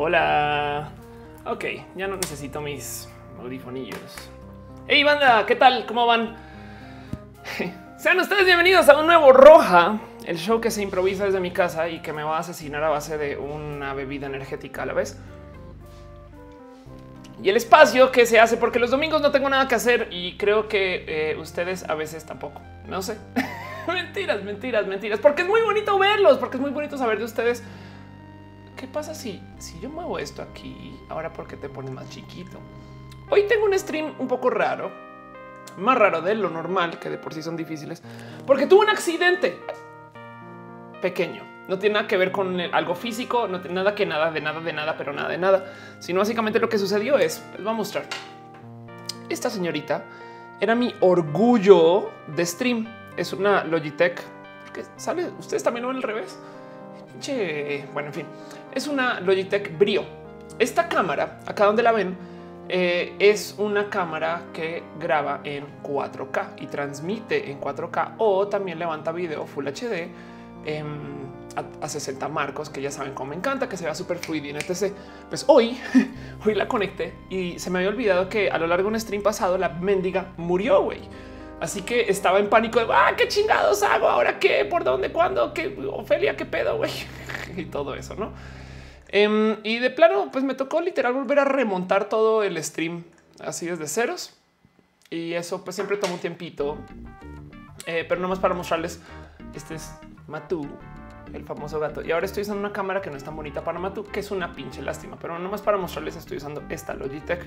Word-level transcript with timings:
Hola. 0.00 0.90
Ok, 1.44 1.64
ya 1.96 2.06
no 2.06 2.14
necesito 2.14 2.60
mis 2.60 3.08
audifonillos. 3.42 4.30
Hey 4.86 5.02
banda, 5.02 5.44
¿qué 5.44 5.56
tal? 5.56 5.86
¿Cómo 5.86 6.06
van? 6.06 6.36
Sean 7.98 8.20
ustedes 8.20 8.44
bienvenidos 8.44 8.88
a 8.88 8.96
un 8.96 9.06
nuevo 9.06 9.32
Roja, 9.32 9.98
el 10.24 10.38
show 10.38 10.60
que 10.60 10.70
se 10.70 10.82
improvisa 10.82 11.24
desde 11.24 11.40
mi 11.40 11.50
casa 11.50 11.88
y 11.88 12.00
que 12.00 12.12
me 12.12 12.22
va 12.22 12.36
a 12.36 12.38
asesinar 12.38 12.84
a 12.84 12.90
base 12.90 13.18
de 13.18 13.38
una 13.38 13.92
bebida 13.92 14.28
energética 14.28 14.84
a 14.84 14.86
la 14.86 14.92
vez. 14.92 15.18
Y 17.42 17.48
el 17.48 17.56
espacio 17.56 18.12
que 18.12 18.24
se 18.24 18.38
hace 18.38 18.56
porque 18.56 18.78
los 18.78 18.92
domingos 18.92 19.20
no 19.20 19.32
tengo 19.32 19.48
nada 19.48 19.66
que 19.66 19.74
hacer 19.74 20.06
y 20.12 20.36
creo 20.36 20.68
que 20.68 21.06
eh, 21.08 21.36
ustedes 21.40 21.82
a 21.90 21.96
veces 21.96 22.24
tampoco. 22.24 22.60
No 22.86 23.02
sé. 23.02 23.18
mentiras, 23.88 24.44
mentiras, 24.44 24.86
mentiras. 24.86 25.18
Porque 25.18 25.42
es 25.42 25.48
muy 25.48 25.60
bonito 25.62 25.98
verlos, 25.98 26.38
porque 26.38 26.56
es 26.56 26.60
muy 26.60 26.70
bonito 26.70 26.96
saber 26.96 27.18
de 27.18 27.24
ustedes. 27.24 27.64
¿Qué 28.78 28.86
pasa 28.86 29.12
si, 29.12 29.42
si 29.58 29.80
yo 29.80 29.90
muevo 29.90 30.20
esto 30.20 30.40
aquí? 30.40 30.96
Ahora 31.08 31.32
porque 31.32 31.56
te 31.56 31.68
pones 31.68 31.90
más 31.90 32.08
chiquito. 32.10 32.58
Hoy 33.28 33.48
tengo 33.48 33.64
un 33.64 33.76
stream 33.76 34.14
un 34.20 34.28
poco 34.28 34.50
raro, 34.50 34.92
más 35.78 35.98
raro 35.98 36.22
de 36.22 36.36
lo 36.36 36.48
normal, 36.48 37.00
que 37.00 37.10
de 37.10 37.18
por 37.18 37.34
sí 37.34 37.42
son 37.42 37.56
difíciles, 37.56 38.04
porque 38.46 38.68
tuve 38.68 38.84
un 38.84 38.90
accidente 38.90 39.58
pequeño. 41.02 41.42
No 41.66 41.80
tiene 41.80 41.94
nada 41.94 42.06
que 42.06 42.16
ver 42.16 42.30
con 42.30 42.60
algo 42.60 42.94
físico, 42.94 43.48
no 43.48 43.60
tiene 43.60 43.74
nada 43.74 43.96
que 43.96 44.06
nada 44.06 44.30
de 44.30 44.40
nada 44.40 44.60
de 44.60 44.72
nada, 44.72 44.96
pero 44.96 45.12
nada 45.12 45.28
de 45.28 45.38
nada, 45.38 45.72
sino 45.98 46.20
básicamente 46.20 46.60
lo 46.60 46.68
que 46.68 46.78
sucedió 46.78 47.18
es, 47.18 47.44
les 47.54 47.64
voy 47.64 47.72
a 47.72 47.76
mostrar. 47.76 48.06
Esta 49.28 49.50
señorita 49.50 50.04
era 50.60 50.76
mi 50.76 50.94
orgullo 51.00 52.12
de 52.28 52.46
stream. 52.46 52.86
Es 53.16 53.32
una 53.32 53.64
Logitech 53.64 54.22
que 54.72 54.84
sale. 54.96 55.32
Ustedes 55.36 55.64
también 55.64 55.82
lo 55.82 55.88
ven 55.88 55.96
al 55.96 56.04
revés. 56.04 56.38
Bueno, 57.92 58.08
en 58.08 58.14
fin, 58.14 58.26
es 58.74 58.86
una 58.86 59.20
Logitech 59.20 59.76
Brio. 59.76 60.04
Esta 60.58 60.88
cámara, 60.88 61.40
acá 61.46 61.66
donde 61.66 61.82
la 61.82 61.92
ven, 61.92 62.16
eh, 62.68 63.14
es 63.18 63.54
una 63.58 63.88
cámara 63.88 64.42
que 64.52 64.82
graba 65.00 65.40
en 65.44 65.64
4K 65.82 66.60
y 66.60 66.66
transmite 66.66 67.50
en 67.50 67.60
4K 67.60 68.14
o 68.18 68.46
también 68.46 68.78
levanta 68.78 69.10
video 69.10 69.46
Full 69.46 69.66
HD 69.66 70.10
a, 71.80 71.88
60 71.88 72.28
marcos, 72.28 72.70
que 72.70 72.80
ya 72.80 72.90
saben 72.90 73.14
cómo 73.14 73.30
me 73.30 73.36
encanta, 73.36 73.68
que 73.68 73.76
se 73.76 73.84
vea 73.84 73.94
súper 73.94 74.18
fluido 74.18 74.46
y 74.46 74.50
etc. 74.50 74.92
Pues 75.28 75.44
hoy, 75.48 75.78
hoy 76.44 76.54
la 76.54 76.68
conecté 76.68 77.14
y 77.30 77.58
se 77.58 77.70
me 77.70 77.78
había 77.78 77.90
olvidado 77.90 78.28
que 78.28 78.50
a 78.50 78.58
lo 78.58 78.66
largo 78.66 78.88
de 78.88 78.94
un 78.94 79.00
stream 79.00 79.22
pasado 79.22 79.58
la 79.58 79.70
mendiga 79.70 80.32
murió, 80.36 80.82
güey. 80.82 81.00
Así 81.60 81.82
que 81.82 82.08
estaba 82.08 82.38
en 82.38 82.48
pánico 82.48 82.78
de 82.78 82.86
ah, 82.92 83.14
qué 83.16 83.26
chingados 83.26 83.82
hago 83.82 84.08
ahora, 84.08 84.38
qué, 84.38 84.64
por 84.64 84.84
dónde, 84.84 85.10
cuándo, 85.10 85.52
qué 85.52 85.76
Ofelia, 85.90 86.36
qué 86.36 86.46
pedo, 86.46 86.76
güey, 86.76 86.92
y 87.56 87.64
todo 87.64 87.94
eso, 87.94 88.14
no? 88.14 88.32
Em, 89.08 89.56
y 89.64 89.78
de 89.78 89.90
plano, 89.90 90.28
pues 90.30 90.44
me 90.44 90.54
tocó 90.54 90.80
literal 90.80 91.14
volver 91.14 91.40
a 91.40 91.44
remontar 91.44 92.08
todo 92.08 92.42
el 92.42 92.62
stream 92.62 93.04
así 93.40 93.66
desde 93.66 93.88
ceros. 93.88 94.34
Y 95.10 95.32
eso 95.32 95.64
pues 95.64 95.74
siempre 95.74 95.96
toma 95.96 96.14
un 96.14 96.20
tiempito, 96.20 96.78
eh, 97.86 98.04
pero 98.08 98.20
no 98.20 98.28
más 98.28 98.38
para 98.38 98.54
mostrarles. 98.54 99.00
Este 99.54 99.74
es 99.76 99.90
Matú, 100.26 100.68
el 101.34 101.44
famoso 101.44 101.80
gato. 101.80 102.02
Y 102.02 102.12
ahora 102.12 102.26
estoy 102.26 102.42
usando 102.42 102.60
una 102.60 102.72
cámara 102.72 103.00
que 103.00 103.10
no 103.10 103.16
es 103.16 103.24
tan 103.24 103.36
bonita 103.36 103.62
para 103.62 103.78
Matú, 103.78 104.04
que 104.04 104.20
es 104.20 104.30
una 104.30 104.52
pinche 104.52 104.82
lástima, 104.82 105.16
pero 105.20 105.38
no 105.38 105.48
más 105.48 105.62
para 105.62 105.76
mostrarles 105.76 106.16
estoy 106.16 106.38
usando 106.38 106.62
esta 106.68 106.94
Logitech. 106.94 107.46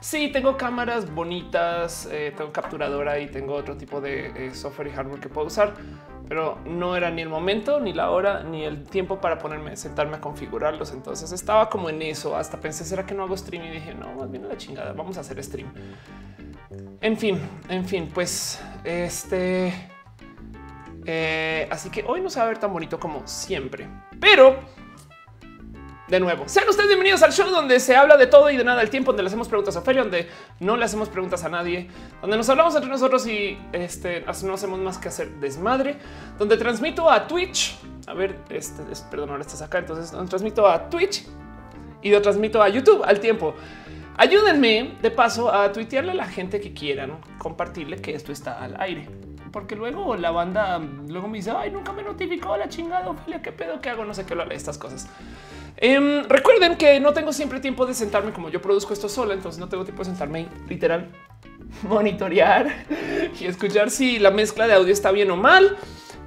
Sí, 0.00 0.30
tengo 0.32 0.56
cámaras 0.56 1.12
bonitas, 1.12 2.08
eh, 2.10 2.32
tengo 2.36 2.52
capturadora 2.52 3.18
y 3.18 3.26
tengo 3.26 3.54
otro 3.54 3.76
tipo 3.76 4.00
de 4.00 4.46
eh, 4.46 4.54
software 4.54 4.88
y 4.88 4.90
hardware 4.92 5.20
que 5.20 5.28
puedo 5.28 5.48
usar, 5.48 5.74
pero 6.28 6.58
no 6.64 6.94
era 6.94 7.10
ni 7.10 7.22
el 7.22 7.28
momento, 7.28 7.80
ni 7.80 7.92
la 7.92 8.10
hora, 8.10 8.42
ni 8.42 8.64
el 8.64 8.84
tiempo 8.84 9.20
para 9.20 9.38
ponerme, 9.38 9.76
sentarme 9.76 10.16
a 10.16 10.20
configurarlos. 10.20 10.92
Entonces 10.92 11.32
estaba 11.32 11.68
como 11.68 11.88
en 11.90 12.02
eso. 12.02 12.36
Hasta 12.36 12.60
pensé, 12.60 12.84
¿será 12.84 13.06
que 13.06 13.14
no 13.14 13.24
hago 13.24 13.36
stream? 13.36 13.64
Y 13.64 13.70
dije, 13.70 13.94
no, 13.94 14.14
más 14.14 14.30
bien 14.30 14.46
la 14.48 14.56
chingada, 14.56 14.92
vamos 14.92 15.16
a 15.16 15.20
hacer 15.20 15.42
stream. 15.42 15.72
En 17.00 17.16
fin, 17.16 17.40
en 17.68 17.84
fin, 17.84 18.10
pues 18.12 18.62
este 18.84 19.72
eh, 21.10 21.66
así 21.70 21.88
que 21.88 22.04
hoy 22.06 22.20
no 22.20 22.28
se 22.28 22.38
va 22.38 22.44
a 22.44 22.48
ver 22.48 22.58
tan 22.58 22.70
bonito 22.70 23.00
como 23.00 23.26
siempre, 23.26 23.88
pero 24.20 24.58
de 26.06 26.20
nuevo, 26.20 26.46
sean 26.46 26.68
ustedes 26.68 26.88
bienvenidos 26.88 27.22
al 27.22 27.32
show 27.32 27.48
donde 27.48 27.80
se 27.80 27.96
habla 27.96 28.18
de 28.18 28.26
todo 28.26 28.50
y 28.50 28.58
de 28.58 28.64
nada 28.64 28.82
al 28.82 28.90
tiempo, 28.90 29.12
donde 29.12 29.22
le 29.22 29.28
hacemos 29.28 29.48
preguntas 29.48 29.74
a 29.76 29.78
Ophelia, 29.78 30.02
donde 30.02 30.28
no 30.60 30.76
le 30.76 30.84
hacemos 30.84 31.08
preguntas 31.08 31.44
a 31.44 31.48
nadie, 31.48 31.88
donde 32.20 32.36
nos 32.36 32.46
hablamos 32.50 32.74
entre 32.74 32.90
nosotros 32.90 33.26
y 33.26 33.58
este, 33.72 34.22
no 34.42 34.52
hacemos 34.52 34.80
más 34.80 34.98
que 34.98 35.08
hacer 35.08 35.30
desmadre, 35.40 35.96
donde 36.38 36.58
transmito 36.58 37.10
a 37.10 37.26
Twitch. 37.26 37.78
A 38.06 38.12
ver, 38.12 38.36
este, 38.50 38.82
perdón, 39.10 39.30
ahora 39.30 39.40
estás 39.40 39.62
acá. 39.62 39.78
Entonces 39.78 40.14
transmito 40.28 40.68
a 40.68 40.90
Twitch 40.90 41.24
y 42.02 42.10
lo 42.10 42.20
transmito 42.20 42.62
a 42.62 42.68
YouTube 42.68 43.02
al 43.02 43.18
tiempo. 43.18 43.54
Ayúdenme 44.18 44.98
de 45.00 45.10
paso 45.10 45.50
a 45.50 45.72
tuitearle 45.72 46.10
a 46.10 46.16
la 46.16 46.26
gente 46.26 46.60
que 46.60 46.74
quieran 46.74 47.18
compartirle 47.38 47.96
que 47.96 48.14
esto 48.14 48.30
está 48.30 48.62
al 48.62 48.78
aire 48.78 49.08
porque 49.50 49.76
luego 49.76 50.16
la 50.16 50.30
banda 50.30 50.78
luego 50.78 51.28
me 51.28 51.38
dice 51.38 51.50
ay 51.50 51.70
nunca 51.70 51.92
me 51.92 52.02
notificó 52.02 52.56
la 52.56 52.68
chingada 52.68 53.08
Ophelia 53.08 53.42
qué 53.42 53.52
pedo 53.52 53.80
que 53.80 53.90
hago 53.90 54.04
no 54.04 54.14
sé 54.14 54.24
qué 54.24 54.32
hablar 54.34 54.48
de 54.48 54.54
estas 54.54 54.78
cosas. 54.78 55.08
Em, 55.76 56.24
recuerden 56.24 56.76
que 56.76 56.98
no 56.98 57.12
tengo 57.12 57.32
siempre 57.32 57.60
tiempo 57.60 57.86
de 57.86 57.94
sentarme 57.94 58.32
como 58.32 58.48
yo 58.48 58.60
produzco 58.60 58.92
esto 58.92 59.08
sola 59.08 59.34
entonces 59.34 59.60
no 59.60 59.68
tengo 59.68 59.84
tiempo 59.84 60.02
de 60.02 60.10
sentarme 60.10 60.40
y 60.42 60.68
literal 60.68 61.08
monitorear 61.88 62.86
y 63.38 63.46
escuchar 63.46 63.90
si 63.90 64.18
la 64.18 64.30
mezcla 64.30 64.66
de 64.66 64.74
audio 64.74 64.92
está 64.92 65.12
bien 65.12 65.30
o 65.30 65.36
mal. 65.36 65.76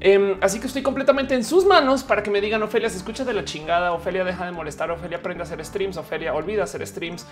Em, 0.04 0.36
así 0.42 0.60
que 0.60 0.66
estoy 0.66 0.82
completamente 0.82 1.36
en 1.36 1.44
sus 1.44 1.64
manos 1.64 2.04
para 2.04 2.24
que 2.24 2.32
me 2.32 2.42
digan 2.42 2.64
Ofelia 2.64 2.90
se 2.90 2.98
escucha 2.98 3.24
de 3.24 3.34
la 3.34 3.46
chingada 3.46 3.94
Ofelia 3.94 4.24
deja 4.24 4.46
de 4.46 4.52
molestar 4.52 4.90
Ofelia 4.90 5.20
aprende 5.20 5.44
a 5.44 5.46
hacer 5.46 5.64
streams 5.64 5.96
Ofelia 5.96 6.34
olvida 6.34 6.64
hacer 6.64 6.86
streams 6.88 7.28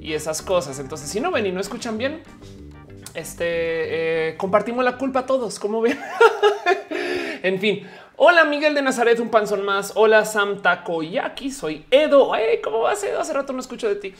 y 0.00 0.14
esas 0.14 0.42
cosas 0.42 0.80
entonces 0.80 1.08
si 1.08 1.20
no 1.20 1.30
ven 1.30 1.46
y 1.46 1.52
no 1.52 1.60
escuchan 1.60 1.98
bien 1.98 2.20
este 3.14 3.44
eh, 4.30 4.36
compartimos 4.36 4.84
la 4.84 4.96
culpa 4.96 5.20
a 5.20 5.26
todos, 5.26 5.58
como 5.58 5.80
ven. 5.80 5.98
en 7.42 7.58
fin, 7.58 7.86
Hola 8.22 8.44
Miguel 8.44 8.74
de 8.74 8.82
Nazaret, 8.82 9.18
un 9.18 9.30
panzón 9.30 9.64
más. 9.64 9.92
Hola 9.94 10.26
Sam 10.26 10.60
Takoyaki, 10.60 11.50
soy 11.50 11.86
Edo. 11.90 12.32
¿Cómo 12.62 12.80
vas 12.80 13.02
Edo? 13.02 13.18
Hace 13.18 13.32
rato 13.32 13.54
no 13.54 13.60
escucho 13.60 13.88
de 13.88 13.94
ti. 13.94 14.12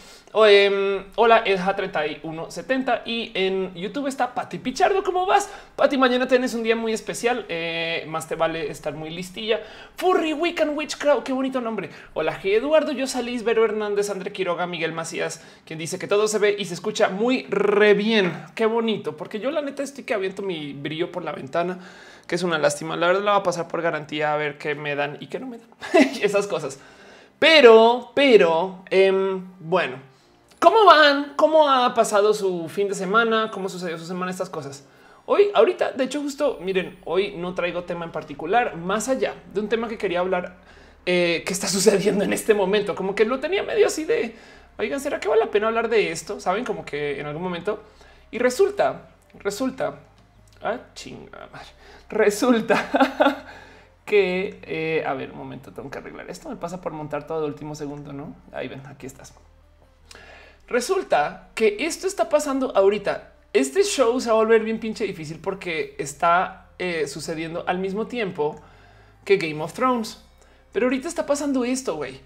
Em, 0.47 1.05
hola 1.17 1.43
Edja 1.45 1.77
3170 1.77 3.03
y 3.05 3.31
en 3.35 3.75
YouTube 3.75 4.07
está 4.07 4.33
Pati 4.33 4.57
Pichardo. 4.57 5.05
¿Cómo 5.05 5.27
vas? 5.27 5.51
Pati, 5.77 5.99
mañana 5.99 6.27
tienes 6.27 6.55
un 6.55 6.63
día 6.63 6.77
muy 6.77 6.95
especial. 6.95 7.45
Eh, 7.51 8.07
más 8.09 8.27
te 8.27 8.37
vale 8.37 8.71
estar 8.71 8.95
muy 8.95 9.11
listilla. 9.11 9.61
Furry 9.97 10.33
Weekend 10.33 10.79
Witch 10.79 10.97
Crowd. 10.97 11.23
Qué 11.23 11.35
bonito 11.35 11.61
nombre. 11.61 11.91
Hola 12.15 12.41
G. 12.41 12.55
Eduardo, 12.55 12.93
yo 12.93 13.07
salís, 13.07 13.45
Vero 13.45 13.67
Hernández, 13.67 14.09
André 14.09 14.33
Quiroga, 14.33 14.67
Miguel 14.67 14.95
Macías, 14.95 15.45
quien 15.67 15.79
dice 15.79 15.99
que 15.99 16.07
todo 16.07 16.27
se 16.27 16.39
ve 16.39 16.57
y 16.59 16.65
se 16.65 16.73
escucha 16.73 17.11
muy 17.11 17.45
re 17.51 17.93
bien. 17.93 18.33
Qué 18.55 18.65
bonito, 18.65 19.19
porque 19.19 19.41
yo 19.41 19.51
la 19.51 19.61
neta 19.61 19.83
estoy 19.83 20.05
que 20.05 20.15
aviento 20.15 20.41
mi 20.41 20.73
brillo 20.73 21.13
por 21.13 21.23
la 21.23 21.33
ventana 21.33 21.81
que 22.31 22.37
es 22.37 22.45
una 22.45 22.59
lástima. 22.59 22.95
La 22.95 23.09
verdad 23.09 23.23
la 23.23 23.33
va 23.33 23.39
a 23.39 23.43
pasar 23.43 23.67
por 23.67 23.83
garantía 23.83 24.33
a 24.33 24.37
ver 24.37 24.57
qué 24.57 24.77
me 24.77 24.95
dan 24.95 25.17
y 25.19 25.27
qué 25.27 25.41
no 25.41 25.49
me 25.49 25.59
dan 25.59 25.69
esas 26.23 26.47
cosas. 26.47 26.79
Pero, 27.41 28.13
pero, 28.15 28.85
em, 28.89 29.49
bueno, 29.59 29.97
¿cómo 30.61 30.85
van? 30.85 31.33
¿Cómo 31.35 31.69
ha 31.69 31.93
pasado 31.93 32.33
su 32.33 32.69
fin 32.69 32.87
de 32.87 32.95
semana? 32.95 33.51
¿Cómo 33.53 33.69
sucedió 33.69 33.99
su 33.99 34.07
semana? 34.07 34.31
Estas 34.31 34.49
cosas. 34.49 34.85
Hoy, 35.27 35.51
ahorita, 35.53 35.91
de 35.91 36.05
hecho, 36.05 36.21
justo 36.21 36.61
miren, 36.63 37.01
hoy 37.05 37.35
no 37.37 37.53
traigo 37.55 37.83
tema 37.83 38.05
en 38.05 38.13
particular, 38.13 38.77
más 38.77 39.09
allá 39.09 39.35
de 39.53 39.59
un 39.59 39.69
tema 39.69 39.89
que 39.89 39.99
quería 39.99 40.21
hablar 40.21 40.55
eh, 41.07 41.43
que 41.45 41.53
está 41.53 41.67
sucediendo 41.77 42.23
en 42.23 42.33
este 42.33 42.55
momento. 42.55 42.95
Como 42.95 43.17
que 43.17 43.25
lo 43.25 43.41
tenía 43.41 43.65
medio 43.65 43.89
así 43.89 44.05
de 44.05 44.37
oigan, 44.79 45.01
será 45.01 45.19
que 45.19 45.27
vale 45.27 45.47
la 45.47 45.51
pena 45.51 45.67
hablar 45.67 45.89
de 45.89 46.13
esto? 46.13 46.39
Saben, 46.39 46.65
como 46.65 46.85
que 46.85 47.19
en 47.19 47.27
algún 47.27 47.43
momento 47.43 47.83
y 48.31 48.39
resulta, 48.39 49.09
resulta, 49.41 49.97
ah, 50.63 50.79
chinga 50.95 51.49
madre. 51.53 51.80
Resulta 52.11 53.47
que, 54.05 54.61
eh, 54.63 55.05
a 55.07 55.15
ver, 55.15 55.31
un 55.31 55.39
momento, 55.39 55.73
tengo 55.73 55.91
que 55.91 55.99
arreglar 55.99 56.29
esto. 56.29 56.49
Me 56.49 56.57
pasa 56.57 56.81
por 56.81 56.93
montar 56.93 57.27
todo 57.27 57.45
el 57.47 57.53
último 57.53 57.75
segundo, 57.75 58.13
¿no? 58.13 58.35
Ahí 58.53 58.69
ven, 58.69 58.83
aquí 58.87 59.07
estás. 59.07 59.33
Resulta 60.67 61.49
que 61.55 61.77
esto 61.81 62.07
está 62.07 62.29
pasando 62.29 62.77
ahorita. 62.77 63.33
Este 63.53 63.83
show 63.83 64.21
se 64.21 64.29
va 64.29 64.35
a 64.35 64.39
volver 64.39 64.63
bien 64.63 64.79
pinche 64.79 65.05
difícil 65.05 65.41
porque 65.41 65.97
está 65.99 66.69
eh, 66.79 67.07
sucediendo 67.09 67.65
al 67.67 67.79
mismo 67.79 68.07
tiempo 68.07 68.61
que 69.25 69.37
Game 69.37 69.63
of 69.63 69.73
Thrones. 69.73 70.23
Pero 70.73 70.87
ahorita 70.87 71.09
está 71.09 71.27
pasando 71.27 71.65
esto, 71.65 71.97
güey. 71.97 72.21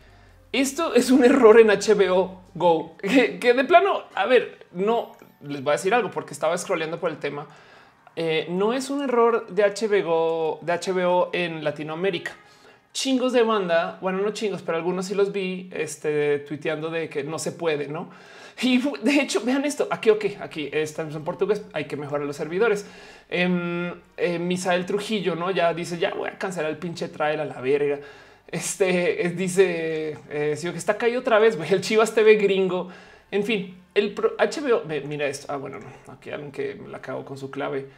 Esto 0.53 0.95
es 0.95 1.11
un 1.11 1.25
error 1.25 1.59
en 1.59 1.69
HBO 1.69 2.43
Go 2.55 2.97
que, 2.99 3.55
de 3.55 3.65
plano, 3.65 4.05
a 4.15 4.27
ver, 4.27 4.67
no 4.73 5.13
les 5.41 5.63
voy 5.63 5.73
a 5.73 5.77
decir 5.77 5.93
algo 5.93 6.11
porque 6.11 6.33
estaba 6.33 6.57
scrolleando 6.57 7.01
por 7.01 7.11
el 7.11 7.19
tema 7.19 7.47
eh, 8.17 8.47
no 8.49 8.73
es 8.73 8.91
un 8.91 9.03
error 9.03 9.47
de 9.49 9.63
HBO, 9.65 11.31
en 11.33 11.65
Latinoamérica. 11.65 12.33
Chingos 12.93 13.33
de 13.33 13.43
banda, 13.43 13.99
bueno, 14.01 14.19
no 14.19 14.31
chingos, 14.31 14.63
pero 14.63 14.79
algunos 14.79 15.07
sí 15.07 15.15
los 15.15 15.33
vi 15.33 15.69
este, 15.73 16.39
tuiteando 16.41 16.91
de 16.91 17.09
que 17.09 17.25
no 17.25 17.39
se 17.39 17.53
puede, 17.53 17.89
no? 17.89 18.11
Y 18.63 18.79
de 19.03 19.21
hecho, 19.21 19.41
vean 19.45 19.65
esto 19.65 19.89
aquí, 19.91 20.11
ok, 20.11 20.25
aquí 20.41 20.69
estamos 20.73 21.15
en 21.17 21.25
portugués. 21.25 21.65
Hay 21.73 21.87
que 21.87 21.97
mejorar 21.97 22.25
los 22.25 22.37
servidores. 22.37 22.87
Eh, 23.29 24.39
Misael 24.39 24.87
Trujillo, 24.87 25.35
no 25.35 25.51
ya 25.51 25.75
dice 25.75 25.99
ya 25.99 26.15
voy 26.15 26.29
a 26.29 26.39
cancelar 26.39 26.71
el 26.71 26.77
pinche 26.79 27.09
trail 27.09 27.41
a 27.41 27.45
la 27.45 27.61
verga. 27.61 27.99
Este 28.47 29.33
dice 29.37 30.17
eh, 30.31 30.55
si 30.57 30.71
que 30.71 30.79
está 30.79 30.97
caído 30.97 31.21
otra 31.21 31.41
vez. 31.41 31.59
El 31.69 31.81
Chivas 31.81 32.15
TV 32.15 32.37
gringo. 32.37 32.91
En 33.33 33.43
fin, 33.43 33.77
el 33.95 34.15
HBO. 34.15 34.85
Mira 35.07 35.27
esto. 35.27 35.47
Ah, 35.53 35.57
bueno, 35.57 35.81
no. 35.81 36.13
Aquí 36.13 36.31
alguien 36.31 36.53
que 36.53 36.77
me 36.77 36.89
la 36.89 37.01
cago 37.01 37.25
con 37.25 37.37
su 37.37 37.51
clave. 37.51 37.89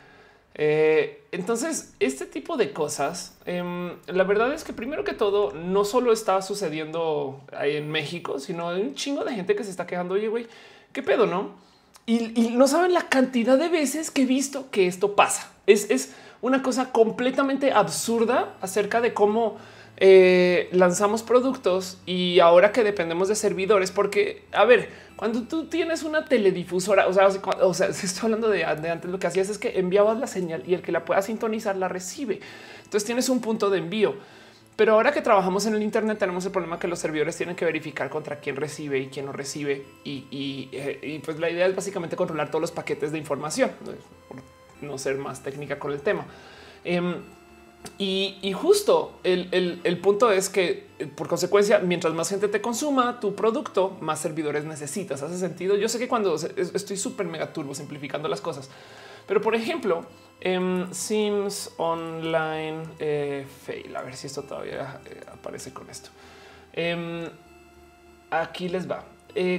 Eh, 0.58 1.22
entonces, 1.32 1.94
este 2.00 2.24
tipo 2.24 2.56
de 2.56 2.72
cosas, 2.72 3.36
em, 3.44 3.92
la 4.06 4.24
verdad 4.24 4.54
es 4.54 4.64
que 4.64 4.72
primero 4.72 5.04
que 5.04 5.12
todo, 5.12 5.52
no 5.52 5.84
solo 5.84 6.12
está 6.12 6.40
sucediendo 6.40 7.42
ahí 7.52 7.76
en 7.76 7.90
México, 7.90 8.38
sino 8.38 8.70
hay 8.70 8.80
un 8.80 8.94
chingo 8.94 9.22
de 9.22 9.34
gente 9.34 9.54
que 9.54 9.64
se 9.64 9.70
está 9.70 9.86
quejando. 9.86 10.14
Oye, 10.14 10.28
güey, 10.28 10.46
qué 10.92 11.02
pedo, 11.02 11.26
no? 11.26 11.50
Y, 12.06 12.50
no 12.52 12.68
saben 12.68 12.94
la 12.94 13.08
cantidad 13.08 13.58
de 13.58 13.68
veces 13.68 14.10
que 14.10 14.22
he 14.22 14.26
visto 14.26 14.70
que 14.70 14.86
esto 14.86 15.14
pasa. 15.14 15.52
Es, 15.66 15.90
es 15.90 16.14
una 16.40 16.62
cosa 16.62 16.90
completamente 16.92 17.72
absurda 17.72 18.54
acerca 18.62 19.00
de 19.00 19.12
cómo 19.12 19.58
eh, 19.98 20.68
lanzamos 20.72 21.22
productos 21.22 21.98
y 22.04 22.40
ahora 22.40 22.70
que 22.70 22.84
dependemos 22.84 23.28
de 23.28 23.34
servidores, 23.34 23.90
porque 23.90 24.44
a 24.52 24.64
ver, 24.64 24.90
cuando 25.16 25.42
tú 25.44 25.66
tienes 25.66 26.02
una 26.02 26.26
teledifusora, 26.26 27.06
o 27.06 27.12
sea, 27.12 27.28
o 27.28 27.70
estoy 27.72 28.24
hablando 28.24 28.48
de, 28.50 28.64
antes, 28.64 29.10
lo 29.10 29.18
que 29.18 29.26
hacías 29.26 29.48
es 29.48 29.58
que 29.58 29.78
enviabas 29.78 30.18
la 30.18 30.26
señal 30.26 30.62
y 30.66 30.74
el 30.74 30.82
que 30.82 30.92
la 30.92 31.04
pueda 31.04 31.22
sintonizar 31.22 31.76
la 31.76 31.88
recibe. 31.88 32.40
Entonces 32.84 33.04
tienes 33.04 33.28
un 33.28 33.40
punto 33.40 33.70
de 33.70 33.78
envío. 33.78 34.14
Pero 34.76 34.92
ahora 34.92 35.10
que 35.10 35.22
trabajamos 35.22 35.64
en 35.64 35.74
el 35.74 35.82
Internet 35.82 36.18
tenemos 36.18 36.44
el 36.44 36.52
problema 36.52 36.78
que 36.78 36.86
los 36.86 36.98
servidores 36.98 37.34
tienen 37.34 37.56
que 37.56 37.64
verificar 37.64 38.10
contra 38.10 38.40
quién 38.40 38.56
recibe 38.56 38.98
y 38.98 39.06
quién 39.06 39.24
no 39.24 39.32
recibe. 39.32 39.86
Y, 40.04 40.68
eh, 40.72 41.22
pues 41.24 41.38
la 41.38 41.48
idea 41.48 41.66
es 41.66 41.74
básicamente 41.74 42.14
controlar 42.14 42.50
todos 42.50 42.60
los 42.60 42.72
paquetes 42.72 43.10
de 43.10 43.16
información, 43.16 43.70
por 44.28 44.36
no 44.82 44.98
ser 44.98 45.16
más 45.16 45.42
técnica 45.42 45.78
con 45.78 45.92
el 45.92 46.02
tema. 46.02 46.26
Em, 46.84 47.14
y, 47.98 48.52
justo 48.52 49.18
el, 49.24 49.98
punto 50.02 50.30
es 50.30 50.50
que 50.50 50.86
eh, 50.98 51.06
por 51.06 51.28
consecuencia, 51.28 51.78
mientras 51.78 52.12
más 52.12 52.28
gente 52.28 52.48
te 52.48 52.60
consuma 52.60 53.20
tu 53.20 53.34
producto, 53.34 53.96
más 54.00 54.20
servidores 54.20 54.64
necesitas. 54.64 55.22
Hace 55.22 55.38
sentido. 55.38 55.76
Yo 55.76 55.88
sé 55.88 55.98
que 55.98 56.08
cuando 56.08 56.34
estoy 56.34 56.96
súper 56.96 57.26
mega 57.26 57.52
turbo 57.52 57.74
simplificando 57.74 58.28
las 58.28 58.40
cosas, 58.40 58.68
pero 59.26 59.40
por 59.40 59.54
ejemplo, 59.54 60.04
en 60.40 60.94
Sims 60.94 61.72
Online 61.78 62.82
eh, 62.98 63.46
Fail, 63.64 63.96
a 63.96 64.02
ver 64.02 64.14
si 64.14 64.26
esto 64.26 64.42
todavía 64.42 65.00
eh, 65.06 65.22
aparece 65.32 65.72
con 65.72 65.88
esto. 65.88 66.10
Em, 66.74 67.24
aquí 68.30 68.68
les 68.68 68.90
va. 68.90 69.04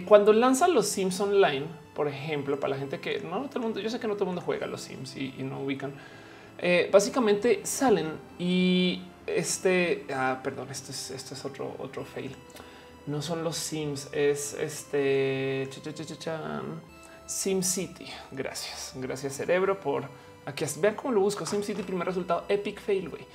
cuando 0.05 0.31
lanzan 0.31 0.73
los 0.75 0.87
Sims 0.87 1.19
Online, 1.19 1.65
por 1.95 2.07
ejemplo, 2.07 2.59
para 2.59 2.75
la 2.75 2.79
gente 2.79 2.99
que 2.99 3.19
no, 3.21 3.41
todo 3.47 3.55
el 3.55 3.61
mundo, 3.61 3.79
yo 3.79 3.89
sé 3.89 3.99
que 3.99 4.07
no 4.07 4.13
todo 4.13 4.25
el 4.25 4.27
mundo 4.27 4.41
juega 4.45 4.67
los 4.67 4.81
Sims 4.81 5.17
y 5.17 5.33
no 5.39 5.61
ubican 5.61 5.93
eh, 6.57 6.89
básicamente 6.91 7.61
salen 7.63 8.13
y 8.39 9.01
este, 9.25 10.05
ah, 10.13 10.39
perdón, 10.43 10.69
esto 10.71 10.91
es, 10.91 11.11
esto 11.11 11.33
es 11.33 11.45
otro, 11.45 11.75
otro 11.79 12.05
fail. 12.05 12.35
No 13.05 13.21
son 13.21 13.43
los 13.43 13.55
Sims, 13.57 14.09
es 14.11 14.53
este 14.53 15.69
Sim 17.25 17.61
City. 17.61 18.07
Gracias, 18.31 18.93
gracias 18.95 19.33
cerebro 19.33 19.79
por 19.79 20.09
aquí. 20.45 20.65
Vean 20.79 20.95
cómo 20.95 21.13
lo 21.13 21.21
busco. 21.21 21.45
Sim 21.45 21.61
City, 21.61 21.83
primer 21.83 22.07
resultado, 22.07 22.45
epic 22.49 22.79
fail. 22.79 23.09
Güey. 23.09 23.25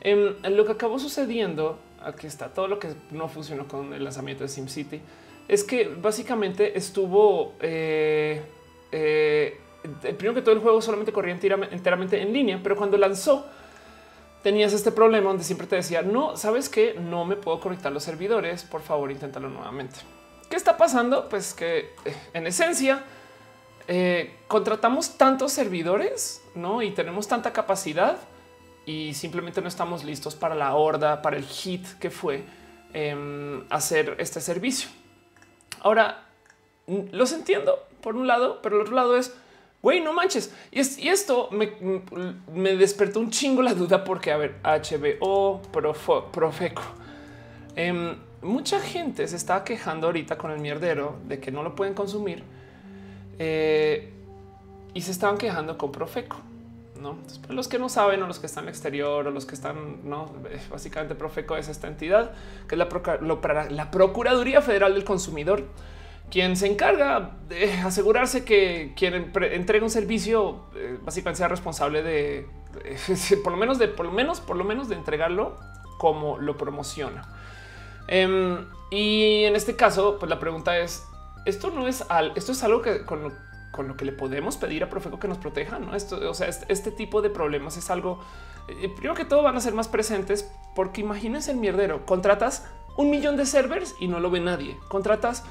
Em, 0.00 0.34
lo 0.54 0.64
que 0.64 0.72
acabó 0.72 0.98
sucediendo, 0.98 1.78
aquí 2.02 2.26
está 2.26 2.52
todo 2.52 2.68
lo 2.68 2.78
que 2.78 2.88
no 3.10 3.28
funcionó 3.28 3.66
con 3.66 3.92
el 3.92 4.04
lanzamiento 4.04 4.44
de 4.44 4.48
Sim 4.48 4.68
City, 4.68 5.00
es 5.48 5.64
que 5.64 5.88
básicamente 5.88 6.76
estuvo 6.76 7.54
eh, 7.60 8.42
eh, 8.92 9.58
primero 10.02 10.34
que 10.34 10.42
todo 10.42 10.54
el 10.54 10.60
juego 10.60 10.82
solamente 10.82 11.12
corría 11.12 11.34
enteramente 11.34 12.20
en 12.20 12.32
línea, 12.32 12.60
pero 12.62 12.76
cuando 12.76 12.96
lanzó 12.96 13.46
tenías 14.42 14.72
este 14.72 14.92
problema 14.92 15.28
donde 15.28 15.44
siempre 15.44 15.66
te 15.66 15.76
decía, 15.76 16.02
no, 16.02 16.36
sabes 16.36 16.68
que 16.68 16.94
no 16.94 17.24
me 17.24 17.36
puedo 17.36 17.60
conectar 17.60 17.92
los 17.92 18.02
servidores, 18.04 18.62
por 18.64 18.82
favor, 18.82 19.10
inténtalo 19.10 19.48
nuevamente. 19.48 19.98
¿Qué 20.48 20.56
está 20.56 20.76
pasando? 20.76 21.28
Pues 21.28 21.52
que 21.54 21.94
eh, 22.04 22.16
en 22.32 22.46
esencia 22.46 23.04
eh, 23.86 24.36
contratamos 24.46 25.16
tantos 25.16 25.52
servidores 25.52 26.42
¿no? 26.54 26.82
y 26.82 26.92
tenemos 26.92 27.28
tanta 27.28 27.52
capacidad 27.52 28.18
y 28.86 29.12
simplemente 29.14 29.60
no 29.60 29.68
estamos 29.68 30.04
listos 30.04 30.34
para 30.34 30.54
la 30.54 30.74
horda, 30.74 31.20
para 31.20 31.36
el 31.36 31.44
hit 31.44 31.86
que 31.98 32.10
fue 32.10 32.44
em, 32.94 33.64
hacer 33.68 34.16
este 34.18 34.40
servicio. 34.40 34.88
Ahora, 35.80 36.24
los 36.86 37.32
entiendo 37.32 37.86
por 38.00 38.16
un 38.16 38.26
lado, 38.26 38.60
pero 38.62 38.76
el 38.76 38.82
otro 38.82 38.94
lado 38.94 39.16
es, 39.16 39.34
Güey, 39.88 40.02
no 40.02 40.12
manches. 40.12 40.52
Y, 40.70 41.08
esto 41.08 41.48
me, 41.50 42.76
despertó 42.76 43.20
un 43.20 43.30
chingo 43.30 43.62
la 43.62 43.72
duda 43.72 44.04
porque, 44.04 44.30
a 44.30 44.36
ver, 44.36 44.56
HBO, 44.62 45.62
Profeco. 46.30 46.82
Em, 47.74 48.14
mucha 48.42 48.80
gente 48.80 49.26
se 49.26 49.36
está 49.36 49.64
quejando 49.64 50.08
ahorita 50.08 50.36
con 50.36 50.50
el 50.50 50.60
mierdero 50.60 51.16
de 51.26 51.40
que 51.40 51.50
no 51.50 51.62
lo 51.62 51.74
pueden 51.74 51.94
consumir 51.94 52.42
eh, 53.38 54.12
y 54.92 55.00
se 55.00 55.10
estaban 55.10 55.38
quejando 55.38 55.78
con 55.78 55.90
Profeco. 55.90 56.36
No, 57.00 57.16
los 57.48 57.66
que 57.66 57.78
no 57.78 57.88
saben 57.88 58.22
o 58.22 58.26
los 58.26 58.38
que 58.38 58.44
están 58.44 58.64
en 58.64 58.68
el 58.68 58.74
exterior 58.74 59.26
o 59.26 59.30
los 59.30 59.46
que 59.46 59.54
están, 59.54 60.06
no, 60.06 60.34
eh, 60.50 60.60
básicamente 60.70 61.14
Profeco 61.14 61.56
es 61.56 61.68
esta 61.70 61.88
entidad 61.88 62.32
que 62.68 62.74
es 62.74 62.78
la, 62.78 63.68
la 63.70 63.90
Procuraduría 63.90 64.60
Federal 64.60 64.92
del 64.92 65.04
Consumidor 65.04 65.64
quien 66.30 66.56
se 66.56 66.66
encarga 66.66 67.32
de 67.48 67.72
asegurarse 67.74 68.44
que 68.44 68.92
quien 68.96 69.32
entrega 69.52 69.84
un 69.84 69.90
servicio 69.90 70.66
eh, 70.74 70.98
básicamente 71.02 71.38
sea 71.38 71.48
responsable 71.48 72.02
de, 72.02 72.48
por 73.44 73.52
lo 73.52 73.58
menos 73.58 73.78
de 73.78 73.88
por 73.88 74.06
lo 74.06 74.12
menos 74.12 74.40
por 74.40 74.56
lo 74.56 74.64
menos 74.64 74.88
de 74.88 74.96
entregarlo 74.96 75.56
como 75.98 76.38
lo 76.38 76.56
promociona. 76.56 77.28
Em, 78.06 78.66
y 78.90 79.44
en 79.44 79.54
este 79.54 79.76
caso, 79.76 80.18
pues 80.18 80.30
la 80.30 80.38
pregunta 80.38 80.78
es: 80.78 81.04
esto 81.44 81.70
no 81.70 81.88
es 81.88 82.04
al, 82.08 82.32
esto 82.36 82.52
es 82.52 82.62
algo 82.62 82.82
que 82.82 83.04
con 83.04 83.22
lo, 83.86 83.96
que 83.96 84.04
le 84.04 84.12
podemos 84.12 84.56
pedir 84.56 84.82
a 84.82 84.90
Profeco 84.90 85.18
que 85.18 85.28
nos 85.28 85.38
proteja. 85.38 85.78
No, 85.78 85.94
esto, 85.94 86.18
o 86.28 86.34
sea, 86.34 86.48
este, 86.48 86.72
este 86.72 86.90
tipo 86.90 87.20
de 87.20 87.30
problemas 87.30 87.76
es 87.76 87.90
algo. 87.90 88.20
Eh, 88.68 88.88
primero 88.88 89.14
que 89.14 89.24
todo, 89.24 89.42
van 89.42 89.56
a 89.56 89.60
ser 89.60 89.74
más 89.74 89.88
presentes 89.88 90.50
porque 90.74 91.00
imagínense 91.00 91.50
el 91.50 91.58
mierdero. 91.58 92.06
Contratas 92.06 92.66
un 92.96 93.10
millón 93.10 93.36
de 93.36 93.46
servers 93.46 93.94
y 94.00 94.08
no 94.08 94.20
lo 94.20 94.30
ve 94.30 94.40
nadie. 94.40 94.76
Contratas 94.88 95.44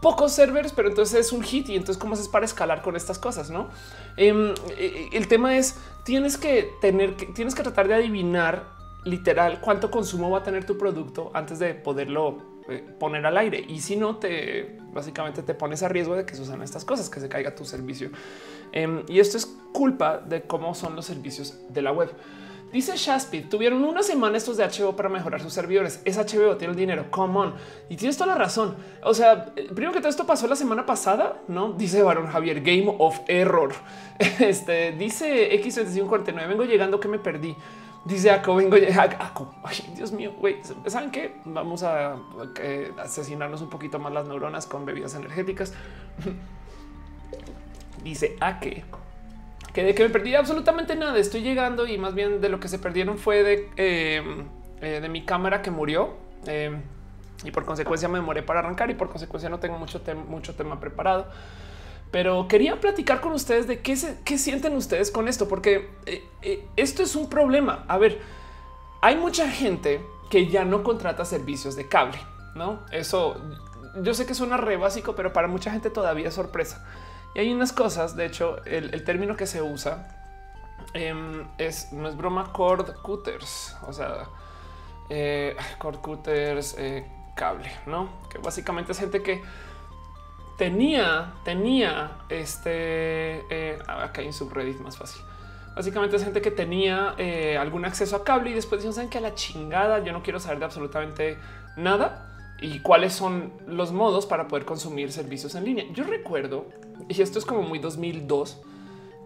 pocos 0.00 0.32
servers, 0.32 0.72
pero 0.72 0.88
entonces 0.88 1.26
es 1.26 1.32
un 1.32 1.42
hit. 1.42 1.68
Y 1.68 1.76
entonces, 1.76 1.98
¿cómo 1.98 2.14
haces 2.14 2.28
para 2.28 2.44
escalar 2.44 2.82
con 2.82 2.96
estas 2.96 3.18
cosas? 3.18 3.50
No, 3.50 3.68
em, 4.16 4.54
eh, 4.76 5.08
el 5.12 5.28
tema 5.28 5.56
es 5.56 5.78
tienes 6.04 6.36
que 6.36 6.70
tener 6.80 7.16
que 7.16 7.26
tienes 7.26 7.54
que 7.54 7.62
tratar 7.62 7.88
de 7.88 7.94
adivinar 7.94 8.76
literal 9.04 9.60
cuánto 9.60 9.90
consumo 9.90 10.30
va 10.30 10.38
a 10.38 10.42
tener 10.42 10.64
tu 10.64 10.76
producto 10.76 11.30
antes 11.32 11.58
de 11.58 11.74
poderlo 11.74 12.56
eh, 12.68 12.84
poner 12.98 13.24
al 13.24 13.36
aire. 13.36 13.64
Y 13.68 13.80
si 13.80 13.96
no, 13.96 14.16
te 14.16 14.78
básicamente 14.92 15.42
te 15.42 15.54
pones 15.54 15.82
a 15.82 15.88
riesgo 15.88 16.16
de 16.16 16.26
que 16.26 16.34
sucedan 16.34 16.62
estas 16.62 16.84
cosas, 16.84 17.08
que 17.08 17.20
se 17.20 17.28
caiga 17.28 17.54
tu 17.54 17.64
servicio. 17.64 18.10
Em, 18.72 19.04
y 19.08 19.20
esto 19.20 19.36
es 19.36 19.46
culpa 19.72 20.18
de 20.18 20.42
cómo 20.42 20.74
son 20.74 20.96
los 20.96 21.04
servicios 21.04 21.56
de 21.68 21.82
la 21.82 21.92
web. 21.92 22.10
Dice 22.76 22.94
Shaspid, 22.94 23.48
tuvieron 23.48 23.82
una 23.86 24.02
semana 24.02 24.36
estos 24.36 24.58
de 24.58 24.64
HBO 24.68 24.94
para 24.94 25.08
mejorar 25.08 25.40
sus 25.40 25.54
servidores. 25.54 26.02
Es 26.04 26.18
HBO, 26.18 26.58
tiene 26.58 26.72
el 26.72 26.76
dinero. 26.76 27.06
Come 27.10 27.38
on. 27.38 27.54
Y 27.88 27.96
tienes 27.96 28.18
toda 28.18 28.34
la 28.34 28.34
razón. 28.34 28.76
O 29.02 29.14
sea, 29.14 29.46
eh, 29.56 29.68
primero 29.74 29.94
que 29.94 30.00
todo 30.00 30.10
esto 30.10 30.26
pasó 30.26 30.46
la 30.46 30.56
semana 30.56 30.84
pasada, 30.84 31.40
no 31.48 31.72
dice 31.72 32.02
Baron 32.02 32.26
Javier, 32.26 32.60
Game 32.60 32.94
of 32.98 33.18
Error. 33.28 33.72
Este 34.40 34.92
dice 34.92 35.58
X3549. 35.58 36.48
Vengo 36.48 36.64
llegando 36.64 37.00
que 37.00 37.08
me 37.08 37.18
perdí. 37.18 37.56
Dice 38.04 38.30
Aco, 38.30 38.54
vengo 38.56 38.76
Aco. 39.20 39.54
Ay, 39.64 39.78
Dios 39.96 40.12
mío, 40.12 40.34
güey. 40.38 40.56
¿Saben 40.84 41.10
qué? 41.10 41.34
Vamos 41.46 41.82
a 41.82 42.18
asesinarnos 43.02 43.62
un 43.62 43.70
poquito 43.70 43.98
más 43.98 44.12
las 44.12 44.28
neuronas 44.28 44.66
con 44.66 44.84
bebidas 44.84 45.14
energéticas. 45.14 45.72
dice 48.04 48.36
a 48.38 48.60
que 49.76 49.84
de 49.84 49.94
que 49.94 50.04
me 50.04 50.08
perdí 50.08 50.34
absolutamente 50.34 50.96
nada. 50.96 51.18
Estoy 51.18 51.42
llegando 51.42 51.86
y 51.86 51.98
más 51.98 52.14
bien 52.14 52.40
de 52.40 52.48
lo 52.48 52.58
que 52.58 52.66
se 52.66 52.78
perdieron 52.78 53.18
fue 53.18 53.42
de, 53.42 53.68
em, 53.76 54.46
eh, 54.80 55.00
de 55.02 55.08
mi 55.10 55.26
cámara 55.26 55.60
que 55.60 55.70
murió 55.70 56.14
em, 56.46 56.80
y 57.44 57.50
por 57.50 57.66
consecuencia 57.66 58.08
me 58.08 58.18
demoré 58.18 58.42
para 58.42 58.60
arrancar 58.60 58.90
y 58.90 58.94
por 58.94 59.10
consecuencia 59.10 59.50
no 59.50 59.58
tengo 59.58 59.76
mucho, 59.78 60.00
mucho 60.28 60.54
tema 60.54 60.80
preparado. 60.80 61.26
Pero 62.10 62.48
quería 62.48 62.80
platicar 62.80 63.20
con 63.20 63.32
ustedes 63.32 63.66
de 63.66 63.80
qué, 63.80 63.98
qué 64.24 64.38
sienten 64.38 64.74
ustedes 64.76 65.10
con 65.10 65.28
esto, 65.28 65.46
porque 65.46 65.90
eh, 66.06 66.24
eh, 66.40 66.66
esto 66.76 67.02
es 67.02 67.14
un 67.14 67.28
problema. 67.28 67.84
A 67.86 67.98
ver, 67.98 68.18
hay 69.02 69.16
mucha 69.16 69.46
gente 69.50 70.00
que 70.30 70.46
ya 70.46 70.64
no 70.64 70.82
contrata 70.82 71.26
servicios 71.26 71.76
de 71.76 71.86
cable, 71.86 72.18
¿no? 72.54 72.80
Eso 72.92 73.42
yo 74.00 74.14
sé 74.14 74.24
que 74.24 74.32
suena 74.32 74.56
re 74.56 74.78
básico, 74.78 75.14
pero 75.14 75.34
para 75.34 75.48
mucha 75.48 75.70
gente 75.70 75.90
todavía 75.90 76.28
es 76.28 76.34
sorpresa. 76.34 76.82
Y 77.36 77.38
hay 77.38 77.52
unas 77.52 77.70
cosas, 77.70 78.16
de 78.16 78.24
hecho, 78.24 78.64
el, 78.64 79.04
término 79.04 79.36
que 79.36 79.46
se 79.46 79.60
usa 79.60 80.08
em, 80.94 81.46
es, 81.58 81.92
no 81.92 82.08
es 82.08 82.16
broma, 82.16 82.50
cord 82.50 82.96
cutters, 83.02 83.76
o 83.86 83.92
sea, 83.92 84.26
eh, 85.10 85.54
cord 85.78 85.98
cutters, 85.98 86.76
eh, 86.78 87.06
cable, 87.34 87.70
¿no? 87.84 88.08
Que 88.30 88.38
básicamente 88.38 88.92
es 88.92 88.98
gente 88.98 89.22
que 89.22 89.42
tenía, 90.56 91.34
tenía 91.44 92.12
este, 92.30 93.44
eh, 93.50 93.78
acá 93.86 94.22
hay 94.22 94.28
un 94.28 94.32
subreddit 94.32 94.80
más 94.80 94.96
fácil, 94.96 95.20
Básicamente 95.74 96.16
es 96.16 96.24
gente 96.24 96.40
que 96.40 96.50
tenía 96.50 97.14
eh, 97.18 97.58
algún 97.58 97.84
acceso 97.84 98.16
a 98.16 98.24
cable 98.24 98.48
y 98.48 98.54
después 98.54 98.82
saben 98.82 99.10
que 99.10 99.18
a 99.18 99.20
la 99.20 99.34
chingada 99.34 100.02
yo 100.02 100.14
no 100.14 100.22
quiero 100.22 100.40
saber 100.40 100.58
de 100.58 100.64
absolutamente 100.64 101.38
nada 101.76 102.25
y 102.60 102.80
cuáles 102.80 103.12
son 103.12 103.52
los 103.66 103.92
modos 103.92 104.26
para 104.26 104.48
poder 104.48 104.64
consumir 104.64 105.12
servicios 105.12 105.54
en 105.54 105.64
línea. 105.64 105.84
Yo 105.92 106.04
recuerdo, 106.04 106.66
y 107.08 107.20
esto 107.20 107.38
es 107.38 107.44
como 107.44 107.62
muy 107.62 107.78
2002, 107.78 108.60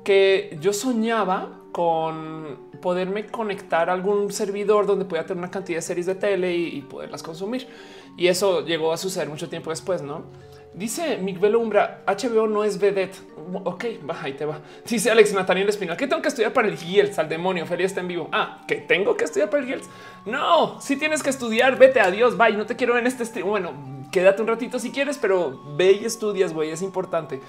que 0.05 0.59
yo 0.61 0.73
soñaba 0.73 1.61
con 1.73 2.71
poderme 2.81 3.27
conectar 3.27 3.91
a 3.91 3.93
algún 3.93 4.33
servidor 4.33 4.87
donde 4.87 5.05
pueda 5.05 5.25
tener 5.25 5.39
una 5.39 5.51
cantidad 5.51 5.79
de 5.79 5.83
series 5.83 6.07
de 6.07 6.15
tele 6.15 6.57
y, 6.57 6.81
poderlas 6.83 7.23
consumir. 7.23 7.69
Y 8.17 8.27
eso 8.27 8.65
llegó 8.65 8.93
a 8.93 8.97
suceder 8.97 9.29
mucho 9.29 9.49
tiempo 9.49 9.71
después, 9.71 10.03
¿no? 10.03 10.25
Dice 10.73 11.17
Miguel 11.17 11.57
Umbra, 11.57 12.03
HBO 12.07 12.47
no 12.47 12.63
es 12.63 12.79
vedette. 12.79 13.19
Ok, 13.65 13.85
va, 14.09 14.23
ahí 14.23 14.35
te 14.35 14.45
va. 14.45 14.61
Dice 14.89 15.11
Alex 15.11 15.33
Nathaniel 15.33 15.69
Espinal, 15.69 15.97
¿qué 15.97 16.07
tengo 16.07 16.23
que 16.23 16.29
estudiar 16.29 16.53
para 16.53 16.69
el 16.69 16.77
GIELS? 16.77 17.19
Al 17.19 17.29
demonio, 17.29 17.67
Feliz 17.67 17.87
está 17.87 18.01
en 18.01 18.09
vivo. 18.09 18.29
Ah, 18.31 18.63
¿que 18.69 18.77
tengo 18.77 19.17
que 19.17 19.25
estudiar 19.25 19.51
para 19.51 19.63
el 19.63 19.69
GIELS? 19.69 19.89
No, 20.27 20.81
si 20.81 20.97
tienes 20.97 21.25
que 21.25 21.31
estudiar, 21.31 21.77
vete, 21.77 21.99
adiós, 22.01 22.37
bye, 22.39 22.53
no 22.53 22.67
te 22.67 22.77
quiero 22.77 22.97
en 22.97 23.09
este 23.09 23.25
stream. 23.25 23.49
Bueno, 23.49 23.73
quédate 24.13 24.43
un 24.43 24.49
ratito 24.49 24.79
si 24.79 24.93
quieres, 24.93 25.19
pero 25.19 25.61
ve 25.77 25.99
y 26.01 26.05
estudias, 26.05 26.53
güey, 26.53 26.71
es 26.71 26.83
importante. 26.83 27.41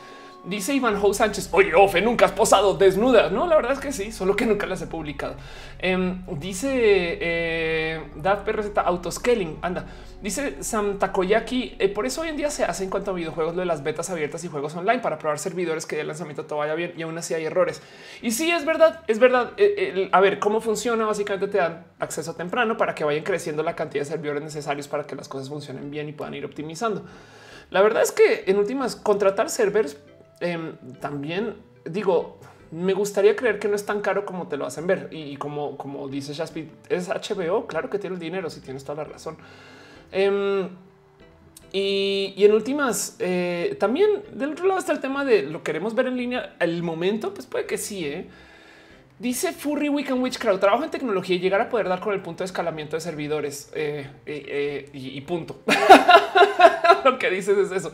Dice 0.44 0.74
Iván 0.74 0.98
Ho 1.00 1.14
Sánchez, 1.14 1.50
oye, 1.52 1.76
Ofe, 1.76 2.02
nunca 2.02 2.26
has 2.26 2.32
posado 2.32 2.74
desnuda. 2.74 3.30
No, 3.30 3.46
la 3.46 3.56
verdad 3.58 3.74
es 3.74 3.80
que 3.80 3.92
sí, 3.92 4.12
solo 4.12 4.36
que 4.36 4.48
nunca 4.48 4.66
las 4.66 4.82
he 4.82 4.88
publicado. 4.88 5.36
Em, 5.78 6.26
dice 6.40 6.68
eh, 6.74 8.04
Dav 8.16 8.44
PRZ 8.44 8.76
Autoscaling. 8.76 9.60
Anda, 9.62 9.86
dice 10.20 10.64
Sam 10.64 10.98
Takoyaki. 10.98 11.76
Eh, 11.78 11.90
por 11.90 12.08
eso 12.08 12.22
hoy 12.22 12.30
en 12.30 12.38
día 12.38 12.50
se 12.50 12.64
hace 12.64 12.84
en 12.84 12.90
cuanto 12.90 13.12
a 13.12 13.14
videojuegos 13.14 13.54
lo 13.54 13.60
de 13.60 13.68
las 13.68 13.84
betas 13.84 14.10
abiertas 14.10 14.44
y 14.44 14.48
juegos 14.48 14.76
online 14.76 15.00
para 15.00 15.20
probar 15.20 15.38
servidores 15.38 15.86
que 15.86 16.02
el 16.02 16.08
lanzamiento 16.08 16.46
todo 16.46 16.58
vaya 16.58 16.74
bien 16.74 16.94
y 16.98 17.04
aún 17.04 17.16
así 17.20 17.36
hay 17.36 17.46
errores. 17.46 17.80
Y 18.24 18.32
sí, 18.32 18.50
es 18.50 18.66
verdad, 18.66 19.02
es 19.06 19.20
verdad. 19.20 19.52
Eh, 19.58 20.10
a 20.12 20.20
ver 20.22 20.40
cómo 20.40 20.60
funciona. 20.60 21.06
Básicamente 21.06 21.50
te 21.50 21.60
dan 21.60 21.86
acceso 22.00 22.34
temprano 22.34 22.78
para 22.78 22.96
que 22.96 23.04
vayan 23.04 23.24
creciendo 23.24 23.62
la 23.62 23.76
cantidad 23.76 24.02
de 24.02 24.10
servidores 24.10 24.42
necesarios 24.42 24.88
para 24.88 25.04
que 25.04 25.16
las 25.16 25.28
cosas 25.28 25.50
funcionen 25.50 25.92
bien 25.92 26.10
y 26.10 26.14
puedan 26.14 26.34
ir 26.34 26.46
optimizando. 26.46 27.06
La 27.70 27.82
verdad 27.82 28.02
es 28.02 28.12
que 28.12 28.44
en 28.48 28.58
últimas 28.58 28.96
contratar 28.96 29.50
servers 29.50 29.98
Em, 30.42 30.76
también 31.00 31.56
digo, 31.86 32.38
me 32.72 32.94
gustaría 32.94 33.36
creer 33.36 33.60
que 33.60 33.68
no 33.68 33.76
es 33.76 33.86
tan 33.86 34.02
caro 34.02 34.26
como 34.26 34.48
te 34.48 34.58
lo 34.58 34.66
hacen 34.66 34.88
ver. 34.88 35.10
Y 35.12 35.38
como, 35.38 35.78
como 35.78 36.08
dice 36.08 36.34
Shaspi, 36.34 36.70
es 36.90 37.10
HBO. 37.10 37.68
Claro 37.68 37.90
que 37.90 38.00
tiene 38.00 38.16
el 38.16 38.20
dinero, 38.20 38.50
si 38.50 38.62
tienes 38.62 38.84
toda 38.84 39.04
la 39.04 39.10
razón. 39.10 39.38
Em, 40.12 40.70
y, 41.74 42.34
en 42.38 42.52
últimas, 42.52 43.16
eh, 43.20 43.78
también 43.80 44.24
del 44.34 44.52
otro 44.52 44.68
lado 44.68 44.80
está 44.80 44.92
el 44.92 45.00
tema 45.00 45.24
de 45.24 45.44
lo 45.44 45.64
queremos 45.64 45.96
ver 45.96 46.08
en 46.08 46.18
línea. 46.18 46.56
El 46.60 46.84
momento, 46.84 47.34
pues 47.34 47.46
puede 47.46 47.66
que 47.66 47.78
sí. 47.78 48.06
¿eh? 48.06 48.28
Dice 49.22 49.54
Furry 49.54 49.88
Weekend 49.88 50.20
Witch 50.20 50.40
Crowd, 50.40 50.60
trabajo 50.60 50.84
en 50.84 50.90
tecnología 50.90 51.36
y 51.36 51.40
llegar 51.40 51.62
a 51.62 51.70
poder 51.70 51.88
dar 51.88 52.00
con 52.00 52.12
el 52.12 52.22
punto 52.22 52.44
de 52.44 52.46
escalamiento 52.46 52.96
de 52.96 53.02
servidores 53.02 53.70
eh, 53.76 54.90
y, 54.96 55.22
punto. 55.22 55.62
lo 57.06 57.20
que 57.20 57.30
dices 57.30 57.56
es 57.56 57.72
eso. 57.72 57.92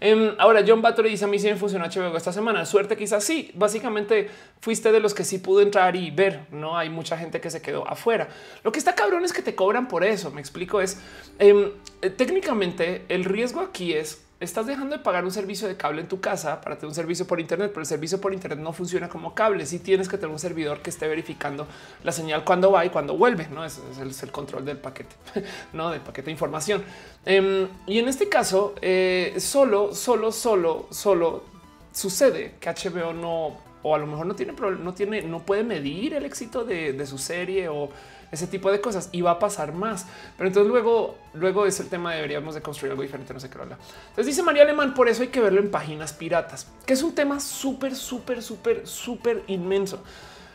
Em, 0.00 0.34
ahora, 0.38 0.64
John 0.66 0.80
Battery 0.80 1.10
dice 1.10 1.26
a 1.26 1.28
mí 1.28 1.38
si 1.38 1.48
me 1.48 1.56
funcionó 1.56 1.84
HBO 1.84 2.16
esta 2.16 2.32
semana. 2.32 2.64
Suerte, 2.64 2.96
quizás 2.96 3.22
sí. 3.22 3.50
Básicamente 3.52 4.30
fuiste 4.62 4.90
de 4.90 5.00
los 5.00 5.12
que 5.12 5.22
sí 5.22 5.36
pudo 5.36 5.60
entrar 5.60 5.96
y 5.96 6.10
ver. 6.12 6.46
No 6.50 6.78
hay 6.78 6.88
mucha 6.88 7.18
gente 7.18 7.42
que 7.42 7.50
se 7.50 7.60
quedó 7.60 7.86
afuera. 7.86 8.28
Lo 8.64 8.72
que 8.72 8.78
está 8.78 8.94
cabrón 8.94 9.22
es 9.22 9.34
que 9.34 9.42
te 9.42 9.54
cobran 9.54 9.86
por 9.86 10.02
eso. 10.02 10.30
Me 10.30 10.40
explico. 10.40 10.80
Es 10.80 10.98
em, 11.38 11.72
eh, 12.00 12.08
técnicamente 12.08 13.04
el 13.10 13.26
riesgo 13.26 13.60
aquí 13.60 13.92
es 13.92 14.22
estás 14.40 14.66
dejando 14.66 14.96
de 14.96 15.02
pagar 15.02 15.24
un 15.24 15.30
servicio 15.30 15.68
de 15.68 15.76
cable 15.76 16.00
en 16.00 16.08
tu 16.08 16.20
casa 16.20 16.62
para 16.62 16.76
tener 16.76 16.88
un 16.88 16.94
servicio 16.94 17.26
por 17.26 17.38
Internet, 17.38 17.70
pero 17.72 17.82
el 17.82 17.86
servicio 17.86 18.20
por 18.20 18.32
Internet 18.32 18.58
no 18.58 18.72
funciona 18.72 19.08
como 19.08 19.34
cable. 19.34 19.66
Si 19.66 19.78
tienes 19.78 20.08
que 20.08 20.16
tener 20.16 20.32
un 20.32 20.38
servidor 20.38 20.80
que 20.80 20.88
esté 20.88 21.06
verificando 21.06 21.66
la 22.02 22.10
señal 22.10 22.42
cuando 22.42 22.72
va 22.72 22.84
y 22.86 22.88
cuando 22.88 23.16
vuelve. 23.16 23.48
No 23.48 23.64
es, 23.64 23.80
el, 24.00 24.32
control 24.32 24.64
del 24.64 24.78
paquete, 24.78 25.14
no 25.74 25.90
del 25.90 26.00
paquete 26.00 26.26
de 26.26 26.32
información. 26.32 26.82
Em, 27.26 27.68
y 27.86 27.98
en 27.98 28.08
este 28.08 28.30
caso, 28.30 28.74
eh, 28.80 29.34
solo, 29.38 29.94
solo, 29.94 30.32
solo, 30.32 30.88
solo 30.90 31.44
sucede 31.92 32.54
que 32.58 32.70
HBO 32.70 33.12
no, 33.12 33.58
o 33.82 33.94
a 33.94 33.98
lo 33.98 34.06
mejor 34.06 34.24
no 34.24 34.34
tiene, 34.34 34.54
no 34.54 34.94
tiene, 34.94 35.22
no 35.22 35.40
puede 35.40 35.64
medir 35.64 36.14
el 36.14 36.24
éxito 36.24 36.64
de, 36.64 36.94
de 36.94 37.06
su 37.06 37.18
serie 37.18 37.68
o 37.68 37.90
ese 38.30 38.46
tipo 38.46 38.70
de 38.70 38.80
cosas 38.80 39.08
y 39.12 39.20
va 39.22 39.32
a 39.32 39.38
pasar 39.38 39.72
más. 39.72 40.06
Pero 40.36 40.48
entonces 40.48 40.70
luego, 40.70 41.16
luego 41.34 41.66
es 41.66 41.80
el 41.80 41.88
tema 41.88 42.14
deberíamos 42.14 42.54
de 42.54 42.62
construir 42.62 42.92
algo 42.92 43.02
diferente. 43.02 43.34
No 43.34 43.40
sé 43.40 43.50
qué 43.50 43.58
habla. 43.58 43.78
Entonces 44.10 44.26
dice 44.26 44.42
María 44.42 44.62
Alemán, 44.62 44.94
por 44.94 45.08
eso 45.08 45.22
hay 45.22 45.28
que 45.28 45.40
verlo 45.40 45.60
en 45.60 45.70
páginas 45.70 46.12
piratas, 46.12 46.66
que 46.86 46.92
es 46.92 47.02
un 47.02 47.14
tema 47.14 47.40
súper, 47.40 47.94
súper, 47.96 48.42
súper, 48.42 48.86
súper 48.86 49.42
inmenso. 49.46 50.02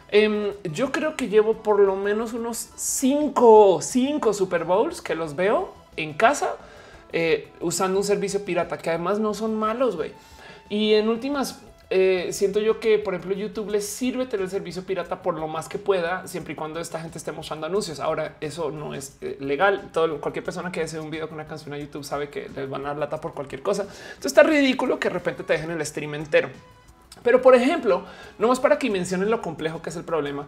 Em, 0.10 0.54
yo 0.72 0.92
creo 0.92 1.16
que 1.16 1.28
llevo 1.28 1.64
por 1.64 1.80
lo 1.80 1.96
menos 1.96 2.34
unos 2.34 2.70
cinco, 2.76 3.80
cinco 3.82 4.34
Super 4.34 4.64
Bowls 4.64 5.02
que 5.02 5.16
los 5.16 5.36
veo 5.36 5.74
en 5.98 6.14
casa 6.14 6.56
eh, 7.12 7.52
usando 7.60 7.98
un 7.98 8.04
servicio 8.04 8.46
pirata 8.46 8.78
que 8.78 8.90
además 8.90 9.20
no 9.20 9.34
son 9.34 9.56
malos. 9.56 9.96
güey. 9.96 10.14
Y 10.70 10.94
en 10.94 11.10
últimas, 11.10 11.62
eh, 11.90 12.30
siento 12.32 12.60
yo 12.60 12.80
que, 12.80 12.98
por 12.98 13.14
ejemplo, 13.14 13.36
YouTube 13.36 13.70
les 13.70 13.88
sirve 13.88 14.26
tener 14.26 14.46
el 14.46 14.50
servicio 14.50 14.84
pirata 14.84 15.22
por 15.22 15.36
lo 15.36 15.48
más 15.48 15.70
que 15.70 15.78
pueda, 15.78 16.28
siempre 16.28 16.54
y 16.54 16.56
cuando 16.56 16.80
esta 16.80 17.00
gente 17.00 17.18
esté 17.18 17.32
mostrando 17.32 17.68
anuncios. 17.68 18.00
Ahora, 18.00 18.38
eso 18.42 18.72
no 18.72 18.94
es 18.94 19.18
eh, 19.22 19.38
legal. 19.40 19.90
Todo, 19.94 20.20
cualquier 20.20 20.44
persona 20.44 20.72
que 20.72 20.82
hace 20.82 21.00
un 21.00 21.12
video 21.12 21.28
con 21.28 21.36
una 21.36 21.48
canción 21.48 21.74
a 21.74 21.78
YouTube 21.78 22.04
sabe 22.04 22.30
que 22.30 22.50
les 22.56 22.70
van 22.70 22.86
a 22.86 22.90
dar 22.90 22.98
lata 22.98 23.22
por 23.22 23.34
cualquier 23.34 23.62
cosa. 23.62 23.84
Entonces 23.84 24.26
está 24.26 24.44
ridículo 24.44 25.00
que 25.00 25.10
de 25.10 25.14
repente 25.14 25.44
te 25.44 25.54
dejen 25.54 25.72
el 25.72 25.86
stream 25.86 26.16
entero. 26.16 26.50
Pero, 27.24 27.42
por 27.42 27.56
ejemplo, 27.56 28.04
no 28.40 28.48
más 28.48 28.60
para 28.60 28.80
que 28.80 28.90
mencionen 28.90 29.30
lo 29.30 29.42
complejo 29.42 29.82
que 29.82 29.90
es 29.90 29.96
el 29.96 30.04
problema. 30.04 30.48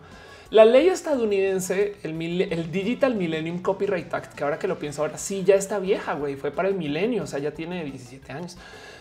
La 0.50 0.64
ley 0.64 0.88
estadounidense, 0.88 1.96
el, 2.04 2.42
el, 2.42 2.72
Digital 2.72 3.16
Millennium 3.16 3.62
Copyright 3.62 4.14
Act, 4.14 4.34
que 4.34 4.44
ahora 4.44 4.58
que 4.58 4.68
lo 4.68 4.80
pienso 4.80 5.02
ahora 5.02 5.18
sí 5.18 5.44
ya 5.44 5.56
está 5.56 5.78
vieja, 5.78 6.14
güey, 6.14 6.38
fue 6.38 6.52
para 6.52 6.70
el 6.70 6.76
milenio, 6.76 7.24
o 7.24 7.28
sea, 7.28 7.40
ya 7.40 7.52
tiene 7.52 7.84
17 7.84 8.32
años. 8.32 8.58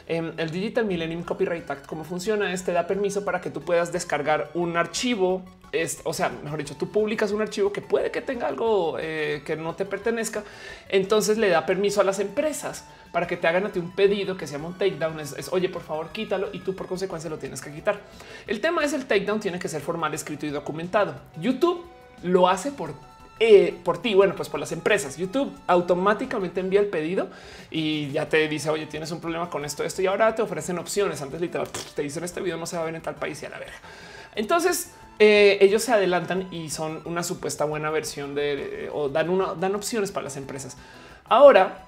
Em, 0.09 0.33
el 0.37 0.51
Digital 0.51 0.85
Millennium 0.85 1.25
Copyright 1.25 1.69
Act, 1.69 1.87
cómo 1.87 2.05
funciona 2.05 2.53
es 2.53 2.65
te 2.65 2.73
da 2.73 2.87
permiso 2.87 3.25
para 3.25 3.41
que 3.41 3.51
tú 3.51 3.63
puedas 3.63 3.93
descargar 3.93 4.51
un 4.55 4.77
archivo. 4.77 5.43
o 6.05 6.13
sea, 6.13 6.31
mejor 6.45 6.61
dicho, 6.61 6.77
tú 6.77 6.91
publicas 6.91 7.33
un 7.33 7.43
archivo 7.43 7.73
que 7.73 7.83
puede 7.83 8.11
que 8.11 8.23
tenga 8.23 8.47
algo 8.47 8.99
eh, 9.01 9.43
que 9.45 9.57
no 9.57 9.75
te 9.75 9.85
pertenezca. 9.85 10.45
Entonces 10.89 11.39
le 11.39 11.49
da 11.49 11.67
permiso 11.67 12.01
a 12.01 12.05
las 12.05 12.21
empresas 12.21 12.85
para 13.13 13.27
que 13.27 13.37
te 13.37 13.49
hagan 13.49 13.67
a 13.67 13.73
ti 13.73 13.81
un 13.81 13.95
pedido 13.95 14.37
que 14.37 14.47
se 14.47 14.53
llama 14.53 14.69
un 14.69 14.79
takedown. 14.79 15.19
Es, 15.19 15.33
es 15.33 15.53
oye, 15.53 15.69
por 15.69 15.83
favor, 15.83 16.11
quítalo 16.13 16.51
y 16.53 16.61
tú 16.61 16.77
por 16.77 16.87
consecuencia 16.87 17.29
lo 17.29 17.39
tienes 17.39 17.61
que 17.61 17.73
quitar. 17.73 18.01
El 18.47 18.61
tema 18.61 18.85
es 18.85 18.93
el 18.93 19.07
takedown 19.07 19.41
tiene 19.41 19.59
que 19.59 19.69
ser 19.69 19.81
formal, 19.81 20.15
escrito 20.15 20.47
y 20.47 20.51
documentado. 20.51 21.17
YouTube 21.41 21.85
lo 22.23 22.49
hace 22.49 22.71
por 22.71 22.95
eh, 23.38 23.78
por 23.85 24.00
ti, 24.00 24.14
bueno, 24.14 24.35
pues 24.35 24.49
por 24.49 24.61
las 24.61 24.73
empresas. 24.73 25.16
YouTube 25.16 25.52
automáticamente 25.66 26.61
envía 26.61 26.81
el 26.81 26.87
pedido 26.87 27.28
y 27.71 28.11
ya 28.11 28.28
te 28.28 28.49
dice, 28.49 28.71
oye, 28.71 28.87
tienes 28.87 29.11
un 29.11 29.21
problema 29.21 29.50
con 29.50 29.64
esto, 29.64 29.85
esto 29.85 30.00
y 30.00 30.07
ahora 30.07 30.35
te 30.35 30.43
ofrecen 30.43 30.78
opciones. 30.78 31.21
Antes 31.21 31.40
literal 31.40 31.69
te 31.95 32.02
dicen 32.02 32.25
este 32.25 32.40
video 32.40 32.57
no 32.57 32.66
se 32.66 32.76
va 32.76 32.83
a 32.83 32.87
ver 32.87 32.95
en 32.95 33.02
tal 33.02 33.16
país 33.16 33.43
y 33.43 33.47
a 33.47 33.50
la 33.50 33.59
verga. 33.59 33.76
Entonces 34.35 34.93
eh, 35.19 35.59
ellos 35.61 35.83
se 35.83 35.93
adelantan 35.93 36.52
y 36.52 36.71
son 36.71 37.02
una 37.05 37.23
supuesta 37.23 37.64
buena 37.64 37.90
versión 37.90 38.35
de, 38.35 38.90
o 38.93 39.09
dan 39.09 39.28
una, 39.28 39.55
dan 39.55 39.75
opciones 39.75 40.12
para 40.12 40.25
las 40.25 40.37
empresas. 40.37 40.76
Ahora, 41.25 41.85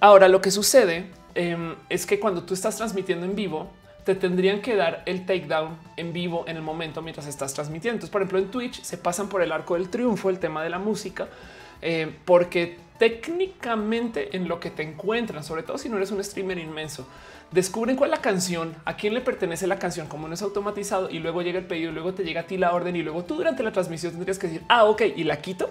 ahora 0.00 0.28
lo 0.28 0.40
que 0.40 0.50
sucede 0.50 1.10
em, 1.34 1.76
es 1.88 2.06
que 2.06 2.18
cuando 2.18 2.42
tú 2.42 2.54
estás 2.54 2.76
transmitiendo 2.76 3.24
en 3.24 3.36
vivo, 3.36 3.70
te 4.04 4.14
tendrían 4.14 4.60
que 4.60 4.74
dar 4.74 5.02
el 5.06 5.26
takedown 5.26 5.76
en 5.96 6.12
vivo 6.12 6.44
en 6.46 6.56
el 6.56 6.62
momento 6.62 7.02
mientras 7.02 7.26
estás 7.26 7.54
transmitiendo. 7.54 7.96
Entonces, 7.96 8.10
por 8.10 8.22
ejemplo, 8.22 8.38
en 8.38 8.50
Twitch 8.50 8.82
se 8.82 8.98
pasan 8.98 9.28
por 9.28 9.42
el 9.42 9.52
arco 9.52 9.74
del 9.74 9.88
triunfo 9.88 10.30
el 10.30 10.38
tema 10.38 10.62
de 10.62 10.70
la 10.70 10.78
música, 10.78 11.28
eh, 11.82 12.14
porque 12.24 12.78
técnicamente 12.98 14.36
en 14.36 14.46
lo 14.46 14.60
que 14.60 14.70
te 14.70 14.82
encuentran, 14.82 15.42
sobre 15.42 15.62
todo 15.62 15.78
si 15.78 15.88
no 15.88 15.96
eres 15.96 16.10
un 16.10 16.22
streamer 16.22 16.58
inmenso, 16.58 17.06
descubren 17.50 17.96
cuál 17.96 18.10
es 18.10 18.18
la 18.18 18.22
canción, 18.22 18.74
a 18.84 18.96
quién 18.96 19.14
le 19.14 19.20
pertenece 19.20 19.66
la 19.66 19.78
canción, 19.78 20.06
como 20.06 20.28
no 20.28 20.34
es 20.34 20.42
automatizado 20.42 21.10
y 21.10 21.18
luego 21.18 21.42
llega 21.42 21.58
el 21.58 21.66
pedido, 21.66 21.92
luego 21.92 22.12
te 22.14 22.24
llega 22.24 22.42
a 22.42 22.46
ti 22.46 22.58
la 22.58 22.72
orden 22.74 22.96
y 22.96 23.02
luego 23.02 23.24
tú 23.24 23.36
durante 23.36 23.62
la 23.62 23.72
transmisión 23.72 24.12
tendrías 24.12 24.38
que 24.38 24.48
decir, 24.48 24.62
ah, 24.68 24.84
ok, 24.84 25.02
y 25.16 25.24
la 25.24 25.40
quito. 25.40 25.70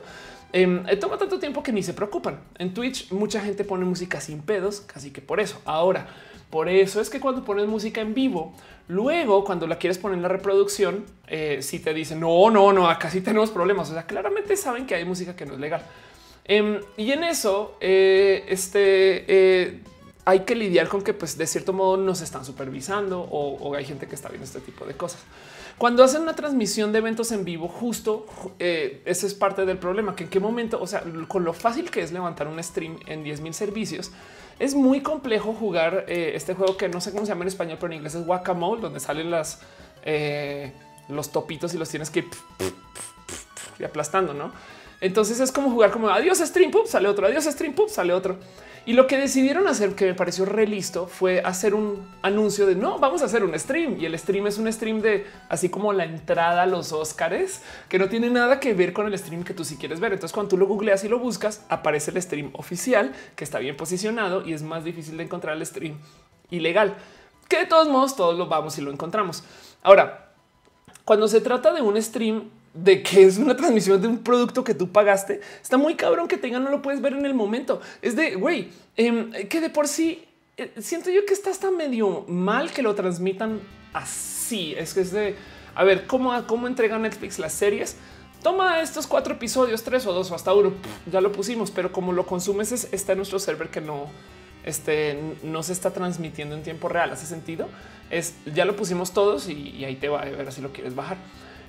Eh, 0.51 0.98
toma 1.00 1.17
tanto 1.17 1.38
tiempo 1.38 1.62
que 1.62 1.71
ni 1.71 1.83
se 1.83 1.93
preocupan. 1.93 2.39
En 2.57 2.74
Twitch 2.74 3.12
mucha 3.12 3.39
gente 3.39 3.63
pone 3.63 3.86
música 3.86 4.19
sin 4.19 4.41
pedos, 4.41 4.81
casi 4.81 5.12
que 5.12 5.21
por 5.21 5.39
eso. 5.39 5.62
Ahora, 5.65 6.07
por 6.50 6.68
eso 6.68 7.00
es 7.00 7.10
que 7.10 7.20
cuando 7.20 7.44
pones 7.46 7.68
música 7.68 8.01
en 8.01 8.13
vivo, 8.13 8.53
luego 8.88 9.44
cuando 9.44 9.68
la 9.68 9.77
quieres 9.77 10.00
poner 10.00 10.18
en 10.18 10.24
la 10.24 10.29
reproducción, 10.29 11.06
eh, 11.27 11.60
si 11.62 11.79
te 11.79 11.94
dicen 11.94 12.20
no, 12.20 12.50
no, 12.50 12.74
no, 12.74 12.89
acá 12.89 13.10
sí 13.10 13.22
tenemos 13.22 13.51
problemas. 13.51 13.89
O 13.89 13.94
sea, 13.94 14.03
claramente 14.03 14.58
saben 14.58 14.88
que 14.88 14.96
hay 14.96 15.06
música 15.06 15.36
que 15.36 15.46
no 15.46 15.53
es 15.53 15.60
legal. 15.60 15.84
Em, 16.46 16.79
y 16.98 17.12
en 17.12 17.24
eso, 17.24 17.77
eh, 17.79 18.46
este 18.50 19.25
eh, 19.27 19.79
hay 20.25 20.39
que 20.39 20.56
lidiar 20.56 20.88
con 20.88 21.03
que, 21.03 21.13
pues, 21.13 21.38
de 21.38 21.46
cierto 21.46 21.72
modo 21.72 21.98
nos 21.98 22.22
están 22.22 22.44
supervisando 22.44 23.22
o, 23.22 23.75
hay 23.75 23.86
gente 23.86 24.08
que 24.08 24.15
está 24.15 24.29
viendo 24.29 24.46
este 24.46 24.60
tipo 24.60 24.86
de 24.86 24.96
cosas. 24.96 25.22
Cuando 25.77 26.03
hacen 26.03 26.24
una 26.24 26.36
transmisión 26.36 26.91
de 26.91 26.98
eventos 26.98 27.32
en 27.32 27.46
vivo, 27.46 27.68
justo 27.68 28.25
ese 28.60 29.27
es 29.27 29.34
parte 29.34 29.65
del 29.65 29.77
problema, 29.77 30.15
que 30.15 30.25
en 30.25 30.29
qué 30.29 30.39
momento, 30.39 30.82
o 30.82 30.88
sea, 30.88 31.03
con 31.27 31.46
lo 31.46 31.53
fácil 31.53 31.89
que 31.89 32.01
es 32.01 32.12
levantar 32.12 32.48
un 32.48 32.62
stream 32.62 33.00
en 33.08 33.24
10 33.24 33.39
mil 33.39 33.53
servicios, 33.53 34.12
es 34.60 34.75
muy 34.75 35.01
complejo 35.01 35.54
jugar 35.54 36.06
eh, 36.08 36.34
este 36.36 36.54
juego 36.54 36.78
que 36.78 36.89
no 36.89 37.01
sé 37.01 37.12
cómo 37.12 37.25
se 37.25 37.32
llama 37.32 37.44
en 37.44 37.48
español, 37.48 37.78
pero 37.80 37.94
en 37.94 37.98
inglés 37.98 38.16
es 38.16 38.25
Guacamole, 38.25 38.82
donde 38.82 39.00
salen 39.00 39.34
eh, 40.04 40.74
los 41.08 41.32
topitos 41.32 41.74
y 41.74 41.78
los 41.78 41.89
tienes 41.89 42.10
que 42.10 42.25
ir 43.80 43.86
aplastando, 43.86 44.34
¿no? 44.34 44.51
Entonces 45.01 45.39
es 45.39 45.51
como 45.51 45.72
jugar 45.72 45.91
como 45.91 46.10
adiós 46.10 46.39
stream, 46.39 46.72
pop, 46.72 46.86
sale 46.86 47.08
otro, 47.08 47.25
adiós 47.25 47.46
stream, 47.46 47.74
pop, 47.74 47.89
sale 47.89 48.13
otro. 48.13 48.38
Y 48.86 48.94
lo 48.94 49.08
que 49.08 49.18
decidieron 49.18 49.68
hacer, 49.68 49.94
que 49.94 50.06
me 50.06 50.13
pareció 50.15 50.46
re 50.46 50.65
listo, 50.65 51.06
fue 51.06 51.41
hacer 51.41 51.75
un 51.75 52.08
anuncio 52.22 52.65
de 52.65 52.75
no, 52.75 52.98
vamos 52.98 53.22
a 53.22 53.25
hacer 53.25 53.44
un 53.44 53.58
stream. 53.58 53.98
Y 54.00 54.06
el 54.06 54.18
stream 54.18 54.48
es 54.48 54.58
un 54.58 54.72
stream 54.72 55.01
de 55.01 55.27
así 55.48 55.70
como 55.70 55.94
la 55.94 56.06
entrada 56.06 56.63
a 56.63 56.65
los 56.65 56.91
Óscares, 56.91 57.62
que 57.88 58.00
no 58.00 58.10
tiene 58.10 58.29
nada 58.29 58.60
que 58.60 58.74
ver 58.74 58.91
con 58.91 59.06
el 59.06 59.18
stream 59.18 59.44
que 59.44 59.53
tú 59.53 59.63
sí 59.63 59.77
quieres 59.77 60.00
ver. 60.00 60.13
Entonces, 60.13 60.34
cuando 60.34 60.50
tú 60.50 60.58
lo 60.58 60.65
googleas 60.65 61.03
y 61.03 61.08
lo 61.08 61.20
buscas, 61.20 61.65
aparece 61.70 62.12
el 62.12 62.22
stream 62.22 62.50
oficial 62.53 63.13
que 63.36 63.44
está 63.44 63.60
bien 63.60 63.77
posicionado 63.77 64.46
y 64.46 64.53
es 64.53 64.63
más 64.63 64.84
difícil 64.84 65.18
de 65.18 65.24
encontrar 65.24 65.56
el 65.56 65.65
stream 65.65 66.00
ilegal, 66.50 66.96
que 67.48 67.60
de 67.60 67.65
todos 67.65 67.88
modos 67.89 68.15
todos 68.15 68.38
lo 68.38 68.48
vamos 68.48 68.77
y 68.77 68.82
lo 68.82 68.91
encontramos. 68.91 69.44
Ahora, 69.84 70.32
cuando 71.06 71.27
se 71.27 71.41
trata 71.41 71.74
de 71.74 71.82
un 71.82 72.01
stream, 72.01 72.50
de 72.73 73.01
que 73.03 73.23
es 73.23 73.38
una 73.38 73.55
transmisión 73.55 74.01
de 74.01 74.07
un 74.07 74.19
producto 74.19 74.63
que 74.63 74.73
tú 74.73 74.91
pagaste, 74.91 75.41
está 75.61 75.77
muy 75.77 75.95
cabrón 75.95 76.27
que 76.27 76.38
tenga, 76.38 76.59
no 76.59 76.69
lo 76.69 76.81
puedes 76.81 77.01
ver 77.01 77.13
en 77.13 77.25
el 77.25 77.33
momento. 77.33 77.81
Es 78.01 78.15
de 78.15 78.35
güey, 78.35 78.69
em, 78.97 79.31
que 79.31 79.61
de 79.61 79.69
por 79.69 79.88
sí 79.88 80.25
eh, 80.57 80.73
siento 80.79 81.09
yo 81.09 81.25
que 81.25 81.33
está 81.33 81.49
hasta 81.49 81.71
medio 81.71 82.25
mal 82.27 82.71
que 82.71 82.81
lo 82.81 82.93
transmitan 82.93 83.61
así. 83.93 84.75
Es 84.77 84.93
que 84.93 85.01
es 85.01 85.11
de 85.11 85.35
a 85.73 85.83
ver 85.83 86.05
cómo, 86.05 86.45
cómo 86.47 86.67
entrega 86.67 86.97
Netflix 86.99 87.39
las 87.39 87.53
series. 87.53 87.95
Toma 88.43 88.81
estos 88.81 89.07
cuatro 89.07 89.33
episodios, 89.33 89.83
tres 89.83 90.05
o 90.05 90.13
dos 90.13 90.31
o 90.31 90.35
hasta 90.35 90.53
uno. 90.53 90.73
Ya 91.11 91.21
lo 91.21 91.31
pusimos, 91.31 91.71
pero 91.71 91.91
como 91.91 92.11
lo 92.11 92.25
consumes, 92.25 92.71
está 92.91 93.13
en 93.13 93.19
nuestro 93.19 93.39
server 93.39 93.69
que 93.69 93.81
no, 93.81 94.07
este, 94.65 95.17
no 95.43 95.63
se 95.63 95.73
está 95.73 95.91
transmitiendo 95.91 96.55
en 96.55 96.63
tiempo 96.63 96.89
real. 96.89 97.11
Hace 97.11 97.25
sentido. 97.25 97.67
Es 98.09 98.35
ya 98.53 98.65
lo 98.65 98.75
pusimos 98.75 99.13
todos 99.13 99.47
y, 99.47 99.53
y 99.53 99.85
ahí 99.85 99.95
te 99.95 100.09
va 100.09 100.21
a 100.21 100.25
ver 100.25 100.51
si 100.51 100.61
lo 100.61 100.73
quieres 100.73 100.95
bajar. 100.95 101.17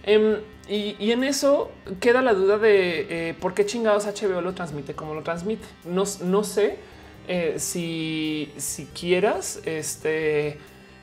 Em, 0.03 0.39
y, 0.69 1.11
en 1.11 1.25
eso 1.25 1.73
queda 2.01 2.23
la 2.23 2.33
duda 2.33 2.57
de 2.57 3.31
eh, 3.31 3.35
por 3.35 3.55
qué 3.55 3.67
chingados 3.67 4.07
HBO 4.07 4.41
lo 4.41 4.55
transmite 4.55 4.95
como 4.95 5.15
lo 5.15 5.23
transmite. 5.23 5.67
No, 5.85 6.05
sé 6.07 6.79
eh, 7.29 7.55
si, 7.59 8.53
quieras 8.99 9.61
este, 9.65 10.59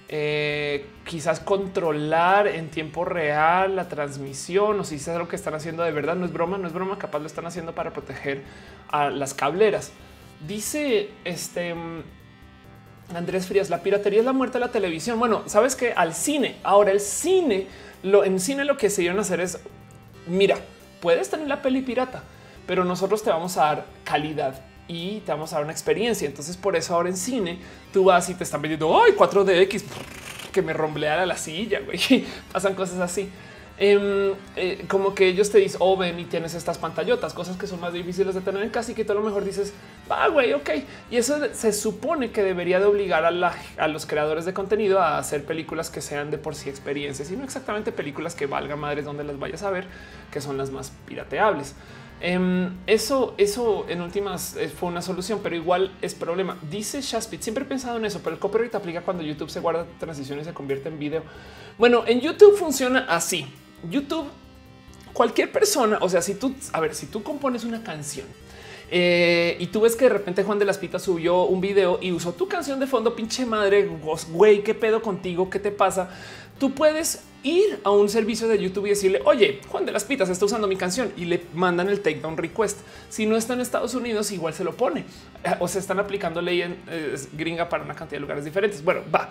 eh, 0.09 0.85
quizás 1.05 1.41
controlar 1.41 2.47
en 2.47 2.69
tiempo 2.69 3.03
real 3.03 3.75
la 3.75 3.89
transmisión 3.89 4.79
o 4.79 4.83
si 4.83 4.95
es 4.95 5.07
algo 5.09 5.27
que 5.27 5.35
están 5.35 5.53
haciendo 5.53 5.83
de 5.83 5.91
verdad. 5.91 6.15
No 6.15 6.25
es 6.25 6.33
broma, 6.33 6.57
no 6.57 6.67
es 6.67 6.73
broma. 6.73 6.97
Capaz 6.97 7.19
lo 7.19 7.27
están 7.27 7.45
haciendo 7.45 7.75
para 7.75 7.91
proteger 7.91 8.43
a 8.89 9.09
las 9.09 9.33
cableras. 9.33 9.91
Dice 10.47 11.09
este 11.25 11.75
Andrés 13.13 13.47
Frías, 13.47 13.69
la 13.69 13.81
piratería 13.83 14.19
es 14.19 14.25
la 14.25 14.33
muerte 14.33 14.59
de 14.59 14.65
la 14.65 14.71
televisión. 14.71 15.19
Bueno, 15.19 15.43
sabes 15.45 15.75
que 15.75 15.93
al 15.93 16.13
cine, 16.13 16.57
ahora 16.63 16.91
el 16.91 16.99
cine 16.99 17.67
lo, 18.11 18.23
en 18.23 18.39
cine 18.39 18.65
lo 18.65 18.77
que 18.77 18.89
se 18.89 19.03
iban 19.03 19.17
a 19.17 19.21
hacer 19.21 19.39
es, 19.39 19.59
mira, 20.27 20.57
puedes 21.01 21.29
tener 21.29 21.47
la 21.47 21.61
peli 21.61 21.81
pirata, 21.81 22.23
pero 22.65 22.83
nosotros 22.83 23.23
te 23.23 23.29
vamos 23.29 23.57
a 23.57 23.65
dar 23.65 23.85
calidad 24.03 24.61
y 24.87 25.19
te 25.19 25.31
vamos 25.31 25.51
a 25.51 25.57
dar 25.57 25.63
una 25.63 25.73
experiencia. 25.73 26.27
Entonces 26.27 26.57
por 26.57 26.75
eso 26.75 26.95
ahora 26.95 27.09
en 27.09 27.17
cine 27.17 27.59
tú 27.91 28.05
vas 28.05 28.29
y 28.29 28.33
te 28.33 28.43
están 28.43 28.61
vendiendo, 28.61 29.01
ay, 29.01 29.13
4DX, 29.13 29.83
que 30.51 30.61
me 30.61 30.73
rombleara 30.73 31.25
la 31.25 31.37
silla, 31.37 31.79
güey. 31.81 32.25
Pasan 32.51 32.73
cosas 32.73 32.99
así. 32.99 33.29
Em, 33.79 34.33
eh, 34.55 34.85
como 34.87 35.13
que 35.13 35.27
ellos 35.27 35.51
te 35.51 35.59
dicen, 35.59 35.79
oh, 35.83 36.03
y 36.03 36.23
tienes 36.25 36.55
estas 36.55 36.79
pantallotas, 36.79 37.35
cosas 37.35 37.57
que 37.57 37.67
son 37.67 37.79
más 37.79 37.93
difíciles 37.93 38.33
de 38.33 38.41
tener 38.41 38.63
en 38.63 38.69
casa 38.69 38.91
y 38.91 38.95
que 38.95 39.05
tú 39.05 39.11
a 39.11 39.15
lo 39.15 39.21
mejor 39.21 39.45
dices, 39.45 39.71
va, 40.09 40.27
güey, 40.29 40.53
ok. 40.53 40.69
Y 41.11 41.17
eso 41.17 41.37
se 41.53 41.71
supone 41.71 42.31
que 42.31 42.41
debería 42.41 42.79
de 42.79 42.85
obligar 42.85 43.23
a, 43.25 43.87
los 43.87 44.05
creadores 44.07 44.45
de 44.45 44.53
contenido 44.53 44.99
a 44.99 45.19
hacer 45.19 45.45
películas 45.45 45.91
que 45.91 46.01
sean 46.01 46.31
de 46.31 46.39
por 46.39 46.55
sí 46.55 46.69
experiencias 46.69 47.29
y 47.29 47.37
no 47.37 47.43
exactamente 47.43 47.91
películas 47.91 48.33
que 48.33 48.47
valgan 48.47 48.79
madres 48.79 49.05
donde 49.05 49.23
las 49.23 49.37
vayas 49.37 49.61
a 49.61 49.69
ver, 49.69 49.85
que 50.31 50.41
son 50.41 50.57
las 50.57 50.71
más 50.71 50.91
pirateables. 51.05 51.75
Em, 52.19 52.71
eso, 52.87 53.35
eso 53.37 53.85
en 53.89 54.01
últimas 54.01 54.55
eh, 54.55 54.69
fue 54.69 54.89
una 54.89 55.03
solución, 55.03 55.39
pero 55.43 55.55
igual 55.55 55.91
es 56.01 56.15
problema. 56.15 56.57
Dice 56.67 56.99
Shaspit, 57.01 57.41
siempre 57.41 57.63
he 57.63 57.67
pensado 57.67 57.97
en 57.97 58.05
eso, 58.05 58.21
pero 58.23 58.33
el 58.33 58.39
copyright 58.39 58.73
aplica 58.73 59.01
cuando 59.01 59.21
YouTube 59.21 59.51
se 59.51 59.59
guarda 59.59 59.85
transición 59.99 60.39
y 60.39 60.43
se 60.43 60.51
convierte 60.51 60.89
en 60.89 60.97
video. 60.97 61.21
Bueno, 61.77 62.05
en 62.07 62.21
YouTube 62.21 62.57
funciona 62.57 63.05
así. 63.07 63.45
YouTube, 63.89 64.27
cualquier 65.13 65.51
persona, 65.51 65.97
o 66.01 66.09
sea, 66.09 66.21
si 66.21 66.35
tú, 66.35 66.53
a 66.73 66.79
ver, 66.79 66.93
si 66.93 67.07
tú 67.07 67.23
compones 67.23 67.63
una 67.63 67.83
canción 67.83 68.27
eh, 68.89 69.57
y 69.59 69.67
tú 69.67 69.81
ves 69.81 69.95
que 69.95 70.05
de 70.05 70.09
repente 70.09 70.43
Juan 70.43 70.59
de 70.59 70.65
las 70.65 70.77
Pitas 70.77 71.01
subió 71.01 71.43
un 71.43 71.59
video 71.59 71.99
y 72.01 72.11
usó 72.11 72.33
tu 72.33 72.47
canción 72.47 72.79
de 72.79 72.87
fondo, 72.87 73.15
pinche 73.15 73.45
madre, 73.45 73.89
güey, 74.29 74.63
qué 74.63 74.73
pedo 74.73 75.01
contigo, 75.01 75.49
qué 75.49 75.59
te 75.59 75.71
pasa. 75.71 76.09
Tú 76.57 76.73
puedes 76.73 77.23
ir 77.43 77.79
a 77.83 77.91
un 77.91 78.09
servicio 78.09 78.47
de 78.47 78.57
YouTube 78.57 78.87
y 78.87 78.89
decirle, 78.89 79.21
oye, 79.25 79.61
Juan 79.67 79.85
de 79.85 79.91
las 79.91 80.05
Pitas 80.05 80.29
está 80.29 80.45
usando 80.45 80.67
mi 80.67 80.75
canción 80.75 81.11
y 81.17 81.25
le 81.25 81.43
mandan 81.53 81.89
el 81.89 81.99
takedown 81.99 82.37
request. 82.37 82.79
Si 83.09 83.25
no 83.25 83.35
está 83.35 83.53
en 83.53 83.61
Estados 83.61 83.93
Unidos, 83.93 84.31
igual 84.31 84.53
se 84.53 84.63
lo 84.63 84.75
pone 84.75 85.01
eh, 85.43 85.55
o 85.59 85.67
se 85.67 85.79
están 85.79 85.99
aplicando 85.99 86.41
ley 86.41 86.61
en 86.61 86.77
eh, 86.89 87.15
gringa 87.33 87.69
para 87.69 87.83
una 87.83 87.93
cantidad 87.93 88.17
de 88.17 88.21
lugares 88.21 88.45
diferentes. 88.45 88.83
Bueno, 88.83 89.01
va, 89.13 89.29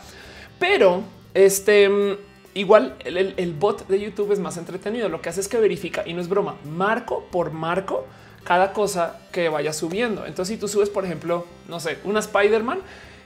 pero 0.58 1.02
este 1.34 2.18
Igual 2.56 2.96
el, 3.04 3.52
bot 3.52 3.86
de 3.86 4.00
YouTube 4.00 4.32
es 4.32 4.38
más 4.38 4.56
entretenido. 4.56 5.10
Lo 5.10 5.20
que 5.20 5.28
hace 5.28 5.42
es 5.42 5.48
que 5.48 5.58
verifica 5.58 6.04
y 6.06 6.14
no 6.14 6.22
es 6.22 6.28
broma, 6.30 6.56
marco 6.64 7.26
por 7.30 7.50
marco 7.50 8.06
cada 8.44 8.72
cosa 8.72 9.20
que 9.30 9.50
vaya 9.50 9.74
subiendo. 9.74 10.24
Entonces, 10.24 10.54
si 10.54 10.58
tú 10.58 10.66
subes, 10.66 10.88
por 10.88 11.04
ejemplo, 11.04 11.44
no 11.68 11.80
sé, 11.80 11.98
una 12.04 12.20
Spider-Man, 12.20 12.78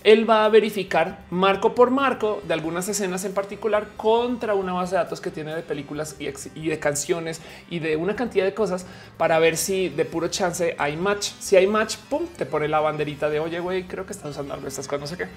él 0.02 0.28
va 0.28 0.44
a 0.44 0.48
verificar 0.48 1.20
marco 1.30 1.76
por 1.76 1.92
marco 1.92 2.42
de 2.48 2.54
algunas 2.54 2.88
escenas 2.88 3.24
en 3.24 3.32
particular 3.32 3.90
contra 3.96 4.54
una 4.54 4.72
base 4.72 4.96
de 4.96 5.02
datos 5.04 5.20
que 5.20 5.30
tiene 5.30 5.54
de 5.54 5.62
películas 5.62 6.16
y, 6.18 6.68
de 6.68 6.78
canciones 6.80 7.40
y 7.70 7.78
de 7.78 7.94
una 7.94 8.16
cantidad 8.16 8.44
de 8.44 8.52
cosas 8.52 8.84
para 9.16 9.38
ver 9.38 9.56
si 9.56 9.90
de 9.90 10.06
puro 10.06 10.26
chance 10.26 10.74
hay 10.76 10.96
match. 10.96 11.30
Si 11.38 11.54
hay 11.54 11.68
match, 11.68 11.98
pum, 12.08 12.26
te 12.36 12.46
pone 12.46 12.66
la 12.66 12.80
banderita 12.80 13.30
de 13.30 13.38
oye, 13.38 13.60
güey, 13.60 13.84
creo 13.84 14.06
que 14.06 14.12
estás 14.12 14.32
usando 14.32 14.54
algo, 14.54 14.66
estas 14.66 14.88
cosas, 14.88 15.02
no 15.02 15.06
sé 15.06 15.16
qué. 15.16 15.28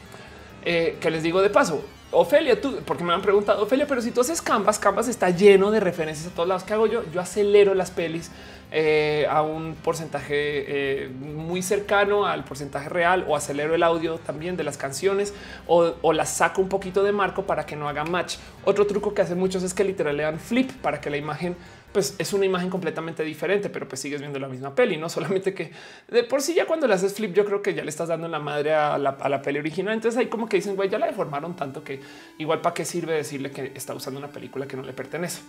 Eh, 0.65 0.97
que 0.99 1.11
les 1.11 1.21
digo 1.21 1.43
de 1.43 1.51
paso, 1.51 1.83
Ofelia, 2.13 2.61
tú, 2.61 2.77
porque 2.85 3.03
me 3.03 3.11
han 3.11 3.21
preguntado, 3.21 3.63
Ofelia, 3.63 3.87
pero 3.87 4.01
si 4.01 4.11
tú 4.11 4.21
haces 4.21 4.41
Canvas, 4.41 4.77
Canvas 4.77 5.07
está 5.07 5.29
lleno 5.31 5.71
de 5.71 5.79
referencias 5.79 6.31
a 6.31 6.35
todos 6.35 6.47
lados. 6.47 6.63
¿Qué 6.63 6.73
hago 6.73 6.85
yo? 6.85 7.03
Yo 7.11 7.19
acelero 7.19 7.73
las 7.73 7.89
pelis 7.91 8.31
eh, 8.71 9.27
a 9.29 9.41
un 9.41 9.75
porcentaje 9.75 11.03
eh, 11.05 11.09
muy 11.09 11.61
cercano 11.61 12.25
al 12.25 12.43
porcentaje 12.43 12.89
real 12.89 13.25
o 13.27 13.35
acelero 13.35 13.75
el 13.75 13.83
audio 13.83 14.17
también 14.17 14.57
de 14.57 14.63
las 14.63 14.77
canciones 14.77 15.33
o, 15.67 15.93
o, 16.01 16.13
las 16.13 16.29
saco 16.29 16.61
un 16.61 16.69
poquito 16.69 17.03
de 17.03 17.11
marco 17.11 17.43
para 17.43 17.65
que 17.65 17.75
no 17.75 17.89
haga 17.89 18.03
match. 18.03 18.37
Otro 18.63 18.87
truco 18.87 19.13
que 19.13 19.21
hacen 19.21 19.37
muchos 19.37 19.63
es 19.63 19.73
que 19.73 19.83
literal 19.83 20.15
le 20.15 20.23
dan 20.23 20.39
flip 20.39 20.71
para 20.81 21.01
que 21.01 21.09
la 21.09 21.17
imagen 21.17 21.55
pues 21.93 22.15
es 22.17 22.33
una 22.33 22.45
imagen 22.45 22.69
completamente 22.69 23.23
diferente, 23.23 23.69
pero 23.69 23.87
pues 23.87 24.01
sigues 24.01 24.19
viendo 24.19 24.39
la 24.39 24.47
misma 24.47 24.73
peli, 24.73 24.97
no 24.97 25.09
solamente 25.09 25.53
que 25.53 25.71
de 26.07 26.23
por 26.23 26.41
sí 26.41 26.55
ya 26.55 26.65
cuando 26.65 26.87
le 26.87 26.95
haces 26.95 27.13
flip, 27.13 27.33
yo 27.33 27.45
creo 27.45 27.61
que 27.61 27.73
ya 27.73 27.83
le 27.83 27.89
estás 27.89 28.09
dando 28.09 28.27
la 28.27 28.39
madre 28.39 28.73
a 28.73 28.97
la, 28.97 29.41
peli 29.41 29.59
original. 29.59 29.93
Entonces 29.93 30.19
ahí 30.19 30.27
como 30.27 30.49
que 30.49 30.57
dicen, 30.57 30.75
güey, 30.75 30.89
ya 30.89 30.97
la 30.97 31.07
deformaron 31.07 31.55
tanto 31.55 31.83
que 31.83 32.01
igual 32.39 32.61
para 32.61 32.73
qué 32.73 32.83
sirve 32.83 33.13
decirle 33.13 33.51
que 33.51 33.71
está 33.75 33.93
usando 33.93 34.19
una 34.19 34.29
película 34.29 34.67
que 34.67 34.75
no 34.75 34.83
le 34.83 34.93
pertenece. 34.93 35.41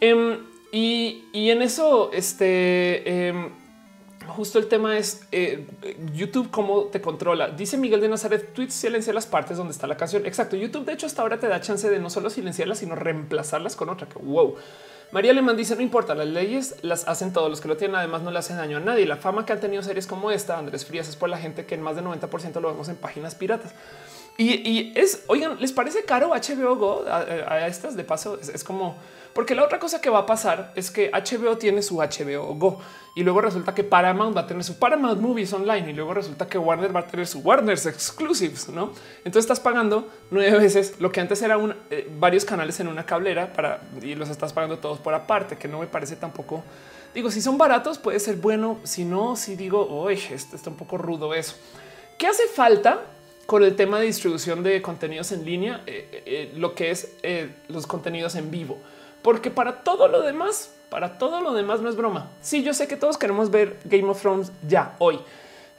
Em, 0.00 0.38
y, 0.72 1.22
en 1.32 1.62
eso, 1.62 2.10
este 2.12 3.28
em, 3.28 3.50
justo 4.26 4.58
el 4.58 4.66
tema 4.66 4.98
es 4.98 5.26
eh, 5.30 5.66
YouTube 6.14 6.50
cómo 6.50 6.84
te 6.84 7.00
controla. 7.00 7.50
Dice 7.50 7.76
Miguel 7.76 8.00
de 8.00 8.08
Nazaret, 8.08 8.52
Twitch 8.52 8.70
silencia 8.70 9.12
las 9.12 9.26
partes 9.26 9.56
donde 9.56 9.72
está 9.72 9.86
la 9.86 9.96
canción. 9.96 10.26
Exacto. 10.26 10.56
YouTube, 10.56 10.84
de 10.84 10.94
hecho, 10.94 11.06
hasta 11.06 11.22
ahora 11.22 11.38
te 11.38 11.46
da 11.46 11.60
chance 11.60 11.88
de 11.88 12.00
no 12.00 12.10
solo 12.10 12.30
silenciarlas, 12.30 12.78
sino 12.78 12.96
reemplazarlas 12.96 13.76
con 13.76 13.90
otra. 13.90 14.08
Que 14.08 14.18
wow. 14.18 14.56
María 15.12 15.30
Alemán 15.30 15.56
dice 15.56 15.76
no 15.76 15.82
importa, 15.82 16.14
las 16.14 16.26
leyes 16.26 16.76
las 16.80 17.06
hacen 17.06 17.32
todos 17.32 17.50
los 17.50 17.60
que 17.60 17.68
lo 17.68 17.76
tienen. 17.76 17.96
Además, 17.96 18.22
no 18.22 18.30
le 18.30 18.38
hacen 18.38 18.56
daño 18.56 18.78
a 18.78 18.80
nadie. 18.80 19.06
La 19.06 19.16
fama 19.16 19.44
que 19.46 19.52
han 19.52 19.60
tenido 19.60 19.82
series 19.82 20.06
como 20.06 20.30
esta, 20.30 20.58
Andrés 20.58 20.86
Frías, 20.86 21.08
es 21.08 21.16
por 21.16 21.28
la 21.28 21.38
gente 21.38 21.66
que 21.66 21.74
en 21.74 21.82
más 21.82 21.96
del 21.96 22.06
90% 22.06 22.60
lo 22.60 22.68
vemos 22.68 22.88
en 22.88 22.96
páginas 22.96 23.34
piratas. 23.34 23.74
Y, 24.38 24.98
es, 24.98 25.24
oigan, 25.26 25.60
¿les 25.60 25.72
parece 25.72 26.04
caro 26.04 26.30
HBO 26.30 26.76
Go 26.76 27.04
a, 27.06 27.66
estas? 27.66 27.94
De 27.94 28.02
paso, 28.02 28.38
es 28.40 28.64
como 28.64 28.96
porque 29.34 29.54
la 29.54 29.64
otra 29.64 29.78
cosa 29.78 30.00
que 30.00 30.10
va 30.10 30.20
a 30.20 30.26
pasar 30.26 30.72
es 30.76 30.90
que 30.90 31.10
HBO 31.10 31.56
tiene 31.56 31.82
su 31.82 31.96
HBO 31.96 32.54
Go 32.54 32.80
y 33.14 33.22
luego 33.22 33.42
resulta 33.42 33.74
que 33.74 33.84
Paramount 33.84 34.34
va 34.36 34.42
a 34.42 34.46
tener 34.46 34.64
su 34.64 34.78
Paramount 34.78 35.20
Movies 35.20 35.52
online 35.52 35.90
y 35.90 35.92
luego 35.92 36.14
resulta 36.14 36.46
que 36.46 36.56
Warner 36.56 36.94
va 36.94 37.00
a 37.00 37.06
tener 37.06 37.26
su 37.26 37.40
Warner's 37.40 37.84
Exclusives, 37.84 38.68
¿no? 38.70 38.92
Entonces 39.18 39.44
estás 39.44 39.60
pagando 39.60 40.08
nueve 40.30 40.58
veces 40.58 40.94
lo 40.98 41.12
que 41.12 41.20
antes 41.20 41.42
era 41.42 41.58
eh, 41.90 42.10
varios 42.18 42.44
canales 42.44 42.80
en 42.80 42.88
una 42.88 43.04
cablera 43.04 43.52
para 43.52 43.82
y 44.00 44.14
los 44.14 44.30
estás 44.30 44.52
pagando 44.52 44.78
todos 44.78 44.98
por 44.98 45.12
aparte, 45.12 45.56
que 45.56 45.68
no 45.68 45.80
me 45.80 45.86
parece 45.86 46.16
tampoco. 46.16 46.62
Digo, 47.14 47.30
si 47.30 47.42
son 47.42 47.58
baratos 47.58 47.98
puede 47.98 48.18
ser 48.18 48.36
bueno, 48.36 48.78
si 48.84 49.04
no, 49.04 49.36
si 49.36 49.56
digo, 49.56 49.86
oye, 49.90 50.34
esto 50.34 50.56
está 50.56 50.70
un 50.70 50.76
poco 50.76 50.96
rudo 50.96 51.34
eso. 51.34 51.56
¿Qué 52.18 52.26
hace 52.26 52.46
falta? 52.48 53.00
con 53.44 53.64
el 53.64 53.74
tema 53.74 53.98
de 53.98 54.06
distribución 54.06 54.62
de 54.62 54.80
contenidos 54.80 55.32
en 55.32 55.44
línea, 55.44 55.82
eh, 55.86 56.22
eh, 56.24 56.52
lo 56.56 56.74
que 56.76 56.92
es 56.92 57.16
los 57.68 57.88
contenidos 57.88 58.36
en 58.36 58.52
vivo 58.52 58.78
porque 59.22 59.50
para 59.50 59.82
todo 59.84 60.08
lo 60.08 60.22
demás, 60.22 60.74
para 60.90 61.18
todo 61.18 61.40
lo 61.40 61.52
demás 61.54 61.80
no 61.80 61.88
es 61.88 61.96
broma. 61.96 62.30
Sí, 62.40 62.62
yo 62.62 62.74
sé 62.74 62.88
que 62.88 62.96
todos 62.96 63.16
queremos 63.16 63.50
ver 63.50 63.78
Game 63.84 64.08
of 64.08 64.20
Thrones 64.20 64.52
ya 64.68 64.94
hoy. 64.98 65.20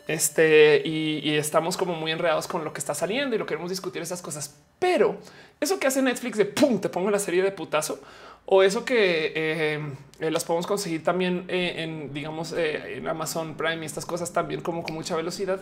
Este 0.07 0.81
y, 0.83 1.35
estamos 1.35 1.77
como 1.77 1.93
muy 1.93 2.11
enredados 2.11 2.47
con 2.47 2.65
lo 2.65 2.73
que 2.73 2.79
está 2.79 2.93
saliendo 2.93 3.35
y 3.35 3.39
lo 3.39 3.45
queremos 3.45 3.69
discutir 3.69 4.01
esas 4.01 4.21
cosas. 4.21 4.55
Pero 4.79 5.17
eso 5.59 5.79
que 5.79 5.87
hace 5.87 6.01
Netflix 6.01 6.37
de 6.37 6.45
pum, 6.45 6.79
te 6.79 6.89
pongo 6.89 7.09
la 7.09 7.19
serie 7.19 7.41
de 7.41 7.51
putazo 7.51 7.99
o 8.45 8.63
eso 8.63 8.83
que 8.83 9.31
eh, 9.33 9.81
eh, 10.19 10.31
las 10.31 10.43
podemos 10.43 10.67
conseguir 10.67 11.03
también 11.03 11.45
eh, 11.47 11.75
en, 11.77 12.13
digamos, 12.13 12.53
en 12.53 13.07
Amazon 13.07 13.55
Prime 13.55 13.81
y 13.83 13.85
estas 13.85 14.05
cosas 14.05 14.33
también 14.33 14.61
como 14.61 14.83
con 14.83 14.93
mucha 14.95 15.15
velocidad 15.15 15.61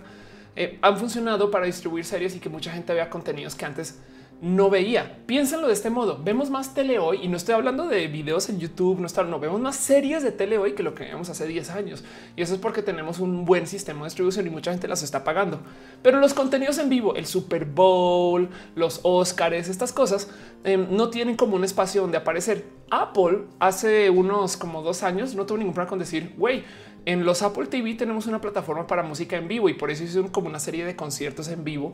han 0.82 0.98
funcionado 0.98 1.50
para 1.50 1.66
distribuir 1.66 2.04
series 2.04 2.36
y 2.36 2.42
que 2.42 2.50
mucha 2.50 2.72
gente 2.72 2.94
vea 2.94 3.10
contenidos 3.10 3.56
que 3.56 3.64
antes 3.64 4.00
no 4.42 4.72
veía. 4.72 5.20
Piénsenlo 5.28 5.68
de 5.68 5.74
este 5.74 5.92
modo. 5.92 6.20
Vemos 6.24 6.50
más 6.50 6.74
tele 6.74 6.98
hoy 6.98 7.20
y 7.22 7.28
no 7.28 7.38
estoy 7.38 7.54
hablando 7.54 7.88
de 7.88 8.08
videos 8.08 8.50
en 8.50 8.60
YouTube, 8.60 9.00
no 9.00 9.06
está, 9.06 9.24
no 9.24 9.40
vemos 9.40 9.62
más 9.62 9.76
series 9.76 10.24
de 10.24 10.32
tele 10.32 10.58
hoy 10.58 10.74
que 10.74 10.82
lo 10.82 10.96
que 10.96 11.04
vemos 11.04 11.30
hace 11.30 11.46
10 11.46 11.70
años. 11.70 12.04
Y 12.36 12.42
eso 12.42 12.56
es 12.56 12.60
porque 12.60 12.82
tenemos 12.82 13.20
un 13.20 13.46
buen 13.46 13.68
sistema 13.68 14.00
de 14.00 14.06
distribución 14.06 14.48
y 14.48 14.50
mucha 14.50 14.72
gente 14.72 14.88
las 14.88 15.04
está 15.04 15.24
pagando. 15.24 15.60
Pero 16.02 16.20
los 16.20 16.34
contenidos 16.34 16.80
en 16.80 16.90
vivo, 16.90 17.16
el 17.16 17.28
Super 17.28 17.66
Bowl, 17.66 18.50
los 18.74 19.00
Oscars, 19.04 19.70
estas 19.70 19.94
cosas 19.94 20.30
em, 20.64 20.88
no 20.90 21.12
tienen 21.12 21.36
como 21.36 21.56
un 21.56 21.64
espacio 21.64 22.02
donde 22.02 22.18
aparecer. 22.18 22.66
Apple 22.90 23.44
hace 23.60 24.10
unos 24.10 24.58
como 24.58 24.82
dos 24.82 25.04
años 25.04 25.36
no 25.36 25.46
tuvo 25.46 25.60
ningún 25.60 25.74
problema 25.74 25.90
con 25.90 26.00
decir, 26.00 26.34
güey, 26.38 26.64
en 27.06 27.26
los 27.26 27.42
Apple 27.42 27.66
TV 27.66 27.96
tenemos 27.96 28.28
una 28.28 28.40
plataforma 28.40 28.86
para 28.86 29.02
música 29.02 29.36
en 29.36 29.48
vivo 29.48 29.70
y 29.70 29.74
por 29.74 29.90
eso 29.90 30.04
hicieron 30.04 30.30
como 30.30 30.48
una 30.48 30.60
serie 30.60 30.86
de 30.86 30.96
conciertos 30.96 31.48
en 31.48 31.64
vivo 31.64 31.94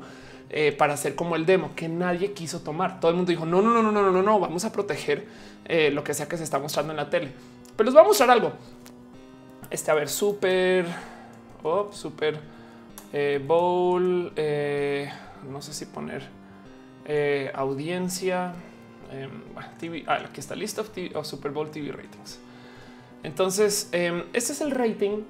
eh, 0.50 0.74
para 0.78 0.94
hacer 0.94 1.16
como 1.16 1.36
el 1.36 1.46
demo 1.46 1.72
que 1.76 1.88
nadie 1.88 2.34
quiso 2.34 2.60
tomar. 2.60 3.00
Todo 3.00 3.12
el 3.12 3.18
mundo 3.18 3.30
dijo 3.30 3.46
no, 3.46 3.62
no, 3.62 3.72
no, 3.72 3.82
no, 3.82 3.92
no, 3.92 4.12
no, 4.12 4.22
no, 4.22 4.40
vamos 4.40 4.66
a 4.66 4.72
proteger 4.72 5.26
eh, 5.66 5.92
lo 5.92 6.04
que 6.04 6.14
sea 6.14 6.28
que 6.28 6.38
se 6.38 6.44
está 6.44 6.60
mostrando 6.60 6.92
en 6.92 6.98
la 6.98 7.10
tele. 7.10 7.32
Pero 7.76 7.86
les 7.86 7.94
voy 7.94 8.04
a 8.04 8.08
mostrar 8.08 8.30
algo. 8.30 8.52
Este, 9.70 9.92
a 9.92 9.94
ver, 9.94 10.10
super, 10.10 10.86
oh, 11.64 11.90
super 11.92 12.40
eh, 13.14 13.42
bowl. 13.46 14.34
no 15.50 15.62
sé 15.62 15.74
si 15.74 15.86
poner 15.86 16.24
audiencia. 17.54 18.54
Em, 19.10 19.32
TV, 19.80 20.04
ah, 20.08 20.20
aquí 20.26 20.42
está 20.42 20.54
list 20.54 20.80
of, 20.80 20.90
TV, 20.90 21.12
Super 21.24 21.52
Bowl 21.52 21.70
TV 21.72 21.94
ratings. 21.94 22.40
Entonces, 23.28 23.90
em, 23.92 24.24
este 24.32 24.54
es 24.54 24.62
el 24.62 24.72
rating 24.72 25.24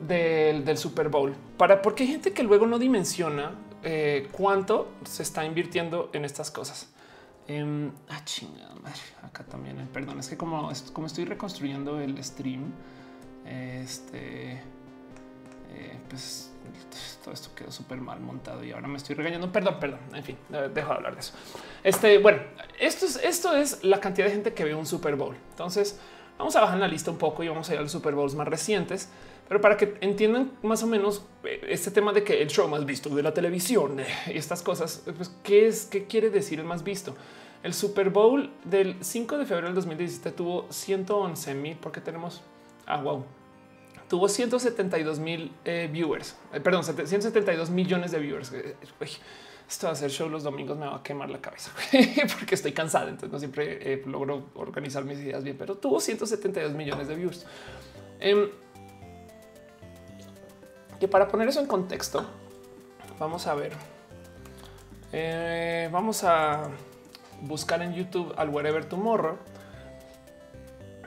del, 0.00 0.76
Super 0.76 1.08
Bowl 1.08 1.32
para 1.56 1.80
porque 1.80 2.02
hay 2.02 2.08
gente 2.08 2.32
que 2.32 2.42
luego 2.42 2.66
no 2.66 2.76
dimensiona 2.76 3.52
eh, 3.84 4.28
cuánto 4.32 4.88
se 5.04 5.22
está 5.22 5.44
invirtiendo 5.44 6.10
en 6.12 6.24
estas 6.24 6.50
cosas. 6.50 6.88
Eh, 7.46 7.90
ah, 8.08 8.20
chingada 8.24 8.74
madre. 8.74 8.98
Acá 9.22 9.44
también, 9.44 9.78
eh, 9.78 9.86
perdón, 9.92 10.18
es 10.18 10.28
que 10.28 10.36
como, 10.36 10.72
como 10.92 11.06
estoy 11.06 11.24
reconstruyendo 11.24 12.00
el 12.00 12.22
stream, 12.24 12.72
este, 13.46 14.54
eh, 14.54 16.00
pues 16.08 16.50
todo 17.22 17.32
esto 17.32 17.50
quedó 17.54 17.70
súper 17.70 18.00
mal 18.00 18.18
montado 18.18 18.64
y 18.64 18.72
ahora 18.72 18.88
me 18.88 18.96
estoy 18.96 19.14
regañando. 19.14 19.52
Perdón, 19.52 19.76
perdón. 19.78 20.00
En 20.14 20.24
fin, 20.24 20.36
dejo 20.48 20.88
de 20.88 20.94
hablar 20.96 21.14
de 21.14 21.20
eso. 21.20 21.34
Este, 21.84 22.18
bueno, 22.18 22.42
esto 22.80 23.06
es, 23.06 23.14
esto 23.22 23.54
es 23.54 23.84
la 23.84 24.00
cantidad 24.00 24.26
de 24.26 24.32
gente 24.32 24.52
que 24.52 24.64
ve 24.64 24.74
un 24.74 24.86
Super 24.86 25.14
Bowl. 25.14 25.36
Entonces, 25.50 26.00
vamos 26.40 26.56
a 26.56 26.62
bajar 26.62 26.78
la 26.78 26.88
lista 26.88 27.10
un 27.10 27.18
poco 27.18 27.44
y 27.44 27.48
vamos 27.48 27.68
a 27.68 27.74
ir 27.74 27.78
a 27.78 27.82
los 27.82 27.92
Super 27.92 28.14
Bowls 28.14 28.34
más 28.34 28.48
recientes. 28.48 29.08
Pero 29.46 29.60
para 29.60 29.76
que 29.76 29.96
entiendan 30.00 30.52
más 30.62 30.82
o 30.82 30.86
menos 30.86 31.22
eh, 31.44 31.60
este 31.68 31.90
tema 31.90 32.12
de 32.12 32.24
que 32.24 32.40
el 32.40 32.48
show 32.48 32.66
más 32.68 32.84
visto 32.86 33.10
de 33.10 33.22
la 33.22 33.34
televisión 33.34 34.00
eh, 34.00 34.06
y 34.28 34.38
estas 34.38 34.62
cosas, 34.62 35.02
pues 35.16 35.30
qué 35.42 35.66
es, 35.66 35.86
qué 35.86 36.06
quiere 36.06 36.30
decir 36.30 36.58
el 36.58 36.64
más 36.64 36.82
visto. 36.82 37.14
El 37.62 37.74
Super 37.74 38.08
Bowl 38.08 38.50
del 38.64 38.96
5 39.00 39.36
de 39.36 39.44
febrero 39.44 39.66
del 39.66 39.74
2017 39.74 40.30
tuvo 40.30 40.66
111 40.70 41.54
mil 41.54 41.76
porque 41.76 42.00
tenemos, 42.00 42.40
ah, 42.86 43.02
wow, 43.02 43.24
tuvo 44.08 44.28
172 44.28 45.18
mil 45.18 45.52
eh, 45.66 45.90
viewers, 45.92 46.36
perdón, 46.62 46.84
172 46.84 47.68
millones 47.68 48.12
de 48.12 48.18
viewers. 48.18 48.50
Esto 49.70 49.88
a 49.88 49.94
ser 49.94 50.10
show 50.10 50.28
los 50.28 50.42
domingos 50.42 50.76
me 50.76 50.86
va 50.86 50.96
a 50.96 51.02
quemar 51.02 51.30
la 51.30 51.40
cabeza 51.40 51.70
porque 52.38 52.56
estoy 52.56 52.72
cansado. 52.72 53.08
Entonces 53.08 53.30
no 53.30 53.38
siempre 53.38 54.02
logro 54.04 54.50
organizar 54.54 55.04
mis 55.04 55.18
ideas 55.20 55.44
bien, 55.44 55.56
pero 55.56 55.76
tuvo 55.76 56.00
172 56.00 56.72
millones 56.74 57.06
de 57.06 57.14
viewers. 57.14 57.46
Em, 58.18 58.48
que 60.98 61.06
para 61.06 61.28
poner 61.28 61.48
eso 61.48 61.60
en 61.60 61.66
contexto, 61.66 62.26
vamos 63.18 63.46
a 63.46 63.54
ver. 63.54 63.72
Eh, 65.12 65.88
vamos 65.92 66.24
a 66.24 66.68
buscar 67.40 67.80
en 67.82 67.94
YouTube 67.94 68.34
al 68.36 68.48
Wherever 68.48 68.84
Tomorrow, 68.84 69.38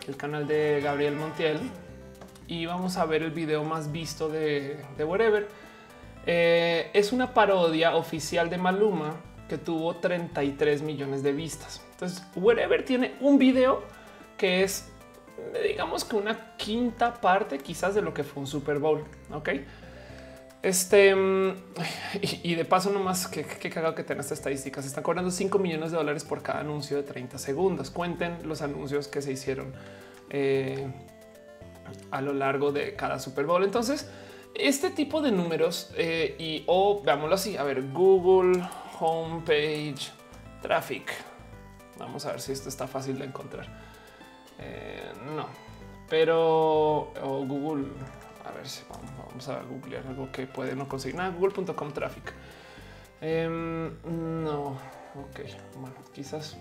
el 0.08 0.16
canal 0.16 0.48
de 0.48 0.80
Gabriel 0.82 1.16
Montiel, 1.16 1.60
y 2.48 2.66
vamos 2.66 2.96
a 2.96 3.06
ver 3.06 3.24
el 3.24 3.32
video 3.32 3.66
más 3.66 3.92
visto 3.92 4.30
de, 4.30 4.84
de 4.98 5.04
Wherever. 5.04 5.63
Eh, 6.26 6.90
es 6.94 7.12
una 7.12 7.34
parodia 7.34 7.96
oficial 7.96 8.50
de 8.50 8.58
Maluma 8.58 9.16
que 9.50 9.58
tuvo 9.58 9.96
33 9.98 10.82
millones 10.82 11.24
de 11.24 11.34
vistas. 11.34 11.82
Entonces, 11.92 12.24
Wherever 12.36 12.84
tiene 12.86 13.16
un 13.20 13.38
video 13.38 13.84
que 14.38 14.64
es, 14.64 14.90
digamos 15.64 16.06
que 16.06 16.16
una 16.16 16.56
quinta 16.58 17.14
parte 17.14 17.58
quizás 17.58 17.94
de 17.96 18.02
lo 18.02 18.14
que 18.14 18.24
fue 18.24 18.42
un 18.42 18.48
Super 18.48 18.80
Bowl. 18.80 19.04
Ok. 19.32 19.50
Este 20.62 21.14
mm, 21.14 21.56
y, 22.22 22.56
de 22.56 22.64
paso, 22.64 22.90
nomás 22.90 23.28
que, 23.28 23.44
que 23.44 23.70
cagado 23.70 23.94
que 23.96 24.04
tenga 24.04 24.22
esta 24.22 24.34
estadística. 24.34 24.82
Se 24.82 24.88
están 24.88 25.04
cobrando 25.04 25.30
5 25.30 25.60
millones 25.60 25.92
de 25.92 25.98
dólares 25.98 26.24
por 26.24 26.42
cada 26.42 26.62
anuncio 26.62 26.96
de 26.98 27.04
30 27.04 27.38
segundos. 27.38 27.92
Cuenten 27.92 28.48
los 28.48 28.62
anuncios 28.62 29.10
que 29.10 29.22
se 29.22 29.34
hicieron 29.34 29.74
eh, 30.30 30.88
a 32.12 32.22
lo 32.22 32.34
largo 32.34 32.72
de 32.72 32.96
cada 32.96 33.20
Super 33.20 33.46
Bowl. 33.46 33.64
Entonces, 33.64 34.10
este 34.56 34.90
tipo 34.90 35.22
de 35.22 35.32
números 35.32 35.92
eh, 35.96 36.36
y 36.40 36.64
o 36.68 37.02
veámoslo 37.02 37.36
así. 37.36 37.58
A 37.58 37.64
ver, 37.64 37.92
Google 37.92 38.62
homepage 39.00 40.12
traffic. 40.62 41.12
Vamos 41.98 42.26
a 42.26 42.32
ver 42.32 42.42
si 42.42 42.52
esto 42.52 42.70
está 42.70 42.88
fácil 42.88 43.20
de 43.20 43.26
encontrar. 43.26 43.68
Eh, 44.60 45.12
no, 45.36 45.48
pero 46.10 47.12
o 47.22 47.46
Google 47.46 47.86
a 48.46 48.52
ver 48.52 48.68
si 48.68 48.84
vamos, 48.90 49.48
a 49.48 49.62
googlear 49.64 50.06
algo 50.08 50.32
que 50.32 50.48
puede 50.48 50.76
no 50.76 50.88
conseguir 50.88 51.16
nada. 51.16 51.30
Google.com 51.32 51.92
traffic. 51.92 52.34
Em, 53.22 53.92
no, 54.44 54.78
ok, 55.16 55.40
bueno, 55.76 55.96
quizás 56.14 56.58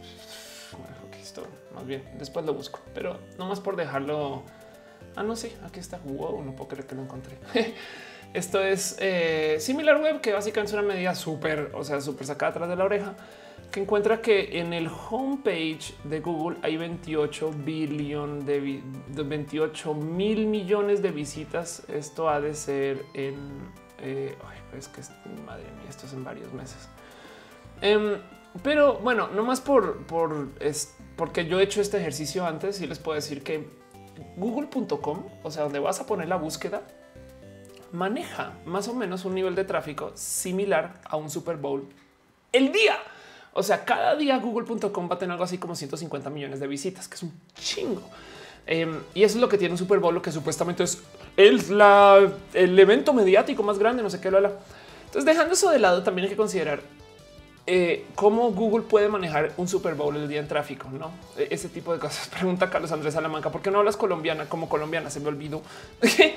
estoy 1.20 1.44
más 1.74 1.86
bien. 1.86 2.04
Después 2.18 2.44
lo 2.46 2.54
busco, 2.54 2.80
pero 2.94 3.18
no 3.38 3.46
más 3.46 3.60
por 3.60 3.76
dejarlo. 3.76 4.44
Ah, 5.16 5.22
no, 5.22 5.36
sí, 5.36 5.52
aquí 5.64 5.80
está. 5.80 5.98
Wow, 6.04 6.42
no 6.42 6.54
puedo 6.56 6.68
creer 6.68 6.86
que 6.86 6.94
lo 6.94 7.02
encontré. 7.02 7.36
Esto 8.34 8.62
es 8.62 8.96
eh, 8.98 9.56
similar 9.60 10.00
web, 10.00 10.20
que 10.20 10.32
básicamente 10.32 10.74
es 10.74 10.78
una 10.78 10.88
medida 10.88 11.14
súper, 11.14 11.70
o 11.74 11.84
sea, 11.84 12.00
súper 12.00 12.26
sacada 12.26 12.50
atrás 12.50 12.68
de 12.68 12.76
la 12.76 12.84
oreja 12.84 13.14
que 13.72 13.80
encuentra 13.80 14.20
que 14.20 14.60
en 14.60 14.74
el 14.74 14.86
homepage 14.88 15.94
de 16.04 16.20
Google 16.20 16.58
hay 16.62 16.76
28 16.76 17.50
billón 17.64 18.44
de, 18.44 18.82
28 19.08 19.94
mil 19.94 20.46
millones 20.46 21.02
de 21.02 21.10
visitas. 21.10 21.82
Esto 21.88 22.28
ha 22.28 22.40
de 22.40 22.54
ser 22.54 23.02
en 23.14 23.34
eh, 23.98 24.36
es 24.76 24.88
que 24.88 25.00
madre 25.46 25.64
mía, 25.64 25.88
esto 25.88 26.06
es 26.06 26.12
en 26.12 26.22
varios 26.22 26.52
meses. 26.52 26.88
Em, 27.80 28.18
pero 28.62 28.98
bueno, 28.98 29.28
no 29.28 29.42
más 29.42 29.60
por, 29.60 30.04
por 30.06 30.48
es 30.60 30.94
porque 31.16 31.46
yo 31.46 31.58
he 31.58 31.62
hecho 31.62 31.80
este 31.80 31.98
ejercicio 31.98 32.46
antes 32.46 32.80
y 32.80 32.86
les 32.86 32.98
puedo 32.98 33.14
decir 33.14 33.42
que 33.42 33.68
google.com, 34.36 35.24
o 35.42 35.50
sea, 35.50 35.64
donde 35.64 35.78
vas 35.78 36.00
a 36.00 36.06
poner 36.06 36.28
la 36.28 36.36
búsqueda, 36.36 36.82
maneja 37.92 38.54
más 38.64 38.88
o 38.88 38.94
menos 38.94 39.24
un 39.24 39.34
nivel 39.34 39.54
de 39.54 39.64
tráfico 39.64 40.12
similar 40.14 41.00
a 41.04 41.16
un 41.16 41.30
Super 41.30 41.56
Bowl 41.56 41.88
el 42.52 42.72
día. 42.72 42.96
O 43.54 43.62
sea, 43.62 43.84
cada 43.84 44.16
día 44.16 44.38
google.com 44.38 45.10
va 45.10 45.14
a 45.14 45.18
tener 45.18 45.32
algo 45.32 45.44
así 45.44 45.58
como 45.58 45.74
150 45.74 46.30
millones 46.30 46.60
de 46.60 46.66
visitas, 46.66 47.06
que 47.06 47.16
es 47.16 47.22
un 47.22 47.32
chingo. 47.54 48.02
Em, 48.66 49.00
y 49.14 49.24
eso 49.24 49.36
es 49.36 49.40
lo 49.40 49.48
que 49.48 49.58
tiene 49.58 49.72
un 49.72 49.78
Super 49.78 49.98
Bowl, 49.98 50.14
lo 50.14 50.22
que 50.22 50.32
supuestamente 50.32 50.84
es 50.84 51.02
el, 51.36 52.78
evento 52.78 53.12
mediático 53.12 53.62
más 53.62 53.78
grande, 53.78 54.02
no 54.02 54.10
sé 54.10 54.20
qué 54.20 54.30
lo. 54.30 54.38
Entonces, 54.38 55.24
dejando 55.24 55.54
eso 55.54 55.70
de 55.70 55.78
lado, 55.78 56.02
también 56.02 56.24
hay 56.24 56.30
que 56.30 56.36
considerar 56.36 56.80
eh, 57.66 58.06
cómo 58.16 58.50
Google 58.50 58.82
puede 58.82 59.08
manejar 59.08 59.52
un 59.56 59.68
Super 59.68 59.94
Bowl 59.94 60.16
el 60.16 60.28
día 60.28 60.40
en 60.40 60.48
tráfico, 60.48 60.88
no 60.90 61.12
e, 61.36 61.48
ese 61.50 61.68
tipo 61.68 61.92
de 61.92 61.98
cosas. 61.98 62.28
Pregunta 62.36 62.68
Carlos 62.70 62.90
Andrés 62.90 63.14
Salamanca, 63.14 63.50
¿por 63.50 63.62
qué 63.62 63.70
no 63.70 63.78
hablas 63.78 63.96
colombiana 63.96 64.46
como 64.46 64.68
colombiana? 64.68 65.10
Se 65.10 65.20
me 65.20 65.28
olvidó. 65.28 65.62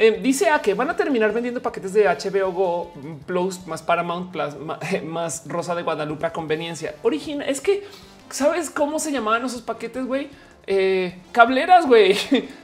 Eh, 0.00 0.20
dice 0.22 0.48
a 0.48 0.62
que 0.62 0.74
van 0.74 0.88
a 0.90 0.94
terminar 0.94 1.32
vendiendo 1.32 1.60
paquetes 1.60 1.92
de 1.92 2.04
HBO 2.04 2.52
Go 2.52 2.92
Plus 3.26 3.66
más 3.66 3.82
Paramount 3.82 4.30
Plus 4.30 4.54
más, 5.04 5.42
Rosa 5.48 5.74
de 5.74 5.82
Guadalupe 5.82 6.24
a 6.24 6.32
conveniencia. 6.32 6.94
Origina 7.02 7.44
es 7.44 7.60
que 7.60 7.84
sabes 8.30 8.70
cómo 8.70 9.00
se 9.00 9.10
llamaban 9.10 9.44
esos 9.44 9.60
paquetes, 9.60 10.06
güey. 10.06 10.28
Eh, 10.68 11.18
cableras, 11.32 11.84
güey. 11.84 12.16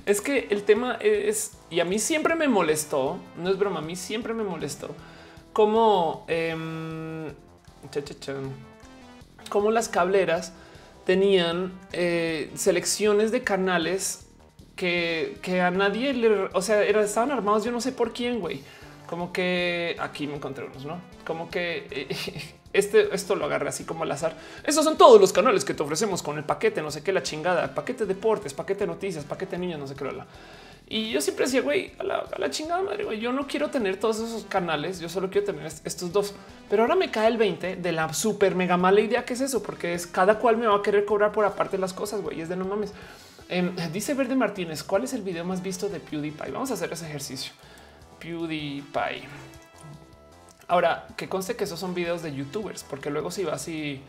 Es 0.06 0.20
que 0.20 0.46
el 0.50 0.62
tema 0.62 0.96
es 1.00 1.56
y 1.70 1.80
a 1.80 1.84
mí 1.84 1.98
siempre 1.98 2.36
me 2.36 2.46
molestó. 2.46 3.18
No 3.36 3.50
es 3.50 3.58
broma. 3.58 3.80
A 3.80 3.82
mí 3.82 3.96
siempre 3.96 4.32
me 4.32 4.44
molestó 4.44 4.94
como, 5.54 6.26
eh, 6.28 7.32
como 9.48 9.70
las 9.70 9.88
cableras 9.88 10.52
tenían 11.04 11.72
eh, 11.92 12.50
selecciones 12.54 13.30
de 13.30 13.42
canales 13.42 14.26
que, 14.76 15.38
a 15.62 15.70
nadie 15.70 16.12
le, 16.14 16.48
o 16.52 16.62
sea, 16.62 16.82
estaban 16.82 17.30
armados. 17.30 17.64
Yo 17.64 17.72
no 17.72 17.80
sé 17.80 17.92
por 17.92 18.12
quién, 18.12 18.40
güey. 18.40 18.62
como 19.06 19.32
que 19.32 19.96
aquí 20.00 20.26
me 20.26 20.34
encontré 20.34 20.64
unos, 20.64 20.84
no 20.84 21.14
como 21.24 21.50
que 21.50 21.86
eh, 21.90 22.54
este, 22.72 23.14
esto 23.14 23.34
lo 23.34 23.46
agarré 23.46 23.68
así 23.68 23.84
como 23.84 24.04
al 24.04 24.12
azar. 24.12 24.36
Esos 24.64 24.84
son 24.84 24.96
todos 24.96 25.20
los 25.20 25.32
canales 25.32 25.64
que 25.64 25.74
te 25.74 25.82
ofrecemos 25.82 26.22
con 26.22 26.38
el 26.38 26.44
paquete, 26.44 26.82
no 26.82 26.90
sé 26.90 27.02
qué, 27.02 27.12
la 27.12 27.22
chingada, 27.22 27.74
paquete 27.74 28.06
deportes, 28.06 28.54
paquete 28.54 28.86
noticias, 28.86 29.24
paquete 29.24 29.58
niños, 29.58 29.80
no 29.80 29.86
sé 29.86 29.94
qué. 29.94 30.04
Y 30.86 31.10
yo 31.10 31.20
siempre 31.20 31.46
decía, 31.46 31.62
güey, 31.62 31.92
a 31.98 32.04
la, 32.04 32.50
chingada 32.50 32.82
madre, 32.82 33.04
güey, 33.04 33.18
yo 33.18 33.32
no 33.32 33.46
quiero 33.46 33.70
tener 33.70 33.98
todos 33.98 34.20
esos 34.20 34.44
canales, 34.44 35.00
yo 35.00 35.08
solo 35.08 35.30
quiero 35.30 35.46
tener 35.46 35.66
estos 35.66 36.12
dos. 36.12 36.34
Pero 36.68 36.82
ahora 36.82 36.94
me 36.94 37.10
cae 37.10 37.28
el 37.28 37.38
20 37.38 37.76
de 37.76 37.92
la 37.92 38.12
súper 38.12 38.54
mega 38.54 38.76
mala 38.76 39.00
idea 39.00 39.24
que 39.24 39.32
es 39.32 39.40
eso, 39.40 39.62
porque 39.62 39.94
es 39.94 40.06
cada 40.06 40.38
cual 40.38 40.58
me 40.58 40.66
va 40.66 40.76
a 40.76 40.82
querer 40.82 41.06
cobrar 41.06 41.32
por 41.32 41.46
aparte 41.46 41.78
las 41.78 41.94
cosas, 41.94 42.20
güey, 42.20 42.40
es 42.40 42.48
de 42.48 42.56
no 42.56 42.66
mames. 42.66 42.92
Em, 43.48 43.74
dice 43.92 44.14
Verde 44.14 44.34
Martínez, 44.34 44.82
¿cuál 44.82 45.04
es 45.04 45.14
el 45.14 45.22
video 45.22 45.44
más 45.44 45.62
visto 45.62 45.88
de 45.88 46.00
PewDiePie? 46.00 46.50
Vamos 46.50 46.70
a 46.70 46.74
hacer 46.74 46.92
ese 46.92 47.06
ejercicio. 47.06 47.52
PewDiePie. 48.18 49.24
Ahora, 50.68 51.06
que 51.16 51.28
conste 51.28 51.56
que 51.56 51.64
esos 51.64 51.78
son 51.78 51.94
videos 51.94 52.22
de 52.22 52.34
youtubers, 52.34 52.84
porque 52.84 53.10
luego 53.10 53.30
si 53.30 53.44
vas 53.44 53.68
y 53.68 54.00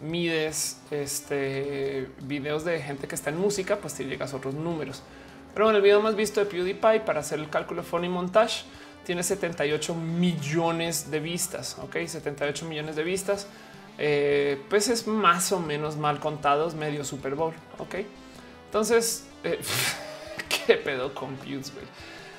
mides 0.00 0.80
este 0.90 2.08
videos 2.22 2.64
de 2.64 2.80
gente 2.80 3.06
que 3.06 3.14
está 3.14 3.30
en 3.30 3.38
música, 3.38 3.76
pues 3.76 3.94
te 3.94 4.04
llegas 4.04 4.32
a 4.32 4.36
otros 4.36 4.54
números. 4.54 5.02
Pero 5.54 5.66
bueno, 5.66 5.78
el 5.78 5.82
video 5.82 6.00
más 6.00 6.14
visto 6.16 6.40
de 6.40 6.46
PewDiePie 6.46 7.00
para 7.00 7.20
hacer 7.20 7.38
el 7.38 7.48
cálculo 7.48 7.82
funny 7.82 8.08
montage 8.08 8.64
tiene 9.04 9.22
78 9.22 9.94
millones 9.94 11.10
de 11.10 11.20
vistas. 11.20 11.76
Ok, 11.82 11.96
78 12.06 12.66
millones 12.66 12.96
de 12.96 13.02
vistas. 13.02 13.46
Eh, 13.98 14.62
pues 14.68 14.88
es 14.88 15.06
más 15.06 15.52
o 15.52 15.60
menos 15.60 15.96
mal 15.96 16.20
contados 16.20 16.74
medio 16.74 17.04
Super 17.04 17.34
Bowl. 17.34 17.52
Ok, 17.78 17.96
entonces 18.66 19.26
eh, 19.44 19.58
qué 20.66 20.74
pedo 20.76 21.14
con 21.14 21.36
Pews. 21.36 21.72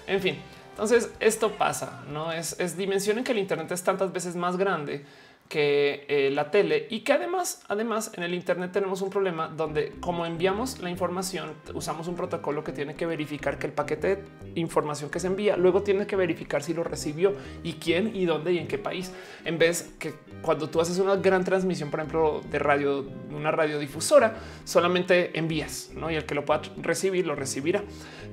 En 0.08 0.22
fin, 0.22 0.40
entonces 0.72 1.12
esto 1.20 1.52
pasa, 1.58 2.02
no 2.10 2.32
es, 2.32 2.60
es 2.60 2.78
dimensión 2.78 3.24
que 3.24 3.34
el 3.34 3.38
Internet 3.38 3.72
es 3.72 3.84
tantas 3.84 4.12
veces 4.12 4.36
más 4.36 4.58
grande 4.58 5.06
que 5.52 6.06
eh, 6.08 6.32
la 6.32 6.50
tele 6.50 6.88
y 6.90 7.02
que 7.02 7.12
además, 7.12 7.62
además 7.68 8.14
en 8.16 8.24
el 8.24 8.34
Internet 8.34 8.72
tenemos 8.72 9.02
un 9.02 9.10
problema 9.10 9.50
donde 9.50 9.92
como 10.00 10.26
enviamos 10.26 10.80
la 10.80 10.90
información, 10.90 11.52
usamos 11.74 12.08
un 12.08 12.16
protocolo 12.16 12.64
que 12.64 12.72
tiene 12.72 12.96
que 12.96 13.06
verificar 13.06 13.60
que 13.60 13.68
el 13.68 13.74
paquete 13.74 14.16
de 14.16 14.24
información 14.56 15.10
que 15.10 15.20
se 15.20 15.28
envía 15.28 15.58
luego 15.58 15.84
tiene 15.84 16.08
que 16.08 16.16
verificar 16.16 16.64
si 16.64 16.74
lo 16.74 16.86
recibió 16.86 17.34
y 17.64 17.74
quién 17.74 18.16
y 18.16 18.24
dónde 18.24 18.54
y 18.54 18.60
en 18.60 18.68
qué 18.70 18.78
país. 18.78 19.12
En 19.44 19.58
vez 19.58 19.94
que 20.00 20.14
cuando 20.42 20.70
tú 20.70 20.80
haces 20.80 20.98
una 21.00 21.18
gran 21.18 21.44
transmisión, 21.44 21.92
por 21.92 22.00
ejemplo, 22.00 22.42
de 22.50 22.58
radio, 22.58 23.06
una 23.30 23.52
radiodifusora, 23.52 24.38
solamente 24.64 25.38
envías 25.38 25.90
¿no? 25.94 26.10
y 26.10 26.16
el 26.16 26.26
que 26.26 26.34
lo 26.34 26.46
pueda 26.46 26.62
recibir 26.78 27.28
lo 27.28 27.36
recibirá, 27.36 27.84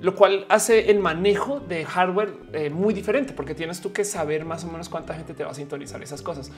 lo 0.01 0.15
cual 0.15 0.47
hace 0.49 0.93
el 0.93 1.01
manejo 1.01 1.59
de 1.59 1.85
hardware 1.85 2.33
eh, 2.53 2.71
muy 2.71 2.95
diferente 2.95 3.33
porque 3.33 3.57
tienes 3.57 3.81
tú 3.81 3.93
que 3.93 4.05
saber 4.05 4.45
más 4.45 4.63
o 4.63 4.69
menos 4.69 4.89
cuánta 4.89 5.15
gente 5.15 5.35
te 5.35 5.43
va 5.43 5.51
a 5.51 5.55
sintonizar 5.55 6.01
esas 6.01 6.23
cosas. 6.23 6.53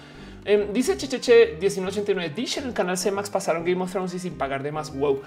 Em, 0.44 0.72
dice 0.72 0.96
Checheche 0.96 1.58
1989 1.60 2.34
Dish 2.34 2.58
en 2.58 2.64
el 2.64 2.72
canal 2.72 2.96
CMAX 2.98 3.30
pasaron 3.30 3.64
Game 3.64 3.82
of 3.82 3.90
Thrones 3.90 4.14
y 4.14 4.18
sin 4.18 4.34
pagar 4.34 4.62
de 4.62 4.72
más. 4.72 4.94
Wow. 4.94 5.22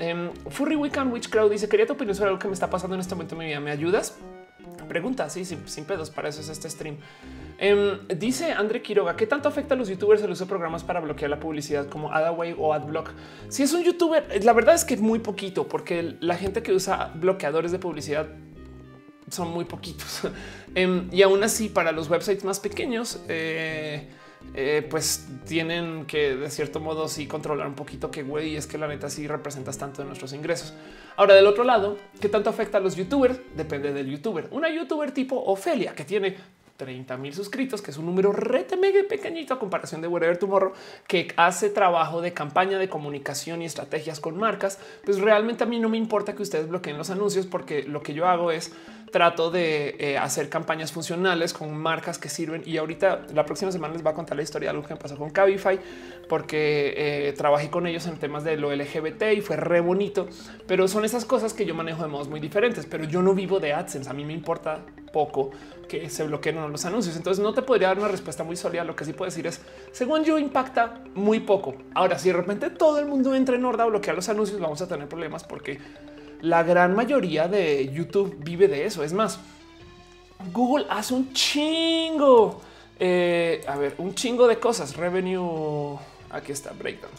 Um, 0.00 0.50
Furry 0.50 0.76
Weekend 0.76 1.12
Witch 1.12 1.28
Crowd 1.28 1.50
dice 1.50 1.68
quería 1.68 1.86
tu 1.86 1.94
opinión 1.94 2.14
sobre 2.14 2.28
algo 2.30 2.38
que 2.38 2.48
me 2.48 2.54
está 2.54 2.70
pasando 2.70 2.94
en 2.94 3.00
este 3.00 3.14
momento 3.14 3.34
en 3.34 3.38
mi 3.38 3.46
vida. 3.46 3.60
¿Me 3.60 3.70
ayudas? 3.70 4.18
Pregunta 4.88 5.28
sí, 5.28 5.44
sin, 5.44 5.84
pedos. 5.84 6.10
Para 6.10 6.28
eso 6.28 6.40
es 6.40 6.48
este 6.48 6.68
stream. 6.70 6.96
Um, 7.60 8.06
dice 8.16 8.52
André 8.52 8.82
Quiroga 8.82 9.16
¿qué 9.16 9.26
tanto 9.26 9.48
afecta 9.48 9.74
a 9.74 9.76
los 9.76 9.88
youtubers 9.88 10.22
el 10.22 10.30
uso 10.30 10.44
de 10.44 10.48
programas 10.48 10.84
para 10.84 11.00
bloquear 11.00 11.28
la 11.28 11.40
publicidad 11.40 11.88
como 11.88 12.12
AdaWay 12.12 12.54
o 12.56 12.72
AdBlock? 12.72 13.10
Si 13.48 13.62
es 13.62 13.72
un 13.72 13.82
youtuber, 13.82 14.44
la 14.44 14.52
verdad 14.52 14.74
es 14.74 14.84
que 14.84 14.96
muy 14.96 15.18
poquito, 15.18 15.66
porque 15.66 16.16
la 16.20 16.36
gente 16.36 16.62
que 16.62 16.72
usa 16.72 17.10
bloqueadores 17.14 17.72
de 17.72 17.78
publicidad 17.78 18.28
son 19.30 19.50
muy 19.50 19.64
poquitos. 19.64 20.22
y 21.10 21.22
aún 21.22 21.42
así, 21.42 21.68
para 21.68 21.92
los 21.92 22.08
websites 22.08 22.44
más 22.44 22.60
pequeños, 22.60 23.20
eh, 23.28 24.08
eh, 24.54 24.86
pues 24.88 25.26
tienen 25.46 26.06
que 26.06 26.34
de 26.34 26.50
cierto 26.50 26.80
modo 26.80 27.08
sí 27.08 27.26
controlar 27.26 27.66
un 27.66 27.74
poquito 27.74 28.10
que 28.10 28.22
güey 28.22 28.56
es 28.56 28.66
que 28.66 28.78
la 28.78 28.88
neta 28.88 29.10
sí 29.10 29.26
representas 29.26 29.78
tanto 29.78 30.02
de 30.02 30.06
nuestros 30.06 30.32
ingresos. 30.32 30.74
Ahora 31.16 31.34
del 31.34 31.46
otro 31.46 31.64
lado, 31.64 31.96
¿qué 32.20 32.28
tanto 32.28 32.50
afecta 32.50 32.78
a 32.78 32.80
los 32.80 32.96
youtubers? 32.96 33.40
Depende 33.56 33.92
del 33.92 34.08
youtuber. 34.08 34.48
Una 34.50 34.70
youtuber 34.70 35.12
tipo 35.12 35.36
Ofelia 35.36 35.94
que 35.94 36.04
tiene 36.04 36.36
30 36.78 37.16
mil 37.16 37.34
suscritos, 37.34 37.82
que 37.82 37.90
es 37.90 37.98
un 37.98 38.06
número 38.06 38.32
rete 38.32 38.76
mega 38.76 39.00
pequeñito 39.08 39.52
a 39.52 39.58
comparación 39.58 40.00
de 40.00 40.06
Wherever 40.06 40.38
Tomorrow, 40.38 40.72
que 41.08 41.34
hace 41.36 41.70
trabajo 41.70 42.20
de 42.20 42.32
campaña 42.32 42.78
de 42.78 42.88
comunicación 42.88 43.62
y 43.62 43.64
estrategias 43.64 44.20
con 44.20 44.38
marcas. 44.38 44.78
Pues 45.04 45.18
realmente 45.18 45.64
a 45.64 45.66
mí 45.66 45.80
no 45.80 45.88
me 45.88 45.98
importa 45.98 46.36
que 46.36 46.42
ustedes 46.42 46.68
bloqueen 46.68 46.96
los 46.96 47.10
anuncios 47.10 47.46
porque 47.46 47.82
lo 47.82 48.00
que 48.00 48.14
yo 48.14 48.28
hago 48.28 48.52
es 48.52 48.72
trato 49.10 49.50
de 49.50 49.96
eh, 49.98 50.18
hacer 50.18 50.48
campañas 50.48 50.92
funcionales 50.92 51.52
con 51.52 51.76
marcas 51.76 52.18
que 52.18 52.28
sirven. 52.28 52.62
Y 52.66 52.76
ahorita 52.76 53.26
la 53.34 53.44
próxima 53.44 53.72
semana 53.72 53.94
les 53.94 54.04
va 54.04 54.10
a 54.10 54.14
contar 54.14 54.36
la 54.36 54.42
historia 54.42 54.66
de 54.66 54.76
algo 54.76 54.86
que 54.86 54.94
me 54.94 55.00
pasó 55.00 55.16
con 55.16 55.30
Cabify, 55.30 55.78
porque 56.28 56.94
eh, 56.96 57.32
trabajé 57.36 57.70
con 57.70 57.86
ellos 57.86 58.06
en 58.06 58.16
temas 58.18 58.44
de 58.44 58.56
lo 58.56 58.74
LGBT 58.74 59.32
y 59.36 59.40
fue 59.40 59.56
re 59.56 59.80
bonito. 59.80 60.28
Pero 60.66 60.88
son 60.88 61.04
esas 61.04 61.24
cosas 61.24 61.54
que 61.54 61.64
yo 61.64 61.74
manejo 61.74 62.02
de 62.02 62.08
modos 62.08 62.28
muy 62.28 62.40
diferentes. 62.40 62.86
Pero 62.86 63.04
yo 63.04 63.22
no 63.22 63.34
vivo 63.34 63.60
de 63.60 63.72
AdSense. 63.72 64.10
A 64.10 64.12
mí 64.12 64.24
me 64.24 64.32
importa 64.32 64.80
poco 65.12 65.50
que 65.88 66.10
se 66.10 66.24
bloqueen 66.24 66.70
los 66.70 66.84
anuncios. 66.84 67.16
Entonces 67.16 67.42
no 67.42 67.54
te 67.54 67.62
podría 67.62 67.88
dar 67.88 67.98
una 67.98 68.08
respuesta 68.08 68.44
muy 68.44 68.56
sólida. 68.56 68.84
Lo 68.84 68.94
que 68.94 69.04
sí 69.04 69.12
puedo 69.12 69.30
decir 69.30 69.46
es, 69.46 69.60
según 69.90 70.24
yo, 70.24 70.38
impacta 70.38 71.02
muy 71.14 71.40
poco. 71.40 71.74
Ahora, 71.94 72.18
si 72.18 72.28
de 72.28 72.34
repente 72.34 72.70
todo 72.70 72.98
el 72.98 73.06
mundo 73.06 73.34
entra 73.34 73.56
en 73.56 73.64
Horda 73.64 73.84
a 73.84 73.86
bloquear 73.86 74.14
los 74.14 74.28
anuncios, 74.28 74.60
vamos 74.60 74.80
a 74.82 74.86
tener 74.86 75.08
problemas 75.08 75.44
porque 75.44 75.78
la 76.40 76.62
gran 76.62 76.94
mayoría 76.94 77.48
de 77.48 77.90
YouTube 77.92 78.36
vive 78.38 78.68
de 78.68 78.86
eso. 78.86 79.02
Es 79.02 79.12
más, 79.12 79.38
Google 80.52 80.86
hace 80.88 81.14
un 81.14 81.32
chingo, 81.32 82.60
eh, 82.98 83.64
a 83.66 83.76
ver, 83.76 83.94
un 83.98 84.14
chingo 84.14 84.46
de 84.46 84.58
cosas. 84.58 84.96
Revenue, 84.96 85.98
aquí 86.30 86.52
está, 86.52 86.72
breakdown. 86.72 87.12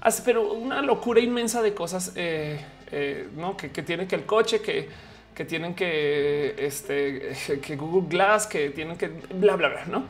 Hace, 0.00 0.22
pero 0.22 0.52
una 0.52 0.80
locura 0.80 1.20
inmensa 1.20 1.62
de 1.62 1.74
cosas 1.74 2.12
eh, 2.16 2.64
eh, 2.90 3.28
¿no? 3.36 3.56
que, 3.56 3.68
tiene 3.68 4.06
que 4.06 4.16
el 4.16 4.24
coche, 4.24 4.60
que, 4.60 4.88
que 5.34 5.44
tienen 5.44 5.74
que, 5.74 6.54
este, 6.58 7.36
que 7.62 7.76
Google 7.76 8.08
Glass, 8.08 8.46
que 8.46 8.70
tienen 8.70 8.96
que 8.96 9.08
bla, 9.08 9.56
bla, 9.56 9.68
bla, 9.68 9.84
¿no? 9.86 10.04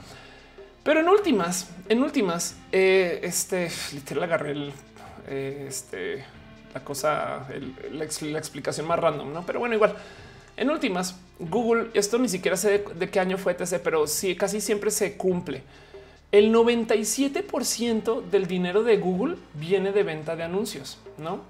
Pero 0.82 1.00
en 1.00 1.08
últimas, 1.08 1.70
en 1.88 2.02
últimas, 2.02 2.56
este, 2.72 3.68
literal 3.92 4.24
agarré 4.24 4.52
el, 4.52 4.72
este, 5.28 6.24
la 6.74 6.84
cosa, 6.84 7.46
la, 7.92 8.04
explicación 8.04 8.86
más 8.86 8.98
random, 8.98 9.32
no? 9.32 9.44
Pero 9.46 9.58
bueno, 9.58 9.74
igual 9.74 9.96
en 10.60 10.68
últimas, 10.68 11.16
Google, 11.38 11.88
esto 11.94 12.18
ni 12.18 12.28
siquiera 12.28 12.54
sé 12.54 12.84
de, 12.94 13.10
qué 13.10 13.18
año 13.18 13.38
fue 13.38 13.54
TC, 13.54 13.80
pero 13.82 14.06
sí, 14.06 14.36
casi 14.36 14.60
siempre 14.60 14.90
se 14.90 15.16
cumple. 15.16 15.62
El 16.32 16.54
97% 16.54 18.24
del 18.26 18.46
dinero 18.46 18.82
de 18.82 18.98
Google 18.98 19.36
viene 19.54 19.90
de 19.90 20.02
venta 20.02 20.36
de 20.36 20.42
anuncios, 20.42 20.98
no? 21.16 21.40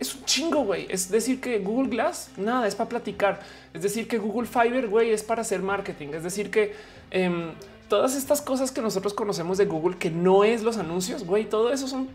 Es 0.00 0.16
un 0.16 0.24
chingo, 0.24 0.64
güey. 0.64 0.86
Es 0.90 1.10
decir, 1.10 1.40
que 1.40 1.60
Google 1.60 1.90
Glass, 1.90 2.30
nada, 2.36 2.66
es 2.66 2.74
para 2.74 2.88
platicar. 2.88 3.40
Es 3.72 3.82
decir, 3.82 4.08
que 4.08 4.18
Google 4.18 4.48
Fiber, 4.48 4.88
güey, 4.88 5.10
es 5.10 5.22
para 5.22 5.42
hacer 5.42 5.62
marketing. 5.62 6.08
Es 6.08 6.24
decir, 6.24 6.50
que 6.50 6.74
em, 7.12 7.52
todas 7.88 8.16
estas 8.16 8.42
cosas 8.42 8.72
que 8.72 8.80
nosotros 8.80 9.14
conocemos 9.14 9.58
de 9.58 9.66
Google, 9.66 9.96
que 9.96 10.10
no 10.10 10.42
es 10.42 10.62
los 10.62 10.76
anuncios, 10.76 11.24
güey, 11.24 11.48
todo 11.48 11.72
eso 11.72 11.86
son 11.86 12.08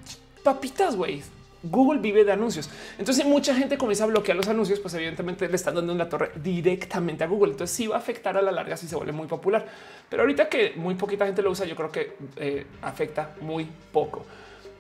papitas, 0.43 0.97
güey. 0.97 1.23
Google 1.63 1.99
vive 1.99 2.23
de 2.23 2.33
anuncios. 2.33 2.69
Entonces, 2.97 3.23
si 3.23 3.29
mucha 3.29 3.55
gente 3.55 3.77
comienza 3.77 4.03
a 4.03 4.07
bloquear 4.07 4.35
los 4.35 4.47
anuncios, 4.47 4.79
pues 4.79 4.93
evidentemente 4.93 5.47
le 5.47 5.55
están 5.55 5.75
dando 5.75 5.93
una 5.93 6.09
torre 6.09 6.31
directamente 6.35 7.23
a 7.23 7.27
Google. 7.27 7.51
Entonces, 7.51 7.75
sí 7.75 7.87
va 7.87 7.95
a 7.95 7.99
afectar 7.99 8.37
a 8.37 8.41
la 8.41 8.51
larga 8.51 8.77
si 8.77 8.87
se 8.87 8.95
vuelve 8.95 9.13
muy 9.13 9.27
popular. 9.27 9.65
Pero 10.09 10.23
ahorita 10.23 10.49
que 10.49 10.73
muy 10.75 10.95
poquita 10.95 11.25
gente 11.25 11.41
lo 11.41 11.51
usa, 11.51 11.65
yo 11.65 11.75
creo 11.75 11.91
que 11.91 12.17
eh, 12.35 12.65
afecta 12.81 13.35
muy 13.41 13.67
poco. 13.91 14.25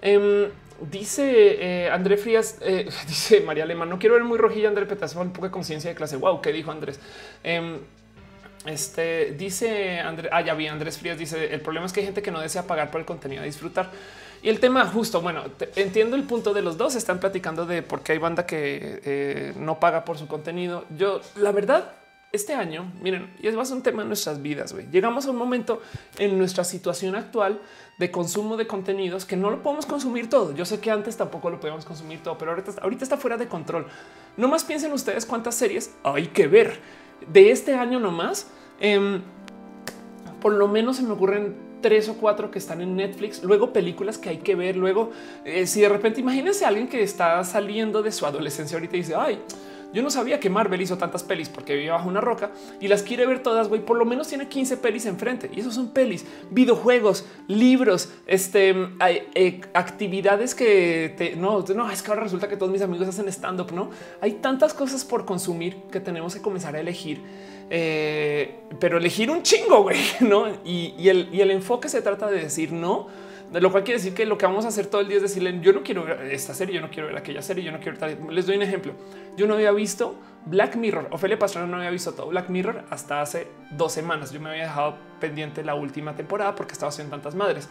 Em, 0.01 0.49
dice 0.91 1.85
eh, 1.85 1.89
André 1.89 2.17
Frías, 2.17 2.57
eh, 2.61 2.89
dice 3.07 3.39
María 3.39 3.63
Alemán, 3.63 3.89
no 3.89 3.97
quiero 3.97 4.15
ver 4.15 4.25
muy 4.25 4.37
rojilla, 4.37 4.67
André 4.67 4.85
Petazo, 4.85 5.21
un 5.21 5.31
poco 5.31 5.45
de 5.45 5.51
conciencia 5.51 5.89
de 5.89 5.95
clase. 5.95 6.17
Wow, 6.17 6.41
¿qué 6.41 6.51
dijo 6.51 6.71
Andrés? 6.71 6.99
Em, 7.43 7.79
este 8.65 9.31
dice 9.37 9.99
Andrés, 9.99 10.31
ah, 10.33 10.41
ya 10.41 10.53
vi 10.53 10.67
Andrés 10.67 10.97
Frías, 10.97 11.17
dice 11.17 11.53
el 11.53 11.61
problema 11.61 11.85
es 11.85 11.93
que 11.93 11.99
hay 11.99 12.05
gente 12.05 12.21
que 12.21 12.31
no 12.31 12.39
desea 12.39 12.63
pagar 12.63 12.91
por 12.91 12.99
el 12.99 13.05
contenido 13.05 13.41
a 13.41 13.45
disfrutar. 13.45 13.91
Y 14.43 14.49
el 14.49 14.59
tema 14.59 14.85
justo, 14.85 15.21
bueno, 15.21 15.43
entiendo 15.77 16.17
el 16.17 16.23
punto 16.23 16.53
de 16.53 16.61
los 16.61 16.77
dos, 16.77 16.95
están 16.95 17.21
platicando 17.21 17.65
de 17.65 17.81
por 17.81 18.01
qué 18.01 18.11
hay 18.11 18.17
banda 18.17 18.45
que 18.45 19.01
eh, 19.05 19.53
no 19.57 19.79
paga 19.79 20.03
por 20.03 20.17
su 20.17 20.27
contenido. 20.27 20.83
Yo, 20.97 21.21
la 21.37 21.53
verdad, 21.53 21.93
este 22.33 22.53
año, 22.53 22.91
miren, 23.01 23.33
y 23.41 23.47
es 23.47 23.55
más 23.55 23.71
un 23.71 23.81
tema 23.81 24.01
en 24.01 24.09
nuestras 24.09 24.41
vidas, 24.41 24.75
Llegamos 24.91 25.27
a 25.27 25.31
un 25.31 25.37
momento 25.37 25.81
en 26.17 26.37
nuestra 26.37 26.65
situación 26.65 27.15
actual 27.15 27.61
de 27.97 28.11
consumo 28.11 28.57
de 28.57 28.67
contenidos 28.67 29.23
que 29.23 29.37
no 29.37 29.49
lo 29.49 29.63
podemos 29.63 29.85
consumir 29.85 30.29
todo. 30.29 30.53
Yo 30.53 30.65
sé 30.65 30.81
que 30.81 30.91
antes 30.91 31.15
tampoco 31.15 31.49
lo 31.49 31.61
podíamos 31.61 31.85
consumir 31.85 32.21
todo, 32.21 32.37
pero 32.37 32.51
ahorita, 32.51 32.81
ahorita 32.81 33.05
está 33.05 33.15
fuera 33.15 33.37
de 33.37 33.47
control. 33.47 33.87
No 34.35 34.49
más 34.49 34.65
piensen 34.65 34.91
ustedes 34.91 35.25
cuántas 35.25 35.55
series 35.55 35.95
hay 36.03 36.27
que 36.27 36.47
ver 36.47 36.81
de 37.31 37.51
este 37.51 37.75
año 37.75 37.97
nomás. 37.97 38.47
Eh, 38.81 39.21
por 40.41 40.51
lo 40.51 40.67
menos 40.67 40.97
se 40.97 41.03
me 41.03 41.13
ocurren 41.13 41.72
tres 41.83 42.09
o 42.09 42.15
cuatro 42.15 42.49
que 42.49 42.57
están 42.57 42.81
en 42.81 42.95
Netflix, 42.95 43.43
luego 43.43 43.71
películas 43.71 44.17
que 44.17 44.29
hay 44.29 44.37
que 44.37 44.55
ver, 44.55 44.77
luego 44.77 45.11
eh, 45.45 45.67
si 45.67 45.81
de 45.81 45.89
repente 45.89 46.21
imagínense 46.21 46.65
a 46.65 46.69
alguien 46.69 46.87
que 46.87 47.03
está 47.03 47.43
saliendo 47.43 48.01
de 48.01 48.11
su 48.11 48.25
adolescencia 48.25 48.77
ahorita 48.77 48.95
y 48.95 48.99
dice, 49.01 49.13
ay, 49.15 49.39
Yo 49.93 50.01
no 50.01 50.09
sabía 50.09 50.39
que 50.39 50.49
Marvel 50.49 50.81
hizo 50.81 50.97
tantas 50.97 51.21
pelis 51.21 51.49
porque 51.49 51.75
vivía 51.75 51.93
bajo 51.93 52.09
una 52.09 52.19
roca 52.19 52.49
y 52.81 52.87
las 52.87 53.03
quiere 53.03 53.27
ver 53.27 53.43
todas, 53.43 53.69
güey. 53.69 53.85
Por 53.85 53.95
lo 53.95 54.05
menos 54.05 54.27
tiene 54.27 54.47
15 54.47 54.77
pelis 54.77 55.05
enfrente 55.05 55.51
y 55.53 55.59
esos 55.59 55.75
son 55.75 55.89
pelis, 55.89 56.25
videojuegos, 56.49 57.27
libros, 57.47 58.09
este, 58.25 58.73
hay, 58.97 59.27
eh, 59.35 59.61
actividades 59.75 60.55
que 60.55 61.13
te, 61.15 61.35
no, 61.35 61.63
no, 61.75 61.91
es 61.91 62.01
que 62.01 62.09
ahora 62.09 62.23
resulta 62.23 62.47
que 62.47 62.57
todos 62.57 62.71
mis 62.71 62.81
amigos 62.81 63.07
hacen 63.07 63.27
stand 63.27 63.59
up, 63.61 63.71
no? 63.71 63.91
Hay 64.19 64.31
tantas 64.41 64.73
cosas 64.73 65.05
por 65.05 65.25
consumir 65.25 65.75
que 65.91 65.99
tenemos 65.99 66.33
que 66.33 66.41
comenzar 66.41 66.75
a 66.75 66.79
elegir, 66.79 67.21
eh, 67.75 68.59
pero 68.79 68.99
elegir 68.99 69.31
un 69.31 69.41
chingo, 69.41 69.81
güey, 69.81 69.97
no? 70.19 70.45
Y, 70.63 71.09
el, 71.09 71.49
enfoque 71.49 71.89
se 71.89 72.03
trata 72.03 72.29
de 72.29 72.39
decir 72.39 72.71
no 72.71 73.07
de 73.51 73.61
lo 73.61 73.71
cual 73.71 73.83
quiere 73.83 73.97
decir 73.97 74.13
que 74.13 74.27
lo 74.27 74.37
que 74.37 74.45
vamos 74.45 74.65
a 74.65 74.67
hacer 74.67 74.87
todo 74.87 75.01
el 75.01 75.07
día 75.07 75.17
es 75.17 75.23
decirle 75.23 75.59
yo 75.61 75.73
no 75.73 75.81
quiero 75.81 76.03
ver 76.03 76.21
esta 76.31 76.53
serie, 76.53 76.75
yo 76.75 76.81
no 76.81 76.89
quiero 76.89 77.07
ver 77.07 77.17
aquella 77.17 77.41
serie, 77.41 77.63
yo 77.63 77.71
no 77.71 77.79
quiero 77.79 77.97
tal. 77.97 78.17
Les 78.29 78.45
doy 78.45 78.57
un 78.57 78.63
ejemplo. 78.63 78.93
Yo 79.37 79.47
no 79.47 79.55
había 79.55 79.71
visto 79.71 80.15
Black 80.45 80.75
Mirror. 80.75 81.07
Ofelia 81.11 81.37
Pastrana 81.37 81.67
no 81.67 81.77
había 81.77 81.89
visto 81.89 82.13
todo 82.13 82.27
Black 82.27 82.49
Mirror 82.49 82.83
hasta 82.91 83.21
hace 83.21 83.47
dos 83.71 83.91
semanas. 83.91 84.31
Yo 84.31 84.39
me 84.39 84.49
había 84.49 84.63
dejado 84.63 84.97
pendiente 85.19 85.63
la 85.63 85.73
última 85.73 86.15
temporada 86.15 86.53
porque 86.53 86.73
estaba 86.73 86.89
haciendo 86.89 87.11
tantas 87.11 87.33
madres. 87.33 87.69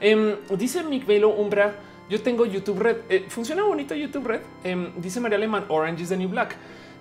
Em, 0.00 0.36
dice 0.58 0.82
Mick 0.82 1.06
Velo 1.06 1.30
Umbra. 1.30 1.74
Yo 2.08 2.22
tengo 2.22 2.46
YouTube 2.46 2.80
Red. 2.80 2.96
Eh, 3.10 3.26
funciona 3.28 3.62
bonito 3.64 3.94
YouTube 3.94 4.26
Red. 4.26 4.40
Em, 4.64 4.92
dice 4.96 5.20
María 5.20 5.36
Alemán 5.36 5.64
Orange 5.68 6.02
is 6.02 6.08
the 6.10 6.16
New 6.16 6.28
Black. 6.28 6.54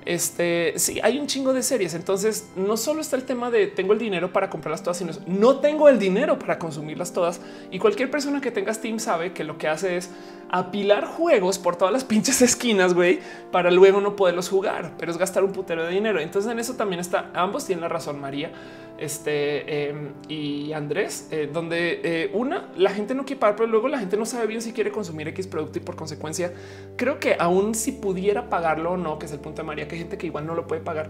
Este 0.08 0.72
sí 0.78 1.02
hay 1.04 1.20
un 1.20 1.28
chingo 1.28 1.52
de 1.52 1.62
series. 1.62 1.94
Entonces 1.94 2.48
no 2.56 2.78
solo 2.78 3.02
está 3.02 3.18
el 3.18 3.24
tema 3.24 3.52
de 3.52 3.68
tengo 3.68 3.92
el 3.92 4.00
dinero 4.00 4.32
para 4.32 4.50
comprarlas 4.50 4.82
todas, 4.82 4.98
sino 5.00 5.12
no 5.26 5.60
tengo 5.60 5.90
el 5.90 6.00
dinero 6.00 6.40
para 6.40 6.58
consumirlas 6.58 7.12
todas. 7.12 7.42
Y 7.72 7.80
cualquier 7.80 8.10
persona 8.10 8.40
que 8.40 8.50
tenga 8.50 8.74
Steam 8.74 9.00
sabe 9.00 9.34
que 9.34 9.44
lo 9.44 9.58
que 9.58 9.68
hace 9.68 9.98
es 9.98 10.10
apilar 10.50 11.06
juegos 11.06 11.60
por 11.60 11.76
todas 11.76 11.94
las 11.94 12.04
pinches 12.04 12.42
esquinas, 12.42 12.94
güey, 12.94 13.20
para 13.52 13.72
luego 13.72 14.02
no 14.02 14.16
poderlos 14.16 14.50
jugar, 14.50 14.94
pero 14.98 15.12
es 15.12 15.18
gastar 15.18 15.44
un 15.44 15.52
putero 15.52 15.84
de 15.84 15.92
dinero. 15.92 16.20
Entonces 16.20 16.52
en 16.52 16.60
eso 16.60 16.76
también 16.76 17.00
está. 17.00 17.32
Ambos 17.34 17.66
tienen 17.66 17.82
la 17.82 17.90
razón, 17.90 18.20
María 18.20 18.52
este 18.98 19.90
em, 19.90 20.14
y 20.28 20.74
Andrés, 20.74 21.28
eh, 21.32 21.50
donde 21.52 22.02
eh, 22.04 22.32
una 22.34 22.70
la 22.78 22.90
gente 22.90 23.14
no 23.14 23.26
quiere 23.26 23.40
pagar, 23.40 23.56
pero 23.56 23.70
luego 23.70 23.88
la 23.88 24.00
gente 24.00 24.18
no 24.18 24.26
sabe 24.26 24.48
bien 24.48 24.62
si 24.62 24.74
quiere 24.74 24.92
consumir 24.92 25.28
X 25.30 25.48
producto 25.48 25.78
y 25.80 25.82
por 25.82 25.96
consecuencia 25.96 26.54
creo 26.96 27.20
que 27.20 27.36
aún 27.40 27.76
si 27.76 27.92
pudiera 27.92 28.50
pagarlo 28.50 28.94
o 28.94 28.98
no, 28.98 29.20
que 29.20 29.28
es 29.28 29.32
el 29.32 29.40
punto 29.40 29.62
de 29.62 29.68
María, 29.68 29.88
que 29.88 29.96
hay 29.96 30.02
gente 30.02 30.18
que 30.18 30.28
igual 30.28 30.46
no 30.46 30.56
lo 30.56 30.68
puede 30.68 30.82
pagar, 30.82 31.10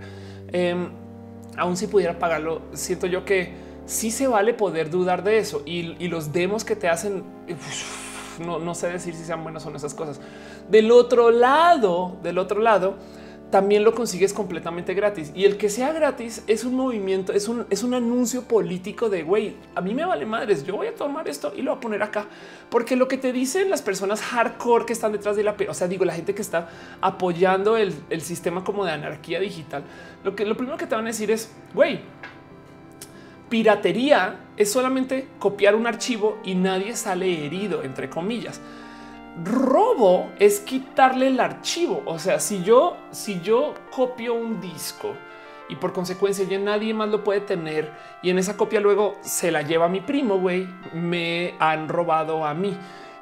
eh, 0.52 0.76
aún 1.58 1.78
si 1.78 1.88
pudiera 1.88 2.20
pagarlo, 2.20 2.62
siento 2.74 3.08
yo 3.08 3.26
que 3.26 3.54
sí 3.86 4.12
se 4.12 4.28
vale 4.28 4.54
poder 4.54 4.90
dudar 4.90 5.24
de 5.24 5.38
eso 5.38 5.64
y 5.66 6.08
los 6.08 6.34
demos 6.34 6.66
que 6.66 6.76
te 6.76 6.90
hacen. 6.90 7.24
No, 8.40 8.76
sé 8.76 8.88
decir 8.88 9.16
si 9.16 9.24
sean 9.24 9.44
buenos 9.44 9.66
o 9.66 9.70
no 9.70 9.78
esas 9.78 9.94
cosas. 9.94 10.20
Del 10.70 10.92
otro 10.92 11.32
lado, 11.32 12.18
del 12.24 12.38
otro 12.38 12.62
lado, 12.62 12.96
también 13.50 13.84
lo 13.84 13.96
consigues 13.96 14.34
completamente 14.34 14.94
gratis. 14.94 15.32
Y 15.34 15.46
el 15.46 15.58
que 15.58 15.70
sea 15.70 15.94
gratis 15.94 16.44
es 16.48 16.66
un 16.66 16.76
movimiento, 16.76 17.32
es 17.32 17.48
un, 17.48 17.66
es 17.70 17.84
un 17.84 17.94
anuncio 17.94 18.44
político 18.44 19.10
de 19.10 19.24
güey, 19.24 19.56
a 19.76 19.82
mí 19.82 19.94
me 19.94 20.06
vale 20.06 20.26
madres, 20.26 20.66
yo 20.66 20.76
voy 20.76 20.88
a 20.88 20.96
tomar 20.96 21.28
esto 21.28 21.54
y 21.56 21.62
lo 21.62 21.72
voy 21.72 21.78
a 21.78 21.82
poner 21.82 22.04
acá. 22.04 22.26
Porque 22.70 22.96
lo 22.96 23.08
que 23.08 23.18
te 23.18 23.32
dicen 23.32 23.70
las 23.70 23.82
personas 23.82 24.22
hardcore 24.22 24.86
que 24.86 24.94
están 24.94 25.14
detrás 25.14 25.36
de 25.36 25.44
la, 25.44 25.56
o 25.70 25.74
sea, 25.74 25.88
digo, 25.88 26.04
la 26.04 26.14
gente 26.14 26.36
que 26.36 26.42
está 26.42 26.70
apoyando 27.00 27.78
el, 27.78 27.94
el 28.10 28.22
sistema 28.22 28.64
como 28.64 28.84
de 28.84 28.92
anarquía 28.92 29.40
digital, 29.40 29.84
lo 30.24 30.36
que 30.36 30.46
lo 30.46 30.58
primero 30.58 30.78
que 30.78 30.88
te 30.88 30.96
van 30.96 31.06
a 31.06 31.08
decir 31.08 31.32
es, 31.32 31.52
güey, 31.74 32.02
piratería 33.50 34.40
es 34.58 34.72
solamente 34.72 35.28
copiar 35.40 35.76
un 35.76 35.88
archivo 35.88 36.40
y 36.44 36.56
nadie 36.56 36.96
sale 36.96 37.46
herido, 37.46 37.84
entre 37.84 38.10
comillas 38.10 38.62
robo 39.44 40.32
es 40.40 40.60
quitarle 40.60 41.28
el 41.28 41.40
archivo. 41.40 42.04
O 42.06 42.20
sea, 42.20 42.40
si 42.40 42.64
yo, 42.64 42.98
si 43.12 43.42
yo 43.42 43.74
copio 43.92 44.34
un 44.34 44.60
disco 44.60 45.14
y 45.70 45.76
por 45.76 45.94
consecuencia 45.94 46.46
ya 46.46 46.60
nadie 46.60 46.94
más 46.94 47.10
lo 47.10 47.24
puede 47.24 47.42
tener 47.42 47.92
y 48.24 48.30
en 48.30 48.40
esa 48.40 48.56
copia 48.56 48.80
luego 48.80 49.18
se 49.22 49.52
la 49.52 49.62
lleva 49.62 49.90
mi 49.90 50.02
primo, 50.02 50.40
güey, 50.40 50.68
me 50.94 51.56
han 51.60 51.90
robado 51.90 52.46
a 52.46 52.54
mí. 52.54 52.76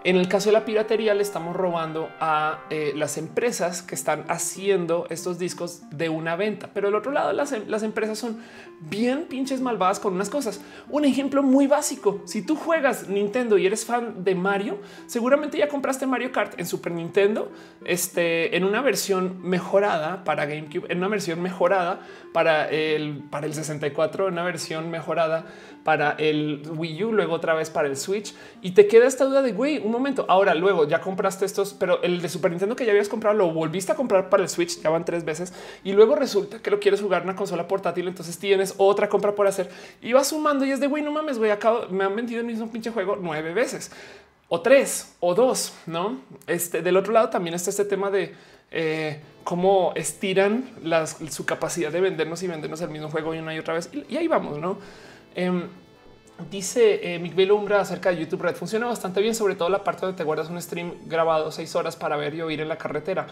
En 0.06 0.18
el 0.18 0.28
caso 0.28 0.50
de 0.50 0.54
la 0.54 0.66
piratería 0.66 1.16
le 1.16 1.24
estamos 1.24 1.56
robando 1.56 2.12
a 2.20 2.60
eh, 2.70 2.94
las 2.96 3.18
empresas 3.18 3.82
que 3.82 3.96
están 3.96 4.24
haciendo 4.28 5.08
estos 5.10 5.40
discos 5.40 5.82
de 5.90 6.10
una 6.10 6.36
venta, 6.36 6.70
pero 6.72 6.90
del 6.90 6.96
otro 6.96 7.12
lado 7.12 7.34
las, 7.34 7.52
em, 7.54 7.64
las 7.66 7.82
empresas 7.82 8.20
son 8.20 8.38
bien 8.82 9.26
pinches 9.28 9.62
malvadas 9.62 10.00
con 10.00 10.14
unas 10.14 10.30
cosas. 10.30 10.62
Un 10.90 11.06
ejemplo 11.06 11.42
muy 11.42 11.66
básico. 11.66 12.22
Si 12.26 12.44
tú 12.44 12.56
juegas 12.56 13.10
Nintendo 13.10 13.58
y 13.58 13.66
eres 13.66 13.84
fan 13.84 14.24
de 14.24 14.36
Mario, 14.36 14.78
seguramente 15.08 15.58
ya 15.58 15.68
compraste 15.68 16.06
Mario 16.06 16.32
Kart 16.32 16.54
en 16.60 16.68
Super 16.68 16.92
Nintendo, 16.92 17.52
este, 17.84 18.56
en 18.56 18.64
una 18.64 18.82
versión 18.82 19.42
mejorada 19.42 20.24
para 20.24 20.46
GameCube, 20.46 20.86
en 20.88 21.00
una 21.00 21.08
versión 21.08 21.42
mejorada 21.42 22.02
para 22.32 22.70
el, 22.70 23.24
para 23.32 23.48
el 23.48 23.56
64, 23.56 24.28
en 24.28 24.34
una 24.34 24.44
versión 24.44 24.92
mejorada 24.92 25.48
para 25.86 26.16
el 26.18 26.64
Wii 26.76 27.04
U, 27.04 27.14
luego 27.14 27.36
otra 27.36 27.54
vez 27.54 27.70
para 27.70 27.88
el 27.88 27.96
Switch 27.96 28.34
y 28.64 28.72
te 28.72 28.88
queda 28.88 29.06
esta 29.06 29.24
duda 29.24 29.44
de 29.44 29.52
güey, 29.52 29.78
un 29.78 29.92
momento. 29.92 30.26
Ahora 30.28 30.56
luego 30.56 30.88
ya 30.88 31.00
compraste 31.00 31.46
estos, 31.46 31.76
pero 31.76 32.02
el 32.02 32.24
de 32.24 32.28
Super 32.28 32.50
Nintendo 32.50 32.76
que 32.76 32.86
ya 32.86 32.92
habías 32.92 33.08
comprado 33.08 33.38
lo 33.38 33.52
volviste 33.52 33.92
a 33.92 33.96
comprar 33.96 34.30
para 34.32 34.42
el 34.42 34.50
Switch, 34.50 34.82
ya 34.82 34.90
van 34.90 35.06
tres 35.06 35.24
veces 35.24 35.54
y 35.84 35.94
luego 35.94 36.16
resulta 36.16 36.60
que 36.60 36.72
lo 36.72 36.80
quieres 36.80 37.02
jugar 37.02 37.22
en 37.22 37.30
una 37.30 37.38
consola 37.38 37.68
portátil. 37.68 38.08
Entonces 38.08 38.40
tienes 38.40 38.74
otra 38.78 39.08
compra 39.08 39.36
por 39.36 39.46
hacer 39.46 39.70
y 40.02 40.12
vas 40.12 40.30
sumando 40.30 40.66
y 40.66 40.72
es 40.72 40.80
de 40.80 40.88
güey, 40.88 41.04
no 41.04 41.12
mames, 41.12 41.38
güey, 41.38 41.52
acabo, 41.52 41.88
me 41.90 42.04
han 42.04 42.16
vendido 42.16 42.42
el 42.42 42.48
mismo 42.48 42.68
pinche 42.72 42.90
juego 42.90 43.16
nueve 43.22 43.54
veces 43.54 43.92
o 44.50 44.62
tres 44.62 45.16
o 45.20 45.36
dos, 45.36 45.74
no? 45.86 46.20
Este 46.48 46.82
del 46.82 46.98
otro 46.98 47.14
lado 47.14 47.30
también 47.30 47.54
está 47.54 47.70
este 47.70 47.86
tema 47.86 48.10
de 48.10 48.34
eh, 48.72 49.20
cómo 49.44 49.94
estiran 49.96 50.70
su 51.30 51.46
capacidad 51.46 51.92
de 51.92 52.02
vendernos 52.02 52.42
y 52.44 52.48
vendernos 52.48 52.82
el 52.82 52.90
mismo 52.90 53.10
juego 53.10 53.36
y 53.36 53.38
una 53.38 53.54
y 53.54 53.60
otra 53.60 53.76
vez. 53.76 53.90
Y, 54.10 54.18
ahí 54.18 54.28
vamos, 54.28 54.58
no? 54.58 54.78
Em, 55.36 55.68
dice 56.50 57.14
eh, 57.14 57.20
Miguel 57.20 57.52
Umbra 57.52 57.82
acerca 57.82 58.10
de 58.10 58.18
YouTube 58.18 58.42
Red 58.42 58.56
funciona 58.56 58.88
bastante 58.88 59.22
bien, 59.22 59.36
sobre 59.36 59.56
todo 59.56 59.70
la 59.70 59.84
parte 59.84 60.06
donde 60.06 60.18
te 60.18 60.24
guardas 60.24 60.50
un 60.50 60.62
stream 60.62 60.94
grabado 61.06 61.52
seis 61.52 61.76
horas 61.76 61.96
para 61.96 62.16
ver 62.16 62.34
y 62.34 62.42
oír 62.42 62.62
en 62.62 62.70
la 62.70 62.78
carretera. 62.78 63.28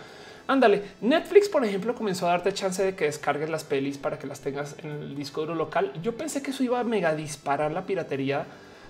Ándale, 0.45 0.83
Netflix, 0.99 1.47
por 1.47 1.63
ejemplo, 1.63 1.95
comenzó 1.95 2.27
a 2.27 2.31
darte 2.31 2.53
chance 2.53 2.83
de 2.83 2.95
que 2.95 3.05
descargues 3.05 3.49
las 3.49 3.63
pelis 3.63 3.97
para 3.97 4.19
que 4.19 4.27
las 4.27 4.41
tengas 4.41 4.75
en 4.83 4.89
el 4.91 5.15
disco 5.15 5.41
duro 5.41 5.55
local. 5.55 5.93
Yo 6.01 6.17
pensé 6.17 6.41
que 6.41 6.51
eso 6.51 6.63
iba 6.63 6.81
a 6.81 6.83
mega 6.83 7.15
disparar 7.15 7.71
la 7.71 7.85
piratería, 7.85 8.45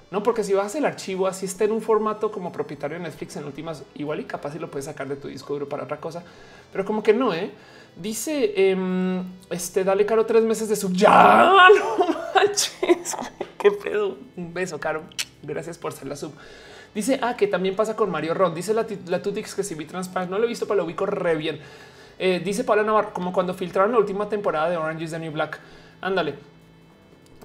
no 0.10 0.24
porque 0.24 0.44
si 0.44 0.54
vas 0.54 0.74
el 0.74 0.86
archivo 0.86 1.28
así 1.28 1.46
está 1.46 1.66
en 1.66 1.72
un 1.72 1.82
formato 1.82 2.32
como 2.32 2.52
propietario 2.52 2.98
de 2.98 3.04
Netflix 3.04 3.36
en 3.36 3.46
últimas, 3.46 3.84
igual 3.94 4.20
y 4.20 4.24
capaz 4.24 4.54
si 4.54 4.60
lo 4.60 4.72
puedes 4.72 4.86
sacar 4.86 5.08
de 5.08 5.16
tu 5.16 5.28
disco 5.28 5.54
duro 5.54 5.70
para 5.70 5.84
otra 5.84 5.98
cosa, 5.98 6.24
pero 6.72 6.86
como 6.86 7.04
que 7.04 7.14
no, 7.14 7.34
eh. 7.34 7.52
Dice 7.96 8.54
em, 8.56 9.24
este, 9.50 9.84
dale 9.84 10.06
caro 10.06 10.26
tres 10.26 10.44
meses 10.44 10.70
de 10.70 10.76
sub. 10.76 10.94
Ya 10.94 11.52
no 12.00 12.08
manches, 12.34 13.16
qué 13.58 13.72
pedo. 13.72 14.18
Un 14.36 14.54
beso, 14.54 14.80
caro. 14.80 15.04
Gracias 15.42 15.78
por 15.78 15.94
ser 15.94 16.08
la 16.08 16.16
sub. 16.16 16.34
Dice 16.96 17.20
ah, 17.22 17.36
que 17.36 17.48
también 17.48 17.76
pasa 17.76 17.96
con 17.96 18.10
Mario 18.10 18.34
Ron. 18.34 18.54
Dice 18.54 18.74
la, 18.74 18.86
la 19.08 19.22
Tutix 19.22 19.56
que 19.56 19.64
si 19.64 19.76
vi 19.76 19.86
Transparent, 19.86 20.32
no 20.32 20.38
lo 20.38 20.46
he 20.46 20.48
visto, 20.48 20.66
pero 20.66 20.78
lo 20.78 20.86
ubico 20.86 21.06
re 21.06 21.36
bien. 21.36 21.60
Eh, 22.20 22.42
dice 22.44 22.64
Paula 22.64 22.84
Navarro, 22.84 23.14
como 23.14 23.34
cuando 23.34 23.54
filtraron 23.54 23.92
la 23.92 23.98
última 23.98 24.30
temporada 24.30 24.70
de 24.70 24.78
Orange 24.78 25.04
is 25.04 25.12
the 25.12 25.20
New 25.20 25.32
Black. 25.32 25.60
Ándale. 26.02 26.53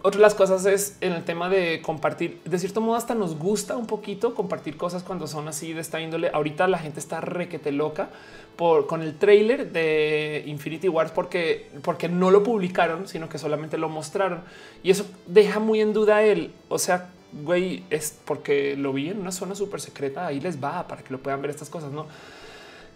Otra 0.03 0.19
de 0.19 0.23
las 0.23 0.35
cosas 0.35 0.65
es 0.65 0.97
en 1.01 1.13
el 1.13 1.25
tema 1.25 1.49
de 1.49 1.83
compartir. 1.83 2.41
De 2.45 2.59
cierto 2.59 2.81
modo, 2.81 2.97
hasta 2.97 3.15
nos 3.15 3.37
gusta 3.37 3.77
un 3.77 3.87
poquito 3.87 4.35
compartir 4.35 4.77
cosas 4.77 5.03
cuando 5.03 5.27
son 5.27 5.49
así 5.49 5.73
de 5.73 5.81
esta 5.81 6.01
índole. 6.01 6.31
Ahorita 6.33 6.69
la 6.69 6.79
gente 6.79 7.01
está 7.01 7.21
requete 7.21 7.73
loca 7.73 8.11
por 8.57 8.87
con 8.87 9.03
el 9.03 9.17
trailer 9.19 9.73
de 9.73 10.45
Infinity 10.47 10.89
Wars 10.89 11.11
porque, 11.11 11.71
porque 11.83 12.09
no 12.09 12.31
lo 12.31 12.43
publicaron, 12.43 13.09
sino 13.09 13.29
que 13.29 13.39
solamente 13.39 13.77
lo 13.77 13.89
mostraron. 13.89 14.43
Y 14.83 14.91
eso 14.91 15.05
deja 15.27 15.59
muy 15.59 15.81
en 15.81 15.93
duda 15.93 16.23
el, 16.23 16.53
o 16.69 16.79
sea, 16.79 17.11
güey, 17.33 17.85
es 17.91 18.17
porque 18.25 18.77
lo 18.77 18.93
vi 18.93 19.09
en 19.09 19.21
una 19.21 19.33
zona 19.33 19.57
súper 19.57 19.81
secreta. 19.81 20.27
Ahí 20.27 20.41
les 20.41 20.63
va 20.63 20.87
para 20.87 21.03
que 21.03 21.13
lo 21.13 21.19
puedan 21.19 21.43
ver 21.43 21.51
estas 21.51 21.71
cosas. 21.71 21.91
No 21.91 22.07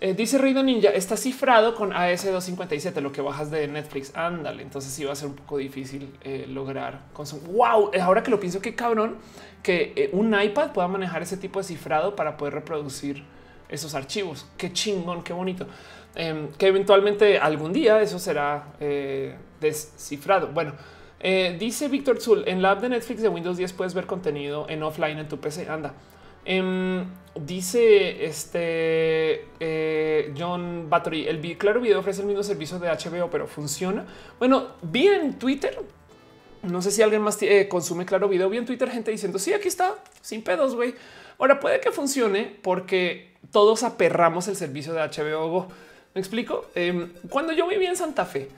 eh, 0.04 0.14
dice 0.14 0.36
Reina 0.36 0.62
Ninja 0.62 0.90
está 0.90 1.16
cifrado 1.16 1.74
con 1.76 1.92
AS 1.92 2.24
257, 2.24 3.00
lo 3.00 3.12
que 3.12 3.20
bajas 3.20 3.50
de 3.50 3.68
Netflix. 3.68 4.16
Ándale. 4.16 4.62
Entonces 4.62 4.92
sí 4.92 5.04
va 5.04 5.12
a 5.12 5.16
ser 5.16 5.28
un 5.28 5.36
poco 5.36 5.58
difícil 5.58 6.12
eh, 6.22 6.46
lograr 6.48 7.02
con 7.12 7.24
wow. 7.52 7.92
Ahora 8.00 8.22
que 8.22 8.30
lo 8.30 8.40
pienso, 8.40 8.60
qué 8.60 8.74
cabrón 8.74 9.18
que 9.62 9.92
eh, 9.94 10.10
un 10.12 10.38
iPad 10.38 10.72
pueda 10.72 10.88
manejar 10.88 11.22
ese 11.22 11.36
tipo 11.36 11.60
de 11.60 11.64
cifrado 11.64 12.16
para 12.16 12.36
poder 12.36 12.54
reproducir 12.54 13.22
esos 13.68 13.94
archivos. 13.94 14.46
Qué 14.56 14.72
chingón, 14.72 15.22
qué 15.22 15.32
bonito. 15.32 15.66
Em, 16.14 16.48
que 16.58 16.66
eventualmente 16.66 17.38
algún 17.38 17.72
día 17.72 18.02
eso 18.02 18.18
será 18.18 18.66
descifrado. 19.60 20.48
Bueno, 20.48 20.74
eh, 21.24 21.56
dice 21.56 21.86
Víctor 21.86 22.20
Zul 22.20 22.42
en 22.48 22.60
la 22.60 22.72
app 22.72 22.80
de 22.80 22.88
Netflix 22.88 23.22
de 23.22 23.28
Windows 23.28 23.56
10 23.56 23.72
puedes 23.74 23.94
ver 23.94 24.06
contenido 24.06 24.66
en 24.68 24.82
offline 24.82 25.18
en 25.18 25.28
tu 25.28 25.38
PC. 25.38 25.68
Anda. 25.70 25.94
Em, 26.44 27.04
dice 27.34 28.24
este 28.24 29.46
eh, 29.60 30.34
John 30.36 30.88
Battery. 30.88 31.28
El 31.28 31.56
claro 31.56 31.80
video 31.80 32.00
ofrece 32.00 32.22
el 32.22 32.26
mismo 32.26 32.42
servicio 32.42 32.78
de 32.78 32.88
HBO, 32.88 33.30
pero 33.30 33.46
funciona. 33.46 34.06
Bueno, 34.38 34.68
vi 34.82 35.08
en 35.08 35.38
Twitter. 35.38 35.78
No 36.62 36.80
sé 36.80 36.90
si 36.90 37.02
alguien 37.02 37.22
más 37.22 37.40
eh, 37.42 37.68
consume 37.68 38.04
claro 38.04 38.28
video. 38.28 38.48
Vi 38.48 38.58
en 38.58 38.66
Twitter 38.66 38.90
gente 38.90 39.10
diciendo 39.10 39.38
sí, 39.38 39.52
aquí 39.52 39.68
está 39.68 39.96
sin 40.20 40.42
pedos, 40.42 40.74
güey. 40.74 40.94
Ahora 41.38 41.58
puede 41.58 41.80
que 41.80 41.90
funcione 41.90 42.56
porque 42.62 43.32
todos 43.50 43.82
aperramos 43.82 44.46
el 44.48 44.56
servicio 44.56 44.92
de 44.92 45.00
HBO 45.00 45.68
Me 46.14 46.20
explico. 46.20 46.66
Em, 46.74 47.12
cuando 47.28 47.52
yo 47.52 47.66
vivía 47.66 47.88
en 47.88 47.96
Santa 47.96 48.24
Fe, 48.24 48.48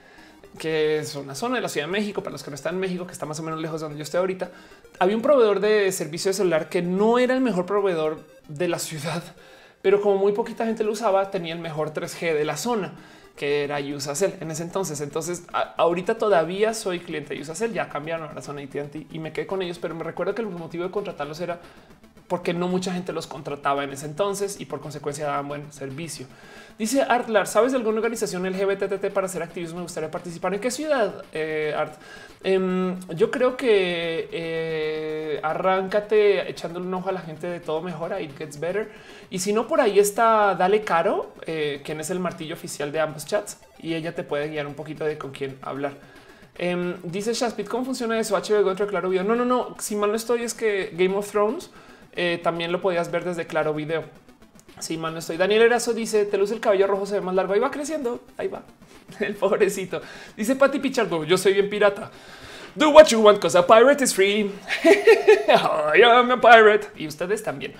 que 0.58 0.98
es 0.98 1.14
una 1.16 1.34
zona 1.34 1.56
de 1.56 1.62
la 1.62 1.68
Ciudad 1.68 1.86
de 1.86 1.92
México, 1.92 2.22
para 2.22 2.32
los 2.32 2.42
que 2.42 2.50
no 2.50 2.54
están 2.54 2.74
en 2.74 2.80
México, 2.80 3.06
que 3.06 3.12
está 3.12 3.26
más 3.26 3.40
o 3.40 3.42
menos 3.42 3.60
lejos 3.60 3.80
de 3.80 3.84
donde 3.86 3.98
yo 3.98 4.02
estoy 4.02 4.18
ahorita, 4.18 4.50
había 4.98 5.16
un 5.16 5.22
proveedor 5.22 5.60
de 5.60 5.90
servicio 5.92 6.30
de 6.30 6.34
celular 6.34 6.68
que 6.68 6.82
no 6.82 7.18
era 7.18 7.34
el 7.34 7.40
mejor 7.40 7.66
proveedor 7.66 8.24
de 8.48 8.68
la 8.68 8.78
ciudad, 8.78 9.22
pero 9.82 10.00
como 10.00 10.18
muy 10.18 10.32
poquita 10.32 10.64
gente 10.64 10.84
lo 10.84 10.92
usaba, 10.92 11.30
tenía 11.30 11.54
el 11.54 11.60
mejor 11.60 11.92
3G 11.92 12.34
de 12.34 12.44
la 12.44 12.56
zona 12.56 12.94
que 13.36 13.64
era 13.64 13.78
Usacell 13.80 14.34
en 14.40 14.50
ese 14.50 14.62
entonces. 14.62 15.00
Entonces, 15.00 15.44
ahorita 15.76 16.18
todavía 16.18 16.72
soy 16.72 17.00
cliente 17.00 17.34
de 17.34 17.40
Usacell, 17.40 17.72
ya 17.72 17.88
cambiaron 17.88 18.30
a 18.30 18.32
la 18.32 18.42
zona 18.42 18.62
AT&T 18.62 19.08
y 19.10 19.18
me 19.18 19.32
quedé 19.32 19.46
con 19.46 19.60
ellos, 19.62 19.78
pero 19.78 19.94
me 19.94 20.04
recuerdo 20.04 20.34
que 20.34 20.42
el 20.42 20.48
motivo 20.48 20.84
de 20.84 20.90
contratarlos 20.90 21.40
era 21.40 21.60
porque 22.28 22.54
no 22.54 22.68
mucha 22.68 22.92
gente 22.92 23.12
los 23.12 23.26
contrataba 23.26 23.84
en 23.84 23.92
ese 23.92 24.06
entonces 24.06 24.60
y 24.60 24.66
por 24.66 24.80
consecuencia 24.80 25.26
daban 25.26 25.48
buen 25.48 25.72
servicio. 25.72 26.26
Dice 26.76 27.02
Artlar, 27.02 27.46
¿sabes 27.46 27.70
de 27.70 27.78
alguna 27.78 27.98
organización 27.98 28.44
LGBTT 28.50 29.12
para 29.12 29.26
hacer 29.26 29.44
activismo? 29.44 29.76
Me 29.76 29.82
gustaría 29.82 30.10
participar. 30.10 30.54
¿En 30.54 30.60
qué 30.60 30.72
ciudad, 30.72 31.24
eh, 31.32 31.72
Art? 31.76 31.94
Em, 32.42 32.98
yo 33.10 33.30
creo 33.30 33.56
que 33.56 34.28
eh, 34.32 35.40
arráncate 35.42 36.50
echándole 36.50 36.86
un 36.86 36.94
ojo 36.94 37.10
a 37.10 37.12
la 37.12 37.20
gente 37.20 37.46
de 37.46 37.60
todo 37.60 37.80
mejora. 37.80 38.20
It 38.20 38.36
gets 38.36 38.58
better. 38.58 38.90
Y 39.30 39.38
si 39.38 39.52
no, 39.52 39.68
por 39.68 39.80
ahí 39.80 40.00
está 40.00 40.56
Dale 40.56 40.82
Caro, 40.82 41.32
eh, 41.46 41.80
quien 41.84 42.00
es 42.00 42.10
el 42.10 42.18
martillo 42.18 42.54
oficial 42.54 42.90
de 42.90 42.98
ambos 42.98 43.24
chats 43.24 43.58
y 43.78 43.94
ella 43.94 44.12
te 44.12 44.24
puede 44.24 44.48
guiar 44.48 44.66
un 44.66 44.74
poquito 44.74 45.04
de 45.04 45.16
con 45.16 45.30
quién 45.30 45.56
hablar. 45.62 45.92
Em, 46.56 46.96
dice 47.04 47.34
Shaspit, 47.34 47.68
¿cómo 47.68 47.84
funciona 47.84 48.18
eso? 48.18 48.36
HBO 48.36 48.68
entre 48.68 48.86
Claro 48.88 49.10
Video. 49.10 49.22
No, 49.22 49.36
no, 49.36 49.44
no. 49.44 49.76
Si 49.78 49.94
mal 49.94 50.10
no 50.10 50.16
estoy, 50.16 50.42
es 50.42 50.54
que 50.54 50.90
Game 50.92 51.16
of 51.16 51.30
Thrones 51.30 51.70
eh, 52.16 52.40
también 52.42 52.72
lo 52.72 52.80
podías 52.80 53.12
ver 53.12 53.24
desde 53.24 53.46
Claro 53.46 53.74
Video. 53.74 54.23
Si 54.78 54.96
mal 54.96 55.12
no 55.12 55.18
estoy. 55.18 55.36
Daniel 55.36 55.62
Erazo 55.62 55.92
dice: 55.92 56.24
Te 56.24 56.36
luce 56.36 56.54
el 56.54 56.60
cabello 56.60 56.86
rojo, 56.86 57.06
se 57.06 57.14
ve 57.14 57.20
más 57.20 57.34
largo. 57.34 57.54
Ahí 57.54 57.60
va 57.60 57.70
creciendo. 57.70 58.20
Ahí 58.36 58.48
va. 58.48 58.62
El 59.20 59.34
pobrecito. 59.34 60.00
Dice 60.36 60.56
Pati 60.56 60.78
Pichardo: 60.78 61.24
Yo 61.24 61.38
soy 61.38 61.52
bien 61.54 61.70
pirata. 61.70 62.10
Do 62.74 62.90
what 62.90 63.06
you 63.06 63.20
want, 63.20 63.38
because 63.38 63.56
a 63.56 63.64
pirate 63.64 64.02
is 64.02 64.12
free. 64.12 64.50
I 64.84 66.02
am 66.02 66.30
a 66.32 66.40
pirate. 66.40 66.88
Y 66.96 67.06
ustedes 67.06 67.42
también. 67.42 67.72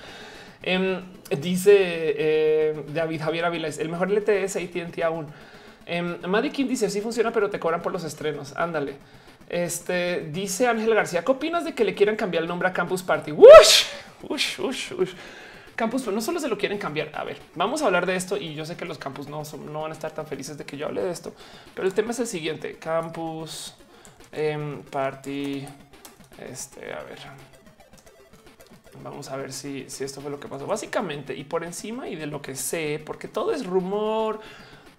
Em, 0.63 1.03
dice 1.41 1.75
eh, 1.77 2.85
David 2.89 3.21
Javier 3.21 3.45
Ávila: 3.45 3.69
El 3.69 3.89
mejor 3.89 4.11
LTE 4.11 4.45
es 4.45 4.57
ATT 4.57 5.03
aún. 5.03 5.27
Eh, 5.87 6.01
Maddie 6.01 6.53
King 6.53 6.67
dice: 6.67 6.89
Sí 6.91 7.01
funciona, 7.01 7.33
pero 7.33 7.51
te 7.51 7.59
cobran 7.59 7.83
por 7.83 7.93
los 7.93 8.05
estrenos. 8.05 8.55
Ándale. 8.57 8.95
Este 9.49 10.29
dice 10.33 10.67
Ángel 10.67 10.95
García, 10.95 11.23
¿qué 11.23 11.33
opinas 11.33 11.65
de 11.65 11.75
que 11.75 11.85
le 11.85 11.95
quieran 11.95 12.17
cambiar 12.17 12.43
el 12.43 12.49
nombre 12.49 12.69
a 12.69 12.73
Campus 12.73 13.03
Party? 13.03 13.33
Ush, 13.33 13.85
ush, 14.23 14.59
ush, 14.61 14.93
ush. 14.93 15.11
Campus, 15.77 16.03
pero 16.03 16.15
no 16.15 16.21
solo 16.21 16.41
se 16.41 16.49
lo 16.49 16.57
quieren 16.57 16.79
cambiar. 16.79 17.11
A 17.15 17.25
ver, 17.25 17.39
vamos 17.55 17.83
a 17.83 17.87
hablar 17.87 18.07
de 18.07 18.17
esto 18.17 18.37
y 18.37 18.55
yo 18.55 18.65
sé 18.65 18.77
que 18.77 18.85
los 18.85 18.99
campus 18.99 19.29
no, 19.29 19.43
no 19.71 19.83
van 19.83 19.91
a 19.91 19.95
estar 19.95 20.13
tan 20.13 20.27
felices 20.27 20.57
de 20.57 20.65
que 20.65 20.77
yo 20.77 20.87
hable 20.87 21.03
de 21.03 21.11
esto, 21.11 21.35
pero 21.75 21.87
el 21.87 21.95
tema 21.95 22.13
es 22.13 22.21
el 22.21 22.27
siguiente: 22.27 22.77
Campus 22.79 23.75
em, 24.33 24.83
Party. 24.83 25.67
Este, 26.39 26.93
a 26.93 27.03
ver, 27.03 27.19
vamos 29.03 29.31
a 29.31 29.37
ver 29.37 29.53
si, 29.53 29.89
si 29.89 30.05
esto 30.05 30.21
fue 30.21 30.31
lo 30.31 30.41
que 30.41 30.49
pasó. 30.49 30.67
Básicamente, 30.67 31.35
y 31.35 31.45
por 31.45 31.65
encima 31.65 32.09
y 32.09 32.17
de 32.17 32.27
lo 32.27 32.43
que 32.43 32.57
sé, 32.57 33.03
porque 33.05 33.29
todo 33.29 33.53
es 33.53 33.67
rumor, 33.67 34.41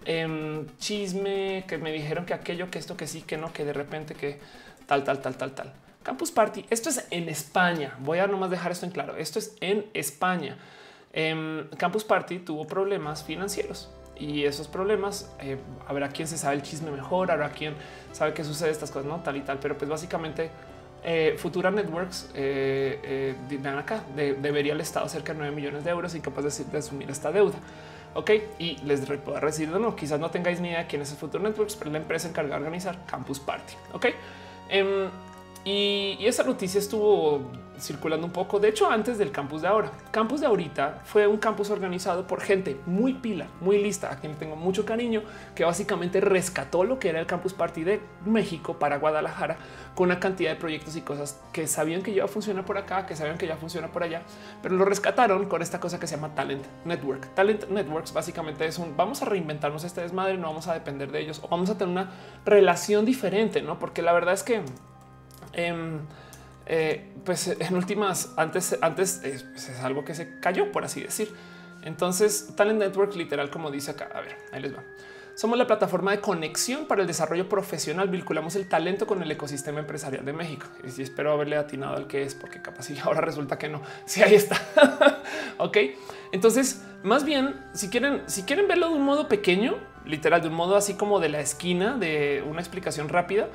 Em, 0.06 0.66
chisme, 0.78 1.64
que 1.66 1.78
me 1.78 1.90
dijeron 1.90 2.24
que 2.26 2.32
aquello, 2.32 2.70
que 2.70 2.78
esto, 2.78 2.96
que 2.96 3.08
sí, 3.08 3.22
que 3.22 3.36
no, 3.36 3.52
que 3.52 3.64
de 3.64 3.72
repente 3.72 4.14
que 4.14 4.38
tal, 4.86 5.02
tal, 5.02 5.20
tal, 5.20 5.36
tal, 5.36 5.52
tal. 5.52 5.72
Campus 6.06 6.30
Party. 6.30 6.64
Esto 6.70 6.88
es 6.88 7.04
en 7.10 7.28
España. 7.28 7.96
Voy 7.98 8.20
a 8.20 8.28
nomás 8.28 8.48
dejar 8.48 8.70
esto 8.70 8.86
en 8.86 8.92
claro. 8.92 9.16
Esto 9.16 9.40
es 9.40 9.56
en 9.60 9.86
España. 9.92 10.56
Em, 11.12 11.68
Campus 11.70 12.04
Party 12.04 12.38
tuvo 12.38 12.64
problemas 12.64 13.24
financieros 13.24 13.90
y 14.14 14.44
esos 14.44 14.68
problemas 14.68 15.28
eh, 15.40 15.58
habrá 15.88 16.10
quien 16.10 16.28
se 16.28 16.38
sabe 16.38 16.54
el 16.54 16.62
chisme 16.62 16.92
mejor, 16.92 17.32
habrá 17.32 17.50
quien 17.50 17.74
sabe 18.12 18.34
qué 18.34 18.44
sucede 18.44 18.70
estas 18.70 18.92
cosas, 18.92 19.08
no 19.08 19.18
tal 19.18 19.36
y 19.36 19.40
tal. 19.40 19.58
Pero 19.58 19.76
pues 19.76 19.90
básicamente 19.90 20.48
eh, 21.02 21.34
Futura 21.38 21.72
Networks 21.72 22.30
eh, 22.36 23.34
eh 23.52 23.68
acá 23.76 24.04
debería 24.14 24.74
el 24.74 24.80
Estado 24.80 25.08
cerca 25.08 25.32
de 25.32 25.40
9 25.40 25.56
millones 25.56 25.82
de 25.82 25.90
euros 25.90 26.14
incapaz 26.14 26.44
de, 26.56 26.64
de 26.66 26.78
asumir 26.78 27.10
esta 27.10 27.32
deuda. 27.32 27.58
Ok, 28.14 28.30
y 28.60 28.76
les 28.84 29.00
puedo 29.00 29.40
decir, 29.40 29.68
no, 29.70 29.96
quizás 29.96 30.20
no 30.20 30.30
tengáis 30.30 30.60
ni 30.60 30.68
idea 30.68 30.84
de 30.84 30.86
quién 30.86 31.02
es 31.02 31.10
el 31.10 31.18
Future 31.18 31.42
Networks, 31.42 31.74
pero 31.74 31.90
la 31.90 31.98
empresa 31.98 32.28
encargada 32.28 32.58
de 32.58 32.62
organizar 32.62 33.04
Campus 33.06 33.40
Party. 33.40 33.74
Ok, 33.92 34.06
em, 34.68 35.10
y, 35.66 36.24
esa 36.24 36.44
noticia 36.44 36.78
estuvo 36.78 37.50
circulando 37.76 38.24
un 38.24 38.32
poco. 38.32 38.60
De 38.60 38.68
hecho, 38.68 38.88
antes 38.88 39.18
del 39.18 39.32
campus 39.32 39.62
de 39.62 39.68
ahora, 39.68 39.90
campus 40.12 40.40
de 40.40 40.46
ahorita 40.46 41.00
fue 41.04 41.26
un 41.26 41.38
campus 41.38 41.70
organizado 41.70 42.26
por 42.26 42.40
gente 42.40 42.80
muy 42.86 43.14
pila, 43.14 43.48
muy 43.60 43.82
lista, 43.82 44.12
a 44.12 44.20
quien 44.20 44.36
tengo 44.36 44.54
mucho 44.54 44.86
cariño, 44.86 45.22
que 45.56 45.64
básicamente 45.64 46.20
rescató 46.20 46.84
lo 46.84 47.00
que 47.00 47.08
era 47.08 47.18
el 47.18 47.26
campus 47.26 47.52
party 47.52 47.82
de 47.82 48.00
México 48.24 48.78
para 48.78 48.98
Guadalajara 48.98 49.58
con 49.96 50.06
una 50.06 50.20
cantidad 50.20 50.50
de 50.50 50.56
proyectos 50.56 50.94
y 50.94 51.00
cosas 51.00 51.42
que 51.52 51.66
sabían 51.66 52.02
que 52.02 52.12
iba 52.12 52.24
a 52.24 52.28
funcionar 52.28 52.64
por 52.64 52.78
acá, 52.78 53.04
que 53.04 53.16
sabían 53.16 53.36
que 53.36 53.48
ya 53.48 53.56
funciona 53.56 53.90
por 53.90 54.04
allá, 54.04 54.22
pero 54.62 54.76
lo 54.76 54.84
rescataron 54.84 55.46
con 55.46 55.62
esta 55.62 55.80
cosa 55.80 55.98
que 55.98 56.06
se 56.06 56.14
llama 56.14 56.34
Talent 56.36 56.64
Network. 56.84 57.34
Talent 57.34 57.68
Networks 57.68 58.12
básicamente 58.12 58.66
es 58.66 58.78
un 58.78 58.96
vamos 58.96 59.20
a 59.22 59.24
reinventarnos 59.24 59.82
este 59.82 60.00
desmadre, 60.00 60.38
no 60.38 60.46
vamos 60.46 60.68
a 60.68 60.74
depender 60.74 61.10
de 61.10 61.20
ellos 61.20 61.40
o 61.42 61.48
vamos 61.48 61.70
a 61.70 61.76
tener 61.76 61.92
una 61.92 62.12
relación 62.44 63.04
diferente, 63.04 63.62
no? 63.62 63.80
Porque 63.80 64.00
la 64.00 64.12
verdad 64.12 64.34
es 64.34 64.44
que 64.44 64.62
em, 65.56 66.00
eh, 66.66 67.12
pues 67.24 67.48
en 67.48 67.74
últimas, 67.74 68.32
antes, 68.36 68.78
antes 68.80 69.22
es, 69.24 69.42
pues, 69.42 69.68
es, 69.68 69.80
algo 69.80 70.04
que 70.04 70.14
se 70.14 70.38
cayó, 70.40 70.70
por 70.70 70.84
así 70.84 71.02
decir. 71.02 71.34
Entonces, 71.82 72.52
Talent 72.56 72.80
Network, 72.80 73.14
literal, 73.14 73.50
como 73.50 73.70
dice 73.70 73.92
acá, 73.92 74.08
a 74.14 74.20
ver, 74.20 74.36
ahí 74.52 74.60
les 74.60 74.74
va. 74.74 74.82
Somos 75.36 75.58
la 75.58 75.66
plataforma 75.66 76.12
de 76.12 76.20
conexión 76.20 76.86
para 76.86 77.02
el 77.02 77.06
desarrollo 77.06 77.46
profesional. 77.46 78.08
Vinculamos 78.08 78.56
el 78.56 78.70
talento 78.70 79.06
con 79.06 79.22
el 79.22 79.30
ecosistema 79.30 79.80
empresarial 79.80 80.24
de 80.24 80.32
México. 80.32 80.66
Y 80.82 81.02
espero 81.02 81.30
haberle 81.30 81.56
atinado 81.56 81.94
al 81.94 82.06
que 82.06 82.22
es, 82.22 82.34
porque 82.34 82.62
capaz 82.62 82.88
y 82.88 82.98
ahora 83.04 83.20
resulta 83.20 83.58
que 83.58 83.68
no. 83.68 83.82
Sí, 84.06 84.22
ahí 84.22 84.34
está. 84.34 84.58
ok. 85.58 85.76
Entonces, 86.32 86.82
más 87.02 87.24
bien, 87.24 87.54
si 87.74 87.90
quieren, 87.90 88.22
si 88.26 88.44
quieren 88.44 88.66
verlo 88.66 88.88
de 88.88 88.94
un 88.94 89.02
modo 89.02 89.28
pequeño, 89.28 89.76
literal, 90.06 90.40
de 90.40 90.48
un 90.48 90.54
modo 90.54 90.74
así 90.74 90.94
como 90.94 91.20
de 91.20 91.28
la 91.28 91.40
esquina 91.40 91.98
de 91.98 92.42
una 92.48 92.60
explicación 92.60 93.10
rápida, 93.10 93.48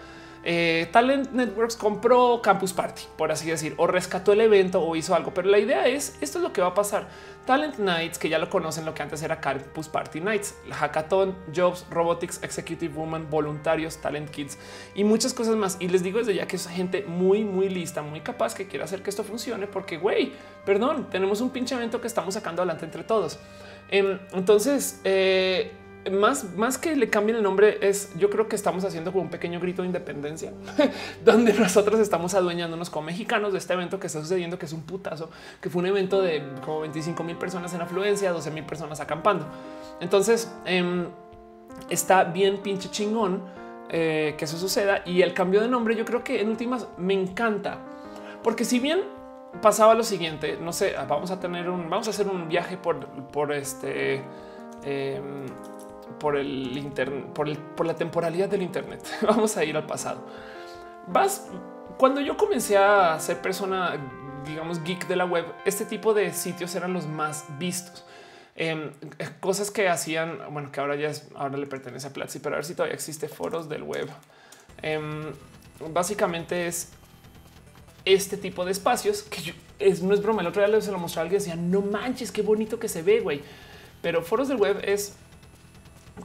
eh, 0.43 0.89
Talent 0.91 1.31
Networks 1.31 1.75
compró 1.75 2.41
Campus 2.41 2.73
Party, 2.73 3.03
por 3.15 3.31
así 3.31 3.47
decir, 3.49 3.75
o 3.77 3.85
rescató 3.85 4.33
el 4.33 4.41
evento 4.41 4.81
o 4.81 4.95
hizo 4.95 5.13
algo. 5.13 5.33
Pero 5.33 5.49
la 5.49 5.59
idea 5.59 5.87
es 5.87 6.17
esto 6.21 6.39
es 6.39 6.43
lo 6.43 6.51
que 6.51 6.61
va 6.61 6.67
a 6.67 6.73
pasar. 6.73 7.07
Talent 7.45 7.77
Nights, 7.77 8.17
que 8.17 8.29
ya 8.29 8.37
lo 8.37 8.49
conocen, 8.49 8.85
lo 8.85 8.93
que 8.93 9.03
antes 9.03 9.21
era 9.23 9.39
Campus 9.39 9.87
Party 9.87 10.21
Nights, 10.21 10.55
la 10.67 10.75
Hackathon, 10.75 11.35
Jobs, 11.55 11.85
Robotics, 11.89 12.41
Executive 12.43 12.93
Woman, 12.93 13.29
voluntarios, 13.29 13.97
Talent 13.97 14.29
Kids 14.29 14.57
y 14.95 15.03
muchas 15.03 15.33
cosas 15.33 15.55
más. 15.55 15.77
Y 15.79 15.87
les 15.87 16.03
digo 16.03 16.19
desde 16.19 16.35
ya 16.35 16.47
que 16.47 16.55
es 16.55 16.67
gente 16.67 17.03
muy, 17.03 17.43
muy 17.43 17.69
lista, 17.69 18.01
muy 18.01 18.21
capaz 18.21 18.55
que 18.55 18.67
quiere 18.67 18.85
hacer 18.85 19.01
que 19.01 19.09
esto 19.09 19.23
funcione, 19.23 19.67
porque 19.67 19.97
güey, 19.97 20.33
perdón, 20.65 21.09
tenemos 21.09 21.41
un 21.41 21.49
pinche 21.49 21.75
evento 21.75 22.01
que 22.01 22.07
estamos 22.07 22.33
sacando 22.33 22.61
adelante 22.61 22.85
entre 22.85 23.03
todos. 23.03 23.39
Em, 23.89 24.19
entonces, 24.33 25.01
eh, 25.03 25.71
más, 26.09 26.55
más 26.55 26.77
que 26.77 26.95
le 26.95 27.09
cambien 27.09 27.37
el 27.37 27.43
nombre 27.43 27.77
es 27.81 28.11
yo 28.17 28.29
creo 28.29 28.47
que 28.47 28.55
estamos 28.55 28.83
haciendo 28.85 29.11
como 29.11 29.23
un 29.23 29.29
pequeño 29.29 29.59
grito 29.59 29.83
de 29.83 29.87
independencia 29.87 30.51
donde 31.25 31.53
nosotros 31.53 31.99
estamos 31.99 32.33
adueñándonos 32.33 32.89
como 32.89 33.07
mexicanos 33.07 33.51
de 33.51 33.59
este 33.59 33.73
evento 33.73 33.99
que 33.99 34.07
está 34.07 34.21
sucediendo, 34.21 34.57
que 34.57 34.65
es 34.65 34.73
un 34.73 34.81
putazo, 34.81 35.29
que 35.61 35.69
fue 35.69 35.81
un 35.81 35.87
evento 35.87 36.21
de 36.21 36.43
como 36.65 36.81
25 36.81 37.23
mil 37.23 37.37
personas 37.37 37.73
en 37.73 37.81
afluencia, 37.81 38.31
12 38.31 38.51
mil 38.51 38.65
personas 38.65 38.99
acampando. 38.99 39.45
Entonces 39.99 40.51
eh, 40.65 41.05
está 41.89 42.23
bien 42.23 42.57
pinche 42.63 42.89
chingón 42.89 43.43
eh, 43.89 44.35
que 44.37 44.45
eso 44.45 44.57
suceda 44.57 45.03
y 45.05 45.21
el 45.21 45.33
cambio 45.33 45.61
de 45.61 45.67
nombre 45.67 45.95
yo 45.95 46.05
creo 46.05 46.23
que 46.23 46.41
en 46.41 46.49
últimas 46.49 46.87
me 46.97 47.13
encanta 47.13 47.77
porque 48.41 48.65
si 48.65 48.79
bien 48.79 49.01
pasaba 49.61 49.93
lo 49.93 50.03
siguiente, 50.03 50.57
no 50.59 50.71
sé, 50.71 50.95
vamos 51.07 51.29
a 51.29 51.39
tener 51.39 51.69
un, 51.69 51.89
vamos 51.89 52.07
a 52.07 52.11
hacer 52.11 52.27
un 52.27 52.47
viaje 52.47 52.77
por, 52.77 53.05
por 53.31 53.51
este 53.51 54.23
eh, 54.83 55.21
por 56.19 56.37
el 56.37 56.77
internet, 56.77 57.25
por, 57.33 57.57
por 57.75 57.85
la 57.85 57.95
temporalidad 57.95 58.49
del 58.49 58.61
Internet. 58.61 59.03
Vamos 59.21 59.57
a 59.57 59.63
ir 59.63 59.75
al 59.75 59.85
pasado. 59.85 60.25
Vas 61.07 61.47
cuando 61.97 62.19
yo 62.19 62.37
comencé 62.37 62.77
a 62.77 63.19
ser 63.19 63.41
persona, 63.41 63.95
digamos, 64.45 64.83
geek 64.83 65.07
de 65.07 65.15
la 65.15 65.25
web, 65.25 65.45
este 65.65 65.85
tipo 65.85 66.13
de 66.13 66.33
sitios 66.33 66.73
eran 66.75 66.93
los 66.93 67.05
más 67.05 67.45
vistos. 67.59 68.03
Em, 68.55 68.91
cosas 69.39 69.71
que 69.71 69.87
hacían, 69.87 70.39
bueno, 70.51 70.71
que 70.71 70.79
ahora 70.79 70.95
ya 70.95 71.09
es, 71.09 71.27
ahora 71.35 71.57
le 71.57 71.67
pertenece 71.67 72.07
a 72.07 72.13
Platzi, 72.13 72.39
pero 72.39 72.55
a 72.55 72.57
ver 72.57 72.65
si 72.65 72.73
todavía 72.73 72.95
existe 72.95 73.27
foros 73.27 73.69
del 73.69 73.83
web. 73.83 74.09
Em, 74.81 75.31
básicamente 75.93 76.67
es 76.67 76.89
este 78.03 78.35
tipo 78.37 78.65
de 78.65 78.71
espacios 78.71 79.23
que 79.23 79.53
es, 79.79 80.01
no 80.01 80.13
es 80.13 80.21
broma. 80.21 80.41
El 80.41 80.47
otro 80.47 80.65
día 80.65 80.81
se 80.81 80.91
lo 80.91 80.97
mostré 80.97 81.19
a 81.19 81.23
alguien 81.23 81.41
y 81.41 81.45
decía 81.45 81.55
no 81.55 81.81
manches, 81.81 82.31
qué 82.31 82.41
bonito 82.41 82.79
que 82.79 82.87
se 82.87 83.03
ve, 83.03 83.19
güey. 83.19 83.41
Pero 84.01 84.23
foros 84.23 84.47
del 84.47 84.57
web 84.57 84.81
es 84.83 85.15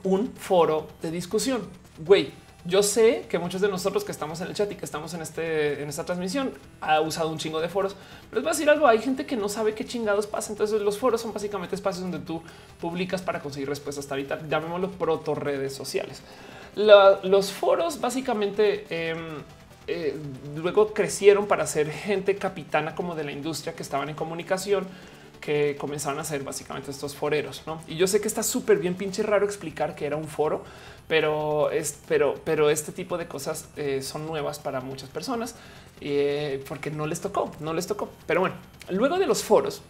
un 0.03 0.33
foro 0.35 0.87
de 1.01 1.11
discusión. 1.11 1.61
Güey, 2.05 2.31
Yo 2.65 2.83
sé 2.83 3.25
que 3.29 3.39
muchos 3.39 3.61
de 3.61 3.69
nosotros 3.69 4.03
que 4.03 4.11
estamos 4.11 4.41
en 4.41 4.47
el 4.47 4.53
chat 4.53 4.69
y 4.69 4.75
que 4.75 4.83
estamos 4.83 5.13
en 5.13 5.21
este 5.21 5.81
en 5.81 5.87
esta 5.87 6.03
transmisión 6.03 6.51
ha 6.81 6.99
usado 6.99 7.29
un 7.29 7.37
chingo 7.37 7.61
de 7.61 7.69
foros, 7.69 7.95
pero 8.29 8.41
les 8.41 8.43
voy 8.43 8.49
a 8.49 8.53
decir 8.53 8.69
algo. 8.69 8.87
Hay 8.87 8.99
gente 8.99 9.25
que 9.25 9.37
no 9.37 9.47
sabe 9.47 9.73
qué 9.73 9.85
chingados 9.85 10.27
pasa. 10.27 10.51
Entonces, 10.51 10.81
los 10.81 10.97
foros 10.97 11.21
son 11.21 11.31
básicamente 11.31 11.75
espacios 11.75 12.03
donde 12.03 12.19
tú 12.19 12.43
publicas 12.81 13.21
para 13.21 13.39
conseguir 13.39 13.69
respuestas 13.69 14.05
tal. 14.07 14.49
Llamémoslo 14.49 14.91
proto 14.91 15.33
redes 15.33 15.73
sociales. 15.73 16.21
los 16.75 17.51
foros 17.53 18.01
básicamente 18.01 18.85
em, 18.89 19.43
eh, 19.87 20.19
luego 20.57 20.93
crecieron 20.93 21.47
para 21.47 21.65
ser 21.65 21.89
gente 21.89 22.35
capitana 22.35 22.93
como 22.93 23.15
de 23.15 23.23
la 23.23 23.31
industria 23.31 23.73
que 23.73 23.83
estaban 23.83 24.09
en 24.09 24.15
comunicación 24.15 24.85
que 25.47 25.77
comenzaron 25.77 26.19
a 26.19 26.25
ser 26.25 26.43
básicamente 26.43 26.91
estos 26.91 27.15
foreros. 27.15 27.63
¿no? 27.65 27.81
Y 27.87 27.95
yo 27.95 28.05
sé 28.05 28.19
que 28.19 28.27
está 28.27 28.43
súper 28.43 28.79
bien 28.79 28.95
pinche 28.95 29.23
raro 29.23 29.45
explicar 29.45 29.95
que 29.95 30.05
era 30.05 30.17
un 30.17 30.27
foro, 30.27 30.65
pero 31.07 31.71
es, 31.71 31.99
pero, 32.05 32.35
pero 32.43 32.69
este 32.69 32.91
tipo 32.91 33.17
de 33.17 33.29
cosas 33.29 33.69
eh, 33.77 34.01
son 34.01 34.27
nuevas 34.27 34.59
para 34.59 34.81
muchas 34.81 35.09
personas 35.09 35.55
eh, 36.01 36.61
porque 36.67 36.91
no 36.91 37.07
les 37.07 37.21
tocó, 37.21 37.49
no 37.61 37.73
les 37.73 37.87
tocó. 37.87 38.09
Pero 38.25 38.41
bueno, 38.41 38.55
luego 38.89 39.17
de 39.19 39.25
los 39.25 39.41
foros, 39.41 39.83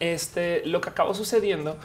este 0.00 0.64
lo 0.64 0.80
que 0.80 0.88
acabó 0.88 1.12
sucediendo 1.12 1.76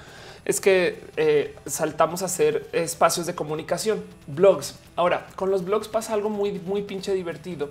es 0.45 0.61
que 0.61 1.03
eh, 1.17 1.57
saltamos 1.65 2.21
a 2.21 2.27
hacer 2.27 2.69
espacios 2.71 3.25
de 3.25 3.35
comunicación, 3.35 4.01
blogs. 4.27 4.79
Ahora 4.95 5.27
con 5.35 5.51
los 5.51 5.65
blogs 5.65 5.89
pasa 5.89 6.13
algo 6.13 6.29
muy, 6.29 6.53
muy 6.53 6.83
pinche 6.83 7.13
divertido 7.13 7.69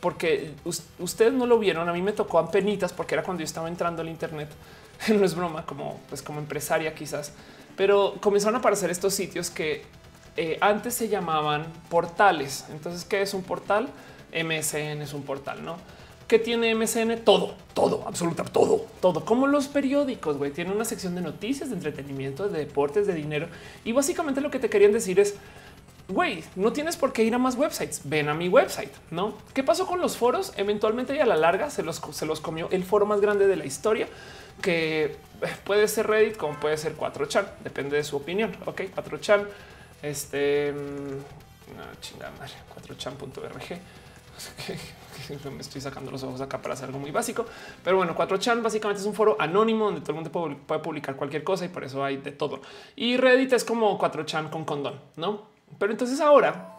porque 0.00 0.52
ustedes 0.98 1.32
no 1.32 1.46
lo 1.46 1.58
vieron. 1.58 1.88
A 1.88 1.92
mí 1.92 2.02
me 2.02 2.12
tocó 2.12 2.38
a 2.38 2.50
penitas 2.50 2.92
porque 2.92 3.14
era 3.14 3.22
cuando 3.22 3.40
yo 3.40 3.44
estaba 3.44 3.68
entrando 3.68 4.02
al 4.02 4.08
Internet. 4.08 4.48
no 5.08 5.24
es 5.24 5.34
broma, 5.34 5.64
como 5.66 6.00
pues 6.08 6.22
como 6.22 6.40
empresaria 6.40 6.94
quizás, 6.94 7.32
pero 7.76 8.14
comenzaron 8.20 8.56
a 8.56 8.58
aparecer 8.58 8.90
estos 8.90 9.14
sitios 9.14 9.50
que 9.50 9.84
eh, 10.36 10.58
antes 10.60 10.94
se 10.94 11.08
llamaban 11.08 11.66
portales. 11.88 12.66
Entonces, 12.70 13.04
¿qué 13.04 13.22
es 13.22 13.34
un 13.34 13.42
portal? 13.42 13.88
MSN 14.32 15.02
es 15.02 15.14
un 15.14 15.22
portal, 15.22 15.64
¿no? 15.64 15.76
¿Qué 16.28 16.40
tiene 16.40 16.74
MSN? 16.74 17.18
Todo, 17.24 17.54
todo, 17.72 18.02
absolutamente 18.06 18.52
todo, 18.52 18.84
todo. 19.00 19.24
Como 19.24 19.46
los 19.46 19.68
periódicos, 19.68 20.36
güey. 20.36 20.50
Tiene 20.50 20.72
una 20.72 20.84
sección 20.84 21.14
de 21.14 21.20
noticias, 21.20 21.70
de 21.70 21.76
entretenimiento, 21.76 22.48
de 22.48 22.58
deportes, 22.58 23.06
de 23.06 23.14
dinero. 23.14 23.46
Y 23.84 23.92
básicamente 23.92 24.40
lo 24.40 24.50
que 24.50 24.58
te 24.58 24.68
querían 24.68 24.92
decir 24.92 25.20
es, 25.20 25.36
güey, 26.08 26.44
no 26.54 26.72
tienes 26.72 26.96
por 26.96 27.12
qué 27.12 27.24
ir 27.24 27.34
a 27.34 27.38
más 27.38 27.56
websites. 27.56 28.02
Ven 28.04 28.28
a 28.28 28.34
mi 28.34 28.48
website, 28.48 28.92
¿no? 29.10 29.34
¿Qué 29.54 29.62
pasó 29.62 29.86
con 29.86 30.00
los 30.00 30.16
foros? 30.16 30.52
Eventualmente 30.56 31.14
y 31.14 31.18
a 31.18 31.26
la 31.26 31.36
larga 31.36 31.70
se 31.70 31.82
los, 31.82 32.00
se 32.12 32.26
los 32.26 32.40
comió 32.40 32.68
el 32.70 32.84
foro 32.84 33.06
más 33.06 33.20
grande 33.20 33.46
de 33.46 33.56
la 33.56 33.64
historia, 33.64 34.08
que 34.62 35.16
puede 35.64 35.88
ser 35.88 36.06
Reddit 36.06 36.36
como 36.36 36.58
puede 36.58 36.76
ser 36.76 36.96
4chan, 36.96 37.46
depende 37.64 37.96
de 37.96 38.04
su 38.04 38.16
opinión. 38.16 38.56
Ok, 38.66 38.82
4chan 38.94 39.46
este 40.02 40.72
mm, 40.72 42.00
chingada 42.00 42.32
madre 42.38 42.54
4chan.org. 42.74 43.80
Me 45.50 45.60
estoy 45.60 45.80
sacando 45.80 46.10
los 46.10 46.22
ojos 46.22 46.40
acá 46.40 46.60
para 46.60 46.74
hacer 46.74 46.86
algo 46.86 46.98
muy 46.98 47.10
básico, 47.10 47.46
pero 47.82 47.96
bueno, 47.96 48.14
4chan 48.14 48.62
básicamente 48.62 49.00
es 49.00 49.06
un 49.06 49.14
foro 49.14 49.36
anónimo 49.38 49.86
donde 49.86 50.02
todo 50.02 50.10
el 50.10 50.16
mundo 50.16 50.30
puede, 50.30 50.80
publicar 50.80 51.16
cualquier 51.16 51.42
cosa 51.42 51.64
y 51.64 51.68
por 51.68 51.84
eso 51.84 52.04
hay 52.04 52.18
de 52.18 52.32
todo. 52.32 52.60
Y 52.94 53.16
Reddit 53.16 53.54
es 53.54 53.64
como 53.64 53.98
4chan 53.98 54.50
con 54.50 54.64
condón, 54.64 55.00
no? 55.16 55.55
Pero 55.78 55.92
entonces 55.92 56.20
ahora, 56.20 56.74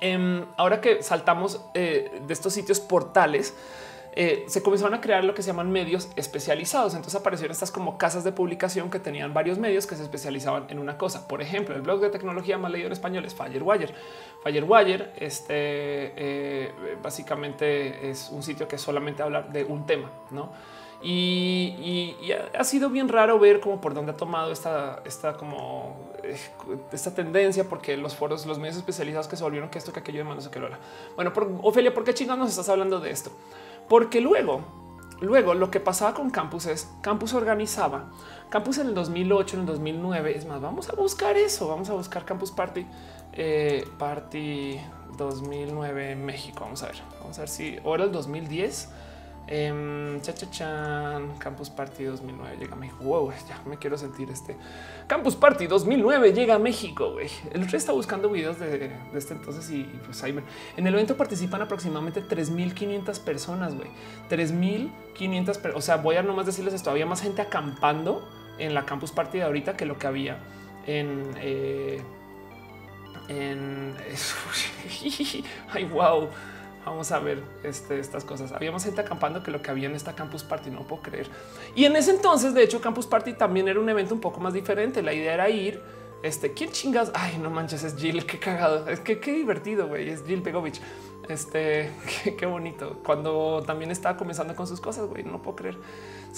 em, 0.00 0.44
ahora 0.56 0.80
que 0.80 1.02
saltamos 1.02 1.60
eh, 1.74 2.22
de 2.26 2.32
estos 2.32 2.52
sitios 2.52 2.80
portales, 2.80 3.54
eh, 4.18 4.46
se 4.48 4.62
comenzaron 4.62 4.94
a 4.94 5.00
crear 5.02 5.24
lo 5.24 5.34
que 5.34 5.42
se 5.42 5.48
llaman 5.48 5.70
medios 5.70 6.08
especializados. 6.16 6.94
Entonces 6.94 7.20
aparecieron 7.20 7.52
estas 7.52 7.70
como 7.70 7.98
casas 7.98 8.24
de 8.24 8.32
publicación 8.32 8.88
que 8.88 8.98
tenían 8.98 9.34
varios 9.34 9.58
medios 9.58 9.86
que 9.86 9.94
se 9.94 10.02
especializaban 10.02 10.64
en 10.70 10.78
una 10.78 10.96
cosa. 10.96 11.28
Por 11.28 11.42
ejemplo, 11.42 11.76
el 11.76 11.82
blog 11.82 12.00
de 12.00 12.08
tecnología 12.08 12.56
más 12.56 12.72
leído 12.72 12.86
en 12.86 12.94
español 12.94 13.26
es 13.26 13.34
Firewire. 13.34 13.92
Firewire, 14.42 15.12
este 15.18 15.52
eh, 16.16 16.72
básicamente 17.02 18.08
es 18.08 18.30
un 18.30 18.42
sitio 18.42 18.66
que 18.66 18.78
solamente 18.78 19.22
habla 19.22 19.42
de 19.42 19.64
un 19.64 19.84
tema, 19.84 20.10
no? 20.30 20.50
Y, 21.02 22.32
ha 22.58 22.64
sido 22.64 22.88
bien 22.88 23.08
raro 23.08 23.38
ver 23.38 23.60
cómo 23.60 23.82
por 23.82 23.92
dónde 23.92 24.12
ha 24.12 24.16
tomado 24.16 24.50
esta, 24.50 25.02
esta 25.04 25.34
como 25.34 26.10
esta 26.92 27.14
tendencia, 27.14 27.68
porque 27.68 27.96
los 27.96 28.16
foros, 28.16 28.46
los 28.46 28.58
medios 28.58 28.76
especializados 28.76 29.28
que 29.28 29.36
se 29.36 29.42
volvieron 29.42 29.70
que 29.70 29.78
esto, 29.78 29.92
que 29.92 30.00
aquello 30.00 30.18
de 30.18 30.24
manos, 30.24 30.48
que 30.48 30.58
lo 30.58 30.66
era. 30.66 30.78
Bueno, 31.14 31.32
por, 31.32 31.50
Ofelia, 31.62 31.92
¿por 31.92 32.04
qué 32.04 32.14
chingados 32.14 32.38
nos 32.40 32.50
estás 32.50 32.68
hablando 32.68 33.00
de 33.00 33.10
esto? 33.10 33.30
Porque 33.88 34.20
luego, 34.20 34.62
luego 35.20 35.54
lo 35.54 35.70
que 35.70 35.80
pasaba 35.80 36.14
con 36.14 36.30
Campus 36.30 36.66
es 36.66 36.90
Campus 37.02 37.34
organizaba 37.34 38.10
Campus 38.48 38.78
en 38.78 38.88
el 38.88 38.94
2008, 38.94 39.56
en 39.56 39.60
el 39.60 39.66
2009. 39.66 40.36
Es 40.36 40.46
más, 40.46 40.60
vamos 40.60 40.88
a 40.88 40.94
buscar 40.94 41.36
eso. 41.36 41.68
Vamos 41.68 41.90
a 41.90 41.94
buscar 41.94 42.24
Campus 42.24 42.52
Party, 42.52 42.86
eh, 43.32 43.84
Party 43.98 44.78
2009 45.16 46.12
en 46.12 46.24
México. 46.24 46.60
Vamos 46.60 46.82
a 46.82 46.86
ver, 46.86 46.96
vamos 47.20 47.36
a 47.38 47.42
ver 47.42 47.48
si 47.48 47.76
ahora 47.84 48.04
el 48.04 48.12
2010 48.12 48.88
Eh, 49.48 50.18
cha, 50.22 50.34
cha, 50.34 51.20
Campus 51.38 51.70
Party 51.70 52.04
2009 52.04 52.56
llega 52.58 52.72
a 52.72 52.76
México. 52.76 53.04
Wow, 53.04 53.32
ya 53.48 53.62
me 53.64 53.76
quiero 53.76 53.96
sentir 53.96 54.28
este 54.30 54.56
Campus 55.06 55.36
Party 55.36 55.68
2009 55.68 56.32
llega 56.32 56.54
a 56.56 56.58
México. 56.58 57.12
Güey. 57.12 57.28
El 57.52 57.62
otro 57.62 57.76
está 57.76 57.92
buscando 57.92 58.28
videos 58.28 58.58
de, 58.58 58.90
este 59.14 59.34
entonces 59.34 59.70
y, 59.70 59.84
pues 60.04 60.22
ahí 60.24 60.36
en 60.76 60.86
el 60.86 60.94
evento 60.94 61.16
participan 61.16 61.62
aproximadamente 61.62 62.22
3500 62.22 63.20
personas. 63.20 63.74
Güey, 63.74 63.88
3500. 64.28 65.60
O 65.74 65.80
sea, 65.80 65.96
voy 65.98 66.16
a 66.16 66.22
nomás 66.22 66.46
decirles 66.46 66.74
esto: 66.74 66.90
había 66.90 67.06
más 67.06 67.22
gente 67.22 67.42
acampando 67.42 68.28
en 68.58 68.74
la 68.74 68.84
Campus 68.84 69.12
Party 69.12 69.38
de 69.38 69.44
ahorita 69.44 69.76
que 69.76 69.86
lo 69.86 69.98
que 69.98 70.06
había 70.06 70.38
en, 70.86 71.22
eh, 71.36 72.02
en 73.28 73.94
ay, 75.72 75.84
wow 75.84 76.28
vamos 76.86 77.10
a 77.10 77.18
ver 77.18 77.42
este, 77.64 77.98
estas 77.98 78.24
cosas. 78.24 78.52
Habíamos 78.52 78.84
gente 78.84 79.00
acampando 79.00 79.42
que 79.42 79.50
lo 79.50 79.60
que 79.60 79.70
había 79.70 79.88
en 79.88 79.94
esta 79.96 80.14
Campus 80.14 80.44
Party, 80.44 80.70
no 80.70 80.86
puedo 80.86 81.02
creer. 81.02 81.26
Y 81.74 81.84
en 81.84 81.96
ese 81.96 82.12
entonces, 82.12 82.54
de 82.54 82.62
hecho, 82.62 82.80
Campus 82.80 83.06
Party 83.06 83.34
también 83.34 83.68
era 83.68 83.80
un 83.80 83.88
evento 83.88 84.14
un 84.14 84.20
poco 84.20 84.40
más 84.40 84.54
diferente. 84.54 85.02
La 85.02 85.12
idea 85.12 85.34
era 85.34 85.50
ir, 85.50 85.82
este, 86.22 86.54
¿quién 86.54 86.70
chingas? 86.70 87.10
Ay, 87.12 87.38
no 87.38 87.50
manches, 87.50 87.82
es 87.82 87.96
Jill, 87.96 88.24
qué 88.24 88.38
cagado. 88.38 88.88
Es 88.88 89.00
que 89.00 89.18
qué 89.18 89.32
divertido, 89.32 89.88
güey, 89.88 90.08
es 90.08 90.24
Jill 90.24 90.42
Pegovich. 90.42 90.80
Este, 91.28 91.90
qué, 92.38 92.46
bonito. 92.46 93.00
Cuando 93.04 93.62
también 93.66 93.90
estaba 93.90 94.16
comenzando 94.16 94.54
con 94.54 94.66
sus 94.66 94.80
cosas, 94.80 95.06
güey, 95.06 95.24
no 95.24 95.42
puedo 95.42 95.56
creer. 95.56 95.76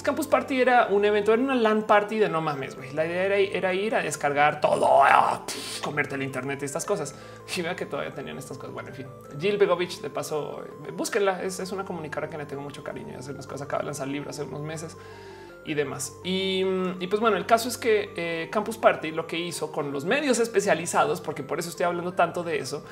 Campus 0.02 0.28
Party 0.28 0.60
era 0.60 0.86
un 0.86 1.04
evento, 1.04 1.32
era 1.32 1.42
una 1.42 1.56
LAN 1.56 1.82
party 1.82 2.18
de 2.18 2.28
no 2.28 2.40
mames, 2.40 2.76
güey. 2.76 2.92
La 2.92 3.04
idea 3.04 3.24
era, 3.24 3.74
ir 3.74 3.94
a 3.96 4.02
descargar 4.02 4.60
todo, 4.60 5.02
a 5.02 5.44
comerte 5.82 6.14
el 6.14 6.22
internet 6.22 6.60
y 6.62 6.66
estas 6.66 6.84
cosas. 6.84 7.16
Y 7.56 7.62
vea 7.62 7.74
que 7.74 7.84
todavía 7.84 8.14
tenían 8.14 8.38
estas 8.38 8.58
cosas. 8.58 8.72
Bueno, 8.72 8.90
en 8.90 8.94
fin, 8.94 9.06
Jill 9.40 9.58
Begovich, 9.58 10.00
de 10.00 10.10
paso, 10.10 10.62
eh, 10.86 10.92
búsquenla. 10.92 11.42
Es, 11.42 11.58
una 11.72 11.84
comunicadora 11.84 12.30
que 12.30 12.38
le 12.38 12.46
tengo 12.46 12.62
mucho 12.62 12.84
cariño. 12.84 13.18
Hace 13.18 13.32
unas 13.32 13.46
cosas, 13.46 13.62
acaba 13.62 13.80
de 13.80 13.86
lanzar 13.86 14.06
libros 14.06 14.38
hace 14.38 14.48
unos 14.48 14.62
meses 14.62 14.96
y 15.64 15.74
demás. 15.74 16.16
Y, 16.24 16.64
pues 17.08 17.20
bueno, 17.20 17.36
el 17.36 17.46
caso 17.46 17.68
es 17.68 17.76
que 17.76 18.12
eh, 18.16 18.48
Campus 18.50 18.78
Party 18.78 19.10
lo 19.10 19.26
que 19.26 19.38
hizo 19.38 19.70
con 19.70 19.92
los 19.92 20.04
medios 20.04 20.38
especializados, 20.38 21.20
porque 21.20 21.42
por 21.42 21.58
eso 21.58 21.68
estoy 21.68 21.84
hablando 21.84 22.14
tanto 22.14 22.42
de 22.42 22.58
eso, 22.58 22.84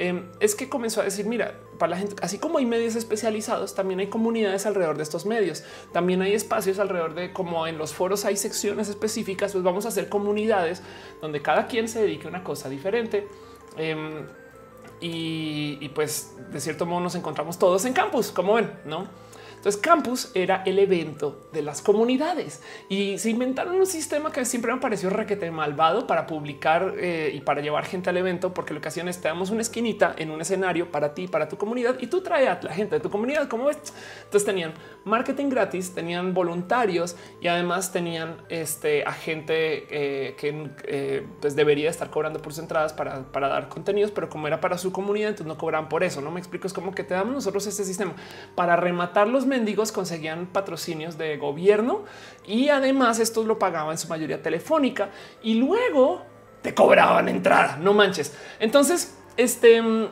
Em, 0.00 0.30
es 0.38 0.54
que 0.54 0.68
comenzó 0.68 1.00
a 1.00 1.04
decir, 1.04 1.26
mira, 1.26 1.58
para 1.76 1.90
la 1.90 1.96
gente, 1.96 2.14
así 2.22 2.38
como 2.38 2.58
hay 2.58 2.66
medios 2.66 2.94
especializados, 2.94 3.74
también 3.74 3.98
hay 3.98 4.06
comunidades 4.06 4.64
alrededor 4.64 4.96
de 4.96 5.02
estos 5.02 5.26
medios. 5.26 5.64
También 5.92 6.22
hay 6.22 6.34
espacios 6.34 6.78
alrededor 6.78 7.14
de 7.14 7.32
como 7.32 7.66
en 7.66 7.78
los 7.78 7.94
foros 7.94 8.24
hay 8.24 8.36
secciones 8.36 8.88
específicas, 8.88 9.50
pues 9.50 9.64
vamos 9.64 9.86
a 9.86 9.88
hacer 9.88 10.08
comunidades 10.08 10.82
donde 11.20 11.42
cada 11.42 11.66
quien 11.66 11.88
se 11.88 12.00
dedique 12.00 12.28
a 12.28 12.30
una 12.30 12.44
cosa 12.44 12.68
diferente. 12.68 13.26
Em, 13.76 14.24
y, 15.00 15.78
y, 15.80 15.88
pues 15.88 16.32
de 16.52 16.60
cierto 16.60 16.86
modo 16.86 17.00
nos 17.00 17.16
encontramos 17.16 17.58
todos 17.58 17.84
en 17.84 17.92
campus, 17.92 18.30
como 18.30 18.54
ven, 18.54 18.70
¿no? 18.84 19.08
Entonces 19.58 19.80
Campus 19.80 20.30
era 20.34 20.62
el 20.64 20.78
evento 20.78 21.48
de 21.52 21.62
las 21.62 21.82
comunidades 21.82 22.62
y 22.88 23.18
se 23.18 23.30
inventaron 23.30 23.74
un 23.74 23.86
sistema 23.86 24.30
que 24.30 24.44
siempre 24.44 24.72
me 24.72 24.80
pareció 24.80 25.10
requete 25.10 25.50
malvado 25.50 26.06
para 26.06 26.26
publicar 26.26 26.94
eh, 26.96 27.32
y 27.34 27.40
para 27.40 27.60
llevar 27.60 27.84
gente 27.84 28.08
al 28.08 28.16
evento, 28.16 28.54
porque 28.54 28.72
lo 28.72 28.80
que 28.80 28.88
hacían 28.88 29.08
es 29.08 29.20
te 29.20 29.28
damos 29.28 29.50
una 29.50 29.62
esquinita 29.62 30.14
en 30.16 30.30
un 30.30 30.40
escenario 30.40 30.90
para 30.90 31.12
ti, 31.12 31.26
para 31.26 31.48
tu 31.48 31.58
comunidad 31.58 31.96
y 31.98 32.06
tú 32.06 32.20
trae 32.20 32.48
a 32.48 32.60
la 32.62 32.72
gente 32.72 32.94
de 32.94 33.00
tu 33.00 33.10
comunidad. 33.10 33.48
Como 33.48 33.64
ves, 33.64 33.78
entonces 34.24 34.44
tenían 34.44 34.74
marketing 35.04 35.48
gratis, 35.48 35.94
tenían 35.94 36.34
voluntarios 36.34 37.16
y 37.40 37.48
además 37.48 37.92
tenían 37.92 38.36
este 38.48 39.04
a 39.04 39.12
gente 39.12 39.86
eh, 39.90 40.36
que 40.36 40.70
eh, 40.84 41.26
pues 41.40 41.56
debería 41.56 41.90
estar 41.90 42.10
cobrando 42.10 42.40
por 42.40 42.52
sus 42.52 42.62
entradas 42.62 42.92
para, 42.92 43.24
para 43.32 43.48
dar 43.48 43.68
contenidos, 43.68 44.12
pero 44.12 44.28
como 44.28 44.46
era 44.46 44.60
para 44.60 44.78
su 44.78 44.92
comunidad, 44.92 45.30
entonces 45.30 45.46
no 45.46 45.58
cobran 45.58 45.88
por 45.88 46.04
eso. 46.04 46.20
No 46.20 46.30
me 46.30 46.38
explico. 46.38 46.66
Es 46.66 46.72
como 46.72 46.94
que 46.94 47.04
te 47.04 47.14
damos 47.14 47.34
nosotros 47.34 47.66
este 47.66 47.84
sistema 47.84 48.14
para 48.54 48.76
rematar 48.76 49.28
los 49.28 49.46
mendigos 49.48 49.90
conseguían 49.90 50.46
patrocinios 50.46 51.18
de 51.18 51.36
gobierno 51.36 52.04
y 52.46 52.68
además 52.68 53.18
estos 53.18 53.46
lo 53.46 53.58
pagaban 53.58 53.92
en 53.92 53.98
su 53.98 54.08
mayoría 54.08 54.42
telefónica 54.42 55.10
y 55.42 55.54
luego 55.54 56.22
te 56.62 56.74
cobraban 56.74 57.28
entrada. 57.28 57.76
No 57.76 57.94
manches. 57.94 58.34
Entonces, 58.60 59.16
este 59.36 59.80
mm, 59.82 60.06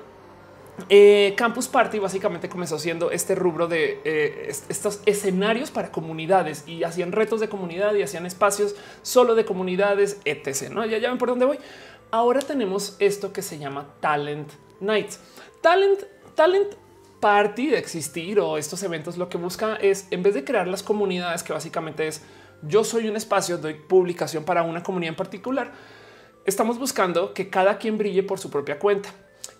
eh, 0.88 1.34
Campus 1.36 1.68
Party 1.68 1.98
básicamente 1.98 2.48
comenzó 2.48 2.78
siendo 2.78 3.10
este 3.10 3.34
rubro 3.34 3.66
de 3.66 4.00
eh, 4.04 4.52
estos 4.68 5.00
escenarios 5.06 5.70
para 5.70 5.90
comunidades 5.90 6.64
y 6.66 6.84
hacían 6.84 7.12
retos 7.12 7.40
de 7.40 7.48
comunidad 7.48 7.94
y 7.94 8.02
hacían 8.02 8.26
espacios 8.26 8.76
solo 9.02 9.34
de 9.34 9.44
comunidades, 9.44 10.20
etc. 10.24 10.70
No, 10.70 10.84
ya, 10.84 10.98
ya 10.98 11.08
ven 11.08 11.18
por 11.18 11.28
dónde 11.28 11.46
voy. 11.46 11.58
ahora 12.10 12.40
tenemos 12.40 12.96
esto 12.98 13.32
que 13.32 13.42
se 13.42 13.58
llama 13.58 13.86
Talent 14.00 14.50
Nights. 14.80 15.18
Talent, 15.62 16.02
Talent 16.34 16.74
Party 17.26 17.66
de 17.66 17.78
existir 17.78 18.38
o 18.38 18.56
estos 18.56 18.84
eventos 18.84 19.16
lo 19.16 19.28
que 19.28 19.36
busca 19.36 19.74
es, 19.74 20.06
en 20.12 20.22
vez 20.22 20.34
de 20.34 20.44
crear 20.44 20.68
las 20.68 20.84
comunidades, 20.84 21.42
que 21.42 21.52
básicamente 21.52 22.06
es 22.06 22.22
yo 22.62 22.84
soy 22.84 23.08
un 23.08 23.16
espacio, 23.16 23.58
doy 23.58 23.74
publicación 23.74 24.44
para 24.44 24.62
una 24.62 24.84
comunidad 24.84 25.08
en 25.08 25.16
particular, 25.16 25.72
estamos 26.44 26.78
buscando 26.78 27.34
que 27.34 27.50
cada 27.50 27.78
quien 27.78 27.98
brille 27.98 28.22
por 28.22 28.38
su 28.38 28.48
propia 28.48 28.78
cuenta 28.78 29.08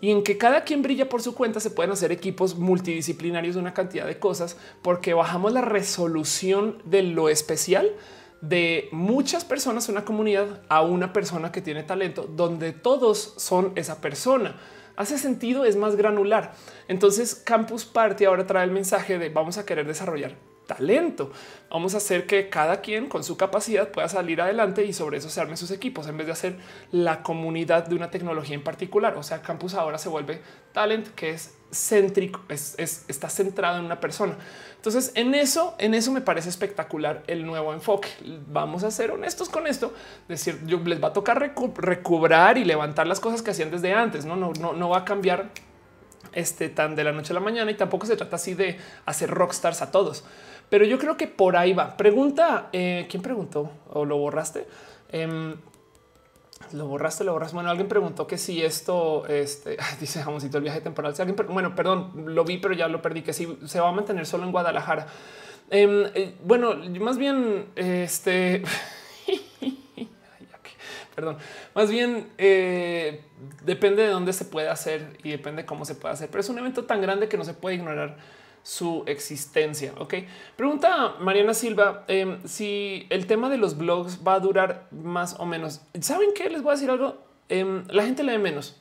y 0.01 0.13
en 0.13 0.23
que 0.23 0.39
cada 0.39 0.63
quien 0.63 0.81
brilla 0.81 1.09
por 1.09 1.23
su 1.23 1.35
cuenta 1.35 1.59
se 1.59 1.73
pueden 1.73 1.91
hacer 1.91 2.13
equipos 2.13 2.57
multidisciplinarios 2.57 3.57
de 3.57 3.63
una 3.63 3.75
cantidad 3.75 4.07
de 4.07 4.21
cosas 4.21 4.57
porque 4.81 5.13
bajamos 5.13 5.53
la 5.53 5.63
resolución 5.63 6.81
de 6.85 7.03
lo 7.03 7.29
especial 7.29 7.97
de 8.43 8.89
muchas 8.93 9.45
personas, 9.45 9.89
una 9.89 10.05
comunidad 10.05 10.63
a 10.69 10.83
una 10.83 11.13
persona 11.13 11.51
que 11.51 11.63
tiene 11.63 11.83
talento, 11.83 12.31
donde 12.31 12.71
todos 12.71 13.35
son 13.39 13.73
esa 13.75 14.01
persona. 14.01 14.55
Hace 14.97 15.19
sentido, 15.19 15.65
es 15.65 15.77
más 15.77 15.97
granular. 15.97 16.55
Entonces 16.89 17.35
Campus 17.35 17.85
Party 17.85 18.25
ahora 18.25 18.47
trae 18.47 18.65
el 18.65 18.71
mensaje 18.71 19.19
de 19.19 19.29
vamos 19.29 19.59
a 19.59 19.67
querer 19.67 19.87
desarrollar 19.87 20.37
talento. 20.67 21.31
Vamos 21.71 21.95
a 21.95 21.99
hacer 21.99 22.27
que 22.27 22.49
cada 22.49 22.81
quien 22.81 23.09
con 23.09 23.25
su 23.25 23.37
capacidad 23.37 23.89
pueda 23.91 24.09
salir 24.09 24.41
adelante 24.41 24.85
y 24.85 24.93
sobre 24.93 25.19
eso 25.19 25.29
se 25.29 25.41
armen 25.41 25.57
sus 25.57 25.71
equipos 25.71 26.07
en 26.07 26.17
vez 26.17 26.27
de 26.27 26.33
hacer 26.33 26.57
la 26.93 27.23
comunidad 27.23 27.87
de 27.87 27.95
una 27.95 28.11
tecnología 28.11 28.55
en 28.55 28.65
particular. 28.65 29.17
O 29.17 29.23
sea, 29.23 29.43
Campus 29.43 29.75
ahora 29.75 29.99
se 29.99 30.09
vuelve 30.09 30.41
talent 30.73 31.09
que 31.15 31.31
es 31.31 31.55
céntrico, 31.73 32.41
está 32.49 33.29
centrado 33.29 33.79
en 33.79 33.85
una 33.85 34.01
persona. 34.01 34.37
Entonces, 34.77 35.11
en 35.15 35.35
eso, 35.35 35.75
en 35.79 35.95
eso 35.95 36.13
me 36.13 36.21
parece 36.21 36.49
espectacular 36.49 37.23
el 37.27 37.45
nuevo 37.45 37.73
enfoque. 37.73 38.09
Vamos 38.49 38.85
a 38.85 38.91
ser 38.91 39.11
honestos 39.11 39.49
con 39.49 39.67
esto, 39.67 39.93
decir, 40.29 40.61
yo 40.67 40.79
les 40.79 41.03
va 41.03 41.09
a 41.09 41.13
tocar 41.13 41.55
recobrar 41.77 42.57
y 42.59 42.65
levantar 42.65 43.07
las 43.07 43.19
cosas 43.19 43.43
que 43.43 43.51
hacían 43.51 43.71
desde 43.71 43.93
antes. 43.93 44.25
No, 44.25 44.37
no, 44.37 44.53
no, 44.61 44.73
no 44.73 44.89
va 44.89 44.99
a 44.99 45.05
cambiar 45.05 45.51
este 46.33 46.69
tan 46.69 46.95
de 46.95 47.03
la 47.03 47.13
noche 47.13 47.33
a 47.33 47.35
la 47.35 47.41
mañana 47.41 47.71
y 47.71 47.75
tampoco 47.75 48.07
se 48.07 48.17
trata 48.17 48.37
así 48.37 48.55
de 48.55 48.79
hacer 49.07 49.31
rockstars 49.31 49.83
a 49.83 49.91
todos 49.91 50.25
pero 50.69 50.85
yo 50.85 50.99
creo 50.99 51.17
que 51.17 51.27
por 51.27 51.57
ahí 51.57 51.73
va. 51.73 51.97
Pregunta, 51.97 52.69
eh, 52.73 53.07
¿quién 53.09 53.23
preguntó? 53.23 53.71
¿O 53.91 54.05
lo 54.05 54.19
borraste? 54.19 54.67
Em, 55.11 55.57
lo 56.73 56.87
borraste, 56.87 57.25
lo 57.25 57.33
borraste. 57.33 57.55
Bueno, 57.55 57.71
alguien 57.71 57.89
preguntó 57.89 58.27
que 58.27 58.39
si 58.39 58.63
esto, 58.63 59.27
este, 59.27 59.77
dice 60.01 60.23
Jamoncito, 60.23 60.59
el 60.59 60.65
viaje 60.65 60.81
temporal. 60.81 61.15
Si 61.15 61.23
alguien, 61.23 61.37
bueno, 61.49 61.75
perdón, 61.75 62.35
lo 62.35 62.45
vi, 62.45 62.59
pero 62.59 62.75
ya 62.75 62.89
lo 62.89 63.03
perdí, 63.03 63.23
que 63.23 63.33
si 63.33 63.59
se 63.67 63.81
va 63.81 63.89
a 63.89 63.93
mantener 63.93 64.27
solo 64.27 64.45
en 64.45 64.53
Guadalajara. 64.53 65.07
Em, 65.71 66.07
eh, 66.15 66.35
bueno, 66.45 66.77
más 67.01 67.19
bien, 67.19 67.67
este, 67.75 68.63
perdón, 71.17 71.39
más 71.75 71.91
bien 71.91 72.29
eh, 72.39 73.23
depende 73.65 74.03
de 74.03 74.11
dónde 74.11 74.33
se 74.33 74.45
puede 74.45 74.69
hacer 74.69 75.17
y 75.25 75.31
depende 75.31 75.63
de 75.63 75.67
cómo 75.67 75.85
se 75.85 75.97
puede 75.97 76.15
hacer, 76.15 76.29
pero 76.29 76.41
es 76.41 76.49
un 76.49 76.59
evento 76.59 76.85
tan 76.85 77.01
grande 77.01 77.29
que 77.29 77.37
no 77.37 77.45
se 77.45 77.55
puede 77.55 77.77
ignorar 77.77 78.17
su 78.67 79.05
existencia. 79.07 79.93
Ok, 79.99 80.15
pregunta 80.57 81.15
Mariana 81.21 81.55
Silva 81.55 82.05
em, 82.09 82.41
si 82.45 83.07
el 83.11 83.29
tema 83.29 83.49
de 83.49 83.59
los 83.59 83.79
blogs 83.79 84.27
va 84.27 84.35
a 84.35 84.41
durar 84.41 84.89
más 84.91 85.37
o 85.39 85.47
menos. 85.47 85.83
Saben 86.01 86.31
qué 86.35 86.51
les 86.51 86.63
voy 86.63 86.73
a 86.73 86.75
decir 86.75 86.91
algo. 86.91 87.17
Em, 87.49 87.85
la 87.87 88.03
gente 88.03 88.25
lee 88.25 88.39
menos 88.39 88.75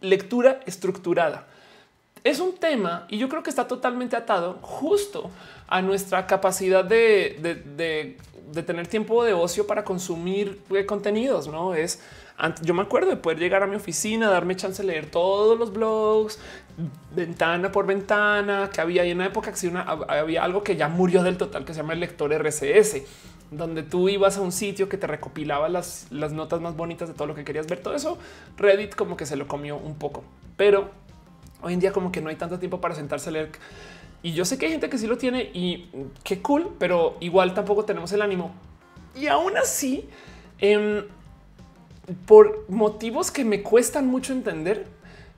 lectura 0.00 0.60
estructurada. 0.64 1.46
Es 2.22 2.40
un 2.40 2.54
tema 2.54 3.06
y 3.10 3.18
yo 3.18 3.28
creo 3.28 3.42
que 3.42 3.50
está 3.50 3.68
totalmente 3.68 4.16
atado 4.16 4.58
justo 4.62 5.30
a 5.68 5.82
nuestra 5.82 6.26
capacidad 6.26 6.82
de, 6.82 8.16
de 8.52 8.62
tener 8.62 8.86
tiempo 8.86 9.22
de 9.22 9.34
ocio 9.34 9.66
para 9.66 9.84
consumir 9.84 10.62
eh, 10.70 10.86
contenidos. 10.86 11.46
No 11.46 11.74
es 11.74 12.00
yo 12.62 12.74
me 12.74 12.82
acuerdo 12.82 13.10
de 13.10 13.16
poder 13.16 13.38
llegar 13.38 13.62
a 13.62 13.66
mi 13.66 13.76
oficina, 13.76 14.28
darme 14.28 14.56
chance 14.56 14.82
de 14.82 14.88
leer 14.88 15.10
todos 15.10 15.58
los 15.58 15.72
blogs, 15.72 16.40
ventana 17.14 17.70
por 17.70 17.86
ventana, 17.86 18.70
que 18.72 18.80
había 18.80 19.04
en 19.04 19.18
una 19.18 19.26
época 19.26 19.52
que 19.52 19.68
una, 19.68 19.82
había 19.82 20.42
algo 20.42 20.62
que 20.62 20.76
ya 20.76 20.88
murió 20.88 21.22
del 21.22 21.36
total, 21.36 21.64
que 21.64 21.72
se 21.72 21.80
llama 21.80 21.92
el 21.92 22.00
lector 22.00 22.32
RCS, 22.32 23.02
donde 23.50 23.82
tú 23.82 24.08
ibas 24.08 24.36
a 24.36 24.40
un 24.40 24.50
sitio 24.50 24.88
que 24.88 24.96
te 24.96 25.06
recopilaba 25.06 25.68
las, 25.68 26.06
las 26.10 26.32
notas 26.32 26.60
más 26.60 26.76
bonitas 26.76 27.08
de 27.08 27.14
todo 27.14 27.28
lo 27.28 27.34
que 27.34 27.44
querías 27.44 27.66
ver. 27.66 27.80
Todo 27.80 27.94
eso 27.94 28.18
Reddit 28.56 28.94
como 28.94 29.16
que 29.16 29.26
se 29.26 29.36
lo 29.36 29.46
comió 29.46 29.76
un 29.76 29.94
poco, 29.94 30.24
pero 30.56 30.90
hoy 31.62 31.74
en 31.74 31.80
día 31.80 31.92
como 31.92 32.10
que 32.10 32.20
no 32.20 32.28
hay 32.28 32.36
tanto 32.36 32.58
tiempo 32.58 32.80
para 32.80 32.94
sentarse 32.94 33.28
a 33.28 33.32
leer. 33.32 33.52
Y 34.22 34.32
yo 34.32 34.44
sé 34.44 34.58
que 34.58 34.66
hay 34.66 34.72
gente 34.72 34.88
que 34.88 34.98
sí 34.98 35.06
lo 35.06 35.18
tiene 35.18 35.50
y 35.52 35.90
qué 36.24 36.40
cool, 36.40 36.74
pero 36.78 37.16
igual 37.20 37.54
tampoco 37.54 37.84
tenemos 37.84 38.10
el 38.12 38.22
ánimo. 38.22 38.52
Y 39.14 39.26
aún 39.26 39.56
así, 39.56 40.08
eh, 40.58 41.06
por 42.26 42.64
motivos 42.68 43.30
que 43.30 43.44
me 43.44 43.62
cuestan 43.62 44.06
mucho 44.06 44.32
entender, 44.32 44.86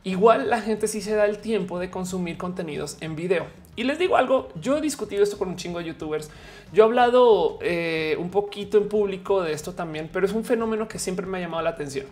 igual 0.06 0.48
la 0.48 0.60
gente 0.60 0.86
sí 0.86 1.00
se 1.00 1.16
da 1.16 1.26
el 1.26 1.38
tiempo 1.38 1.80
de 1.80 1.90
consumir 1.90 2.38
contenidos 2.38 2.96
en 3.00 3.16
video. 3.16 3.46
Y 3.74 3.82
les 3.82 3.98
digo 3.98 4.16
algo, 4.16 4.48
yo 4.54 4.76
he 4.76 4.80
discutido 4.80 5.24
esto 5.24 5.36
con 5.36 5.48
un 5.48 5.56
chingo 5.56 5.80
de 5.80 5.86
youtubers, 5.86 6.30
yo 6.72 6.84
he 6.84 6.86
hablado 6.86 7.58
eh, 7.60 8.16
un 8.20 8.30
poquito 8.30 8.78
en 8.78 8.88
público 8.88 9.42
de 9.42 9.52
esto 9.52 9.74
también, 9.74 10.08
pero 10.12 10.24
es 10.24 10.32
un 10.32 10.44
fenómeno 10.44 10.86
que 10.86 11.00
siempre 11.00 11.26
me 11.26 11.38
ha 11.38 11.40
llamado 11.40 11.64
la 11.64 11.70
atención. 11.70 12.06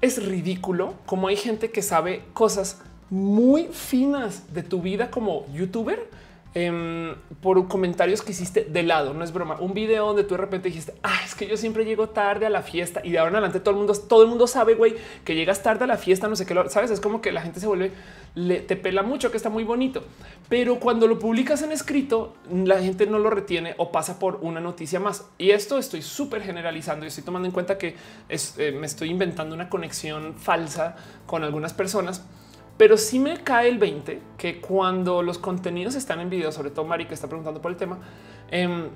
Es 0.00 0.26
ridículo 0.26 0.94
como 1.06 1.28
hay 1.28 1.36
gente 1.36 1.70
que 1.70 1.80
sabe 1.80 2.24
cosas 2.34 2.82
muy 3.08 3.68
finas 3.68 4.52
de 4.52 4.64
tu 4.64 4.82
vida 4.82 5.08
como 5.08 5.46
youtuber, 5.54 6.10
Em, 6.58 7.14
por 7.42 7.68
comentarios 7.68 8.22
que 8.22 8.32
hiciste 8.32 8.64
de 8.64 8.82
lado. 8.82 9.12
No 9.12 9.22
es 9.22 9.30
broma. 9.30 9.58
Un 9.60 9.74
video 9.74 10.06
donde 10.06 10.24
tú 10.24 10.36
de 10.36 10.40
repente 10.40 10.68
dijiste, 10.68 10.94
ah, 11.02 11.20
es 11.22 11.34
que 11.34 11.46
yo 11.46 11.58
siempre 11.58 11.84
llego 11.84 12.08
tarde 12.08 12.46
a 12.46 12.48
la 12.48 12.62
fiesta 12.62 13.02
y 13.04 13.10
de 13.10 13.18
ahora 13.18 13.28
en 13.28 13.36
adelante 13.36 13.60
todo 13.60 13.72
el 13.72 13.76
mundo, 13.76 13.92
todo 13.92 14.22
el 14.22 14.28
mundo 14.30 14.46
sabe, 14.46 14.74
güey, 14.74 14.94
que 15.22 15.34
llegas 15.34 15.62
tarde 15.62 15.84
a 15.84 15.86
la 15.86 15.98
fiesta. 15.98 16.28
No 16.28 16.34
sé 16.34 16.46
qué, 16.46 16.54
lo, 16.54 16.70
sabes? 16.70 16.90
Es 16.90 17.02
como 17.02 17.20
que 17.20 17.30
la 17.30 17.42
gente 17.42 17.60
se 17.60 17.66
vuelve, 17.66 17.92
le, 18.34 18.60
te 18.60 18.74
pela 18.74 19.02
mucho, 19.02 19.30
que 19.30 19.36
está 19.36 19.50
muy 19.50 19.64
bonito, 19.64 20.02
pero 20.48 20.80
cuando 20.80 21.06
lo 21.06 21.18
publicas 21.18 21.60
en 21.60 21.72
escrito, 21.72 22.32
la 22.50 22.80
gente 22.80 23.06
no 23.06 23.18
lo 23.18 23.28
retiene 23.28 23.74
o 23.76 23.92
pasa 23.92 24.18
por 24.18 24.38
una 24.40 24.58
noticia 24.58 24.98
más. 24.98 25.26
Y 25.36 25.50
esto 25.50 25.76
estoy 25.76 26.00
súper 26.00 26.40
generalizando 26.40 27.04
y 27.04 27.08
estoy 27.08 27.22
tomando 27.22 27.44
en 27.44 27.52
cuenta 27.52 27.76
que 27.76 27.96
eh, 28.30 28.72
me 28.72 28.86
estoy 28.86 29.10
inventando 29.10 29.54
una 29.54 29.68
conexión 29.68 30.32
falsa 30.36 30.96
con 31.26 31.44
algunas 31.44 31.74
personas 31.74 32.24
pero 32.76 32.96
sí 32.96 33.18
me 33.18 33.42
cae 33.42 33.68
el 33.68 33.78
20 33.78 34.20
que 34.36 34.60
cuando 34.60 35.22
los 35.22 35.38
contenidos 35.38 35.94
están 35.94 36.20
en 36.20 36.30
video, 36.30 36.52
sobre 36.52 36.70
todo 36.70 36.84
Mari 36.84 37.06
que 37.06 37.14
está 37.14 37.26
preguntando 37.26 37.62
por 37.62 37.70
el 37.70 37.76
tema, 37.76 37.98
em, 38.50 38.88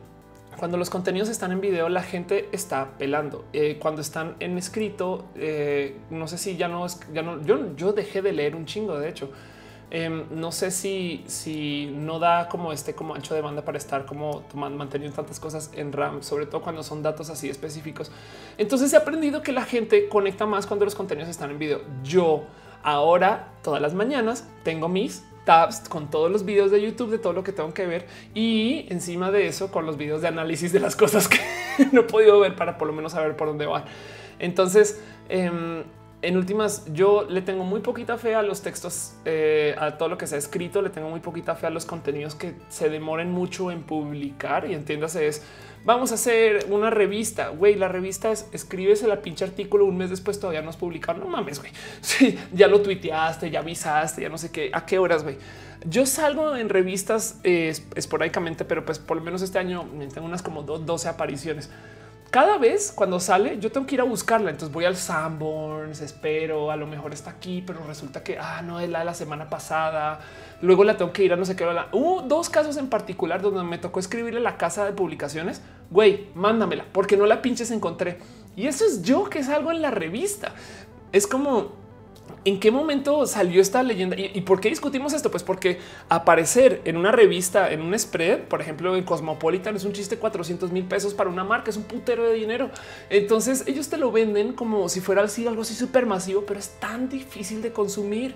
cuando 0.58 0.76
los 0.76 0.90
contenidos 0.90 1.28
están 1.28 1.52
en 1.52 1.60
video, 1.60 1.88
la 1.88 2.02
gente 2.02 2.48
está 2.52 2.98
pelando. 2.98 3.46
Eh, 3.52 3.78
cuando 3.80 4.02
están 4.02 4.36
en 4.40 4.58
escrito, 4.58 5.26
eh, 5.36 5.96
no 6.10 6.28
sé 6.28 6.38
si 6.38 6.56
ya 6.56 6.68
no 6.68 6.84
es, 6.84 7.00
ya 7.12 7.22
no, 7.22 7.42
yo, 7.42 7.74
yo 7.76 7.92
dejé 7.92 8.20
de 8.20 8.32
leer 8.32 8.56
un 8.56 8.66
chingo, 8.66 8.98
de 8.98 9.08
hecho. 9.08 9.30
Em, 9.92 10.26
no 10.30 10.52
sé 10.52 10.70
si, 10.70 11.24
si 11.26 11.90
no 11.92 12.20
da 12.20 12.48
como 12.48 12.72
este 12.72 12.94
como 12.94 13.16
ancho 13.16 13.34
de 13.34 13.40
banda 13.40 13.64
para 13.64 13.76
estar 13.76 14.06
como 14.06 14.44
manteniendo 14.54 15.16
tantas 15.16 15.40
cosas 15.40 15.72
en 15.74 15.92
RAM, 15.92 16.22
sobre 16.22 16.46
todo 16.46 16.62
cuando 16.62 16.84
son 16.84 17.02
datos 17.02 17.28
así 17.28 17.48
específicos. 17.48 18.12
Entonces 18.56 18.92
he 18.92 18.96
aprendido 18.96 19.42
que 19.42 19.50
la 19.50 19.64
gente 19.64 20.08
conecta 20.08 20.46
más 20.46 20.66
cuando 20.66 20.84
los 20.84 20.94
contenidos 20.94 21.28
están 21.28 21.50
en 21.50 21.58
video. 21.58 21.80
Yo 22.04 22.44
Ahora, 22.82 23.48
todas 23.62 23.80
las 23.80 23.94
mañanas, 23.94 24.46
tengo 24.62 24.88
mis 24.88 25.24
tabs 25.44 25.80
con 25.88 26.10
todos 26.10 26.30
los 26.30 26.44
videos 26.44 26.70
de 26.70 26.80
YouTube 26.82 27.10
de 27.10 27.18
todo 27.18 27.32
lo 27.32 27.42
que 27.42 27.52
tengo 27.52 27.72
que 27.72 27.86
ver 27.86 28.06
y 28.34 28.86
encima 28.90 29.30
de 29.30 29.46
eso 29.46 29.70
con 29.70 29.86
los 29.86 29.96
videos 29.96 30.22
de 30.22 30.28
análisis 30.28 30.72
de 30.72 30.80
las 30.80 30.96
cosas 31.02 31.28
que 31.28 31.38
no 31.92 32.02
he 32.02 32.04
podido 32.04 32.38
ver 32.40 32.56
para 32.56 32.78
por 32.78 32.88
lo 32.88 32.94
menos 32.94 33.12
saber 33.12 33.36
por 33.36 33.48
dónde 33.48 33.66
van. 33.66 33.84
Entonces, 34.38 35.00
em, 35.28 35.84
en 36.22 36.36
últimas, 36.36 36.84
yo 36.92 37.26
le 37.28 37.40
tengo 37.40 37.64
muy 37.64 37.80
poquita 37.80 38.18
fe 38.18 38.34
a 38.34 38.42
los 38.42 38.60
textos, 38.60 39.14
eh, 39.24 39.74
a 39.78 39.96
todo 39.96 40.08
lo 40.08 40.18
que 40.18 40.26
se 40.26 40.34
ha 40.34 40.38
escrito, 40.38 40.82
le 40.82 40.90
tengo 40.90 41.08
muy 41.08 41.20
poquita 41.20 41.54
fe 41.54 41.66
a 41.66 41.70
los 41.70 41.86
contenidos 41.86 42.34
que 42.34 42.54
se 42.68 42.90
demoren 42.90 43.30
mucho 43.30 43.70
en 43.70 43.82
publicar 43.82 44.70
y 44.70 44.74
entiéndase 44.74 45.28
es 45.28 45.42
vamos 45.84 46.12
a 46.12 46.14
hacer 46.16 46.66
una 46.68 46.90
revista. 46.90 47.48
Güey, 47.48 47.74
la 47.74 47.88
revista 47.88 48.30
es 48.30 48.48
escribes 48.52 49.02
el 49.02 49.16
pinche 49.18 49.44
artículo 49.44 49.86
un 49.86 49.96
mes 49.96 50.10
después, 50.10 50.38
todavía 50.38 50.62
no 50.62 50.70
es 50.70 50.76
publicado. 50.76 51.18
No 51.20 51.28
mames, 51.28 51.58
güey. 51.60 51.72
Sí, 52.00 52.38
ya 52.52 52.66
lo 52.66 52.80
tuiteaste, 52.80 53.50
ya 53.50 53.60
avisaste, 53.60 54.22
ya 54.22 54.28
no 54.28 54.38
sé 54.38 54.50
qué, 54.50 54.70
a 54.72 54.84
qué 54.84 54.98
horas, 54.98 55.22
güey. 55.22 55.38
Yo 55.86 56.04
salgo 56.04 56.56
en 56.56 56.68
revistas 56.68 57.40
eh, 57.44 57.74
esporádicamente, 57.94 58.64
pero 58.66 58.84
pues 58.84 58.98
por 58.98 59.16
lo 59.16 59.22
menos 59.22 59.40
este 59.40 59.58
año 59.58 59.86
tengo 60.12 60.26
unas 60.26 60.42
como 60.42 60.62
12 60.62 61.08
apariciones 61.08 61.70
cada 62.30 62.58
vez 62.58 62.92
cuando 62.94 63.18
sale, 63.18 63.58
yo 63.58 63.72
tengo 63.72 63.86
que 63.86 63.96
ir 63.96 64.00
a 64.00 64.04
buscarla. 64.04 64.50
Entonces 64.50 64.72
voy 64.72 64.84
al 64.84 64.96
Sanborns, 64.96 66.00
espero, 66.00 66.70
a 66.70 66.76
lo 66.76 66.86
mejor 66.86 67.12
está 67.12 67.30
aquí, 67.30 67.62
pero 67.66 67.82
resulta 67.86 68.22
que 68.22 68.38
ah, 68.38 68.62
no 68.62 68.78
es 68.80 68.88
la 68.88 69.00
de 69.00 69.04
la 69.04 69.14
semana 69.14 69.50
pasada. 69.50 70.20
Luego 70.62 70.84
la 70.84 70.96
tengo 70.96 71.12
que 71.12 71.24
ir 71.24 71.32
a 71.32 71.36
no 71.36 71.44
sé 71.44 71.56
qué. 71.56 71.66
Hubo 71.92 72.22
dos 72.22 72.48
casos 72.48 72.76
en 72.76 72.88
particular 72.88 73.42
donde 73.42 73.64
me 73.64 73.78
tocó 73.78 73.98
escribirle 73.98 74.40
la 74.40 74.56
casa 74.56 74.84
de 74.84 74.92
publicaciones. 74.92 75.60
Güey, 75.90 76.28
mándamela 76.34 76.84
porque 76.92 77.16
no 77.16 77.26
la 77.26 77.42
pinches 77.42 77.70
encontré. 77.70 78.18
Y 78.56 78.66
eso 78.66 78.84
es 78.84 79.02
yo 79.02 79.28
que 79.28 79.42
salgo 79.42 79.72
en 79.72 79.82
la 79.82 79.90
revista. 79.90 80.52
Es 81.12 81.26
como 81.26 81.72
¿En 82.42 82.58
qué 82.58 82.70
momento 82.70 83.26
salió 83.26 83.60
esta 83.60 83.82
leyenda? 83.82 84.16
¿Y, 84.18 84.40
por 84.40 84.62
qué 84.62 84.70
discutimos 84.70 85.12
esto? 85.12 85.30
Pues 85.30 85.42
porque 85.42 85.78
aparecer 86.08 86.80
en 86.86 86.96
una 86.96 87.12
revista, 87.12 87.70
en 87.70 87.82
un 87.82 87.98
spread, 87.98 88.44
por 88.44 88.62
ejemplo, 88.62 88.96
en 88.96 89.04
Cosmopolitan, 89.04 89.76
es 89.76 89.84
un 89.84 89.92
chiste 89.92 90.16
400 90.16 90.72
mil 90.72 90.84
pesos 90.84 91.12
para 91.12 91.28
una 91.28 91.44
marca, 91.44 91.68
es 91.68 91.76
un 91.76 91.82
putero 91.82 92.26
de 92.26 92.32
dinero. 92.32 92.70
Entonces 93.10 93.64
ellos 93.66 93.90
te 93.90 93.98
lo 93.98 94.10
venden 94.10 94.54
como 94.54 94.88
si 94.88 95.00
fuera 95.00 95.22
así, 95.22 95.46
algo 95.46 95.62
así 95.62 95.74
súper 95.74 96.06
masivo, 96.06 96.44
pero 96.46 96.58
es 96.58 96.70
tan 96.80 97.10
difícil 97.10 97.60
de 97.60 97.72
consumir. 97.72 98.34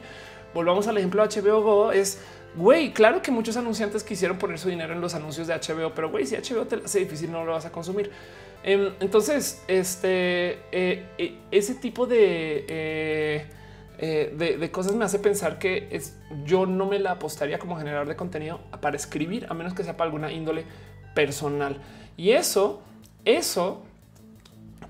Volvamos 0.53 0.87
al 0.87 0.99
ejemplo 0.99 1.27
de 1.27 1.41
HBO 1.41 1.63
Go, 1.63 1.93
es 1.93 2.19
güey, 2.57 2.93
claro 2.93 3.23
que 3.23 3.31
muchos 3.31 3.57
anunciantes 3.57 4.05
quisieron 4.05 4.39
poner 4.39 4.59
su 4.59 4.69
dinero 4.69 4.93
en 4.93 5.01
los 5.01 5.15
anuncios 5.15 5.47
de 5.47 5.55
HBO, 5.55 5.95
pero 5.95 6.11
güey, 6.11 6.27
si 6.27 6.37
HBO 6.37 6.67
te 6.67 6.77
hace 6.77 7.01
difícil, 7.01 7.33
no 7.33 7.43
lo 7.45 7.53
vas 7.53 7.65
a 7.65 7.73
consumir. 7.73 8.11
Em, 8.63 8.93
entonces, 9.01 9.63
este, 9.67 10.59
eh, 10.73 11.07
eh, 11.17 11.39
ese 11.51 11.75
tipo 11.75 12.07
de... 12.07 12.67
Eh, 12.69 13.47
de, 13.99 14.71
cosas 14.71 14.95
me 14.95 15.05
hace 15.05 15.19
pensar 15.19 15.59
que 15.59 15.89
es, 15.91 16.17
yo 16.45 16.67
no 16.67 16.87
me 16.87 16.99
la 16.99 17.13
apostaría 17.13 17.59
como 17.59 17.77
generador 17.77 18.09
de 18.09 18.17
contenido 18.17 18.61
para 18.81 18.97
escribir, 18.97 19.47
a 19.49 19.55
menos 19.55 19.75
que 19.75 19.85
sea 19.85 19.97
para 19.97 20.07
alguna 20.07 20.33
índole 20.33 20.65
personal. 21.15 21.79
Y 22.17 22.31
eso, 22.31 22.83
eso 23.25 23.83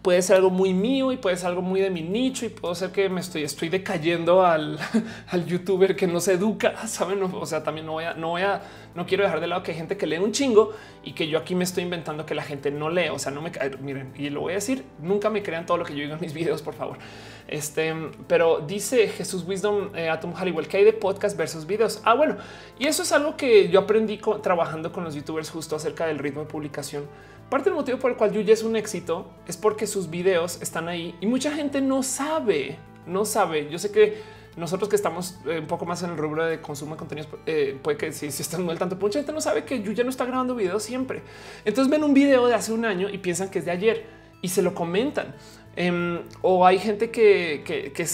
puede 0.05 0.21
ser 0.21 0.37
algo 0.37 0.51
muy 0.51 0.75
mío 0.75 1.13
y 1.13 1.17
puede 1.17 1.35
ser 1.39 1.47
algo 1.47 1.63
muy 1.63 1.81
de 1.81 1.89
mi 1.89 2.03
nicho 2.03 2.45
y 2.45 2.51
puedo 2.51 2.75
ser 2.75 2.91
que 2.91 3.09
me 3.09 3.23
estoy, 3.23 3.43
estoy 3.43 3.71
decayendo 3.71 4.45
al, 4.45 4.79
al 5.29 5.47
youtuber 5.47 5.97
que 5.97 6.07
no 6.07 6.21
se 6.21 6.35
educa, 6.35 6.87
saben? 6.87 7.23
O 7.23 7.47
sea, 7.47 7.63
también 7.63 7.87
no 7.87 7.93
voy 7.93 8.05
a, 8.05 8.13
no 8.13 8.29
voy 8.29 8.43
a, 8.43 8.61
no 8.95 9.07
quiero 9.07 9.25
dejar 9.25 9.41
de 9.41 9.47
lado 9.47 9.63
que 9.63 9.71
hay 9.71 9.79
gente 9.79 9.97
que 9.97 10.07
lee 10.07 10.19
un 10.19 10.33
chingo 10.33 10.73
y 11.05 11.13
que 11.13 11.27
yo 11.29 11.39
aquí 11.39 11.55
me 11.55 11.65
estoy 11.65 11.85
inventando 11.85 12.27
que 12.27 12.35
la 12.35 12.43
gente 12.43 12.71
no 12.71 12.91
lee. 12.91 13.09
O 13.09 13.19
sea, 13.19 13.33
no 13.33 13.41
me 13.41 13.51
miren 13.81 14.13
y 14.15 14.29
lo 14.29 14.43
voy 14.43 14.53
a 14.53 14.57
decir. 14.57 14.85
Nunca 15.01 15.31
me 15.31 15.43
crean 15.43 15.65
todo 15.65 15.79
lo 15.79 15.87
que 15.87 15.95
yo 15.95 16.01
digo 16.01 16.15
en 16.15 16.21
mis 16.21 16.35
videos, 16.35 16.61
por 16.61 16.75
favor. 16.75 16.99
Este, 17.47 17.95
pero 18.27 18.61
dice 18.61 19.09
Jesús 19.09 19.45
Wisdom 19.47 19.95
eh, 19.95 20.09
Atom 20.09 20.33
Hollywood 20.33 20.67
que 20.67 20.79
hay 20.79 20.85
de 20.85 20.93
podcast 20.93 21.37
versus 21.37 21.67
videos. 21.67 22.01
Ah, 22.05 22.15
bueno, 22.15 22.37
y 22.79 22.87
eso 22.87 23.03
es 23.03 23.13
algo 23.13 23.37
que 23.37 23.69
yo 23.69 23.81
aprendí 23.81 24.21
trabajando 24.43 24.93
con 24.93 25.05
los 25.05 25.15
youtubers 25.15 25.51
justo 25.51 25.77
acerca 25.77 26.07
del 26.07 26.19
ritmo 26.19 26.41
de 26.41 26.47
publicación 26.47 27.05
Parte 27.51 27.71
del 27.71 27.77
motivo 27.77 27.99
por 27.99 28.11
el 28.11 28.17
cual 28.17 28.33
Yuya 28.33 28.55
es 28.55 28.63
un 28.63 28.75
éxito 28.75 29.27
es 29.47 29.57
porque 29.57 29.87
sus 29.87 30.09
videos 30.11 30.61
están 30.63 30.89
ahí 30.89 31.15
y 31.21 31.27
mucha 31.27 31.53
gente 31.53 31.81
no 31.81 32.03
sabe, 32.03 32.79
no 33.07 33.25
sabe. 33.25 33.69
Yo 33.71 33.79
sé 33.79 33.93
que 33.93 34.21
nosotros 34.57 34.89
que 34.89 34.97
estamos 34.97 35.37
eh, 35.47 35.59
un 35.61 35.67
poco 35.67 35.85
más 35.85 36.03
en 36.03 36.11
el 36.11 36.17
rubro 36.17 36.45
de 36.45 36.61
consumo 36.61 36.95
de 36.95 36.99
contenidos, 36.99 37.29
eh, 37.47 37.79
puede 37.83 37.99
que 37.99 38.13
si, 38.13 38.27
están 38.27 38.63
muy 38.63 38.73
al 38.73 38.79
tanto, 38.79 38.97
mucha 38.97 39.19
gente 39.19 39.33
no 39.33 39.41
sabe 39.41 39.65
que 39.65 39.83
Yuya 39.83 40.05
no 40.05 40.11
está 40.11 40.25
grabando 40.25 40.55
videos 40.55 40.83
siempre. 40.83 41.23
Entonces 41.65 41.91
ven 41.91 42.03
un 42.03 42.15
video 42.15 42.47
de 42.47 42.55
hace 42.55 42.73
un 42.73 42.85
año 42.85 43.09
y 43.11 43.19
piensan 43.19 43.51
que 43.51 43.59
es 43.59 43.67
de 43.67 43.73
ayer 43.73 44.07
y 44.41 44.49
se 44.49 44.63
lo 44.63 44.75
comentan. 44.75 45.35
Em, 45.77 46.21
o 46.41 46.65
hay 46.65 46.79
gente 46.79 47.11
que, 47.11 47.63
que, 47.65 48.07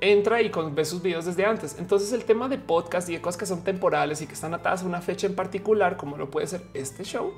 entra 0.00 0.40
y 0.40 0.52
ve 0.72 0.84
sus 0.84 1.02
videos 1.02 1.24
desde 1.24 1.44
antes. 1.44 1.76
Entonces 1.78 2.12
el 2.12 2.24
tema 2.24 2.48
de 2.48 2.58
podcast 2.58 3.08
y 3.08 3.12
de 3.12 3.20
cosas 3.20 3.38
que 3.38 3.46
son 3.46 3.64
temporales 3.64 4.22
y 4.22 4.26
que 4.26 4.34
están 4.34 4.54
atadas 4.54 4.82
a 4.82 4.86
una 4.86 5.00
fecha 5.00 5.26
en 5.26 5.34
particular, 5.34 5.96
como 5.96 6.16
lo 6.16 6.30
puede 6.30 6.46
ser 6.46 6.62
este 6.74 7.04
show, 7.04 7.34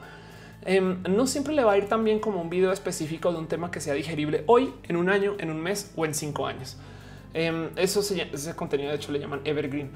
Em, 0.62 1.02
no 1.08 1.26
siempre 1.26 1.54
le 1.54 1.64
va 1.64 1.72
a 1.72 1.78
ir 1.78 1.88
tan 1.88 2.04
bien 2.04 2.18
como 2.18 2.40
un 2.40 2.50
video 2.50 2.72
específico 2.72 3.32
de 3.32 3.38
un 3.38 3.46
tema 3.46 3.70
que 3.70 3.80
sea 3.80 3.94
digerible 3.94 4.44
hoy, 4.46 4.72
en 4.88 4.96
un 4.96 5.08
año, 5.08 5.36
en 5.38 5.50
un 5.50 5.60
mes 5.60 5.92
o 5.96 6.04
en 6.04 6.14
cinco 6.14 6.46
años. 6.46 6.76
Em, 7.32 7.70
eso 7.76 8.00
ese 8.00 8.56
contenido 8.56 8.90
de 8.90 8.96
hecho 8.96 9.12
le 9.12 9.20
llaman 9.20 9.40
evergreen. 9.44 9.90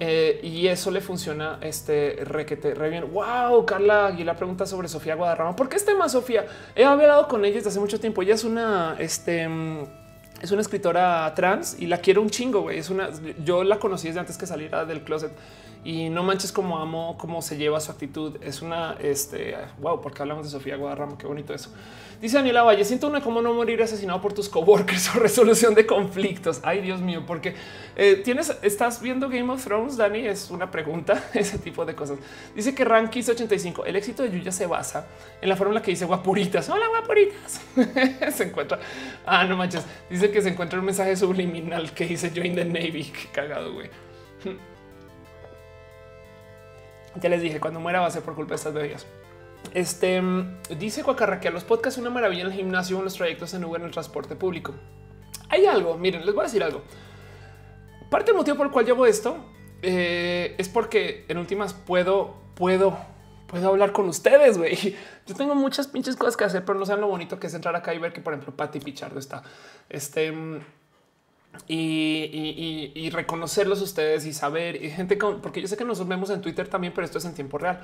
Eh, 0.00 0.40
y 0.42 0.66
eso 0.66 0.90
le 0.90 1.00
funciona 1.00 1.58
este 1.60 2.18
requete 2.24 2.74
re 2.74 2.90
bien. 2.90 3.12
Wow, 3.12 3.64
Carla 3.64 4.06
Aguilar 4.06 4.36
pregunta 4.36 4.66
sobre 4.66 4.88
Sofía 4.88 5.14
Guadarrama. 5.14 5.54
¿Por 5.54 5.68
qué 5.68 5.76
este 5.76 5.92
tema, 5.92 6.08
Sofía? 6.08 6.46
He 6.74 6.84
hablado 6.84 7.28
con 7.28 7.44
ella 7.44 7.56
desde 7.56 7.68
hace 7.68 7.80
mucho 7.80 8.00
tiempo. 8.00 8.22
Ella 8.22 8.34
es 8.34 8.44
una, 8.44 8.96
este, 8.98 9.48
es 10.40 10.50
una 10.50 10.60
escritora 10.60 11.32
trans 11.34 11.76
y 11.78 11.86
la 11.86 11.98
quiero 11.98 12.22
un 12.22 12.30
chingo. 12.30 12.62
Güey. 12.62 12.78
Es 12.78 12.90
una, 12.90 13.10
yo 13.44 13.62
la 13.62 13.78
conocí 13.78 14.08
desde 14.08 14.20
antes 14.20 14.36
que 14.36 14.46
saliera 14.46 14.84
del 14.84 15.02
closet 15.02 15.32
y 15.84 16.08
no 16.08 16.22
manches 16.22 16.50
como 16.50 16.78
amo 16.78 17.16
cómo 17.18 17.42
se 17.42 17.58
lleva 17.58 17.78
su 17.78 17.92
actitud. 17.92 18.36
Es 18.42 18.62
una 18.62 18.96
este 19.00 19.54
wow, 19.80 20.00
porque 20.00 20.22
hablamos 20.22 20.46
de 20.46 20.50
Sofía 20.50 20.76
Guadarrama. 20.76 21.18
Qué 21.18 21.26
bonito 21.26 21.52
eso. 21.52 21.70
Dice 22.22 22.38
Daniela 22.38 22.62
Valle: 22.62 22.84
Siento 22.86 23.06
una 23.06 23.20
como 23.20 23.42
no 23.42 23.52
morir 23.52 23.82
asesinado 23.82 24.18
por 24.22 24.32
tus 24.32 24.48
coworkers 24.48 25.14
o 25.14 25.18
resolución 25.20 25.74
de 25.74 25.84
conflictos. 25.84 26.60
Ay, 26.62 26.80
Dios 26.80 27.02
mío, 27.02 27.24
porque 27.26 27.54
eh, 27.96 28.22
tienes, 28.24 28.56
estás 28.62 29.02
viendo 29.02 29.28
Game 29.28 29.52
of 29.52 29.62
Thrones. 29.62 29.98
Dani 29.98 30.20
es 30.26 30.50
una 30.50 30.70
pregunta, 30.70 31.22
ese 31.34 31.58
tipo 31.58 31.84
de 31.84 31.94
cosas. 31.94 32.18
Dice 32.54 32.74
que 32.74 32.84
Rankis 32.84 33.28
85. 33.28 33.84
El 33.84 33.96
éxito 33.96 34.22
de 34.22 34.30
Yuya 34.30 34.52
se 34.52 34.66
basa 34.66 35.06
en 35.42 35.50
la 35.50 35.56
fórmula 35.56 35.82
que 35.82 35.90
dice 35.90 36.06
guapuritas. 36.06 36.66
Hola, 36.70 36.88
guapuritas. 36.88 37.60
se 38.34 38.44
encuentra. 38.44 38.80
Ah, 39.26 39.44
no 39.44 39.58
manches. 39.58 39.84
Dice 40.08 40.30
que 40.30 40.40
se 40.40 40.48
encuentra 40.48 40.78
un 40.78 40.86
mensaje 40.86 41.14
subliminal 41.14 41.92
que 41.92 42.06
dice 42.06 42.32
Join 42.34 42.54
the 42.54 42.64
Navy. 42.64 43.04
Qué 43.04 43.28
cagado, 43.30 43.74
güey. 43.74 43.90
Ya 47.20 47.28
les 47.28 47.42
dije, 47.42 47.60
cuando 47.60 47.80
muera 47.80 48.00
va 48.00 48.06
a 48.06 48.10
ser 48.10 48.22
por 48.22 48.34
culpa 48.34 48.50
de 48.50 48.56
estas 48.56 48.74
bebidas. 48.74 49.06
Este 49.72 50.22
dice 50.78 51.02
Cuacarraquea, 51.02 51.50
los 51.50 51.64
podcasts 51.64 51.98
una 51.98 52.10
maravilla 52.10 52.42
en 52.42 52.48
el 52.48 52.52
gimnasio, 52.52 52.98
en 52.98 53.04
los 53.04 53.14
trayectos 53.14 53.54
en 53.54 53.64
Uber, 53.64 53.80
en 53.80 53.86
el 53.86 53.92
transporte 53.92 54.36
público. 54.36 54.74
Hay 55.48 55.66
algo, 55.66 55.96
miren, 55.96 56.24
les 56.24 56.34
voy 56.34 56.42
a 56.42 56.44
decir 56.44 56.62
algo. 56.62 56.82
Parte 58.10 58.32
del 58.32 58.36
motivo 58.36 58.56
por 58.56 58.66
el 58.66 58.72
cual 58.72 58.84
llevo 58.84 59.06
esto 59.06 59.36
eh, 59.82 60.54
es 60.58 60.68
porque 60.68 61.24
en 61.28 61.38
últimas 61.38 61.74
puedo, 61.74 62.34
puedo, 62.54 62.96
puedo 63.46 63.68
hablar 63.68 63.92
con 63.92 64.08
ustedes, 64.08 64.58
güey. 64.58 64.96
Yo 65.26 65.34
tengo 65.34 65.54
muchas 65.54 65.86
pinches 65.86 66.16
cosas 66.16 66.36
que 66.36 66.44
hacer, 66.44 66.64
pero 66.64 66.78
no 66.78 66.86
saben 66.86 67.00
lo 67.00 67.08
bonito 67.08 67.38
que 67.38 67.46
es 67.46 67.54
entrar 67.54 67.74
acá 67.76 67.94
y 67.94 67.98
ver 67.98 68.12
que, 68.12 68.20
por 68.20 68.34
ejemplo, 68.34 68.54
Patti 68.54 68.80
Pichardo 68.80 69.18
está. 69.18 69.42
Este 69.88 70.32
y, 71.68 73.10
reconocerlos 73.10 73.80
ustedes 73.80 74.26
y 74.26 74.32
saber 74.32 74.82
y 74.82 74.90
gente 74.90 75.18
con, 75.18 75.40
porque 75.40 75.60
yo 75.60 75.68
sé 75.68 75.76
que 75.76 75.84
nos 75.84 76.06
vemos 76.06 76.30
en 76.30 76.40
Twitter 76.40 76.68
también, 76.68 76.92
pero 76.94 77.04
esto 77.04 77.18
es 77.18 77.24
en 77.24 77.34
tiempo 77.34 77.58
real. 77.58 77.80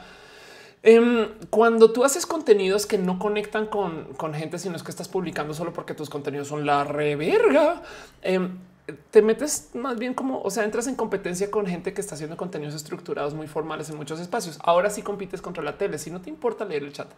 Em, 0.82 1.28
cuando 1.50 1.92
tú 1.92 2.04
haces 2.04 2.24
contenidos 2.24 2.86
que 2.86 2.96
no 2.96 3.18
conectan 3.18 3.66
con, 3.66 4.14
con, 4.14 4.32
gente, 4.32 4.58
sino 4.58 4.76
es 4.76 4.82
que 4.82 4.90
estás 4.90 5.08
publicando 5.08 5.52
solo 5.52 5.74
porque 5.74 5.92
tus 5.92 6.08
contenidos 6.08 6.48
son 6.48 6.64
la 6.64 6.84
reverga, 6.84 7.82
em, 8.22 8.58
te 8.92 9.22
metes 9.22 9.70
más 9.74 9.98
bien 9.98 10.14
como, 10.14 10.40
o 10.42 10.50
sea, 10.50 10.64
entras 10.64 10.86
en 10.86 10.94
competencia 10.94 11.50
con 11.50 11.66
gente 11.66 11.92
que 11.92 12.00
está 12.00 12.14
haciendo 12.14 12.36
contenidos 12.36 12.74
estructurados 12.74 13.34
muy 13.34 13.46
formales 13.46 13.90
en 13.90 13.96
muchos 13.96 14.20
espacios. 14.20 14.58
Ahora 14.62 14.90
sí 14.90 15.02
compites 15.02 15.40
contra 15.42 15.62
la 15.62 15.78
tele. 15.78 15.98
Si 15.98 16.10
no 16.10 16.20
te 16.20 16.30
importa 16.30 16.64
leer 16.64 16.84
el 16.84 16.92
chat, 16.92 17.08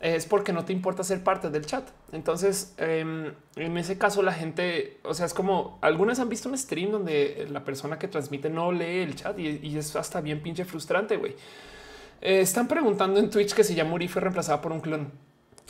es 0.00 0.26
porque 0.26 0.52
no 0.52 0.64
te 0.64 0.72
importa 0.72 1.02
ser 1.04 1.22
parte 1.24 1.50
del 1.50 1.66
chat. 1.66 1.88
Entonces, 2.12 2.74
em, 2.76 3.32
en 3.56 3.78
ese 3.78 3.98
caso, 3.98 4.22
la 4.22 4.32
gente, 4.32 5.00
o 5.04 5.14
sea, 5.14 5.26
es 5.26 5.34
como 5.34 5.78
algunas 5.80 6.20
han 6.20 6.28
visto 6.28 6.48
un 6.48 6.56
stream 6.56 6.90
donde 6.90 7.46
la 7.50 7.64
persona 7.64 7.98
que 7.98 8.08
transmite 8.08 8.50
no 8.50 8.72
lee 8.72 9.02
el 9.02 9.14
chat 9.14 9.38
y, 9.38 9.76
es 9.76 9.96
hasta 9.96 10.20
bien 10.20 10.42
pinche 10.42 10.64
frustrante. 10.64 11.16
Güey, 11.16 11.36
eh, 12.20 12.40
están 12.40 12.68
preguntando 12.68 13.20
en 13.20 13.30
Twitch 13.30 13.54
que 13.54 13.64
si 13.64 13.74
ya 13.74 13.84
Muri 13.84 14.08
fue 14.08 14.22
reemplazada 14.22 14.60
por 14.60 14.72
un 14.72 14.80
clon. 14.80 15.10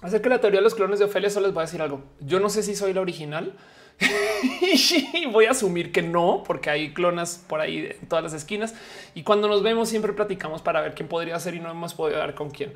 Hacer 0.03 0.23
que 0.23 0.29
la 0.29 0.41
teoría 0.41 0.61
de 0.61 0.65
los 0.65 0.75
clones 0.75 1.01
de 1.01 1.07
Ofelia 1.07 1.29
solo 1.29 1.47
les 1.47 1.55
voy 1.55 1.63
a 1.63 1.67
decir 1.67 1.83
algo. 1.83 2.03
Yo 2.21 2.39
no 2.39 2.51
sé 2.51 2.63
si 2.63 2.77
soy 2.77 2.93
la 2.93 3.01
original 3.01 3.55
y 5.12 5.26
voy 5.26 5.46
a 5.46 5.51
asumir 5.51 5.92
que 5.92 6.03
no, 6.03 6.44
porque 6.46 6.70
hay 6.70 6.92
clonas 6.92 7.44
por 7.49 7.61
ahí 7.61 7.88
en 8.01 8.09
todas 8.09 8.24
las 8.24 8.32
esquinas. 8.32 8.74
Y 9.14 9.22
cuando 9.22 9.49
nos 9.49 9.62
vemos, 9.62 9.88
siempre 9.88 10.12
platicamos 10.12 10.62
para 10.62 10.80
ver 10.80 10.94
quién 10.94 11.09
podría 11.09 11.38
ser 11.40 11.55
y 11.55 11.61
no 11.61 11.70
hemos 11.70 11.94
podido 11.94 12.18
dar 12.18 12.34
con 12.34 12.51
quién. 12.51 12.72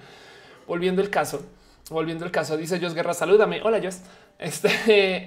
Volviendo 0.66 1.02
el 1.02 1.10
caso, 1.10 1.44
volviendo 1.90 2.24
el 2.24 2.30
caso, 2.30 2.56
dice 2.56 2.80
Jos 2.80 2.94
Guerra, 2.94 3.14
salúdame. 3.14 3.60
Hola, 3.62 3.80
Jos. 3.82 4.00
Este, 4.38 4.70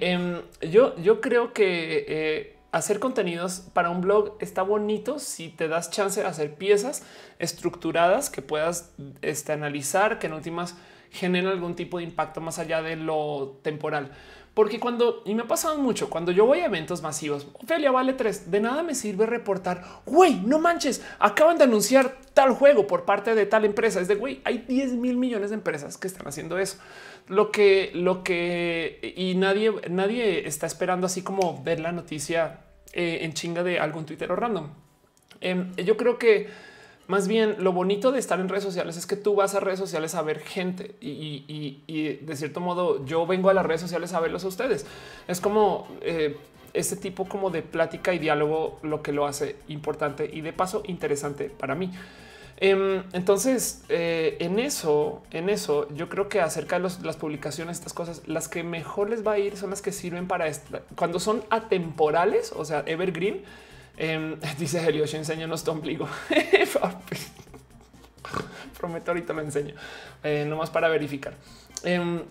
em, 0.10 0.42
yo, 0.60 0.96
yo 0.98 1.20
creo 1.20 1.52
que 1.52 2.04
eh, 2.08 2.56
hacer 2.72 2.98
contenidos 2.98 3.62
para 3.72 3.90
un 3.90 4.00
blog 4.02 4.36
está 4.40 4.62
bonito 4.62 5.18
si 5.18 5.48
te 5.48 5.68
das 5.68 5.90
chance 5.90 6.20
de 6.20 6.26
hacer 6.26 6.54
piezas 6.54 7.02
estructuradas 7.38 8.28
que 8.28 8.42
puedas 8.42 8.92
este, 9.22 9.52
analizar, 9.52 10.18
que 10.18 10.26
en 10.26 10.34
últimas 10.34 10.76
generen 11.10 11.48
algún 11.48 11.74
tipo 11.74 11.98
de 11.98 12.04
impacto 12.04 12.40
más 12.40 12.58
allá 12.58 12.82
de 12.82 12.96
lo 12.96 13.58
temporal. 13.62 14.12
Porque 14.56 14.80
cuando, 14.80 15.20
y 15.26 15.34
me 15.34 15.42
ha 15.42 15.46
pasado 15.46 15.76
mucho, 15.76 16.08
cuando 16.08 16.32
yo 16.32 16.46
voy 16.46 16.60
a 16.60 16.64
eventos 16.64 17.02
masivos, 17.02 17.46
Ophelia 17.52 17.90
vale 17.90 18.14
tres, 18.14 18.50
de 18.50 18.58
nada 18.58 18.82
me 18.82 18.94
sirve 18.94 19.26
reportar, 19.26 19.84
güey, 20.06 20.36
no 20.36 20.58
manches, 20.58 21.04
acaban 21.18 21.58
de 21.58 21.64
anunciar 21.64 22.16
tal 22.32 22.54
juego 22.54 22.86
por 22.86 23.04
parte 23.04 23.34
de 23.34 23.44
tal 23.44 23.66
empresa. 23.66 24.00
Es 24.00 24.08
de, 24.08 24.14
güey, 24.14 24.40
hay 24.44 24.64
10 24.66 24.94
mil 24.94 25.18
millones 25.18 25.50
de 25.50 25.56
empresas 25.56 25.98
que 25.98 26.06
están 26.06 26.26
haciendo 26.26 26.56
eso. 26.58 26.78
Lo 27.28 27.52
que, 27.52 27.90
lo 27.92 28.24
que, 28.24 29.12
y 29.14 29.34
nadie, 29.34 29.74
nadie 29.90 30.48
está 30.48 30.64
esperando 30.64 31.04
así 31.04 31.20
como 31.20 31.62
ver 31.62 31.78
la 31.78 31.92
noticia 31.92 32.60
eh, 32.94 33.18
en 33.24 33.34
chinga 33.34 33.62
de 33.62 33.78
algún 33.78 34.06
Twitter 34.06 34.32
o 34.32 34.36
random. 34.36 34.70
Em, 35.42 35.76
yo 35.76 35.98
creo 35.98 36.18
que 36.18 36.48
más 37.06 37.28
bien, 37.28 37.56
lo 37.60 37.72
bonito 37.72 38.10
de 38.10 38.18
estar 38.18 38.40
en 38.40 38.48
redes 38.48 38.64
sociales 38.64 38.96
es 38.96 39.06
que 39.06 39.16
tú 39.16 39.34
vas 39.34 39.54
a 39.54 39.60
redes 39.60 39.78
sociales 39.78 40.14
a 40.14 40.22
ver 40.22 40.40
gente 40.40 40.96
y, 41.00 42.18
de 42.22 42.36
cierto 42.36 42.60
modo 42.60 43.04
yo 43.04 43.26
vengo 43.26 43.48
a 43.48 43.54
las 43.54 43.64
redes 43.64 43.80
sociales 43.80 44.12
a 44.12 44.20
verlos 44.20 44.44
a 44.44 44.48
ustedes. 44.48 44.86
Es 45.28 45.40
como 45.40 45.86
eh, 46.00 46.36
este 46.74 46.96
tipo 46.96 47.28
como 47.28 47.50
de 47.50 47.62
plática 47.62 48.12
y 48.12 48.18
diálogo 48.18 48.78
lo 48.82 49.02
que 49.02 49.12
lo 49.12 49.26
hace 49.26 49.56
importante 49.68 50.28
y 50.32 50.40
de 50.40 50.52
paso 50.52 50.82
interesante 50.86 51.48
para 51.48 51.74
mí. 51.74 51.90
Em, 52.58 53.02
entonces, 53.12 53.82
eh, 53.88 54.36
en 54.40 54.58
eso, 54.58 55.22
en 55.30 55.50
eso, 55.50 55.88
yo 55.94 56.08
creo 56.08 56.28
que 56.28 56.40
acerca 56.40 56.78
de 56.78 56.88
las 57.02 57.16
publicaciones, 57.16 57.78
estas 57.78 57.92
cosas, 57.92 58.22
las 58.26 58.48
que 58.48 58.62
mejor 58.62 59.10
les 59.10 59.26
va 59.26 59.32
a 59.32 59.38
ir 59.38 59.56
son 59.56 59.70
las 59.70 59.82
que 59.82 59.92
sirven 59.92 60.26
para 60.26 60.50
cuando 60.96 61.20
son 61.20 61.44
atemporales, 61.50 62.52
o 62.56 62.64
sea, 62.64 62.82
evergreen. 62.86 63.42
Eh, 63.96 64.36
dice 64.58 64.86
Helios, 64.86 65.12
enséñanos 65.14 65.64
tu 65.64 65.70
ombligo. 65.70 66.08
Prometo 68.78 69.10
ahorita 69.10 69.32
lo 69.32 69.40
enseño, 69.40 69.74
eh, 70.22 70.44
nomás 70.46 70.70
para 70.70 70.88
verificar. 70.88 71.34
Em, 71.82 72.22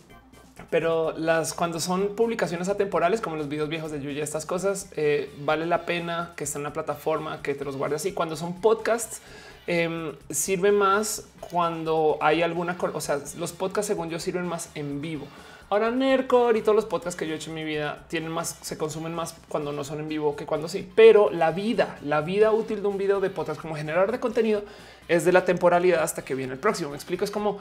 pero 0.70 1.13
las 1.18 1.53
cuando 1.53 1.80
son 1.80 2.16
publicaciones 2.16 2.70
atemporales, 2.70 3.20
como 3.20 3.36
los 3.36 3.49
videos 3.49 3.68
viejos 3.68 3.91
de 3.91 4.01
Yuya, 4.01 4.24
estas 4.24 4.45
cosas, 4.45 4.89
eh, 4.95 5.34
vale 5.39 5.66
la 5.66 5.86
pena 5.86 6.34
que 6.36 6.43
estén 6.43 6.59
en 6.59 6.63
la 6.63 6.74
plataforma, 6.74 7.41
que 7.41 7.55
te 7.55 7.66
los 7.66 7.76
guardes 7.78 8.01
así. 8.01 8.13
Cuando 8.13 8.36
son 8.36 8.61
podcasts, 8.61 9.22
Em, 9.68 10.13
sirve 10.30 10.72
más 10.72 11.26
cuando 11.39 12.20
hay 12.22 12.43
alguna, 12.43 12.78
o 12.93 13.01
sea, 13.01 13.20
los 13.38 13.51
podcasts 13.51 13.88
según 13.88 14.09
yo 14.09 14.20
sirven 14.20 14.45
más 14.45 14.70
en 14.76 15.01
vivo. 15.01 15.26
Ahora 15.70 15.89
Nercor 15.91 16.57
y 16.57 16.61
todos 16.61 16.76
los 16.76 16.86
podcasts 16.86 17.18
que 17.18 17.28
yo 17.28 17.34
he 17.34 17.38
hecho 17.38 17.49
en 17.49 17.55
mi 17.55 17.63
vida 17.63 18.05
tienen 18.07 18.32
más, 18.32 18.57
se 18.61 18.78
consumen 18.78 19.16
más 19.16 19.36
cuando 19.49 19.72
no 19.72 19.84
son 19.84 19.99
en 19.99 20.07
vivo 20.07 20.36
que 20.36 20.45
cuando 20.45 20.68
sí. 20.68 20.89
Pero 20.95 21.30
la 21.32 21.51
vida, 21.51 21.97
la 22.03 22.22
vida 22.22 22.51
útil 22.51 22.82
de 22.82 22.88
un 22.88 22.97
video 22.97 23.20
de 23.20 23.30
podcast 23.30 23.59
como 23.59 23.76
generador 23.76 24.11
de 24.11 24.20
contenido 24.20 24.63
es 25.07 25.26
de 25.26 25.32
la 25.32 25.43
temporalidad 25.43 26.03
hasta 26.03 26.24
que 26.24 26.36
viene 26.36 26.53
el 26.53 26.59
próximo. 26.59 26.91
Me 26.91 26.95
explico, 26.95 27.26
es 27.26 27.32
como 27.32 27.57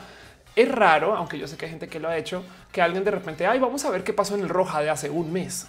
es 0.54 0.70
raro, 0.70 1.16
aunque 1.16 1.38
yo 1.38 1.48
sé 1.48 1.56
que 1.56 1.64
hay 1.64 1.70
gente 1.70 1.88
que 1.88 1.98
lo 1.98 2.08
ha 2.08 2.16
hecho, 2.16 2.44
que 2.70 2.80
alguien 2.80 3.04
de 3.04 3.10
repente, 3.10 3.46
ay, 3.46 3.58
vamos 3.58 3.84
a 3.84 3.90
ver 3.90 4.04
qué 4.04 4.12
pasó 4.12 4.34
en 4.34 4.42
el 4.42 4.48
Roja 4.48 4.80
de 4.82 4.90
hace 4.90 5.10
un 5.10 5.32
mes. 5.32 5.68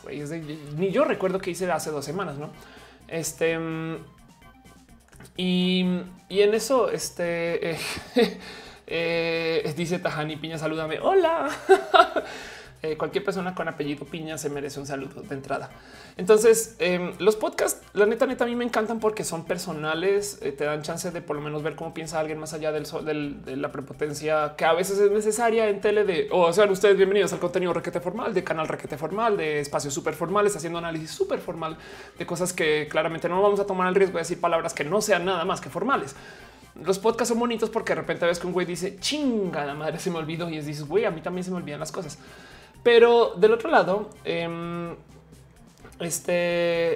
ni 0.77 0.91
yo 0.91 1.05
recuerdo 1.05 1.39
que 1.39 1.51
hice 1.51 1.65
de 1.65 1.71
hace 1.71 1.89
dos 1.89 2.05
semanas, 2.05 2.37
no? 2.37 2.51
Este 3.07 3.57
mm, 3.57 3.97
y, 5.37 5.81
en 6.29 6.53
eso, 6.53 6.89
este 6.89 7.71
eh, 7.71 7.79
eh, 8.87 9.73
dice 9.75 9.99
Tajani 9.99 10.35
Piña, 10.37 10.57
salúdame. 10.57 10.99
Hola. 10.99 11.49
Eh, 12.85 12.97
cualquier 12.97 13.23
persona 13.23 13.55
con 13.55 13.67
apellido 13.67 14.05
Piña 14.05 14.37
se 14.37 14.47
merece 14.49 14.79
un 14.79 14.85
saludo 14.85 15.23
de 15.23 15.33
entrada. 15.33 15.71
Entonces, 16.17 16.75
em, 16.77 17.13
los 17.17 17.35
podcasts, 17.35 17.81
la 17.93 18.05
neta, 18.05 18.27
neta, 18.27 18.43
a 18.43 18.47
mí 18.47 18.55
me 18.55 18.63
encantan 18.63 18.99
porque 18.99 19.23
son 19.23 19.45
personales, 19.45 20.39
te 20.39 20.63
dan 20.65 20.83
chance 20.83 21.09
de 21.09 21.21
por 21.21 21.35
lo 21.35 21.41
menos 21.41 21.63
ver 21.63 21.75
cómo 21.75 21.95
piensa 21.95 22.19
alguien 22.19 22.37
más 22.37 22.53
allá 22.53 22.71
del, 22.71 22.85
del, 23.03 23.43
de 23.43 23.55
la 23.55 23.71
prepotencia 23.71 24.53
que 24.55 24.65
a 24.65 24.73
veces 24.73 24.99
es 24.99 25.09
necesaria 25.09 25.67
en 25.67 25.81
tele 25.81 26.03
de, 26.03 26.27
o 26.31 26.53
sean 26.53 26.69
ustedes 26.69 26.95
bienvenidos 26.95 27.33
al 27.33 27.39
contenido 27.39 27.73
requete 27.73 27.99
formal, 27.99 28.35
de 28.35 28.43
canal 28.43 28.67
requete 28.67 28.97
formal, 28.97 29.35
de 29.35 29.61
espacios 29.61 29.93
súper 29.93 30.13
formales, 30.13 30.55
haciendo 30.55 30.77
análisis 30.77 31.09
súper 31.09 31.39
formal 31.39 31.77
de 32.19 32.25
cosas 32.27 32.53
que 32.53 32.87
claramente 32.87 33.27
no 33.27 33.41
vamos 33.41 33.59
a 33.59 33.65
tomar 33.65 33.87
el 33.87 33.95
riesgo 33.95 34.17
de 34.17 34.19
decir 34.19 34.39
palabras 34.39 34.75
que 34.75 34.83
no 34.83 35.01
sean 35.01 35.25
nada 35.25 35.43
más 35.43 35.59
que 35.59 35.69
formales. 35.71 36.15
Los 36.83 36.99
podcasts 36.99 37.29
son 37.29 37.39
bonitos 37.39 37.69
porque 37.69 37.93
de 37.93 38.01
repente 38.01 38.25
ves 38.25 38.39
que 38.39 38.47
un 38.47 38.53
güey 38.53 38.65
dice 38.65 38.97
chinga 38.99 39.65
la 39.65 39.73
madre 39.73 39.97
se 39.97 40.11
me 40.11 40.17
olvidó 40.17 40.49
y 40.49 40.57
es 40.57 40.65
dices 40.65 40.85
güey 40.85 41.05
a 41.05 41.11
mí 41.11 41.21
también 41.21 41.43
se 41.43 41.51
me 41.51 41.57
olvidan 41.57 41.79
las 41.79 41.91
cosas. 41.91 42.17
Pero 42.83 43.33
del 43.35 43.53
otro 43.53 43.71
lado, 43.71 44.09
em, 44.25 44.95
este 45.99 46.33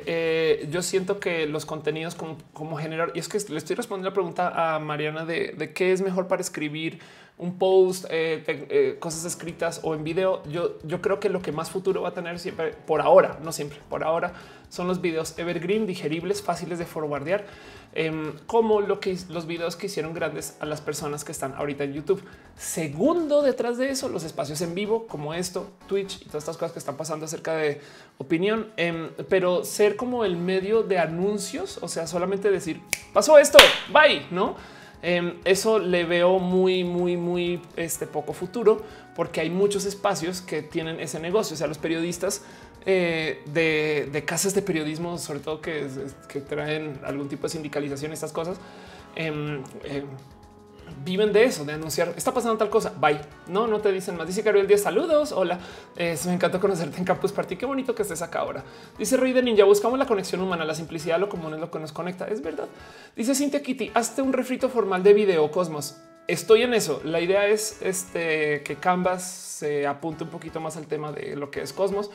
eh, 0.06 0.68
yo 0.70 0.82
siento 0.82 1.20
que 1.20 1.48
los 1.48 1.66
contenidos 1.66 2.16
como, 2.16 2.78
generar, 2.78 3.12
y 3.16 3.20
es 3.20 3.30
que 3.30 3.40
le 3.50 3.58
estoy 3.58 3.76
respondiendo 3.76 4.10
la 4.10 4.14
pregunta 4.14 4.76
a 4.76 4.80
Mariana 4.80 5.26
de, 5.26 5.72
qué 5.74 5.94
es 5.94 6.02
mejor 6.02 6.28
para 6.28 6.42
escribir 6.42 7.00
un 7.38 7.58
post, 7.58 8.06
eh, 8.10 8.44
eh, 8.48 8.98
cosas 9.00 9.24
escritas 9.24 9.80
o 9.84 9.96
en 9.96 10.04
video. 10.04 10.44
Yo, 10.44 10.78
yo 10.84 11.02
creo 11.02 11.22
que 11.22 11.30
lo 11.30 11.42
que 11.42 11.54
más 11.54 11.72
futuro 11.72 12.02
va 12.02 12.10
a 12.10 12.14
tener 12.14 12.38
siempre, 12.38 12.74
por 12.86 13.00
ahora, 13.00 13.40
no 13.42 13.54
siempre, 13.54 13.80
por 13.90 14.04
ahora, 14.04 14.34
son 14.70 14.88
los 14.88 15.02
videos 15.02 15.38
evergreen, 15.38 15.86
digeribles, 15.86 16.42
fáciles 16.42 16.80
de 16.80 16.86
forwardear 16.86 17.46
Em, 17.92 18.34
como 18.46 18.82
lo 18.82 19.00
que 19.00 19.18
los 19.30 19.48
videos 19.48 19.76
que 19.76 19.88
hicieron 19.88 20.14
grandes 20.14 20.56
a 20.60 20.68
las 20.68 20.80
personas 20.80 21.24
que 21.24 21.32
están 21.32 21.56
ahorita 21.56 21.86
en 21.86 21.94
YouTube. 21.94 22.24
Segundo, 22.56 23.42
detrás 23.42 23.80
de 23.80 23.90
eso, 23.90 24.10
los 24.10 24.24
espacios 24.24 24.62
en 24.62 24.76
vivo 24.76 25.08
como 25.08 25.34
esto, 25.34 25.72
Twitch 25.88 26.22
y 26.22 26.26
todas 26.26 26.44
estas 26.44 26.58
cosas 26.58 26.74
que 26.74 26.80
están 26.80 26.98
pasando 26.98 27.26
acerca 27.26 27.56
de 27.56 27.82
opinión, 28.20 28.68
em, 28.78 29.10
pero 29.28 29.66
ser 29.66 29.96
como 29.96 30.24
el 30.24 30.38
medio 30.38 30.84
de 30.84 31.00
anuncios, 31.00 31.80
o 31.82 31.88
sea, 31.88 32.06
solamente 32.06 32.52
decir 32.52 32.80
pasó 33.12 33.40
esto, 33.40 33.58
bye, 33.92 34.28
no? 34.30 34.56
Em, 35.02 35.40
eso 35.46 35.80
le 35.80 36.04
veo 36.04 36.38
muy, 36.40 36.84
muy, 36.84 37.18
muy 37.18 37.62
este 37.76 38.06
poco 38.06 38.34
futuro 38.34 38.84
porque 39.16 39.42
hay 39.42 39.50
muchos 39.50 39.86
espacios 39.86 40.42
que 40.42 40.62
tienen 40.62 41.00
ese 41.00 41.20
negocio. 41.20 41.54
O 41.56 41.58
sea, 41.58 41.68
los 41.68 41.78
periodistas 41.78 42.44
eh, 42.86 43.42
de, 43.46 44.24
casas 44.26 44.54
de 44.54 44.62
periodismo, 44.62 45.18
sobre 45.18 45.40
todo 45.40 45.62
que, 45.62 45.88
traen 46.48 47.00
algún 47.04 47.28
tipo 47.28 47.44
de 47.44 47.50
sindicalización, 47.50 48.14
estas 48.14 48.32
cosas, 48.32 48.58
em, 49.16 49.64
em, 49.84 50.06
viven 51.04 51.32
de 51.32 51.44
eso, 51.44 51.66
de 51.66 51.74
anunciar 51.74 52.14
está 52.16 52.34
pasando 52.34 52.58
tal 52.58 52.70
cosa. 52.70 52.94
Bye. 53.00 53.20
No, 53.48 53.68
no 53.68 53.80
te 53.80 53.92
dicen 53.92 54.18
más. 54.18 54.28
Dice 54.28 54.42
Gabriel 54.42 54.68
Díaz, 54.68 54.82
saludos. 54.82 55.32
Hola, 55.32 55.60
me 55.98 56.34
encanta 56.34 56.60
conocerte 56.60 56.98
en 56.98 57.06
Campus 57.06 57.32
Party. 57.32 57.58
Qué 57.58 57.66
bonito 57.66 57.94
que 57.94 58.02
estés 58.02 58.22
acá 58.22 58.40
ahora. 58.40 58.64
Dice 58.98 59.18
Rey 59.18 59.34
de 59.34 59.44
Ninja, 59.44 59.64
buscamos 59.66 60.00
la 60.00 60.06
conexión 60.06 60.42
humana, 60.42 60.66
la 60.66 60.76
simplicidad, 60.76 61.20
lo 61.20 61.30
común 61.30 61.54
es 61.54 61.60
lo 61.60 61.70
que 61.70 61.80
nos 61.80 61.92
conecta. 61.92 62.28
Es 62.28 62.42
verdad. 62.42 62.68
Dice 63.16 63.36
Cintia 63.36 63.62
Kitty, 63.62 63.92
hazte 63.94 64.22
un 64.22 64.34
refrito 64.34 64.70
formal 64.70 65.04
de 65.04 65.14
video 65.14 65.50
Cosmos. 65.52 65.98
Estoy 66.28 66.62
en 66.62 66.74
eso. 66.74 67.02
La 67.04 67.20
idea 67.22 67.48
es 67.48 67.82
este, 67.82 68.62
que 68.64 68.76
Canvas 68.76 69.24
se 69.24 69.88
apunte 69.88 70.24
un 70.24 70.30
poquito 70.30 70.60
más 70.60 70.78
al 70.78 70.86
tema 70.86 71.12
de 71.12 71.36
lo 71.36 71.50
que 71.50 71.62
es 71.62 71.74
Cosmos 71.74 72.12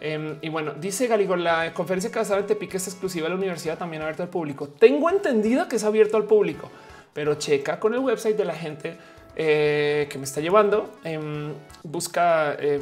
Em, 0.00 0.38
y 0.42 0.48
bueno, 0.48 0.74
dice 0.74 1.06
Galigo, 1.06 1.36
la 1.36 1.72
conferencia 1.72 2.10
que 2.10 2.18
vas 2.18 2.30
a 2.30 2.34
ver 2.34 2.42
en 2.42 2.48
Tepic 2.48 2.74
es 2.74 2.86
exclusiva 2.86 3.24
de 3.24 3.30
la 3.30 3.36
universidad, 3.36 3.78
también 3.78 4.02
abierta 4.02 4.22
al 4.22 4.28
público. 4.28 4.68
Tengo 4.68 5.10
entendido 5.10 5.68
que 5.68 5.76
es 5.76 5.84
abierto 5.84 6.16
al 6.16 6.24
público, 6.24 6.70
pero 7.12 7.34
checa 7.34 7.80
con 7.80 7.94
el 7.94 8.00
website 8.00 8.36
de 8.36 8.44
la 8.44 8.54
gente 8.54 8.96
eh, 9.34 10.06
que 10.10 10.18
me 10.18 10.24
está 10.24 10.40
llevando. 10.40 10.92
Em, 11.04 11.52
busca, 11.82 12.54
eh, 12.58 12.80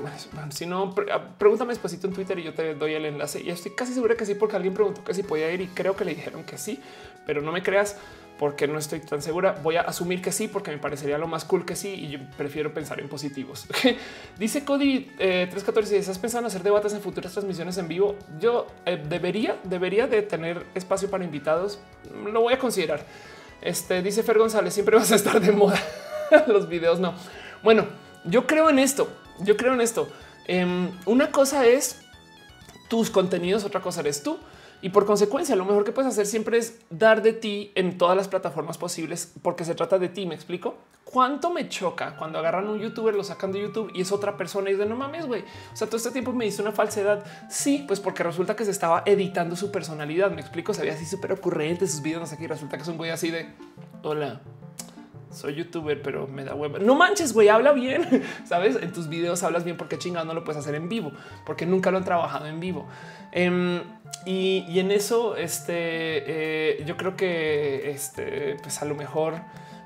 si 0.51 0.67
no, 0.67 0.95
ah, 1.12 1.23
pregúntame 1.39 1.73
despacito 1.73 2.07
en 2.07 2.14
Twitter 2.14 2.39
y 2.39 2.45
yo 2.45 2.55
te 2.55 2.75
doy 2.75 2.95
el 2.95 3.05
enlace. 3.07 3.43
Y 3.43 3.51
estoy 3.51 3.73
casi 3.73 3.95
segura 3.95 4.14
que 4.14 4.27
sí, 4.27 4.35
porque 4.35 4.57
alguien 4.57 4.75
preguntó 4.75 5.05
que 5.05 5.14
si 5.14 5.23
podía 5.23 5.51
ir 5.53 5.61
y 5.61 5.69
creo 5.69 5.97
que 5.97 6.05
le 6.05 6.14
dijeron 6.14 6.45
que 6.45 6.59
sí, 6.59 6.81
pero 7.27 7.41
no 7.41 7.53
me 7.53 7.62
creas 7.62 7.99
porque 8.39 8.66
no 8.68 8.78
estoy 8.78 9.01
tan 9.01 9.22
segura. 9.22 9.59
Voy 9.62 9.76
a 9.76 9.82
asumir 9.82 10.20
que 10.20 10.32
sí, 10.32 10.49
porque 10.49 10.70
me 10.70 10.78
parecería 10.78 11.18
lo 11.18 11.26
más 11.26 11.45
cool 11.45 11.64
que 11.64 11.76
sí 11.76 11.89
y 11.89 12.09
yo 12.09 12.18
prefiero 12.37 12.72
pensar 12.74 13.01
en 13.01 13.09
positivos. 13.09 13.66
Dice 14.39 14.64
Cody 14.64 15.11
314, 15.16 15.97
eh, 15.97 15.99
¿estás 15.99 16.18
pensando 16.18 16.47
en 16.47 16.51
hacer 16.51 16.62
debates 16.62 16.93
en 16.93 17.01
futuras 17.01 17.32
transmisiones 17.32 17.78
en 17.78 17.89
vivo? 17.89 18.16
Yo 18.39 18.66
eh, 18.84 19.03
debería, 19.09 19.57
debería 19.64 20.07
de 20.07 20.22
tener 20.22 20.66
espacio 20.74 21.11
para 21.11 21.24
invitados. 21.24 21.78
Lo 22.32 22.43
voy 22.43 22.55
a 22.55 22.59
considerar. 22.59 23.05
Este 23.62 24.03
dice 24.03 24.22
Fer 24.22 24.39
González, 24.39 24.74
siempre 24.74 24.97
vas 24.97 25.11
a 25.12 25.16
estar 25.16 25.41
de 25.41 25.53
moda. 25.53 25.80
Los 26.47 26.68
videos 26.68 27.01
no. 27.01 27.14
Bueno, 27.62 27.87
yo 28.24 28.47
creo 28.47 28.68
en 28.70 28.78
esto. 28.78 29.09
Yo 29.41 29.57
creo 29.57 29.74
en 29.74 29.80
esto. 29.80 30.09
Em, 30.47 30.91
una 31.07 31.30
cosa 31.30 31.66
es 31.66 32.01
tus 32.89 33.11
contenidos, 33.11 33.64
otra 33.64 33.80
cosa 33.80 34.01
eres 34.01 34.22
tú. 34.22 34.39
Y 34.83 34.91
por 34.91 35.07
consecuencia, 35.07 35.57
lo 35.57 35.64
mejor 35.64 35.85
que 35.85 35.93
puedes 35.93 36.12
hacer 36.12 36.27
siempre 36.27 36.59
es 36.59 36.81
dar 36.91 37.22
de 37.22 37.33
ti 37.33 37.72
en 37.74 37.99
todas 37.99 38.16
las 38.16 38.29
plataformas 38.29 38.79
posibles, 38.79 39.33
porque 39.43 39.64
se 39.64 39.74
trata 39.74 39.99
de 39.99 40.09
ti. 40.09 40.27
Me 40.27 40.35
explico 40.35 40.77
cuánto 41.05 41.51
me 41.51 41.68
choca 41.68 42.16
cuando 42.16 42.39
agarran 42.39 42.68
un 42.68 42.79
youtuber, 42.79 43.14
lo 43.14 43.24
sacan 43.24 43.53
de 43.53 43.61
YouTube 43.61 43.91
y 43.95 44.03
es 44.03 44.12
otra 44.12 44.37
persona 44.37 44.70
y 44.70 44.74
de 44.74 44.87
no 44.87 44.97
mames, 44.97 45.27
güey. 45.27 45.43
O 45.72 45.77
sea, 45.77 45.87
todo 45.87 45.97
este 45.97 46.11
tiempo 46.11 46.33
me 46.33 46.47
hizo 46.47 46.62
una 46.62 46.72
falsedad. 46.72 47.24
Sí, 47.49 47.85
pues 47.87 48.01
porque 48.01 48.22
resulta 48.22 48.55
que 48.57 48.64
se 48.64 48.70
estaba 48.70 49.03
editando 49.07 49.57
su 49.57 49.70
personalidad. 49.70 50.31
Me 50.31 50.41
explico, 50.41 50.74
se 50.74 50.83
veía 50.83 50.95
así 50.95 51.07
súper 51.07 51.33
ocurrente 51.33 51.87
sus 51.87 52.03
videos. 52.03 52.33
Aquí 52.33 52.47
resulta 52.47 52.77
que 52.77 52.83
es 52.83 52.89
un 52.89 52.97
güey 52.97 53.11
así 53.11 53.31
de 53.31 53.47
hola, 54.03 54.41
soy 55.31 55.55
youtuber, 55.55 56.01
pero 56.03 56.27
me 56.27 56.45
da 56.45 56.55
hueva. 56.55 56.79
No 56.79 56.95
manches, 56.95 57.33
güey, 57.33 57.49
habla 57.49 57.72
bien. 57.72 58.22
Sabes, 58.45 58.77
en 58.77 58.93
tus 58.93 59.09
videos 59.09 59.43
hablas 59.43 59.64
bien 59.64 59.77
porque 59.77 59.99
chingado 59.99 60.24
no 60.24 60.35
lo 60.35 60.45
puedes 60.45 60.61
hacer 60.61 60.74
en 60.74 60.89
vivo, 60.89 61.12
porque 61.45 61.66
nunca 61.66 61.91
lo 61.91 61.99
han 61.99 62.05
trabajado 62.05 62.47
en 62.47 62.61
vivo. 62.61 62.87
Em, 63.33 63.81
y, 64.24 64.79
en 64.79 64.91
eso, 64.91 65.37
este, 65.37 65.74
eh, 65.77 66.85
yo 66.87 66.97
creo 66.97 67.16
que, 67.16 67.91
este, 67.91 68.57
pues 68.62 68.81
a 68.83 68.85
lo 68.85 68.95
mejor 68.95 69.35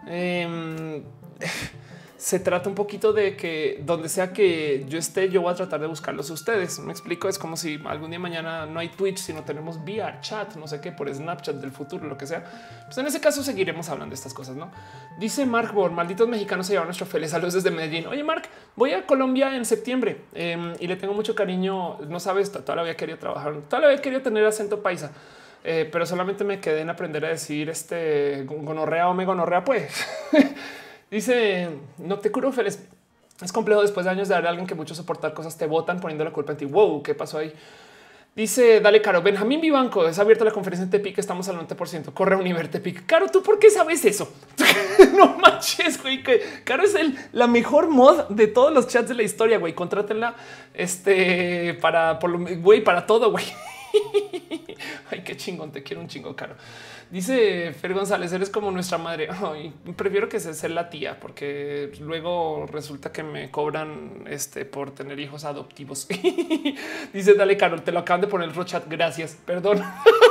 em, 0.07 1.03
se 2.21 2.39
trata 2.39 2.68
un 2.68 2.75
poquito 2.75 3.14
de 3.14 3.35
que 3.35 3.81
donde 3.83 4.11
sea 4.11 4.31
que 4.35 4.85
yo 4.87 4.99
esté, 4.99 5.31
yo 5.31 5.41
voy 5.41 5.55
a 5.55 5.57
tratar 5.57 5.81
de 5.81 5.87
buscarlos 5.87 6.31
a 6.31 6.35
ustedes. 6.35 6.79
Me 6.79 6.93
explico, 6.93 7.31
es 7.31 7.39
como 7.39 7.57
si 7.57 7.81
algún 7.87 8.11
día 8.11 8.18
mañana 8.18 8.66
no 8.66 8.79
hay 8.79 8.91
Twitch, 8.91 9.16
sino 9.16 9.43
tenemos 9.43 9.79
VR 9.79 10.21
chat, 10.21 10.55
no 10.57 10.68
sé 10.68 10.83
qué, 10.83 10.93
por 10.93 11.12
Snapchat 11.12 11.57
del 11.57 11.71
futuro, 11.71 12.07
lo 12.07 12.18
que 12.18 12.27
sea. 12.27 12.45
Pues 12.85 12.99
en 12.99 13.07
ese 13.07 13.23
caso 13.23 13.43
seguiremos 13.43 13.89
hablando 13.89 14.11
de 14.11 14.16
estas 14.16 14.35
cosas, 14.35 14.55
¿no? 14.55 14.71
Dice 15.18 15.47
Mark 15.47 15.73
Bor, 15.73 15.93
malditos 15.93 16.29
mexicanos 16.29 16.66
se 16.66 16.75
llevan 16.75 16.89
nuestro 16.89 17.07
feliz 17.07 17.31
saludos 17.31 17.55
desde 17.55 17.71
Medellín. 17.71 18.07
Oye, 18.07 18.23
Mark, 18.23 18.43
voy 18.77 18.93
a 18.93 19.07
Colombia 19.07 19.57
en 19.57 19.64
septiembre 19.64 20.18
em, 20.35 20.75
y 20.79 20.89
le 20.89 20.97
tengo 20.97 21.14
mucho 21.14 21.35
cariño. 21.35 22.01
No 22.01 22.21
sabes, 22.21 22.53
toda 22.53 22.77
la 22.77 22.83
había 22.83 22.99
querido 22.99 23.16
trabajar, 23.16 23.55
toda 23.66 23.81
la 23.81 23.87
había 23.87 24.03
querido 24.03 24.21
tener 24.21 24.45
acento 24.45 24.83
paisa. 24.83 25.11
Eh, 25.64 25.89
pero 25.91 26.05
solamente 26.05 26.45
me 26.45 26.61
quedé 26.61 26.83
en 26.83 26.91
aprender 26.91 27.25
a 27.25 27.29
decir 27.29 27.71
este 27.71 28.45
gonorrea 28.45 29.09
o 29.09 29.14
me 29.14 29.25
gonorrea, 29.25 29.64
pues. 29.64 29.91
Dice 31.11 31.69
no 31.99 32.19
te 32.19 32.31
curo 32.31 32.53
Félix. 32.53 32.79
Es 33.43 33.53
complejo 33.53 33.81
después 33.81 34.05
de 34.05 34.11
años 34.11 34.29
de 34.29 34.35
dar 34.35 34.47
a 34.47 34.51
alguien 34.51 34.67
que 34.67 34.75
mucho 34.75 34.95
soportar 34.95 35.33
cosas 35.33 35.57
te 35.57 35.67
votan 35.67 35.99
poniendo 35.99 36.25
la 36.25 36.33
culpa 36.33 36.53
en 36.53 36.59
ti. 36.59 36.67
Wow, 36.67 37.03
qué 37.03 37.15
pasó 37.15 37.39
ahí? 37.39 37.53
Dice, 38.37 38.81
dale, 38.81 39.03
Caro, 39.03 39.23
Benjamín 39.23 39.61
Vivanco, 39.61 40.07
es 40.07 40.19
abierta 40.21 40.45
la 40.45 40.53
conferencia 40.53 40.85
en 40.85 40.91
Tepic, 40.91 41.19
estamos 41.19 41.49
al 41.49 41.57
90%, 41.67 42.15
corre 42.15 42.37
Univer 42.37 42.69
Tepic. 42.69 43.05
Caro, 43.05 43.27
¿tú 43.29 43.43
por 43.43 43.59
qué 43.59 43.71
sabes 43.71 44.05
eso? 44.05 44.33
no 45.17 45.37
manches, 45.37 46.01
güey, 46.01 46.23
que 46.23 46.41
Caro 46.63 46.85
es 46.85 46.95
el, 46.95 47.19
la 47.33 47.49
mejor 47.49 47.89
mod 47.89 48.29
de 48.29 48.47
todos 48.47 48.73
los 48.73 48.87
chats 48.87 49.09
de 49.09 49.17
la 49.17 49.25
historia, 49.25 49.59
güey, 49.59 49.75
contrátenla, 49.75 50.37
este, 50.75 51.75
para, 51.81 52.21
güey, 52.61 52.85
para 52.85 53.05
todo, 53.05 53.33
güey. 53.33 53.45
Ay, 55.11 55.23
qué 55.25 55.37
chingón, 55.37 55.73
te 55.73 55.83
quiero 55.83 56.01
un 56.01 56.07
chingo, 56.07 56.37
Caro. 56.37 56.55
Dice 57.11 57.73
Fer 57.73 57.93
González, 57.93 58.33
eres 58.33 58.51
como 58.51 58.71
nuestra 58.71 58.97
madre. 58.97 59.29
prefiero 59.97 60.29
que 60.29 60.39
sea 60.39 60.55
ser 60.55 60.71
la 60.71 60.91
tía, 60.91 61.19
porque 61.19 61.91
luego 62.01 62.67
resulta 62.71 63.11
que 63.11 63.23
me 63.23 63.51
cobran 63.51 64.25
este 64.29 64.65
por 64.65 64.93
tener 64.93 65.19
hijos 65.19 65.45
adoptivos. 65.45 66.07
Dice, 67.13 67.35
dale, 67.35 67.57
Carol, 67.57 67.83
te 67.83 67.91
lo 67.91 68.01
acaban 68.01 68.21
de 68.21 68.29
poner 68.29 68.49
el 68.49 68.65
chat. 68.65 68.85
Gracias, 68.89 69.37
perdón. 69.45 69.83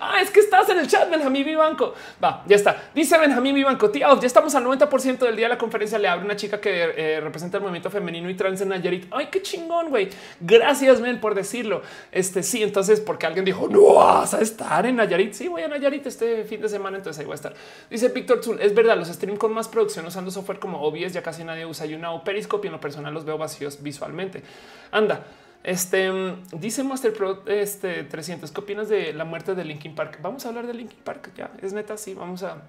ah, 0.00 0.20
es 0.20 0.30
que 0.30 0.40
estás 0.40 0.68
en 0.68 0.78
el 0.78 0.88
chat, 0.88 1.10
Benjamín 1.10 1.44
Vivanco. 1.44 1.94
Va, 2.22 2.42
ya 2.46 2.56
está. 2.56 2.90
Dice 2.94 3.18
Benjamín 3.18 3.54
Vivanco, 3.54 3.90
tía, 3.90 4.08
ya 4.20 4.26
estamos 4.26 4.54
al 4.54 4.64
90% 4.64 5.18
del 5.18 5.36
día 5.36 5.46
de 5.46 5.54
la 5.54 5.58
conferencia. 5.58 5.98
Le 5.98 6.08
abre 6.08 6.24
una 6.24 6.36
chica 6.36 6.60
que 6.60 6.92
eh, 6.96 7.20
representa 7.20 7.58
el 7.58 7.62
movimiento 7.62 7.90
femenino 7.90 8.28
y 8.30 8.34
trans 8.34 8.60
en 8.60 8.68
Nayarit. 8.68 9.06
Ay, 9.10 9.28
qué 9.30 9.42
chingón, 9.42 9.90
güey. 9.90 10.08
Gracias, 10.40 11.00
men, 11.00 11.20
por 11.20 11.34
decirlo. 11.34 11.82
Este 12.12 12.42
sí, 12.42 12.62
entonces, 12.62 13.00
porque 13.00 13.26
alguien 13.26 13.44
dijo, 13.44 13.68
no 13.68 13.94
vas 13.94 14.34
a 14.34 14.40
estar 14.40 14.86
en 14.86 14.96
Nayarit. 14.96 15.32
Sí, 15.32 15.48
voy 15.48 15.62
a 15.62 15.68
Nayarit 15.68 16.06
este 16.06 16.44
fin 16.44 16.60
de 16.60 16.68
semana, 16.68 16.96
entonces 16.96 17.20
ahí 17.20 17.26
voy 17.26 17.32
a 17.32 17.36
estar. 17.36 17.54
Dice 17.90 18.08
Víctor 18.08 18.42
Zul, 18.42 18.60
es 18.60 18.74
verdad, 18.74 18.96
los 18.96 19.08
stream 19.08 19.36
con 19.36 19.52
más 19.52 19.68
producción 19.68 20.06
usando 20.06 20.30
software 20.30 20.58
como 20.58 20.80
OBS 20.82 21.12
ya 21.12 21.22
casi 21.22 21.44
nadie 21.44 21.66
usa 21.66 21.86
y 21.86 21.94
una 21.94 22.12
o 22.12 22.24
Periscope 22.24 22.66
en 22.68 22.72
lo 22.72 22.80
personal 22.80 23.12
los 23.14 23.24
veo 23.24 23.38
vacíos 23.38 23.82
visualmente. 23.82 24.42
Anda, 24.90 25.24
este 25.68 26.10
dice 26.52 26.82
Master 26.82 27.12
Pro 27.12 27.42
este 27.46 28.02
300. 28.02 28.50
¿Qué 28.50 28.60
opinas 28.60 28.88
de 28.88 29.12
la 29.12 29.26
muerte 29.26 29.54
de 29.54 29.64
Linkin 29.64 29.94
Park? 29.94 30.18
Vamos 30.22 30.46
a 30.46 30.48
hablar 30.48 30.66
de 30.66 30.72
Linkin 30.72 30.98
Park. 31.04 31.30
Ya 31.36 31.50
es 31.60 31.74
neta. 31.74 31.98
Sí, 31.98 32.14
vamos 32.14 32.42
a 32.42 32.62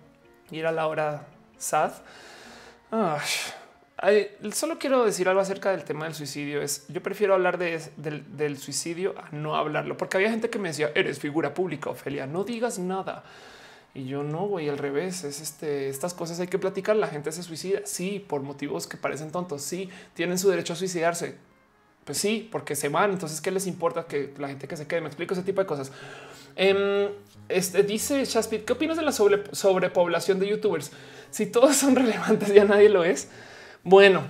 ir 0.51 0.65
a 0.65 0.73
la 0.73 0.85
hora 0.85 1.25
sad. 1.57 1.93
solo 4.51 4.77
quiero 4.79 5.05
decir 5.05 5.29
algo 5.29 5.39
acerca 5.39 5.71
del 5.71 5.85
tema 5.85 6.05
del 6.05 6.13
suicidio. 6.13 6.61
Es 6.61 6.87
yo 6.89 7.01
prefiero 7.01 7.35
hablar 7.35 7.57
de, 7.57 7.81
del, 7.95 8.35
del, 8.35 8.57
suicidio 8.57 9.15
a 9.17 9.33
no 9.33 9.55
hablarlo, 9.55 9.95
porque 9.95 10.17
había 10.17 10.29
gente 10.29 10.49
que 10.49 10.59
me 10.59 10.67
decía 10.67 10.91
eres 10.93 11.19
figura 11.19 11.53
pública, 11.53 11.89
Ofelia, 11.89 12.27
no 12.27 12.43
digas 12.43 12.79
nada. 12.79 13.23
Y 13.93 14.07
yo 14.07 14.23
no 14.23 14.45
voy 14.45 14.67
al 14.67 14.77
revés. 14.77 15.23
Es 15.23 15.39
este, 15.39 15.87
estas 15.87 16.13
cosas 16.13 16.41
hay 16.41 16.47
que 16.47 16.59
platicar. 16.59 16.97
La 16.97 17.07
gente 17.07 17.31
se 17.31 17.43
suicida. 17.43 17.79
Sí, 17.85 18.23
por 18.27 18.41
motivos 18.41 18.87
que 18.87 18.97
parecen 18.97 19.31
tontos. 19.31 19.61
Sí, 19.61 19.89
tienen 20.13 20.37
su 20.37 20.49
derecho 20.49 20.73
a 20.73 20.75
suicidarse. 20.75 21.37
Pues 22.10 22.18
sí, 22.18 22.49
porque 22.51 22.76
se 22.76 22.89
van. 22.89 23.12
Entonces, 23.12 23.39
¿qué 23.39 23.51
les 23.51 23.68
importa 23.68 24.07
que 24.07 24.34
la 24.39 24.47
gente 24.47 24.68
que 24.68 24.76
se 24.76 24.88
quede? 24.88 24.99
Me 24.99 25.05
explico 25.10 25.36
ese 25.36 25.43
tipo 25.43 25.62
de 25.62 25.68
cosas. 25.68 25.91
Em, 26.55 27.07
este 27.47 27.84
dice 27.84 28.26
Shaspit, 28.26 28.66
¿qué 28.66 28.74
opinas 28.74 28.97
de 28.97 29.03
la 29.03 29.12
sobre, 29.12 29.43
sobrepoblación 29.51 30.39
de 30.39 30.47
youtubers? 30.47 30.89
Si 31.30 31.45
todos 31.45 31.76
son 31.76 31.95
relevantes, 31.95 32.51
ya 32.51 32.66
nadie 32.66 32.89
lo 32.89 33.03
es. 33.03 33.30
Bueno, 33.84 34.24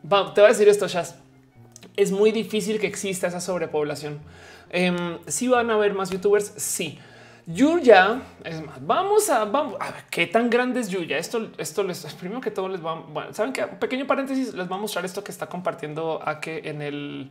te 0.00 0.40
voy 0.40 0.44
a 0.44 0.52
decir 0.52 0.68
esto, 0.68 0.86
Shas. 0.86 1.16
Es 1.96 2.12
muy 2.12 2.30
difícil 2.30 2.78
que 2.78 2.86
exista 2.86 3.26
esa 3.26 3.40
sobrepoblación. 3.40 4.20
Eh, 4.70 5.18
si 5.26 5.48
van 5.48 5.72
a 5.72 5.74
haber 5.74 5.94
más 5.94 6.10
youtubers, 6.10 6.52
sí. 6.56 7.00
Yuya, 7.50 8.20
es 8.44 8.60
más, 8.60 8.86
vamos 8.86 9.30
a, 9.30 9.46
vamos 9.46 9.78
ver 9.78 10.04
qué 10.10 10.26
tan 10.26 10.50
grande 10.50 10.80
es 10.80 10.90
Yuya. 10.90 11.16
Esto, 11.16 11.50
esto 11.56 11.82
les 11.82 12.04
primero 12.20 12.42
que 12.42 12.50
todo 12.50 12.68
les 12.68 12.84
va. 12.84 12.94
Bueno, 12.94 13.32
saben 13.32 13.54
que 13.54 13.62
pequeño 13.66 14.06
paréntesis 14.06 14.52
les 14.52 14.70
va 14.70 14.76
a 14.76 14.78
mostrar 14.78 15.06
esto 15.06 15.24
que 15.24 15.32
está 15.32 15.46
compartiendo 15.46 16.20
a 16.22 16.40
que 16.40 16.60
en 16.64 16.82
el 16.82 17.30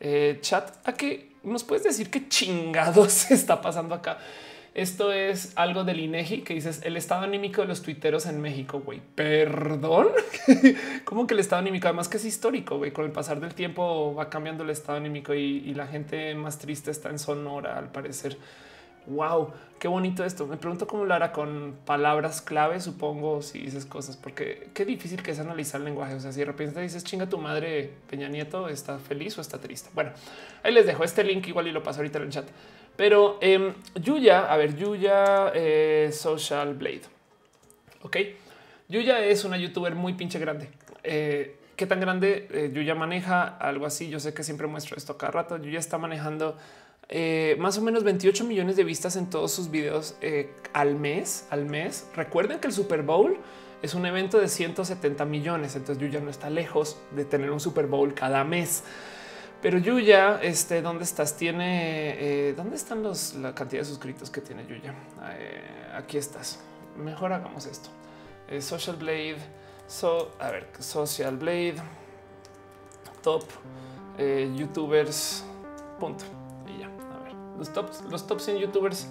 eh, 0.00 0.38
chat 0.40 0.70
a 0.88 0.94
que 0.94 1.32
nos 1.42 1.64
puedes 1.64 1.84
decir 1.84 2.10
qué 2.10 2.28
chingados 2.28 3.30
está 3.30 3.60
pasando 3.60 3.94
acá. 3.94 4.16
Esto 4.72 5.12
es 5.12 5.52
algo 5.54 5.84
del 5.84 6.00
INEGI 6.00 6.42
que 6.42 6.54
dices 6.54 6.80
el 6.84 6.96
estado 6.96 7.24
anímico 7.24 7.60
de 7.60 7.68
los 7.68 7.82
tuiteros 7.82 8.24
en 8.24 8.40
México. 8.40 8.80
Güey, 8.80 9.02
perdón, 9.14 10.08
como 11.04 11.26
que 11.26 11.34
el 11.34 11.40
estado 11.40 11.60
anímico, 11.60 11.88
además 11.88 12.08
que 12.08 12.16
es 12.16 12.24
histórico. 12.24 12.78
Güey, 12.78 12.92
con 12.92 13.04
el 13.04 13.12
pasar 13.12 13.38
del 13.38 13.54
tiempo 13.54 14.14
va 14.14 14.30
cambiando 14.30 14.64
el 14.64 14.70
estado 14.70 14.96
anímico 14.96 15.34
y 15.34 15.74
la 15.74 15.86
gente 15.86 16.34
más 16.34 16.58
triste 16.58 16.90
está 16.90 17.10
en 17.10 17.18
Sonora, 17.18 17.76
al 17.76 17.90
parecer 17.92 18.38
wow, 19.08 19.52
qué 19.78 19.88
bonito 19.88 20.24
esto. 20.24 20.46
Me 20.46 20.56
pregunto 20.56 20.86
cómo 20.86 21.04
lo 21.04 21.14
hará 21.14 21.32
con 21.32 21.76
palabras 21.84 22.40
clave, 22.40 22.80
supongo, 22.80 23.42
si 23.42 23.60
dices 23.60 23.86
cosas, 23.86 24.16
porque 24.16 24.70
qué 24.74 24.84
difícil 24.84 25.22
que 25.22 25.30
es 25.30 25.38
analizar 25.38 25.80
el 25.80 25.86
lenguaje. 25.86 26.14
O 26.14 26.20
sea, 26.20 26.32
si 26.32 26.40
de 26.40 26.46
repente 26.46 26.80
dices 26.80 27.04
chinga 27.04 27.28
tu 27.28 27.38
madre 27.38 27.92
Peña 28.08 28.28
Nieto, 28.28 28.68
está 28.68 28.98
feliz 28.98 29.36
o 29.38 29.40
está 29.40 29.58
triste. 29.58 29.90
Bueno, 29.94 30.12
ahí 30.62 30.72
les 30.72 30.86
dejo 30.86 31.04
este 31.04 31.24
link 31.24 31.46
igual 31.48 31.66
y 31.66 31.72
lo 31.72 31.82
paso 31.82 32.00
ahorita 32.00 32.18
en 32.18 32.24
el 32.24 32.30
chat. 32.30 32.46
Pero 32.96 33.38
eh, 33.40 33.74
Yuya, 33.94 34.52
a 34.52 34.56
ver, 34.56 34.76
Yuya 34.76 35.52
eh, 35.54 36.10
Social 36.12 36.74
Blade. 36.74 37.02
Ok, 38.02 38.16
Yuya 38.88 39.24
es 39.24 39.44
una 39.44 39.56
youtuber 39.56 39.94
muy 39.94 40.14
pinche 40.14 40.38
grande. 40.38 40.70
Eh, 41.02 41.58
¿Qué 41.78 41.86
tan 41.86 42.00
grande? 42.00 42.48
Eh, 42.50 42.72
Yuya 42.74 42.96
maneja 42.96 43.44
algo 43.44 43.86
así. 43.86 44.08
Yo 44.08 44.18
sé 44.18 44.34
que 44.34 44.42
siempre 44.42 44.66
muestro 44.66 44.96
esto 44.96 45.16
cada 45.16 45.30
rato. 45.30 45.58
Yuya 45.58 45.78
está 45.78 45.96
manejando 45.96 46.56
eh, 47.10 47.56
más 47.58 47.78
o 47.78 47.82
menos 47.82 48.04
28 48.04 48.44
millones 48.44 48.76
de 48.76 48.84
vistas 48.84 49.16
en 49.16 49.30
todos 49.30 49.50
sus 49.52 49.70
videos 49.70 50.16
eh, 50.20 50.54
al 50.74 50.94
mes, 50.94 51.46
al 51.50 51.64
mes. 51.64 52.06
Recuerden 52.14 52.60
que 52.60 52.68
el 52.68 52.74
Super 52.74 53.02
Bowl 53.02 53.38
es 53.80 53.94
un 53.94 54.04
evento 54.04 54.38
de 54.38 54.48
170 54.48 55.24
millones, 55.24 55.74
entonces 55.74 56.02
Yuya 56.02 56.20
no 56.20 56.30
está 56.30 56.50
lejos 56.50 56.98
de 57.12 57.24
tener 57.24 57.50
un 57.50 57.60
Super 57.60 57.86
Bowl 57.86 58.12
cada 58.12 58.44
mes. 58.44 58.82
Pero 59.62 59.78
Yuya, 59.78 60.38
este, 60.42 60.82
¿dónde 60.82 61.04
estás? 61.04 61.36
Tiene, 61.36 62.16
eh, 62.18 62.54
¿dónde 62.54 62.76
están 62.76 63.02
los, 63.02 63.34
la 63.34 63.54
cantidad 63.54 63.80
de 63.80 63.86
suscritos 63.86 64.30
que 64.30 64.40
tiene 64.40 64.66
Yuya? 64.66 64.94
aquí 65.94 66.18
estás. 66.18 66.60
Mejor 66.96 67.32
hagamos 67.32 67.66
esto. 67.66 67.88
Social 68.60 68.96
Blade, 68.96 69.38
so, 69.86 70.32
a 70.38 70.50
ver, 70.50 70.68
Social 70.78 71.36
Blade, 71.36 71.76
top, 73.22 73.44
YouTubers, 74.18 75.44
punto 75.98 76.37
los 77.58 77.72
tops, 77.72 78.04
los 78.08 78.26
top 78.26 78.40
100 78.40 78.58
youtubers 78.58 79.08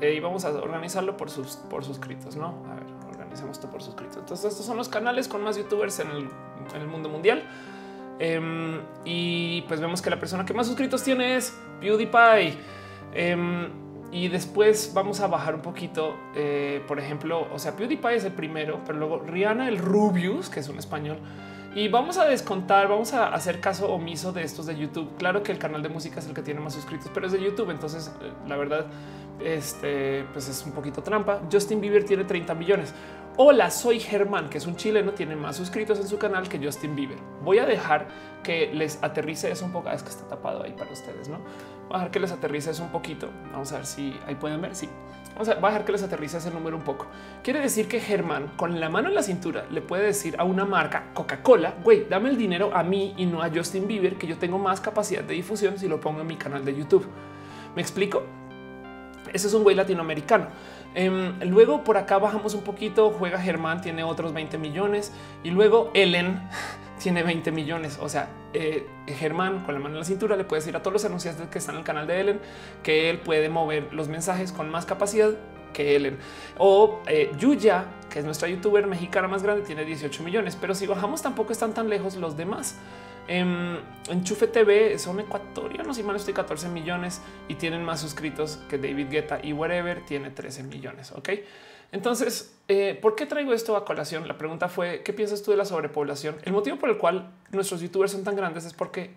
eh, 0.00 0.14
y 0.14 0.20
vamos 0.20 0.44
a 0.44 0.50
organizarlo 0.50 1.16
por 1.16 1.30
sus 1.30 1.56
por 1.56 1.84
suscritos, 1.84 2.36
no? 2.36 2.64
A 2.70 2.74
ver, 2.74 2.84
organizamos 3.10 3.56
esto 3.56 3.68
por 3.70 3.82
suscritos. 3.82 4.18
Entonces, 4.18 4.52
estos 4.52 4.64
son 4.64 4.76
los 4.76 4.88
canales 4.88 5.26
con 5.26 5.42
más 5.42 5.56
youtubers 5.56 5.98
en 6.00 6.08
el, 6.10 6.86
mundo 6.86 7.08
mundial. 7.08 7.42
Em, 8.20 8.80
y 9.04 9.62
pues 9.62 9.80
vemos 9.80 10.02
que 10.02 10.10
la 10.10 10.18
persona 10.18 10.44
que 10.44 10.54
más 10.54 10.66
suscritos 10.66 11.02
tiene 11.02 11.36
es 11.36 11.56
PewDiePie. 11.80 12.56
Em, 13.14 13.68
y 14.12 14.28
después 14.28 14.92
vamos 14.94 15.20
a 15.20 15.26
bajar 15.26 15.54
un 15.54 15.62
poquito. 15.62 16.16
Eh, 16.34 16.82
por 16.86 17.00
ejemplo, 17.00 17.48
o 17.52 17.58
sea, 17.58 17.74
PewDiePie 17.76 18.16
es 18.16 18.24
el 18.24 18.32
primero, 18.32 18.80
pero 18.86 18.98
luego 18.98 19.18
Rihanna, 19.18 19.68
el 19.68 19.78
Rubius, 19.78 20.48
que 20.48 20.60
es 20.60 20.68
un 20.68 20.78
español, 20.78 21.18
y 21.74 21.88
vamos 21.88 22.18
a 22.18 22.24
descontar, 22.24 22.88
vamos 22.88 23.12
a 23.12 23.28
hacer 23.28 23.60
caso 23.60 23.92
omiso 23.92 24.32
de 24.32 24.42
estos 24.42 24.66
de 24.66 24.76
YouTube. 24.76 25.16
Claro 25.18 25.42
que 25.42 25.52
el 25.52 25.58
canal 25.58 25.82
de 25.82 25.88
música 25.88 26.20
es 26.20 26.26
el 26.26 26.34
que 26.34 26.42
tiene 26.42 26.60
más 26.60 26.74
suscritos, 26.74 27.10
pero 27.12 27.26
es 27.26 27.32
de 27.32 27.42
YouTube. 27.42 27.70
Entonces, 27.70 28.12
eh, 28.22 28.32
la 28.46 28.56
verdad, 28.56 28.86
este 29.40 30.24
pues 30.32 30.48
es 30.48 30.64
un 30.64 30.72
poquito 30.72 31.02
trampa. 31.02 31.42
Justin 31.52 31.80
Bieber 31.80 32.04
tiene 32.04 32.24
30 32.24 32.54
millones. 32.54 32.94
Hola, 33.36 33.70
soy 33.70 34.00
Germán, 34.00 34.50
que 34.50 34.58
es 34.58 34.66
un 34.66 34.74
chileno, 34.74 35.12
tiene 35.12 35.36
más 35.36 35.56
suscritos 35.56 36.00
en 36.00 36.08
su 36.08 36.18
canal 36.18 36.48
que 36.48 36.58
Justin 36.58 36.96
Bieber. 36.96 37.18
Voy 37.44 37.58
a 37.58 37.66
dejar 37.66 38.08
que 38.42 38.72
les 38.74 39.00
aterrice 39.02 39.50
eso 39.50 39.64
un 39.64 39.70
poco. 39.70 39.90
Ah, 39.90 39.94
es 39.94 40.02
que 40.02 40.08
está 40.08 40.26
tapado 40.26 40.64
ahí 40.64 40.72
para 40.72 40.90
ustedes, 40.90 41.28
no? 41.28 41.38
Voy 41.86 41.90
a 41.90 41.98
dejar 41.98 42.10
que 42.10 42.18
les 42.18 42.32
aterrice 42.32 42.70
eso 42.70 42.82
un 42.82 42.90
poquito. 42.90 43.28
Vamos 43.52 43.70
a 43.72 43.76
ver 43.76 43.86
si 43.86 44.18
ahí 44.26 44.34
pueden 44.34 44.60
ver. 44.60 44.74
Sí, 44.74 44.88
Vamos 45.38 45.50
a, 45.50 45.54
dejar 45.54 45.84
que 45.84 45.92
les 45.92 46.02
aterrice 46.02 46.38
ese 46.38 46.50
número 46.50 46.76
un 46.76 46.82
poco. 46.82 47.06
Quiere 47.44 47.60
decir 47.60 47.86
que 47.86 48.00
Germán 48.00 48.48
con 48.56 48.80
la 48.80 48.88
mano 48.88 49.08
en 49.08 49.14
la 49.14 49.22
cintura 49.22 49.66
le 49.70 49.80
puede 49.80 50.02
decir 50.02 50.34
a 50.36 50.42
una 50.42 50.64
marca 50.64 51.10
Coca-Cola, 51.14 51.76
güey, 51.84 52.08
dame 52.10 52.28
el 52.28 52.36
dinero 52.36 52.72
a 52.74 52.82
mí 52.82 53.14
y 53.16 53.24
no 53.24 53.40
a 53.40 53.48
Justin 53.48 53.86
Bieber, 53.86 54.16
que 54.16 54.26
yo 54.26 54.36
tengo 54.36 54.58
más 54.58 54.80
capacidad 54.80 55.22
de 55.22 55.34
difusión 55.34 55.78
si 55.78 55.86
lo 55.86 56.00
pongo 56.00 56.22
en 56.22 56.26
mi 56.26 56.34
canal 56.34 56.64
de 56.64 56.74
YouTube. 56.74 57.06
¿Me 57.76 57.80
explico? 57.80 58.24
Ese 59.32 59.46
es 59.46 59.54
un 59.54 59.62
güey 59.62 59.76
latinoamericano. 59.76 60.48
Em, 60.94 61.38
luego 61.40 61.84
por 61.84 61.96
acá 61.96 62.18
bajamos 62.18 62.54
un 62.54 62.62
poquito, 62.62 63.10
juega 63.10 63.38
Germán, 63.38 63.80
tiene 63.80 64.02
otros 64.04 64.32
20 64.32 64.58
millones 64.58 65.12
y 65.44 65.50
luego 65.50 65.90
Ellen 65.94 66.40
tiene 67.02 67.22
20 67.22 67.52
millones. 67.52 67.98
O 68.00 68.08
sea, 68.08 68.30
eh, 68.52 68.86
Germán 69.06 69.64
con 69.64 69.74
la 69.74 69.80
mano 69.80 69.94
en 69.94 70.00
la 70.00 70.04
cintura 70.04 70.36
le 70.36 70.44
puede 70.44 70.60
decir 70.60 70.76
a 70.76 70.82
todos 70.82 70.94
los 70.94 71.04
anunciantes 71.04 71.46
que 71.48 71.58
están 71.58 71.76
en 71.76 71.80
el 71.80 71.84
canal 71.84 72.06
de 72.06 72.20
Ellen 72.20 72.40
que 72.82 73.10
él 73.10 73.18
puede 73.20 73.48
mover 73.48 73.92
los 73.92 74.08
mensajes 74.08 74.52
con 74.52 74.70
más 74.70 74.86
capacidad 74.86 75.30
que 75.72 75.96
Ellen. 75.96 76.18
O 76.58 77.00
eh, 77.06 77.30
Yuya, 77.38 77.86
que 78.10 78.18
es 78.18 78.24
nuestra 78.24 78.48
youtuber 78.48 78.86
mexicana 78.86 79.28
más 79.28 79.42
grande, 79.42 79.62
tiene 79.62 79.84
18 79.84 80.22
millones. 80.22 80.56
Pero 80.56 80.74
si 80.74 80.86
bajamos 80.86 81.22
tampoco 81.22 81.52
están 81.52 81.74
tan 81.74 81.88
lejos 81.88 82.16
los 82.16 82.36
demás. 82.36 82.76
En 83.28 83.78
Enchufe 84.08 84.46
TV 84.46 84.98
son 84.98 85.20
ecuatorianos 85.20 85.98
y 85.98 86.02
mal 86.02 86.16
estoy 86.16 86.32
14 86.32 86.68
millones 86.70 87.20
y 87.46 87.56
tienen 87.56 87.84
más 87.84 88.00
suscritos 88.00 88.58
que 88.70 88.78
David 88.78 89.08
Guetta 89.10 89.38
y 89.42 89.52
Whatever 89.52 90.04
tiene 90.06 90.30
13 90.30 90.62
millones. 90.62 91.12
Ok. 91.12 91.30
Entonces, 91.92 92.54
eh, 92.68 92.98
¿por 93.00 93.14
qué 93.14 93.26
traigo 93.26 93.52
esto 93.52 93.76
a 93.76 93.84
colación? 93.84 94.26
La 94.26 94.36
pregunta 94.36 94.68
fue, 94.68 95.02
¿qué 95.02 95.12
piensas 95.12 95.42
tú 95.42 95.50
de 95.50 95.58
la 95.58 95.66
sobrepoblación? 95.66 96.36
El 96.42 96.52
motivo 96.52 96.78
por 96.78 96.88
el 96.88 96.96
cual 96.96 97.30
nuestros 97.50 97.80
youtubers 97.80 98.12
son 98.12 98.24
tan 98.24 98.34
grandes 98.34 98.64
es 98.64 98.72
porque 98.72 99.10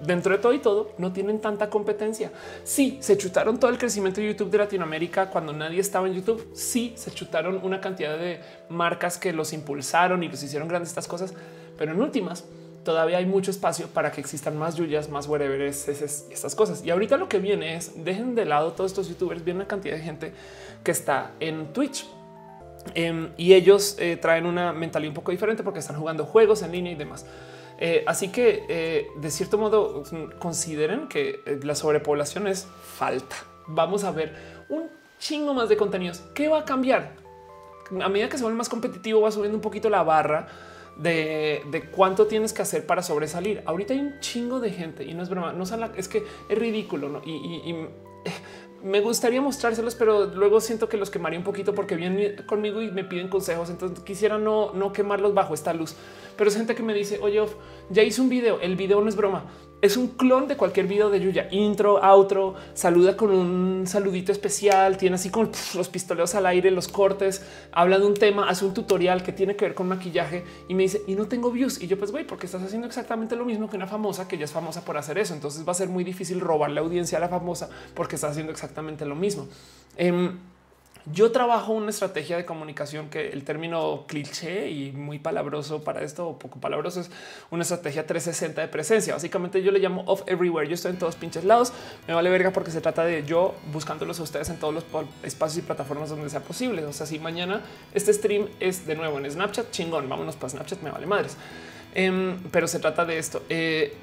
dentro 0.00 0.32
de 0.32 0.38
todo 0.38 0.52
y 0.52 0.58
todo 0.58 0.92
no 0.98 1.12
tienen 1.12 1.40
tanta 1.40 1.70
competencia. 1.70 2.32
Sí, 2.64 2.98
se 3.00 3.16
chutaron 3.16 3.58
todo 3.58 3.70
el 3.70 3.78
crecimiento 3.78 4.20
de 4.20 4.28
YouTube 4.28 4.50
de 4.50 4.58
Latinoamérica 4.58 5.30
cuando 5.30 5.54
nadie 5.54 5.80
estaba 5.80 6.06
en 6.06 6.14
YouTube. 6.14 6.50
Sí, 6.54 6.92
se 6.96 7.10
chutaron 7.10 7.60
una 7.62 7.80
cantidad 7.80 8.18
de 8.18 8.40
marcas 8.68 9.18
que 9.18 9.32
los 9.32 9.52
impulsaron 9.52 10.22
y 10.22 10.28
los 10.28 10.42
hicieron 10.42 10.68
grandes 10.68 10.90
estas 10.90 11.08
cosas, 11.08 11.34
pero 11.78 11.92
en 11.92 12.00
últimas 12.00 12.44
todavía 12.86 13.18
hay 13.18 13.26
mucho 13.26 13.50
espacio 13.50 13.88
para 13.88 14.12
que 14.12 14.20
existan 14.20 14.56
más 14.56 14.76
yuyas, 14.76 15.10
más 15.10 15.26
whatever 15.26 15.60
y 15.60 15.66
estas 15.66 16.54
cosas. 16.54 16.84
Y 16.84 16.90
ahorita 16.90 17.16
lo 17.16 17.28
que 17.28 17.40
viene 17.40 17.74
es 17.74 18.04
dejen 18.04 18.36
de 18.36 18.44
lado 18.44 18.72
todos 18.72 18.92
estos 18.92 19.08
youtubers, 19.08 19.44
viene 19.44 19.58
una 19.58 19.68
cantidad 19.68 19.96
de 19.96 20.02
gente 20.02 20.32
que 20.84 20.92
está 20.92 21.32
en 21.40 21.72
Twitch. 21.72 22.06
Em, 22.94 23.30
y 23.36 23.54
ellos 23.54 23.96
eh, 23.98 24.16
traen 24.16 24.46
una 24.46 24.72
mentalidad 24.72 25.10
un 25.10 25.14
poco 25.14 25.32
diferente 25.32 25.64
porque 25.64 25.80
están 25.80 25.98
jugando 25.98 26.24
juegos 26.24 26.62
en 26.62 26.70
línea 26.70 26.92
y 26.92 26.94
demás. 26.94 27.26
Eh, 27.80 28.04
así 28.06 28.28
que 28.28 28.64
eh, 28.68 29.08
de 29.16 29.30
cierto 29.32 29.58
modo 29.58 30.04
consideren 30.38 31.08
que 31.08 31.40
la 31.64 31.74
sobrepoblación 31.74 32.46
es 32.46 32.68
falta. 32.96 33.34
Vamos 33.66 34.04
a 34.04 34.12
ver 34.12 34.32
un 34.68 34.88
chingo 35.18 35.54
más 35.54 35.68
de 35.68 35.76
contenidos. 35.76 36.22
¿Qué 36.34 36.46
va 36.46 36.60
a 36.60 36.64
cambiar? 36.64 37.14
A 38.00 38.08
medida 38.08 38.28
que 38.28 38.36
se 38.36 38.44
vuelve 38.44 38.56
más 38.56 38.68
competitivo 38.68 39.22
va 39.22 39.32
subiendo 39.32 39.58
un 39.58 39.62
poquito 39.62 39.90
la 39.90 40.04
barra 40.04 40.46
de, 40.98 41.88
cuánto 41.94 42.26
tienes 42.26 42.52
que 42.52 42.62
hacer 42.62 42.86
para 42.86 43.02
sobresalir. 43.02 43.62
Ahorita 43.66 43.94
hay 43.94 44.00
un 44.00 44.20
chingo 44.20 44.60
de 44.60 44.70
gente 44.70 45.04
y 45.04 45.14
no 45.14 45.22
es 45.22 45.28
broma, 45.28 45.52
no 45.52 45.64
es 45.64 46.08
que 46.08 46.24
es 46.48 46.58
ridículo 46.58 47.08
¿no? 47.08 47.22
y, 47.24 47.74
me 48.82 49.00
gustaría 49.00 49.40
mostrárselos, 49.40 49.94
pero 49.94 50.26
luego 50.26 50.60
siento 50.60 50.88
que 50.88 50.96
los 50.96 51.10
quemaría 51.10 51.38
un 51.38 51.44
poquito 51.44 51.74
porque 51.74 51.96
vienen 51.96 52.36
conmigo 52.46 52.82
y 52.82 52.90
me 52.90 53.04
piden 53.04 53.28
consejos. 53.28 53.70
Entonces 53.70 54.00
quisiera 54.00 54.38
no, 54.38 54.72
no 54.74 54.92
quemarlos 54.92 55.34
bajo 55.34 55.54
esta 55.54 55.72
luz, 55.72 55.96
pero 56.36 56.50
es 56.50 56.56
gente 56.56 56.74
que 56.74 56.82
me 56.82 56.94
dice, 56.94 57.18
oye, 57.20 57.42
ya 57.90 58.02
hice 58.02 58.20
un 58.20 58.28
video. 58.28 58.60
El 58.60 58.76
video 58.76 59.00
no 59.00 59.08
es 59.08 59.16
broma 59.16 59.44
es 59.82 59.96
un 59.96 60.08
clon 60.08 60.48
de 60.48 60.56
cualquier 60.56 60.86
video 60.86 61.10
de 61.10 61.20
Yuya. 61.20 61.48
Intro, 61.50 62.02
outro, 62.02 62.54
saluda 62.74 63.16
con 63.16 63.30
un 63.30 63.86
saludito 63.86 64.32
especial, 64.32 64.96
tiene 64.96 65.16
así 65.16 65.30
con 65.30 65.50
los 65.74 65.88
pistoleos 65.88 66.34
al 66.34 66.46
aire, 66.46 66.70
los 66.70 66.88
cortes, 66.88 67.42
habla 67.72 67.98
de 67.98 68.06
un 68.06 68.14
tema, 68.14 68.48
hace 68.48 68.64
un 68.64 68.74
tutorial 68.74 69.22
que 69.22 69.32
tiene 69.32 69.54
que 69.54 69.66
ver 69.66 69.74
con 69.74 69.88
maquillaje 69.88 70.44
y 70.68 70.74
me 70.74 70.84
dice, 70.84 71.02
y 71.06 71.14
no 71.14 71.26
tengo 71.26 71.50
views. 71.50 71.82
Y 71.82 71.86
yo 71.86 71.98
pues, 71.98 72.10
güey, 72.10 72.26
porque 72.26 72.46
estás 72.46 72.62
haciendo 72.62 72.86
exactamente 72.86 73.36
lo 73.36 73.44
mismo 73.44 73.68
que 73.68 73.76
una 73.76 73.86
famosa 73.86 74.26
que 74.26 74.38
ya 74.38 74.44
es 74.44 74.52
famosa 74.52 74.84
por 74.84 74.96
hacer 74.96 75.18
eso. 75.18 75.34
Entonces 75.34 75.66
va 75.66 75.72
a 75.72 75.74
ser 75.74 75.88
muy 75.88 76.04
difícil 76.04 76.40
robar 76.40 76.70
la 76.70 76.80
audiencia 76.80 77.18
a 77.18 77.20
la 77.20 77.28
famosa 77.28 77.68
porque 77.94 78.16
estás 78.16 78.32
haciendo 78.32 78.52
exactamente 78.52 79.04
lo 79.04 79.14
mismo. 79.14 79.46
Em, 79.96 80.38
yo 81.12 81.30
trabajo 81.30 81.72
una 81.72 81.90
estrategia 81.90 82.36
de 82.36 82.44
comunicación 82.44 83.08
que 83.08 83.28
el 83.28 83.44
término 83.44 84.04
cliché 84.08 84.70
y 84.70 84.90
muy 84.90 85.18
palabroso 85.18 85.84
para 85.84 86.02
esto 86.02 86.28
o 86.28 86.38
poco 86.38 86.58
palabroso 86.58 87.00
es 87.00 87.10
una 87.50 87.62
estrategia 87.62 88.06
360 88.06 88.60
de 88.60 88.68
presencia. 88.68 89.14
Básicamente 89.14 89.62
yo 89.62 89.70
le 89.70 89.78
llamo 89.78 90.02
off 90.06 90.22
everywhere. 90.26 90.68
Yo 90.68 90.74
estoy 90.74 90.90
en 90.92 90.98
todos 90.98 91.14
pinches 91.14 91.44
lados. 91.44 91.72
Me 92.08 92.14
vale 92.14 92.28
verga 92.28 92.50
porque 92.50 92.72
se 92.72 92.80
trata 92.80 93.04
de 93.04 93.24
yo 93.24 93.54
buscándolos 93.72 94.18
a 94.18 94.24
ustedes 94.24 94.48
en 94.48 94.58
todos 94.58 94.74
los 94.74 94.84
espacios 95.22 95.58
y 95.58 95.66
plataformas 95.66 96.10
donde 96.10 96.28
sea 96.28 96.40
posible. 96.40 96.84
O 96.84 96.92
sea, 96.92 97.06
si 97.06 97.20
mañana 97.20 97.60
este 97.94 98.12
stream 98.12 98.48
es 98.58 98.86
de 98.86 98.96
nuevo 98.96 99.18
en 99.18 99.30
Snapchat, 99.30 99.70
chingón, 99.70 100.08
vámonos 100.08 100.34
para 100.34 100.50
Snapchat, 100.50 100.82
me 100.82 100.90
vale 100.90 101.06
madres. 101.06 101.36
Em, 101.94 102.38
pero 102.50 102.66
se 102.66 102.78
trata 102.78 103.04
de 103.04 103.18
esto. 103.18 103.42
Eh, 103.48 103.96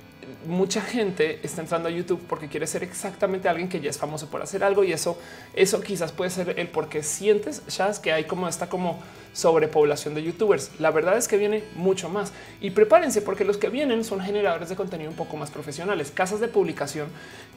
mucha 0.48 0.82
gente 0.82 1.40
está 1.44 1.62
entrando 1.62 1.90
a 1.90 1.92
YouTube 1.92 2.22
porque 2.28 2.48
quiere 2.48 2.68
ser 2.68 2.84
exactamente 2.84 3.48
alguien 3.50 3.70
que 3.70 3.80
ya 3.80 3.90
es 3.90 3.98
famoso 3.98 4.28
por 4.28 4.42
hacer 4.42 4.64
algo 4.64 4.84
y 4.84 4.94
eso, 4.94 5.18
eso 5.54 5.82
quizás 5.82 6.12
puede 6.12 6.30
ser 6.30 6.60
el 6.60 6.68
por 6.68 6.90
qué 6.90 7.04
sientes 7.04 7.62
Shaz, 7.68 8.00
que 8.00 8.12
hay 8.12 8.26
como 8.26 8.48
esta 8.48 8.70
como 8.70 9.02
sobrepoblación 9.34 10.14
de 10.14 10.24
youtubers. 10.24 10.72
La 10.80 10.92
verdad 10.92 11.18
es 11.18 11.28
que 11.28 11.38
viene 11.38 11.64
mucho 11.76 12.08
más 12.08 12.32
y 12.62 12.70
prepárense 12.70 13.22
porque 13.22 13.44
los 13.44 13.58
que 13.58 13.70
vienen 13.70 14.04
son 14.04 14.22
generadores 14.22 14.70
de 14.70 14.76
contenido 14.76 15.10
un 15.10 15.18
poco 15.18 15.38
más 15.38 15.52
profesionales, 15.52 16.12
casas 16.12 16.40
de 16.40 16.48
publicación 16.48 17.08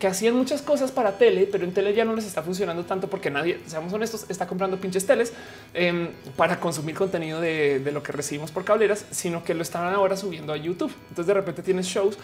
que 0.00 0.06
hacían 0.06 0.34
muchas 0.34 0.62
cosas 0.62 0.90
para 0.90 1.18
tele, 1.18 1.46
pero 1.50 1.64
en 1.64 1.72
tele 1.72 1.94
ya 1.94 2.04
no 2.04 2.14
les 2.14 2.26
está 2.26 2.42
funcionando 2.42 2.84
tanto 2.84 3.08
porque 3.08 3.30
nadie, 3.30 3.60
seamos 3.66 3.92
honestos, 3.92 4.26
está 4.28 4.46
comprando 4.46 4.78
pinches 4.78 5.06
teles 5.06 5.32
em, 5.74 6.08
para 6.36 6.58
consumir 6.58 6.94
contenido 6.94 7.40
de, 7.40 7.78
de 7.78 7.92
lo 7.92 8.02
que 8.02 8.12
recibimos 8.12 8.50
por 8.50 8.64
cableras, 8.64 9.04
sino 9.10 9.44
que 9.44 9.54
lo 9.54 9.62
están 9.62 9.92
ahora 9.92 10.16
subiendo 10.16 10.52
a 10.52 10.56
YouTube. 10.56 10.92
Entonces 11.10 11.26
de 11.26 11.34
repente 11.34 11.62
tienes 11.62 11.86
shows 11.86 12.18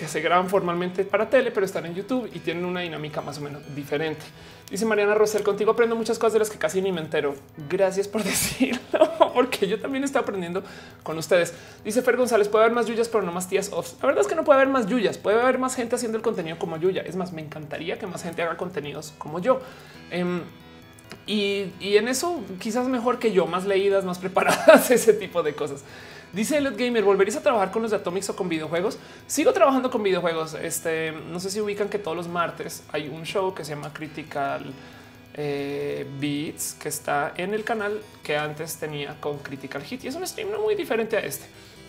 que 0.00 0.08
se 0.08 0.22
graban 0.22 0.48
formalmente 0.48 1.04
para 1.04 1.28
tele, 1.28 1.50
pero 1.50 1.66
están 1.66 1.84
en 1.84 1.94
YouTube 1.94 2.30
y 2.32 2.38
tienen 2.38 2.64
una 2.64 2.80
dinámica 2.80 3.20
más 3.20 3.36
o 3.36 3.42
menos 3.42 3.62
diferente. 3.74 4.24
Dice 4.70 4.86
Mariana 4.86 5.14
Rosel, 5.14 5.42
contigo 5.42 5.72
aprendo 5.72 5.94
muchas 5.94 6.18
cosas 6.18 6.32
de 6.32 6.38
las 6.38 6.48
que 6.48 6.56
casi 6.56 6.80
ni 6.80 6.90
me 6.90 7.02
entero. 7.02 7.34
Gracias 7.68 8.08
por 8.08 8.24
decirlo, 8.24 8.80
porque 9.34 9.68
yo 9.68 9.78
también 9.78 10.02
estoy 10.02 10.22
aprendiendo 10.22 10.64
con 11.02 11.18
ustedes. 11.18 11.52
Dice 11.84 12.00
Fer 12.00 12.16
González, 12.16 12.48
puede 12.48 12.64
haber 12.64 12.74
más 12.74 12.86
yuyas, 12.86 13.10
pero 13.10 13.22
no 13.22 13.30
más 13.30 13.46
tías 13.46 13.70
off. 13.74 13.92
La 14.00 14.06
verdad 14.06 14.22
es 14.22 14.26
que 14.26 14.34
no 14.34 14.42
puede 14.42 14.60
haber 14.60 14.72
más 14.72 14.86
yuyas, 14.86 15.18
puede 15.18 15.38
haber 15.38 15.58
más 15.58 15.76
gente 15.76 15.96
haciendo 15.96 16.16
el 16.16 16.22
contenido 16.22 16.58
como 16.58 16.78
Yuya. 16.78 17.02
Es 17.02 17.16
más, 17.16 17.34
me 17.34 17.42
encantaría 17.42 17.98
que 17.98 18.06
más 18.06 18.22
gente 18.22 18.40
haga 18.40 18.56
contenidos 18.56 19.12
como 19.18 19.38
yo. 19.38 19.60
Em, 20.10 20.40
y, 21.26 21.74
y 21.78 21.98
en 21.98 22.08
eso 22.08 22.40
quizás 22.58 22.88
mejor 22.88 23.18
que 23.18 23.32
yo, 23.32 23.46
más 23.46 23.66
leídas, 23.66 24.06
más 24.06 24.18
preparadas, 24.20 24.90
ese 24.90 25.12
tipo 25.12 25.42
de 25.42 25.54
cosas. 25.54 25.84
Dice 26.32 26.58
el 26.58 26.76
Gamer, 26.76 27.02
¿volverías 27.02 27.36
a 27.36 27.42
trabajar 27.42 27.72
con 27.72 27.82
los 27.82 27.90
de 27.90 27.96
Atomics 27.96 28.30
o 28.30 28.36
con 28.36 28.48
videojuegos? 28.48 28.98
Sigo 29.26 29.52
trabajando 29.52 29.90
con 29.90 30.00
videojuegos. 30.02 30.54
Este, 30.54 31.12
no 31.12 31.40
sé 31.40 31.50
si 31.50 31.60
ubican 31.60 31.88
que 31.88 31.98
todos 31.98 32.16
los 32.16 32.28
martes 32.28 32.84
hay 32.92 33.08
un 33.08 33.24
show 33.24 33.52
que 33.52 33.64
se 33.64 33.74
llama 33.74 33.92
Critical 33.92 34.72
eh, 35.34 36.06
Beats, 36.20 36.74
que 36.74 36.88
está 36.88 37.32
en 37.36 37.52
el 37.52 37.64
canal 37.64 38.00
que 38.22 38.36
antes 38.36 38.76
tenía 38.76 39.16
con 39.20 39.38
Critical 39.38 39.82
Hit. 39.82 40.04
Y 40.04 40.08
es 40.08 40.14
un 40.14 40.24
stream 40.24 40.50
muy 40.60 40.76
diferente 40.76 41.16
a 41.16 41.20
este. 41.20 41.46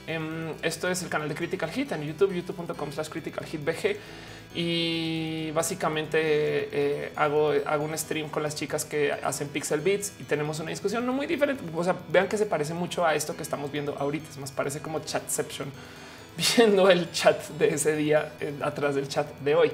Em, 0.08 0.54
esto 0.64 0.90
es 0.90 1.04
el 1.04 1.10
canal 1.10 1.30
de 1.30 1.36
Critical 1.36 1.70
Hit 1.70 1.92
en 1.92 2.04
YouTube, 2.04 2.34
youtube.com 2.34 2.92
slash 2.92 3.10
critical 3.10 3.46
hit 3.46 3.64
BG 3.64 3.98
y 4.54 5.52
básicamente 5.52 6.20
eh, 6.22 7.14
hago, 7.16 7.54
hago 7.66 7.86
un 7.86 7.98
stream 7.98 8.30
con 8.30 8.44
las 8.44 8.54
chicas 8.56 8.84
que 8.84 9.14
hacen 9.14 9.48
Pixel 9.48 9.80
Beats 9.80 10.14
y 10.20 10.24
tenemos 10.24 10.60
una 10.60 10.72
discusión 10.72 11.06
no 11.06 11.14
muy 11.14 11.26
diferente. 11.26 11.64
O 11.74 11.84
sea, 11.84 11.96
vean 12.10 12.28
que 12.28 12.38
se 12.38 12.46
parece 12.46 12.74
mucho 12.74 13.06
a 13.06 13.16
esto 13.16 13.36
que 13.36 13.44
estamos 13.44 13.72
viendo 13.72 13.96
ahorita. 13.98 14.30
Es 14.30 14.38
más, 14.38 14.52
parece 14.52 14.82
como 14.82 15.00
chatception 15.00 15.72
viendo 16.58 16.90
el 16.90 17.12
chat 17.12 17.40
de 17.52 17.74
ese 17.74 17.96
día 17.96 18.34
eh, 18.42 18.54
atrás 18.62 18.96
del 18.96 19.08
chat 19.08 19.28
de 19.40 19.56
hoy. 19.56 19.72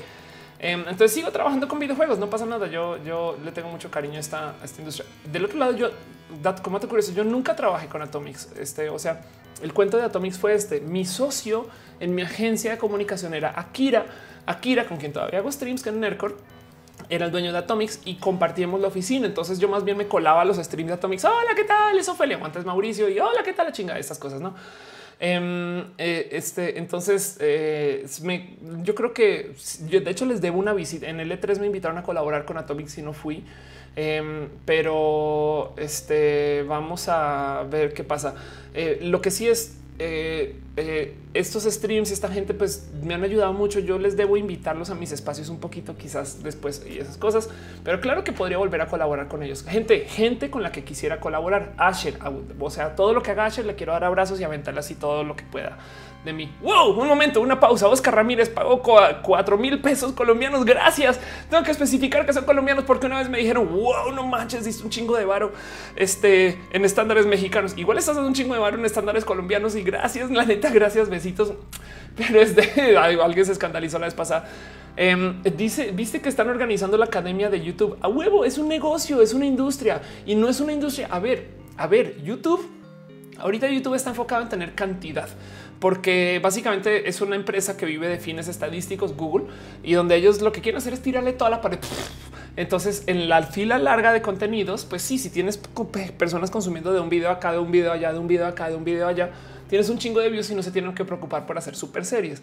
Em, 0.59 0.81
entonces 0.81 1.11
sigo 1.11 1.31
trabajando 1.31 1.67
con 1.67 1.79
videojuegos, 1.79 2.19
no 2.19 2.29
pasa 2.29 2.45
nada. 2.45 2.67
Yo, 2.67 3.03
yo 3.03 3.35
le 3.43 3.51
tengo 3.51 3.69
mucho 3.69 3.89
cariño 3.89 4.17
a 4.17 4.19
esta, 4.19 4.55
esta 4.63 4.79
industria. 4.79 5.09
Del 5.31 5.45
otro 5.45 5.57
lado, 5.57 5.75
yo, 5.75 5.89
como 6.61 6.79
te 6.79 6.87
curioso, 6.87 7.13
yo 7.13 7.23
nunca 7.23 7.55
trabajé 7.55 7.87
con 7.87 8.03
Atomics. 8.03 8.49
Este, 8.59 8.89
o 8.89 8.99
sea, 8.99 9.21
el 9.63 9.73
cuento 9.73 9.97
de 9.97 10.03
Atomics 10.03 10.37
fue 10.37 10.53
este. 10.53 10.81
Mi 10.81 11.03
socio 11.03 11.67
en 11.99 12.13
mi 12.13 12.21
agencia 12.21 12.69
de 12.69 12.77
comunicación 12.77 13.33
era 13.33 13.59
Akira 13.59 14.05
Akira, 14.47 14.85
con 14.85 14.97
quien 14.97 15.13
todavía 15.13 15.39
hago 15.39 15.51
streams, 15.51 15.83
que 15.83 15.89
en 15.89 15.99
Nerdcore 15.99 16.35
era 17.09 17.25
el 17.25 17.31
dueño 17.31 17.51
de 17.51 17.59
Atomics 17.59 18.01
y 18.05 18.15
compartíamos 18.15 18.81
la 18.81 18.87
oficina. 18.87 19.27
Entonces 19.27 19.59
yo 19.59 19.67
más 19.67 19.83
bien 19.83 19.97
me 19.97 20.07
colaba 20.07 20.43
los 20.45 20.57
streams 20.57 20.87
de 20.87 20.93
Atomics. 20.95 21.25
Hola, 21.25 21.53
¿qué 21.55 21.63
tal? 21.63 21.97
Es 21.97 22.09
Ofelia, 22.09 22.39
antes 22.41 22.65
Mauricio 22.65 23.09
y 23.09 23.19
hola, 23.19 23.43
¿qué 23.43 23.53
tal 23.53 23.67
la 23.67 23.71
chinga 23.71 23.93
de 23.93 23.99
estas 23.99 24.17
cosas? 24.17 24.41
No, 24.41 24.55
em, 25.19 25.85
eh, 25.97 26.29
este 26.31 26.77
entonces 26.77 27.37
eh, 27.39 28.05
yo 28.83 28.95
creo 28.95 29.13
que 29.13 29.53
yo 29.87 30.01
de 30.01 30.11
hecho 30.11 30.25
les 30.25 30.41
debo 30.41 30.59
una 30.59 30.73
visita 30.73 31.07
en 31.07 31.19
el 31.19 31.31
E3. 31.31 31.59
Me 31.59 31.67
invitaron 31.67 31.97
a 31.97 32.03
colaborar 32.03 32.45
con 32.45 32.57
Atomics 32.57 32.97
y 32.97 33.01
no 33.01 33.13
fui, 33.13 33.43
em, 33.95 34.49
pero 34.65 35.73
este 35.77 36.63
vamos 36.63 37.07
a 37.09 37.65
ver 37.69 37.93
qué 37.93 38.03
pasa. 38.03 38.35
Eh, 38.73 38.99
lo 39.01 39.21
que 39.21 39.31
sí 39.31 39.47
es 39.47 39.77
eh, 40.77 41.17
estos 41.33 41.63
streams, 41.63 42.11
esta 42.11 42.29
gente, 42.29 42.53
pues 42.53 42.89
me 43.01 43.15
han 43.15 43.23
ayudado 43.23 43.51
mucho. 43.51 43.79
Yo 43.79 43.97
les 43.97 44.15
debo 44.15 44.37
invitarlos 44.37 44.91
a 44.91 44.95
mis 44.95 45.11
espacios 45.11 45.49
un 45.49 45.59
poquito, 45.59 45.97
quizás 45.97 46.43
después 46.43 46.85
y 46.87 46.99
esas 46.99 47.17
cosas, 47.17 47.49
pero 47.83 47.99
claro 47.99 48.23
que 48.23 48.31
podría 48.31 48.59
volver 48.59 48.81
a 48.81 48.87
colaborar 48.87 49.27
con 49.27 49.41
ellos. 49.41 49.63
Gente, 49.63 50.01
gente 50.01 50.51
con 50.51 50.61
la 50.61 50.71
que 50.71 50.83
quisiera 50.83 51.19
colaborar. 51.19 51.73
Asher, 51.77 52.19
o 52.59 52.69
sea, 52.69 52.95
todo 52.95 53.13
lo 53.13 53.23
que 53.23 53.31
haga 53.31 53.45
Asher 53.45 53.65
le 53.65 53.75
quiero 53.75 53.93
dar 53.93 54.03
abrazos 54.03 54.39
y 54.39 54.43
aventarle 54.43 54.79
así 54.79 54.93
todo 54.93 55.23
lo 55.23 55.35
que 55.35 55.43
pueda 55.45 55.79
de 56.27 56.33
mí. 56.33 56.51
Wow, 56.61 56.99
un 56.99 57.07
momento, 57.07 57.41
una 57.41 57.59
pausa. 57.59 57.87
Oscar 57.87 58.15
Ramírez 58.15 58.49
pagó 58.49 58.81
cuatro 58.81 59.57
mil 59.57 59.79
pesos 59.81 60.11
colombianos. 60.11 60.65
Gracias. 60.65 61.19
Tengo 61.49 61.63
que 61.63 61.71
especificar 61.71 62.25
que 62.25 62.33
son 62.33 62.45
colombianos 62.45 62.83
porque 62.83 63.05
una 63.05 63.17
vez 63.17 63.29
me 63.29 63.39
dijeron 63.39 63.69
wow, 63.69 64.11
no 64.13 64.25
manches, 64.25 64.65
diste 64.65 64.83
un 64.83 64.89
chingo 64.89 65.15
de 65.17 65.25
varo 65.25 65.53
este 65.95 66.59
en 66.71 66.85
estándares 66.85 67.25
mexicanos. 67.25 67.77
Igual 67.77 67.97
estás 67.97 68.15
dando 68.15 68.27
un 68.27 68.35
chingo 68.35 68.53
de 68.53 68.59
varo 68.59 68.77
en 68.77 68.85
estándares 68.85 69.25
colombianos 69.25 69.75
y 69.75 69.83
gracias, 69.83 70.29
la 70.29 70.45
neta, 70.45 70.66
gracias, 70.73 71.09
besitos. 71.09 71.53
Pero 72.15 72.41
es 72.41 72.55
de 72.55 72.97
alguien 72.97 73.45
se 73.45 73.51
escandalizó 73.51 73.99
la 73.99 74.07
vez 74.07 74.15
pasada. 74.15 74.47
Em, 74.95 75.43
dice, 75.55 75.91
viste 75.91 76.21
que 76.21 76.29
están 76.29 76.49
organizando 76.49 76.97
la 76.97 77.05
academia 77.05 77.49
de 77.49 77.63
YouTube 77.63 77.97
a 78.01 78.07
huevo. 78.07 78.45
Es 78.45 78.57
un 78.57 78.67
negocio, 78.67 79.21
es 79.21 79.33
una 79.33 79.45
industria 79.45 80.01
y 80.25 80.35
no 80.35 80.49
es 80.49 80.59
una 80.59 80.73
industria. 80.73 81.07
A 81.11 81.19
ver, 81.19 81.49
a 81.77 81.87
ver, 81.87 82.21
YouTube. 82.23 82.67
Ahorita 83.37 83.69
YouTube 83.69 83.93
está 83.93 84.09
enfocado 84.09 84.41
en 84.41 84.49
tener 84.49 84.73
cantidad 84.73 85.29
porque 85.79 86.39
básicamente 86.41 87.07
es 87.07 87.21
una 87.21 87.35
empresa 87.35 87.77
que 87.77 87.85
vive 87.85 88.07
de 88.07 88.17
fines 88.17 88.47
estadísticos, 88.47 89.15
Google, 89.15 89.45
y 89.83 89.93
donde 89.93 90.15
ellos 90.15 90.41
lo 90.41 90.51
que 90.51 90.61
quieren 90.61 90.77
hacer 90.77 90.93
es 90.93 91.01
tirarle 91.01 91.33
toda 91.33 91.49
la 91.49 91.61
pared. 91.61 91.79
Entonces, 92.55 93.03
en 93.05 93.29
la 93.29 93.43
fila 93.43 93.77
larga 93.77 94.11
de 94.11 94.21
contenidos, 94.23 94.85
pues 94.85 95.03
sí, 95.03 95.19
si 95.19 95.29
tienes 95.29 95.59
personas 96.17 96.49
consumiendo 96.49 96.91
de 96.91 96.99
un 96.99 97.09
video 97.09 97.29
acá, 97.29 97.51
de 97.51 97.59
un 97.59 97.71
video 97.71 97.91
allá, 97.91 98.11
de 98.11 98.19
un 98.19 98.27
video 98.27 98.47
acá, 98.47 98.69
de 98.69 98.75
un 98.75 98.83
video 98.83 99.07
allá, 99.07 99.29
tienes 99.67 99.89
un 99.89 99.97
chingo 99.97 100.19
de 100.19 100.29
views 100.29 100.49
y 100.49 100.55
no 100.55 100.63
se 100.63 100.71
tienen 100.71 100.93
que 100.93 101.05
preocupar 101.05 101.45
por 101.45 101.57
hacer 101.57 101.75
super 101.75 102.05
series. 102.05 102.41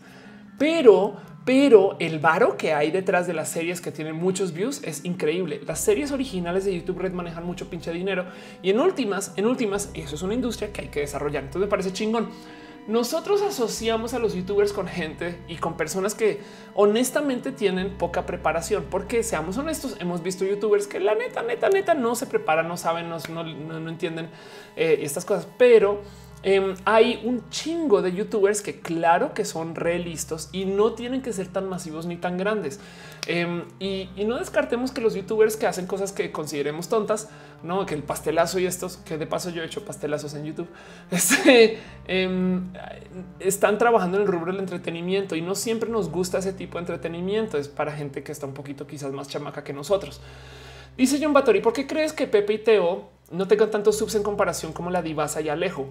pero 0.58 1.16
pero 1.44 1.96
el 2.00 2.20
varo 2.20 2.56
que 2.56 2.72
hay 2.72 2.90
detrás 2.90 3.26
de 3.26 3.34
las 3.34 3.50
series 3.50 3.82
que 3.82 3.92
tienen 3.92 4.16
muchos 4.16 4.54
views 4.54 4.82
es 4.82 5.04
increíble. 5.04 5.60
Las 5.66 5.80
series 5.80 6.10
originales 6.10 6.64
de 6.64 6.74
YouTube 6.74 7.00
Red 7.00 7.12
manejan 7.12 7.44
mucho 7.44 7.68
pinche 7.68 7.92
dinero 7.92 8.24
y 8.62 8.70
en 8.70 8.80
últimas, 8.80 9.34
en 9.36 9.46
últimas, 9.46 9.90
eso 9.92 10.14
es 10.14 10.22
una 10.22 10.32
industria 10.32 10.72
que 10.72 10.82
hay 10.82 10.88
que 10.88 11.00
desarrollar. 11.00 11.44
Entonces 11.44 11.60
me 11.60 11.68
parece 11.68 11.92
chingón. 11.92 12.30
Nosotros 12.86 13.40
asociamos 13.40 14.12
a 14.12 14.18
los 14.18 14.34
youtubers 14.34 14.74
con 14.74 14.86
gente 14.86 15.38
y 15.48 15.56
con 15.56 15.74
personas 15.74 16.14
que 16.14 16.40
honestamente 16.74 17.50
tienen 17.50 17.96
poca 17.96 18.26
preparación, 18.26 18.84
porque 18.90 19.22
seamos 19.22 19.56
honestos, 19.56 19.96
hemos 20.00 20.22
visto 20.22 20.44
youtubers 20.44 20.86
que 20.86 21.00
la 21.00 21.14
neta, 21.14 21.42
neta, 21.42 21.70
neta 21.70 21.94
no 21.94 22.14
se 22.14 22.26
preparan, 22.26 22.68
no 22.68 22.76
saben, 22.76 23.08
no, 23.08 23.18
no, 23.18 23.88
entienden 23.88 24.28
eh, 24.76 24.98
estas 25.00 25.24
cosas, 25.24 25.48
pero 25.56 26.02
Em, 26.46 26.74
hay 26.84 27.22
un 27.24 27.48
chingo 27.48 28.02
de 28.02 28.12
youtubers 28.12 28.60
que 28.60 28.78
claro 28.78 29.32
que 29.32 29.46
son 29.46 29.74
realistas 29.74 30.50
y 30.52 30.66
no 30.66 30.92
tienen 30.92 31.22
que 31.22 31.32
ser 31.32 31.48
tan 31.48 31.70
masivos 31.70 32.04
ni 32.04 32.18
tan 32.18 32.36
grandes. 32.36 32.80
Em, 33.26 33.64
y, 33.78 34.10
no 34.26 34.38
descartemos 34.38 34.92
que 34.92 35.00
los 35.00 35.14
youtubers 35.14 35.56
que 35.56 35.66
hacen 35.66 35.86
cosas 35.86 36.12
que 36.12 36.32
consideremos 36.32 36.90
tontas, 36.90 37.30
no 37.62 37.86
que 37.86 37.94
el 37.94 38.02
pastelazo 38.02 38.58
y 38.58 38.66
estos 38.66 38.98
que 38.98 39.16
de 39.16 39.26
paso 39.26 39.48
yo 39.48 39.62
he 39.62 39.64
hecho 39.64 39.86
pastelazos 39.86 40.34
en 40.34 40.44
YouTube, 40.44 40.68
este, 41.10 41.78
em, 42.06 42.70
están 43.40 43.78
trabajando 43.78 44.18
en 44.18 44.24
el 44.24 44.28
rubro 44.28 44.52
del 44.52 44.60
entretenimiento 44.60 45.36
y 45.36 45.40
no 45.40 45.54
siempre 45.54 45.88
nos 45.88 46.10
gusta 46.10 46.38
ese 46.38 46.52
tipo 46.52 46.74
de 46.74 46.80
entretenimiento. 46.80 47.56
Es 47.56 47.68
para 47.68 47.90
gente 47.92 48.22
que 48.22 48.32
está 48.32 48.46
un 48.46 48.52
poquito 48.52 48.86
quizás 48.86 49.12
más 49.12 49.28
chamaca 49.28 49.64
que 49.64 49.72
nosotros. 49.72 50.20
Dice 50.98 51.18
John 51.22 51.32
Batori, 51.32 51.60
¿por 51.60 51.72
qué 51.72 51.86
crees 51.86 52.12
que 52.12 52.26
Pepe 52.26 52.52
y 52.52 52.58
Teo 52.58 53.08
no 53.30 53.48
tengan 53.48 53.70
tantos 53.70 53.96
subs 53.96 54.14
en 54.14 54.22
comparación 54.22 54.74
como 54.74 54.90
la 54.90 55.00
Divasa 55.00 55.40
y 55.40 55.48
Alejo? 55.48 55.88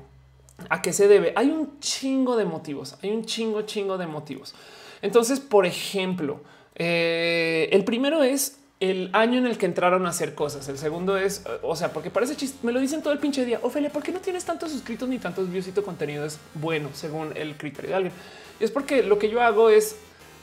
¿A 0.70 0.82
qué 0.82 0.94
se 0.94 1.08
debe? 1.08 1.34
Hay 1.36 1.50
un 1.50 1.80
chingo 1.80 2.38
de 2.38 2.46
motivos, 2.46 2.96
hay 3.02 3.12
un 3.12 3.26
chingo, 3.26 3.64
chingo 3.64 3.98
de 3.98 4.08
motivos. 4.08 4.54
Entonces, 5.02 5.40
por 5.40 5.66
ejemplo, 5.66 6.42
eh, 6.76 7.70
el 7.72 7.84
primero 7.84 8.24
es 8.24 8.60
el 8.80 9.10
año 9.14 9.38
en 9.38 9.48
el 9.48 9.58
que 9.58 9.66
entraron 9.66 10.06
a 10.06 10.10
hacer 10.10 10.36
cosas. 10.36 10.68
El 10.68 10.78
segundo 10.78 11.18
es, 11.18 11.46
o 11.62 11.76
sea, 11.76 11.94
porque 11.94 12.10
parece 12.10 12.36
chiste, 12.36 12.58
me 12.64 12.72
lo 12.72 12.80
dicen 12.80 13.02
todo 13.02 13.14
el 13.14 13.20
pinche 13.20 13.46
día. 13.46 13.60
Ofelia, 13.64 13.90
¿por 13.90 14.04
qué 14.04 14.12
no 14.12 14.20
tienes 14.20 14.44
tantos 14.46 14.72
suscritos 14.72 15.08
ni 15.08 15.20
tantos 15.20 15.50
views 15.50 15.68
y 15.68 15.72
tu 15.72 15.84
contenido 15.84 16.26
es 16.26 16.38
bueno 16.56 16.90
según 16.94 17.32
el 17.36 17.56
criterio 17.58 17.92
de 17.92 17.96
alguien? 17.96 18.14
Y 18.60 18.64
es 18.64 18.72
porque 18.72 19.04
lo 19.04 19.20
que 19.20 19.30
yo 19.30 19.42
hago 19.42 19.70
es 19.70 19.96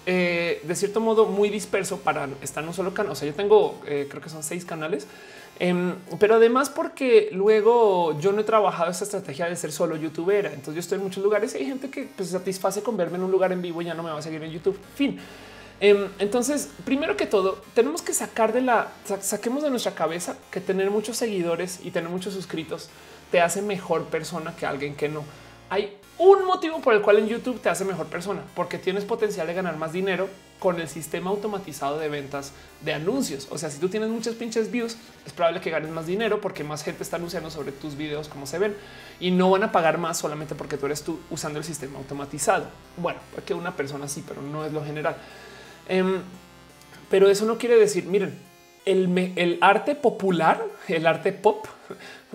eh, 0.06 0.60
de 0.64 0.74
cierto 0.74 1.00
modo 1.00 1.26
muy 1.26 1.50
disperso 1.50 1.98
para 1.98 2.28
estar 2.40 2.62
en 2.62 2.68
un 2.68 2.74
solo 2.74 2.94
canal. 2.94 3.12
O 3.12 3.14
sea, 3.14 3.28
yo 3.28 3.34
tengo, 3.34 3.78
eh, 3.86 4.06
creo 4.08 4.22
que 4.22 4.30
son 4.30 4.42
seis 4.42 4.64
canales 4.64 5.06
Em, 5.62 5.94
pero 6.18 6.36
además 6.36 6.70
porque 6.70 7.28
luego 7.32 8.18
yo 8.18 8.32
no 8.32 8.40
he 8.40 8.44
trabajado 8.44 8.90
esa 8.90 9.04
estrategia 9.04 9.46
de 9.46 9.54
ser 9.56 9.72
solo 9.72 9.94
youtubera. 9.94 10.48
Entonces 10.48 10.74
yo 10.74 10.80
estoy 10.80 10.96
en 10.96 11.04
muchos 11.04 11.22
lugares 11.22 11.54
y 11.54 11.58
hay 11.58 11.66
gente 11.66 11.90
que 11.90 12.08
pues, 12.16 12.30
se 12.30 12.38
satisface 12.38 12.82
con 12.82 12.96
verme 12.96 13.18
en 13.18 13.24
un 13.24 13.30
lugar 13.30 13.52
en 13.52 13.60
vivo 13.60 13.82
y 13.82 13.84
ya 13.84 13.92
no 13.92 14.02
me 14.02 14.10
va 14.10 14.18
a 14.18 14.22
seguir 14.22 14.42
en 14.42 14.50
YouTube. 14.50 14.78
Fin. 14.94 15.20
Em, 15.78 16.08
entonces, 16.18 16.70
primero 16.86 17.14
que 17.14 17.26
todo, 17.26 17.60
tenemos 17.74 18.00
que 18.00 18.14
sacar 18.14 18.54
de 18.54 18.62
la, 18.62 18.90
saquemos 19.20 19.62
de 19.62 19.68
nuestra 19.68 19.94
cabeza 19.94 20.38
que 20.50 20.62
tener 20.62 20.90
muchos 20.90 21.18
seguidores 21.18 21.80
y 21.84 21.90
tener 21.90 22.08
muchos 22.08 22.32
suscritos 22.32 22.88
te 23.30 23.42
hace 23.42 23.60
mejor 23.60 24.04
persona 24.04 24.56
que 24.56 24.64
alguien 24.64 24.94
que 24.96 25.10
no. 25.10 25.24
Hay 25.68 25.98
un 26.16 26.46
motivo 26.46 26.80
por 26.80 26.94
el 26.94 27.02
cual 27.02 27.18
en 27.18 27.28
YouTube 27.28 27.60
te 27.60 27.68
hace 27.68 27.84
mejor 27.84 28.06
persona, 28.06 28.42
porque 28.54 28.78
tienes 28.78 29.04
potencial 29.04 29.46
de 29.46 29.54
ganar 29.54 29.76
más 29.76 29.92
dinero 29.92 30.28
con 30.60 30.80
el 30.80 30.88
sistema 30.88 31.30
automatizado 31.30 31.98
de 31.98 32.08
ventas 32.08 32.52
de 32.84 32.94
anuncios. 32.94 33.48
O 33.50 33.58
sea, 33.58 33.70
si 33.70 33.80
tú 33.80 33.88
tienes 33.88 34.10
muchas 34.10 34.34
pinches 34.34 34.70
views, 34.70 34.96
es 35.26 35.32
probable 35.32 35.60
que 35.60 35.70
ganes 35.70 35.90
más 35.90 36.06
dinero 36.06 36.40
porque 36.40 36.62
más 36.62 36.84
gente 36.84 37.02
está 37.02 37.16
anunciando 37.16 37.50
sobre 37.50 37.72
tus 37.72 37.96
videos 37.96 38.28
como 38.28 38.46
se 38.46 38.58
ven 38.58 38.76
y 39.18 39.32
no 39.32 39.50
van 39.50 39.64
a 39.64 39.72
pagar 39.72 39.98
más 39.98 40.18
solamente 40.18 40.54
porque 40.54 40.76
tú 40.76 40.86
eres 40.86 41.02
tú 41.02 41.18
usando 41.30 41.58
el 41.58 41.64
sistema 41.64 41.98
automatizado. 41.98 42.66
Bueno, 42.96 43.18
porque 43.34 43.54
una 43.54 43.74
persona 43.74 44.06
sí, 44.06 44.22
pero 44.26 44.42
no 44.42 44.64
es 44.64 44.72
lo 44.72 44.84
general. 44.84 45.16
Em, 45.88 46.20
pero 47.10 47.28
eso 47.28 47.44
no 47.46 47.58
quiere 47.58 47.76
decir, 47.76 48.04
miren, 48.04 48.38
el, 48.84 49.58
arte 49.60 49.94
popular, 49.94 50.62
el 50.88 51.06
arte 51.06 51.32
pop, 51.32 51.66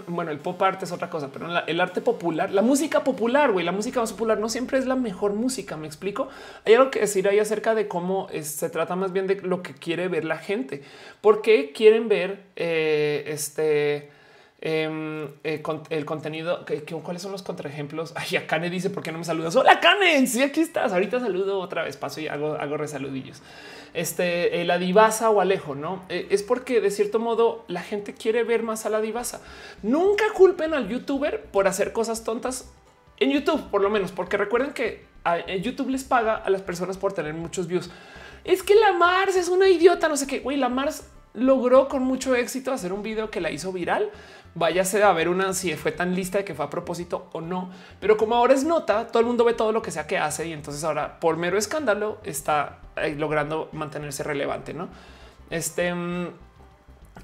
bueno, 0.07 0.31
el 0.31 0.39
pop 0.39 0.61
art 0.61 0.84
es 0.84 0.91
otra 0.91 1.09
cosa, 1.09 1.30
pero 1.31 1.47
el 1.65 1.81
arte 1.81 2.01
popular, 2.01 2.51
la 2.51 2.61
música 2.61 3.03
popular, 3.03 3.51
güey, 3.51 3.65
la 3.65 3.72
música 3.72 3.99
más 3.99 4.11
popular 4.11 4.39
no 4.39 4.49
siempre 4.49 4.77
es 4.77 4.85
la 4.85 4.95
mejor 4.95 5.34
música. 5.34 5.77
Me 5.77 5.88
explico. 5.88 6.27
Hay 6.65 6.73
algo 6.73 6.91
que 6.91 6.99
decir 6.99 7.27
ahí 7.27 7.39
acerca 7.39 7.76
de 7.76 7.88
cómo 7.88 8.27
se 8.41 8.69
trata 8.69 8.95
más 8.95 9.13
bien 9.13 9.27
de 9.27 9.35
lo 9.41 9.63
que 9.63 9.73
quiere 9.73 10.07
ver 10.07 10.26
la 10.26 10.38
gente, 10.38 10.84
porque 11.22 11.72
quieren 11.72 12.07
ver 12.09 12.43
eh, 12.55 13.23
este. 13.27 14.11
Em, 14.61 15.27
eh, 15.44 15.61
el 15.90 16.06
contenido, 16.06 16.65
que, 16.65 16.82
cuáles 16.84 17.22
son 17.22 17.32
los 17.32 17.44
contraejemplos. 17.44 18.14
Ay, 18.15 18.38
a 18.38 18.48
Kane 18.48 18.69
dice, 18.69 18.90
¿por 18.90 19.03
qué 19.03 19.11
no 19.11 19.18
me 19.18 19.26
saludas? 19.26 19.56
Hola, 19.56 19.80
Kane, 19.80 20.26
sí, 20.27 20.41
aquí 20.41 20.61
estás. 20.61 20.94
Ahorita 20.94 21.19
saludo 21.19 21.60
otra 21.60 21.84
vez, 21.84 21.98
paso 21.98 22.22
y 22.22 22.27
hago, 22.27 22.53
hago 22.53 22.77
resaludillos 22.77 23.41
este, 23.95 24.61
eh, 24.61 24.65
la 24.65 24.77
divasa 24.77 25.30
o 25.30 25.40
Alejo, 25.40 25.73
no 25.73 26.03
eh, 26.10 26.27
es 26.30 26.44
porque 26.44 26.82
de 26.82 26.91
cierto 26.91 27.18
modo 27.18 27.64
la 27.68 27.82
gente 27.82 28.14
quiere 28.14 28.44
ver 28.44 28.61
más 28.61 28.86
a 28.86 28.90
la 28.90 29.02
divasa. 29.02 29.41
Nunca 29.82 30.26
culpen 30.34 30.73
al 30.73 30.90
youtuber 30.90 31.45
por 31.45 31.68
hacer 31.68 31.94
cosas 31.94 32.23
tontas 32.23 32.69
en 33.18 33.32
YouTube, 33.32 33.69
por 33.72 33.82
lo 33.82 33.90
menos, 33.90 34.11
porque 34.11 34.36
recuerden 34.36 34.73
que 34.73 35.06
YouTube 35.61 35.90
les 35.90 36.03
paga 36.03 36.36
a 36.36 36.49
las 36.49 36.61
personas 36.61 36.98
por 36.98 37.14
tener 37.14 37.34
muchos 37.34 37.68
views. 37.68 37.90
Es 38.44 38.61
que 38.61 38.76
la 38.76 38.91
Mars 38.94 39.38
es 39.38 39.48
una 39.48 39.68
idiota, 39.68 40.07
no 40.10 40.18
sé 40.18 40.27
qué. 40.27 40.44
La 40.57 40.69
Mars 40.69 41.07
logró 41.34 41.88
con 41.88 42.03
mucho 42.03 42.36
éxito 42.36 42.72
hacer 42.72 42.94
un 42.94 43.02
video 43.02 43.32
que 43.32 43.41
la 43.41 43.49
hizo 43.49 43.72
viral. 43.72 44.11
Váyase 44.56 45.03
a 45.03 45.11
ver 45.11 45.27
una 45.27 45.53
si 45.53 45.76
fue 45.76 45.91
tan 45.91 46.15
lista 46.15 46.38
de 46.40 46.45
que 46.45 46.56
fue 46.56 46.65
a 46.65 46.69
propósito 46.69 47.27
o 47.34 47.41
no. 47.41 47.69
Pero 47.99 48.15
como 48.15 48.36
ahora 48.36 48.53
es 48.53 48.64
nota, 48.64 49.07
todo 49.07 49.19
el 49.19 49.26
mundo 49.26 49.44
ve 49.44 49.53
todo 49.53 49.72
lo 49.72 49.82
que 49.82 49.91
sea 49.91 50.07
que 50.07 50.18
hace 50.18 50.48
y 50.48 50.53
entonces 50.53 50.84
ahora 50.84 51.19
por 51.19 51.36
mero 51.36 51.57
escándalo 51.57 52.19
está 52.23 52.80
eh, 52.95 53.15
logrando 53.18 53.69
mantenerse 53.73 54.23
relevante, 54.23 54.73
¿no? 54.73 54.88
Este, 55.49 55.94
mm, 55.94 56.27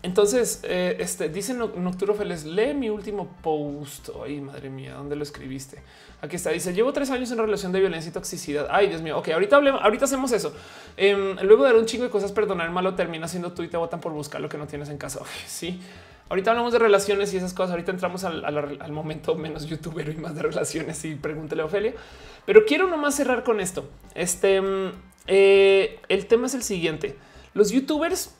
entonces, 0.03 0.61
eh, 0.63 0.97
este, 0.99 1.29
dice 1.29 1.53
Nocturo 1.53 2.15
Feliz, 2.15 2.43
lee 2.43 2.73
mi 2.73 2.89
último 2.89 3.37
post. 3.43 4.09
Ay, 4.23 4.41
madre 4.41 4.69
mía, 4.69 4.95
¿dónde 4.95 5.15
lo 5.15 5.21
escribiste? 5.21 5.81
Aquí 6.21 6.37
está, 6.37 6.49
dice, 6.49 6.73
llevo 6.73 6.91
tres 6.91 7.11
años 7.11 7.31
en 7.31 7.37
relación 7.37 7.71
de 7.71 7.79
violencia 7.79 8.09
y 8.09 8.13
toxicidad. 8.13 8.67
Ay, 8.71 8.87
Dios 8.87 9.01
mío, 9.01 9.17
ok, 9.19 9.29
ahorita 9.29 9.57
hablemos, 9.57 9.81
ahorita 9.83 10.05
hacemos 10.05 10.31
eso. 10.31 10.53
Em, 10.97 11.35
luego 11.43 11.63
de 11.63 11.71
dar 11.71 11.79
un 11.79 11.85
chingo 11.85 12.03
de 12.03 12.09
cosas, 12.09 12.31
perdonar 12.31 12.71
malo 12.71 12.95
termina 12.95 13.27
siendo 13.27 13.51
tú 13.53 13.61
y 13.63 13.67
te 13.67 13.77
votan 13.77 13.99
por 13.99 14.11
buscar 14.11 14.41
lo 14.41 14.49
que 14.49 14.57
no 14.57 14.65
tienes 14.65 14.89
en 14.89 14.97
casa. 14.97 15.19
sí, 15.45 15.79
ahorita 16.31 16.51
hablamos 16.51 16.71
de 16.71 16.79
relaciones 16.79 17.33
y 17.33 17.37
esas 17.37 17.53
cosas. 17.53 17.71
Ahorita 17.71 17.91
entramos 17.91 18.23
al, 18.23 18.91
momento 18.91 19.35
menos 19.35 19.65
youtuber 19.65 20.07
y 20.07 20.15
más 20.15 20.33
de 20.33 20.43
relaciones 20.43 21.03
y 21.03 21.15
pregúntele 21.15 21.61
a 21.61 21.65
Ofelia. 21.65 21.93
Pero 22.45 22.63
quiero 22.65 22.87
nomás 22.87 23.15
cerrar 23.15 23.43
con 23.43 23.59
esto. 23.59 23.89
Este, 24.15 24.61
mm, 24.61 24.91
eh, 25.27 25.99
el 26.07 26.27
tema 26.27 26.47
es 26.47 26.53
el 26.53 26.63
siguiente. 26.63 27.17
Los 27.53 27.71
youtubers 27.71 28.33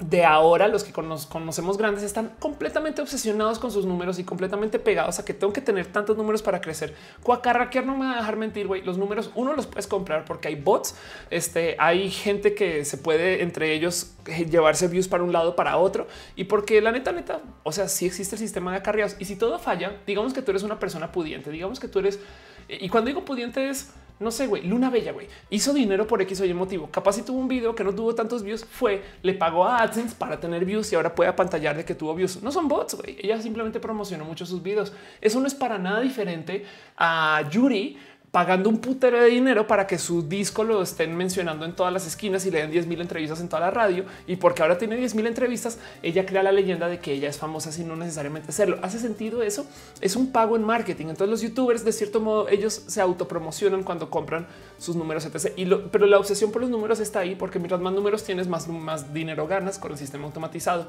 de 0.00 0.24
ahora, 0.24 0.68
los 0.68 0.84
que 0.84 0.92
conocemos 0.92 1.76
grandes, 1.76 2.04
están 2.04 2.32
completamente 2.38 3.02
obsesionados 3.02 3.58
con 3.58 3.72
sus 3.72 3.84
números 3.84 4.20
y 4.20 4.24
completamente 4.24 4.78
pegados 4.78 5.18
a 5.18 5.24
que 5.24 5.34
tengo 5.34 5.52
que 5.52 5.60
tener 5.60 5.86
tantos 5.86 6.16
números 6.16 6.40
para 6.40 6.60
crecer. 6.60 6.94
Cuacarraquear 7.24 7.84
no 7.84 7.96
me 7.96 8.06
va 8.06 8.12
a 8.12 8.16
dejar 8.16 8.36
mentir, 8.36 8.68
güey. 8.68 8.82
Los 8.82 8.96
números 8.96 9.32
uno 9.34 9.54
los 9.54 9.66
puedes 9.66 9.88
comprar 9.88 10.24
porque 10.24 10.48
hay 10.48 10.54
bots. 10.54 10.94
Este 11.30 11.74
hay 11.80 12.10
gente 12.10 12.54
que 12.54 12.84
se 12.84 12.96
puede 12.96 13.42
entre 13.42 13.72
ellos 13.72 14.14
eh, 14.26 14.46
llevarse 14.46 14.86
views 14.86 15.08
para 15.08 15.24
un 15.24 15.32
lado 15.32 15.56
para 15.56 15.76
otro 15.78 16.06
y 16.36 16.44
porque 16.44 16.80
la 16.80 16.92
neta, 16.92 17.10
neta, 17.10 17.40
o 17.64 17.72
sea, 17.72 17.88
si 17.88 18.06
existe 18.06 18.36
el 18.36 18.40
sistema 18.40 18.70
de 18.70 18.78
acarreados 18.78 19.16
y 19.18 19.24
si 19.24 19.34
todo 19.34 19.58
falla, 19.58 20.00
digamos 20.06 20.32
que 20.32 20.42
tú 20.42 20.52
eres 20.52 20.62
una 20.62 20.78
persona 20.78 21.10
pudiente, 21.10 21.50
digamos 21.50 21.80
que 21.80 21.88
tú 21.88 21.98
eres 21.98 22.20
y 22.68 22.88
cuando 22.88 23.08
digo 23.08 23.24
pudiente 23.24 23.68
es 23.68 23.90
no 24.20 24.30
sé, 24.30 24.46
güey, 24.46 24.62
Luna 24.66 24.90
Bella, 24.90 25.12
güey, 25.12 25.28
hizo 25.50 25.72
dinero 25.72 26.06
por 26.06 26.20
X 26.22 26.40
o 26.40 26.44
Y 26.44 26.54
motivo. 26.54 26.88
Capaz 26.90 27.14
si 27.14 27.22
tuvo 27.22 27.38
un 27.38 27.48
video 27.48 27.74
que 27.74 27.84
no 27.84 27.94
tuvo 27.94 28.14
tantos 28.14 28.42
views, 28.42 28.64
fue, 28.64 29.02
le 29.22 29.34
pagó 29.34 29.64
a 29.64 29.78
AdSense 29.82 30.16
para 30.16 30.40
tener 30.40 30.64
views 30.64 30.92
y 30.92 30.96
ahora 30.96 31.14
puede 31.14 31.30
apantallar 31.30 31.76
de 31.76 31.84
que 31.84 31.94
tuvo 31.94 32.14
views. 32.14 32.42
No 32.42 32.50
son 32.50 32.68
bots, 32.68 32.94
güey. 32.94 33.16
Ella 33.20 33.40
simplemente 33.40 33.80
promocionó 33.80 34.24
mucho 34.24 34.44
sus 34.44 34.62
videos. 34.62 34.92
Eso 35.20 35.40
no 35.40 35.46
es 35.46 35.54
para 35.54 35.78
nada 35.78 36.00
diferente 36.00 36.64
a 36.96 37.48
Yuri, 37.50 37.96
pagando 38.30 38.68
un 38.68 38.78
putero 38.78 39.20
de 39.20 39.28
dinero 39.28 39.66
para 39.66 39.86
que 39.86 39.98
su 39.98 40.28
disco 40.28 40.62
lo 40.62 40.82
estén 40.82 41.16
mencionando 41.16 41.64
en 41.64 41.74
todas 41.74 41.92
las 41.92 42.06
esquinas 42.06 42.44
y 42.44 42.50
le 42.50 42.58
den 42.58 42.70
10 42.70 42.86
mil 42.86 43.00
entrevistas 43.00 43.40
en 43.40 43.48
toda 43.48 43.60
la 43.60 43.70
radio. 43.70 44.04
Y 44.26 44.36
porque 44.36 44.62
ahora 44.62 44.76
tiene 44.76 44.96
10 44.96 45.14
mil 45.14 45.26
entrevistas, 45.26 45.78
ella 46.02 46.26
crea 46.26 46.42
la 46.42 46.52
leyenda 46.52 46.88
de 46.88 46.98
que 46.98 47.12
ella 47.12 47.28
es 47.28 47.38
famosa 47.38 47.72
sin 47.72 47.88
no 47.88 47.96
necesariamente 47.96 48.52
serlo. 48.52 48.78
¿Hace 48.82 48.98
sentido 48.98 49.42
eso? 49.42 49.66
Es 50.00 50.14
un 50.16 50.30
pago 50.30 50.56
en 50.56 50.62
marketing. 50.62 51.06
Entonces 51.06 51.30
los 51.30 51.40
youtubers, 51.42 51.84
de 51.84 51.92
cierto 51.92 52.20
modo, 52.20 52.48
ellos 52.48 52.82
se 52.86 53.00
autopromocionan 53.00 53.82
cuando 53.82 54.10
compran 54.10 54.46
sus 54.78 54.94
números, 54.94 55.24
etc. 55.24 55.52
Pero 55.90 56.06
la 56.06 56.18
obsesión 56.18 56.52
por 56.52 56.60
los 56.60 56.70
números 56.70 57.00
está 57.00 57.20
ahí 57.20 57.34
porque 57.34 57.58
mientras 57.58 57.80
más 57.80 57.92
números 57.92 58.24
tienes, 58.24 58.46
más, 58.46 58.68
más 58.68 59.12
dinero 59.14 59.46
ganas 59.46 59.78
con 59.78 59.92
el 59.92 59.98
sistema 59.98 60.26
automatizado. 60.26 60.86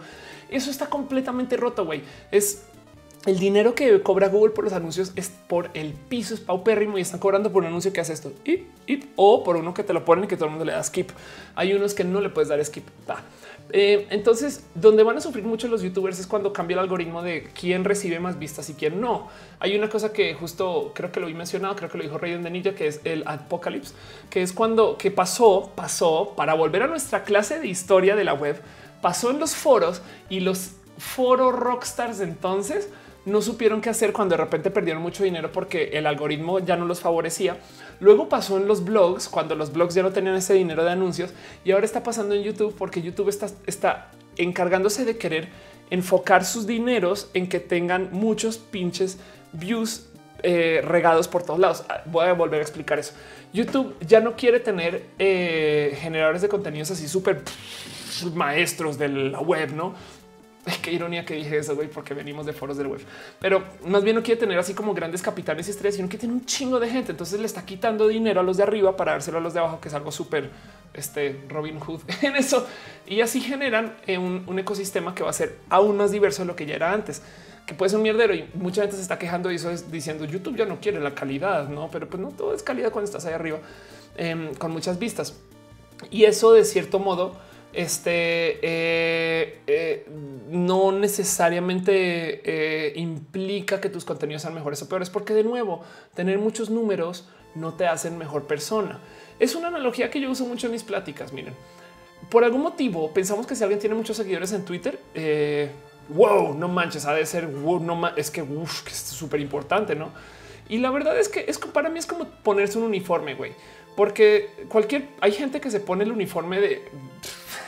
Eso 0.49 0.70
está 0.70 0.88
completamente 0.88 1.56
roto, 1.57 1.86
güey. 1.86 2.03
Es 2.32 2.64
el 3.25 3.37
dinero 3.37 3.75
que 3.75 4.01
cobra 4.01 4.29
Google 4.29 4.53
por 4.53 4.63
los 4.63 4.73
anuncios 4.73 5.11
es 5.15 5.29
por 5.47 5.69
el 5.73 5.93
piso, 5.93 6.33
es 6.33 6.39
paupérrimo 6.39 6.97
y 6.97 7.01
están 7.01 7.19
cobrando 7.19 7.51
por 7.51 7.63
un 7.63 7.67
anuncio 7.67 7.91
que 7.91 7.99
hace 7.99 8.13
esto 8.13 8.31
y, 8.45 8.65
o 9.17 9.43
por 9.43 9.57
uno 9.57 9.73
que 9.73 9.83
te 9.83 9.91
lo 9.91 10.05
ponen 10.05 10.23
y 10.23 10.27
que 10.27 10.37
todo 10.37 10.45
el 10.45 10.51
mundo 10.51 10.65
le 10.65 10.71
da 10.71 10.81
skip. 10.81 11.09
Hay 11.55 11.73
unos 11.73 11.93
que 11.93 12.05
no 12.05 12.21
le 12.21 12.29
puedes 12.29 12.47
dar 12.47 12.63
skip. 12.63 12.85
Eh, 13.71 14.07
entonces, 14.09 14.63
donde 14.73 15.03
van 15.03 15.17
a 15.17 15.21
sufrir 15.21 15.43
mucho 15.43 15.67
los 15.67 15.81
youtubers 15.81 16.17
es 16.17 16.27
cuando 16.27 16.53
cambia 16.53 16.75
el 16.75 16.79
algoritmo 16.79 17.21
de 17.21 17.49
quién 17.53 17.83
recibe 17.83 18.19
más 18.19 18.39
vistas 18.39 18.69
y 18.69 18.73
quién 18.73 19.01
no. 19.01 19.27
Hay 19.59 19.75
una 19.75 19.89
cosa 19.89 20.13
que 20.13 20.33
justo 20.33 20.93
creo 20.95 21.11
que 21.11 21.19
lo 21.19 21.27
he 21.27 21.33
mencionado, 21.33 21.75
creo 21.75 21.89
que 21.89 21.97
lo 21.97 22.03
dijo 22.05 22.17
Raiden 22.17 22.41
de 22.41 22.49
Ninja, 22.49 22.73
que 22.73 22.87
es 22.87 23.01
el 23.03 23.23
apocalypse, 23.27 23.93
que 24.29 24.41
es 24.41 24.53
cuando 24.53 24.97
que 24.97 25.11
pasó, 25.11 25.71
pasó 25.75 26.33
para 26.35 26.53
volver 26.53 26.83
a 26.83 26.87
nuestra 26.87 27.23
clase 27.23 27.59
de 27.59 27.67
historia 27.67 28.15
de 28.15 28.23
la 28.23 28.33
web, 28.33 28.59
pasó 29.01 29.29
en 29.29 29.39
los 29.39 29.55
foros 29.55 30.01
y 30.29 30.39
los 30.39 30.71
foros 30.97 31.53
rockstars 31.53 32.21
entonces 32.21 32.89
no 33.25 33.41
supieron 33.41 33.81
qué 33.81 33.89
hacer 33.89 34.13
cuando 34.13 34.33
de 34.33 34.43
repente 34.43 34.71
perdieron 34.71 35.01
mucho 35.01 35.23
dinero 35.23 35.51
porque 35.51 35.89
el 35.93 36.07
algoritmo 36.07 36.59
ya 36.59 36.75
no 36.75 36.85
los 36.85 36.99
favorecía. 36.99 37.57
Luego 37.99 38.29
pasó 38.29 38.57
en 38.57 38.67
los 38.67 38.83
blogs 38.83 39.27
cuando 39.27 39.55
los 39.55 39.73
blogs 39.73 39.93
ya 39.93 40.03
no 40.03 40.11
tenían 40.11 40.35
ese 40.35 40.53
dinero 40.53 40.83
de 40.83 40.91
anuncios 40.91 41.31
y 41.63 41.71
ahora 41.71 41.85
está 41.85 42.03
pasando 42.03 42.35
en 42.35 42.43
YouTube 42.43 42.75
porque 42.77 43.01
YouTube 43.01 43.29
está, 43.29 43.47
está 43.65 44.11
encargándose 44.37 45.05
de 45.05 45.17
querer 45.17 45.49
enfocar 45.89 46.45
sus 46.45 46.67
dineros 46.67 47.29
en 47.33 47.49
que 47.49 47.59
tengan 47.59 48.09
muchos 48.11 48.57
pinches 48.57 49.17
views 49.51 50.05
eh, 50.41 50.81
regados 50.83 51.27
por 51.27 51.43
todos 51.43 51.59
lados. 51.59 51.83
Ah, 51.89 52.01
voy 52.05 52.25
a 52.25 52.33
volver 52.33 52.59
a 52.59 52.63
explicar 52.63 52.99
eso. 52.99 53.13
YouTube 53.51 53.95
ya 54.05 54.21
no 54.21 54.35
quiere 54.35 54.59
tener 54.59 55.03
eh, 55.17 55.97
generadores 55.99 56.41
de 56.41 56.47
contenidos 56.47 56.91
así 56.91 57.07
súper 57.07 57.41
maestros 58.33 58.97
de 58.97 59.09
la 59.09 59.39
web, 59.39 59.73
no? 59.73 59.95
Qué 60.81 60.91
ironía 60.91 61.25
que 61.25 61.35
dije 61.35 61.57
eso, 61.57 61.75
güey, 61.75 61.87
porque 61.87 62.13
venimos 62.13 62.45
de 62.45 62.53
foros 62.53 62.77
del 62.77 62.87
web. 62.87 63.01
Pero 63.39 63.63
más 63.85 64.03
bien 64.03 64.15
no 64.15 64.23
quiere 64.23 64.39
tener 64.39 64.57
así 64.57 64.73
como 64.73 64.93
grandes 64.93 65.21
capitanes 65.21 65.67
y 65.67 65.71
estrellas, 65.71 65.95
sino 65.95 66.09
que 66.09 66.17
tiene 66.17 66.33
un 66.33 66.45
chingo 66.45 66.79
de 66.79 66.89
gente. 66.89 67.11
Entonces 67.11 67.39
le 67.39 67.45
está 67.45 67.65
quitando 67.65 68.07
dinero 68.07 68.39
a 68.39 68.43
los 68.43 68.57
de 68.57 68.63
arriba 68.63 68.95
para 68.95 69.13
dárselo 69.13 69.37
a 69.37 69.41
los 69.41 69.53
de 69.53 69.59
abajo, 69.59 69.79
que 69.79 69.87
es 69.87 69.93
algo 69.93 70.11
súper 70.11 70.49
este 70.93 71.41
Robin 71.49 71.79
Hood 71.79 72.01
en 72.21 72.35
eso. 72.35 72.67
Y 73.07 73.21
así 73.21 73.41
generan 73.41 73.95
eh, 74.07 74.17
un, 74.17 74.59
ecosistema 74.59 75.15
que 75.15 75.23
va 75.23 75.29
a 75.29 75.33
ser 75.33 75.57
aún 75.69 75.97
más 75.97 76.11
diverso 76.11 76.41
de 76.41 76.47
lo 76.47 76.55
que 76.55 76.65
ya 76.65 76.75
era 76.75 76.91
antes 76.91 77.21
que 77.65 77.75
puede 77.75 77.89
ser 77.91 77.97
un 77.97 78.03
mierdero 78.03 78.33
y 78.33 78.49
mucha 78.55 78.81
gente 78.81 78.95
se 78.95 79.03
está 79.03 79.19
quejando 79.19 79.51
y 79.51 79.55
eso 79.55 79.69
es 79.69 79.91
diciendo 79.91 80.25
YouTube 80.25 80.57
ya 80.57 80.65
no 80.65 80.79
quiere 80.79 80.99
la 80.99 81.13
calidad, 81.13 81.69
no, 81.69 81.87
pero 81.91 82.09
pues 82.09 82.19
no 82.19 82.29
todo 82.29 82.55
es 82.55 82.63
calidad 82.63 82.91
cuando 82.91 83.05
estás 83.05 83.25
ahí 83.25 83.33
arriba 83.35 83.59
em, 84.17 84.55
con 84.55 84.71
muchas 84.71 84.97
vistas. 84.97 85.35
Y 86.09 86.23
eso 86.23 86.51
de 86.53 86.65
cierto 86.65 86.97
modo 86.97 87.35
este 87.73 88.59
eh, 88.61 89.61
eh, 89.67 90.07
no 90.49 90.91
necesariamente 90.91 92.41
eh, 92.43 92.93
implica 92.95 93.79
que 93.79 93.89
tus 93.89 94.05
contenidos 94.05 94.41
sean 94.41 94.53
mejores 94.53 94.81
o 94.81 94.89
peores, 94.89 95.09
porque 95.09 95.33
de 95.33 95.43
nuevo, 95.43 95.83
tener 96.15 96.39
muchos 96.39 96.69
números 96.69 97.29
no 97.55 97.73
te 97.73 97.87
hacen 97.87 98.17
mejor 98.17 98.47
persona. 98.47 98.99
Es 99.39 99.55
una 99.55 99.67
analogía 99.67 100.09
que 100.09 100.19
yo 100.19 100.31
uso 100.31 100.45
mucho 100.45 100.67
en 100.67 100.73
mis 100.73 100.83
pláticas. 100.83 101.31
Miren, 101.31 101.53
por 102.29 102.43
algún 102.43 102.61
motivo 102.61 103.13
pensamos 103.13 103.45
que 103.45 103.55
si 103.55 103.63
alguien 103.63 103.79
tiene 103.79 103.95
muchos 103.95 104.17
seguidores 104.17 104.51
en 104.51 104.65
Twitter, 104.65 104.99
wow, 106.09 106.53
no 106.55 106.67
manches, 106.67 107.05
ha 107.05 107.13
de 107.13 107.25
ser 107.25 107.47
wow, 107.47 107.79
no 107.79 108.07
es 108.15 108.31
que, 108.31 108.41
es 108.87 108.97
súper 108.97 109.39
importante, 109.39 109.95
no? 109.95 110.11
Y 110.67 110.77
la 110.77 110.91
verdad 110.91 111.17
es 111.17 111.29
que 111.29 111.45
es 111.47 111.57
para 111.57 111.89
mí 111.89 111.97
es 111.97 112.05
como 112.05 112.25
ponerse 112.25 112.77
un 112.77 112.83
uniforme, 112.83 113.33
güey, 113.35 113.53
porque 113.95 114.49
cualquier 114.69 115.09
hay 115.19 115.31
gente 115.31 115.59
que 115.59 115.71
se 115.71 115.79
pone 115.79 116.03
el 116.03 116.11
uniforme 116.11 116.59
de 116.59 116.83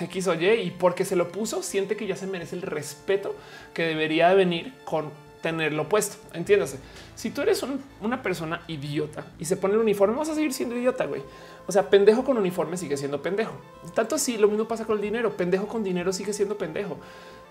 X 0.01 0.27
o 0.27 0.33
Y 0.33 0.47
y 0.47 0.71
porque 0.71 1.05
se 1.05 1.15
lo 1.15 1.31
puso, 1.31 1.63
siente 1.63 1.95
que 1.95 2.07
ya 2.07 2.15
se 2.15 2.27
merece 2.27 2.55
el 2.55 2.61
respeto 2.61 3.35
que 3.73 3.83
debería 3.83 4.29
de 4.29 4.35
venir 4.35 4.73
con 4.83 5.11
tenerlo 5.41 5.89
puesto. 5.89 6.17
Entiéndase. 6.33 6.77
Si 7.15 7.31
tú 7.31 7.41
eres 7.41 7.63
una 8.01 8.21
persona 8.21 8.61
idiota 8.67 9.25
y 9.39 9.45
se 9.45 9.57
pone 9.57 9.73
el 9.73 9.79
uniforme, 9.79 10.15
vas 10.15 10.29
a 10.29 10.35
seguir 10.35 10.53
siendo 10.53 10.75
idiota, 10.75 11.05
güey. 11.05 11.21
O 11.67 11.71
sea, 11.71 11.89
pendejo 11.89 12.23
con 12.23 12.37
uniforme 12.37 12.77
sigue 12.77 12.97
siendo 12.97 13.21
pendejo. 13.21 13.53
Tanto 13.93 14.15
así, 14.15 14.37
lo 14.37 14.47
mismo 14.47 14.67
pasa 14.67 14.85
con 14.85 14.95
el 14.95 15.01
dinero. 15.01 15.35
Pendejo 15.35 15.67
con 15.67 15.83
dinero 15.83 16.13
sigue 16.13 16.33
siendo 16.33 16.57
pendejo. 16.57 16.97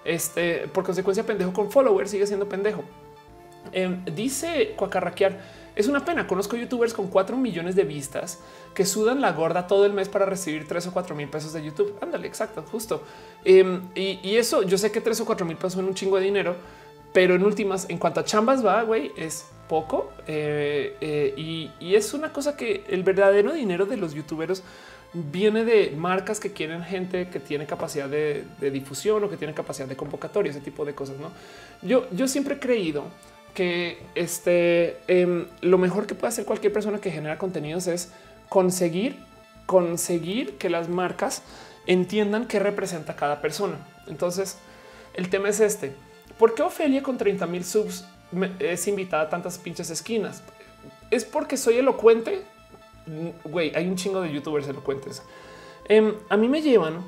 Este, 0.04 0.68
por 0.68 0.84
consecuencia, 0.84 1.24
pendejo 1.24 1.52
con 1.52 1.70
followers 1.70 2.10
sigue 2.10 2.26
siendo 2.26 2.48
pendejo. 2.48 2.82
Em, 3.72 4.04
dice 4.06 4.74
Cuacarraquear 4.76 5.38
es 5.76 5.88
una 5.88 6.04
pena. 6.04 6.26
Conozco 6.26 6.56
youtubers 6.56 6.94
con 6.94 7.08
4 7.08 7.36
millones 7.36 7.76
de 7.76 7.84
vistas 7.84 8.40
que 8.74 8.84
sudan 8.84 9.20
la 9.20 9.32
gorda 9.32 9.66
todo 9.66 9.86
el 9.86 9.92
mes 9.92 10.08
para 10.08 10.26
recibir 10.26 10.66
3 10.66 10.88
o 10.88 10.92
4 10.92 11.14
mil 11.14 11.28
pesos 11.28 11.52
de 11.52 11.62
YouTube. 11.62 11.96
Ándale, 12.00 12.26
exacto, 12.26 12.64
justo. 12.70 13.02
Em, 13.44 13.82
y, 13.94 14.36
eso 14.36 14.62
yo 14.62 14.78
sé 14.78 14.90
que 14.90 15.00
3 15.00 15.20
o 15.20 15.26
4 15.26 15.46
mil 15.46 15.56
pesos 15.56 15.74
son 15.74 15.84
un 15.86 15.94
chingo 15.94 16.16
de 16.16 16.24
dinero, 16.24 16.56
pero 17.12 17.34
en 17.34 17.44
últimas, 17.44 17.88
en 17.88 17.98
cuanto 17.98 18.20
a 18.20 18.24
chambas 18.24 18.64
va, 18.64 18.82
güey, 18.82 19.12
es 19.16 19.46
poco. 19.68 20.12
Eh, 20.26 20.96
eh, 21.00 21.34
y, 21.36 21.94
es 21.94 22.14
una 22.14 22.32
cosa 22.32 22.56
que 22.56 22.84
el 22.88 23.02
verdadero 23.02 23.52
dinero 23.52 23.86
de 23.86 23.96
los 23.96 24.14
youtuberos 24.14 24.62
viene 25.12 25.64
de 25.64 25.92
marcas 25.96 26.38
que 26.38 26.52
quieren 26.52 26.84
gente 26.84 27.28
que 27.28 27.40
tiene 27.40 27.66
capacidad 27.66 28.08
de, 28.08 28.44
difusión 28.70 29.24
o 29.24 29.30
que 29.30 29.36
tiene 29.36 29.54
capacidad 29.54 29.88
de 29.88 29.96
convocatoria, 29.96 30.50
ese 30.50 30.60
tipo 30.60 30.84
de 30.84 30.94
cosas. 30.94 31.16
No, 31.18 31.30
yo, 31.82 32.06
yo 32.12 32.28
siempre 32.28 32.54
he 32.54 32.58
creído 32.58 33.04
que 33.54 33.98
este 34.14 34.98
em, 35.08 35.46
lo 35.60 35.78
mejor 35.78 36.06
que 36.06 36.14
puede 36.14 36.28
hacer 36.28 36.44
cualquier 36.44 36.72
persona 36.72 37.00
que 37.00 37.10
genera 37.10 37.38
contenidos 37.38 37.86
es 37.86 38.12
conseguir, 38.48 39.16
conseguir 39.66 40.56
que 40.58 40.70
las 40.70 40.88
marcas 40.88 41.42
entiendan 41.86 42.46
qué 42.46 42.58
representa 42.58 43.16
cada 43.16 43.40
persona. 43.40 43.78
Entonces, 44.06 44.58
el 45.14 45.28
tema 45.28 45.48
es 45.48 45.60
este. 45.60 45.92
¿Por 46.38 46.54
qué 46.54 46.62
Ofelia 46.62 47.02
con 47.02 47.18
30 47.18 47.46
mil 47.46 47.64
subs 47.64 48.04
es 48.58 48.86
invitada 48.88 49.24
a 49.24 49.28
tantas 49.28 49.58
pinches 49.58 49.90
esquinas? 49.90 50.42
Es 51.10 51.24
porque 51.24 51.56
soy 51.56 51.78
elocuente. 51.78 52.42
Güey, 53.44 53.72
hay 53.74 53.88
un 53.88 53.96
chingo 53.96 54.20
de 54.20 54.32
youtubers 54.32 54.68
elocuentes. 54.68 55.22
Em, 55.88 56.14
a 56.28 56.36
mí 56.36 56.48
me 56.48 56.62
llevan 56.62 57.02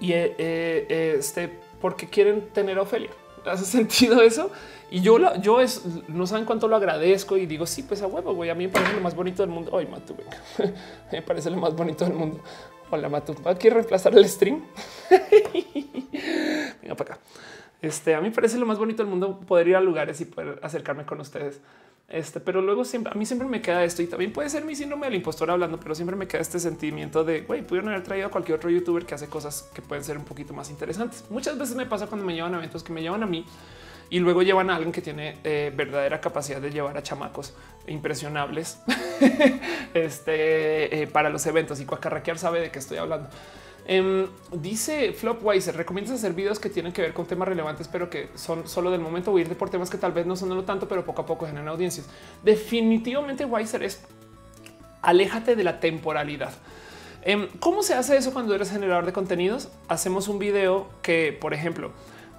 y 0.00 0.12
eh, 0.12 0.34
eh, 0.38 1.16
este 1.18 1.60
porque 1.80 2.08
quieren 2.08 2.48
tener 2.52 2.78
a 2.78 2.82
Ofelia. 2.82 3.10
¿Hace 3.46 3.64
sentido 3.64 4.22
eso? 4.22 4.50
Y 4.90 5.00
yo, 5.00 5.18
yo 5.36 5.60
es, 5.60 5.82
no 6.08 6.26
saben 6.26 6.44
cuánto 6.44 6.68
lo 6.68 6.76
agradezco 6.76 7.36
y 7.36 7.46
digo, 7.46 7.66
sí, 7.66 7.82
pues 7.82 8.02
a 8.02 8.06
huevo, 8.06 8.34
güey, 8.34 8.50
a 8.50 8.54
mí 8.54 8.66
me 8.66 8.72
parece 8.72 8.92
lo 8.92 9.00
más 9.00 9.14
bonito 9.14 9.42
del 9.42 9.50
mundo. 9.50 9.76
Ay, 9.76 9.86
Matu, 9.86 10.14
venga. 10.14 10.74
me 11.12 11.22
parece 11.22 11.50
lo 11.50 11.56
más 11.56 11.74
bonito 11.74 12.04
del 12.04 12.14
mundo. 12.14 12.40
Hola, 12.90 13.08
Matu, 13.08 13.34
¿quieres 13.34 13.72
reemplazar 13.72 14.14
el 14.14 14.28
stream? 14.28 14.62
venga 16.82 16.94
para 16.94 17.14
acá. 17.14 17.22
Este, 17.80 18.14
a 18.14 18.20
mí 18.20 18.28
me 18.28 18.34
parece 18.34 18.58
lo 18.58 18.66
más 18.66 18.78
bonito 18.78 19.02
del 19.02 19.08
mundo 19.08 19.40
poder 19.40 19.68
ir 19.68 19.76
a 19.76 19.80
lugares 19.80 20.20
y 20.20 20.26
poder 20.26 20.60
acercarme 20.62 21.06
con 21.06 21.18
ustedes. 21.20 21.60
Este, 22.12 22.40
pero 22.40 22.60
luego 22.60 22.84
siempre, 22.84 23.10
a 23.10 23.16
mí 23.16 23.24
siempre 23.24 23.48
me 23.48 23.62
queda 23.62 23.82
esto 23.84 24.02
y 24.02 24.06
también 24.06 24.34
puede 24.34 24.50
ser 24.50 24.66
mi 24.66 24.76
síndrome 24.76 25.06
del 25.06 25.14
impostor 25.14 25.50
hablando, 25.50 25.80
pero 25.80 25.94
siempre 25.94 26.14
me 26.14 26.28
queda 26.28 26.42
este 26.42 26.60
sentimiento 26.60 27.24
de 27.24 27.40
güey, 27.40 27.62
pudieron 27.62 27.88
haber 27.88 28.02
traído 28.02 28.26
a 28.26 28.30
cualquier 28.30 28.58
otro 28.58 28.68
youtuber 28.68 29.06
que 29.06 29.14
hace 29.14 29.28
cosas 29.28 29.70
que 29.72 29.80
pueden 29.80 30.04
ser 30.04 30.18
un 30.18 30.24
poquito 30.24 30.52
más 30.52 30.68
interesantes. 30.68 31.24
Muchas 31.30 31.56
veces 31.56 31.74
me 31.74 31.86
pasa 31.86 32.06
cuando 32.08 32.26
me 32.26 32.34
llevan 32.34 32.54
a 32.54 32.58
eventos 32.58 32.82
que 32.82 32.92
me 32.92 33.00
llevan 33.00 33.22
a 33.22 33.26
mí 33.26 33.46
y 34.10 34.18
luego 34.18 34.42
llevan 34.42 34.68
a 34.68 34.74
alguien 34.76 34.92
que 34.92 35.00
tiene 35.00 35.38
eh, 35.42 35.72
verdadera 35.74 36.20
capacidad 36.20 36.60
de 36.60 36.70
llevar 36.70 36.98
a 36.98 37.02
chamacos 37.02 37.54
impresionables 37.86 38.78
este, 39.94 41.02
eh, 41.02 41.06
para 41.06 41.30
los 41.30 41.46
eventos 41.46 41.80
y 41.80 41.86
Cuacarraquear 41.86 42.36
sabe 42.36 42.60
de 42.60 42.70
qué 42.70 42.78
estoy 42.78 42.98
hablando. 42.98 43.30
Em, 43.84 44.26
dice 44.52 45.12
Flopweiser, 45.12 45.76
recomiendas 45.76 46.14
hacer 46.14 46.34
videos 46.34 46.60
que 46.60 46.70
tienen 46.70 46.92
que 46.92 47.02
ver 47.02 47.12
con 47.12 47.26
temas 47.26 47.48
relevantes, 47.48 47.88
pero 47.88 48.08
que 48.08 48.28
son 48.34 48.68
solo 48.68 48.90
del 48.90 49.00
momento 49.00 49.32
o 49.32 49.38
irte 49.38 49.54
por 49.54 49.70
temas 49.70 49.90
que 49.90 49.98
tal 49.98 50.12
vez 50.12 50.24
no 50.24 50.36
son 50.36 50.50
lo 50.50 50.64
tanto, 50.64 50.86
pero 50.86 51.04
poco 51.04 51.22
a 51.22 51.26
poco 51.26 51.46
generan 51.46 51.68
audiencias. 51.68 52.06
Definitivamente 52.44 53.44
Weiser 53.44 53.82
es 53.82 54.04
aléjate 55.02 55.56
de 55.56 55.64
la 55.64 55.80
temporalidad. 55.80 56.52
Em, 57.22 57.48
¿Cómo 57.60 57.82
se 57.82 57.94
hace 57.94 58.16
eso 58.16 58.32
cuando 58.32 58.54
eres 58.54 58.70
generador 58.70 59.06
de 59.06 59.12
contenidos? 59.12 59.68
Hacemos 59.88 60.28
un 60.28 60.38
video 60.38 60.88
que, 61.02 61.36
por 61.40 61.54
ejemplo, 61.54 61.92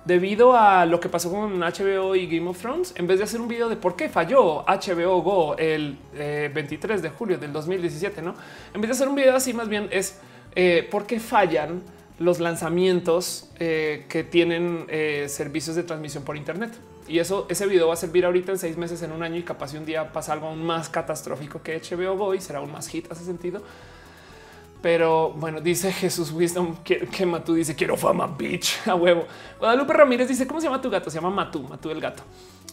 debido 0.06 0.58
a 0.58 0.86
lo 0.86 1.00
que 1.00 1.08
pasó 1.10 1.32
con 1.32 1.60
HBO 1.60 2.16
y 2.16 2.28
Game 2.28 2.50
of 2.50 2.60
Thrones, 2.60 2.94
en 2.98 3.08
vez 3.08 3.18
de 3.18 3.24
hacer 3.24 3.40
un 3.40 3.48
video 3.48 3.70
de 3.70 3.78
por 3.78 3.96
qué 3.96 4.10
falló 4.10 4.66
HBO 4.66 5.22
Go 5.22 5.58
el 5.58 5.98
23 6.14 7.00
eh, 7.00 7.04
de 7.04 7.10
julio 7.10 7.38
del 7.38 7.54
2017, 7.54 8.22
no? 8.22 8.36
En 8.74 8.82
vez 8.82 8.90
de 8.90 8.94
hacer 8.94 9.08
un 9.08 9.16
video 9.16 9.36
así, 9.36 9.54
más 9.54 9.70
bien 9.70 9.88
es 9.92 10.20
eh, 10.56 10.88
por 10.90 11.06
qué 11.06 11.20
fallan 11.20 11.82
los 12.20 12.40
lanzamientos 12.40 13.50
eh, 13.60 14.06
que 14.08 14.24
tienen 14.24 14.88
servicios 15.28 15.76
de 15.76 15.84
transmisión 15.84 16.24
por 16.24 16.38
Internet. 16.38 16.72
Y 17.08 17.20
eso, 17.20 17.48
ese 17.50 17.68
video 17.68 17.88
va 17.88 17.96
a 17.96 17.98
servir 17.98 18.26
ahorita 18.26 18.52
en 18.54 18.58
seis 18.58 18.78
meses, 18.78 19.02
en 19.02 19.12
un 19.12 19.24
año 19.24 19.36
y 19.36 19.44
capaz 19.44 19.74
un 19.74 19.86
día 19.86 20.14
pasa 20.14 20.32
algo 20.34 20.48
aún 20.48 20.64
más 20.64 20.88
catastrófico 20.88 21.62
que 21.62 21.78
HBO 21.80 22.16
Go 22.16 22.40
será 22.40 22.60
aún 22.60 22.72
más 22.72 22.88
hit 22.88 23.12
ese 23.12 23.26
sentido. 23.26 23.62
Pero 24.82 25.32
bueno, 25.32 25.62
dice 25.62 25.92
Jesús 25.92 26.32
Wisdom 26.32 26.76
que, 26.84 27.08
que 27.08 27.26
Matú 27.26 27.54
dice 27.54 27.76
quiero 27.76 27.96
fama, 27.98 28.28
bitch 28.28 28.80
a 28.88 28.96
huevo. 28.96 29.26
Guadalupe 29.60 29.94
Ramírez 29.94 30.28
dice 30.28 30.46
cómo 30.46 30.62
se 30.62 30.68
llama 30.68 30.82
tu 30.82 30.90
gato? 30.90 31.10
Se 31.10 31.16
llama 31.16 31.30
Matú, 31.30 31.64
Matú 31.64 31.90
el 31.90 32.00
gato. 32.00 32.24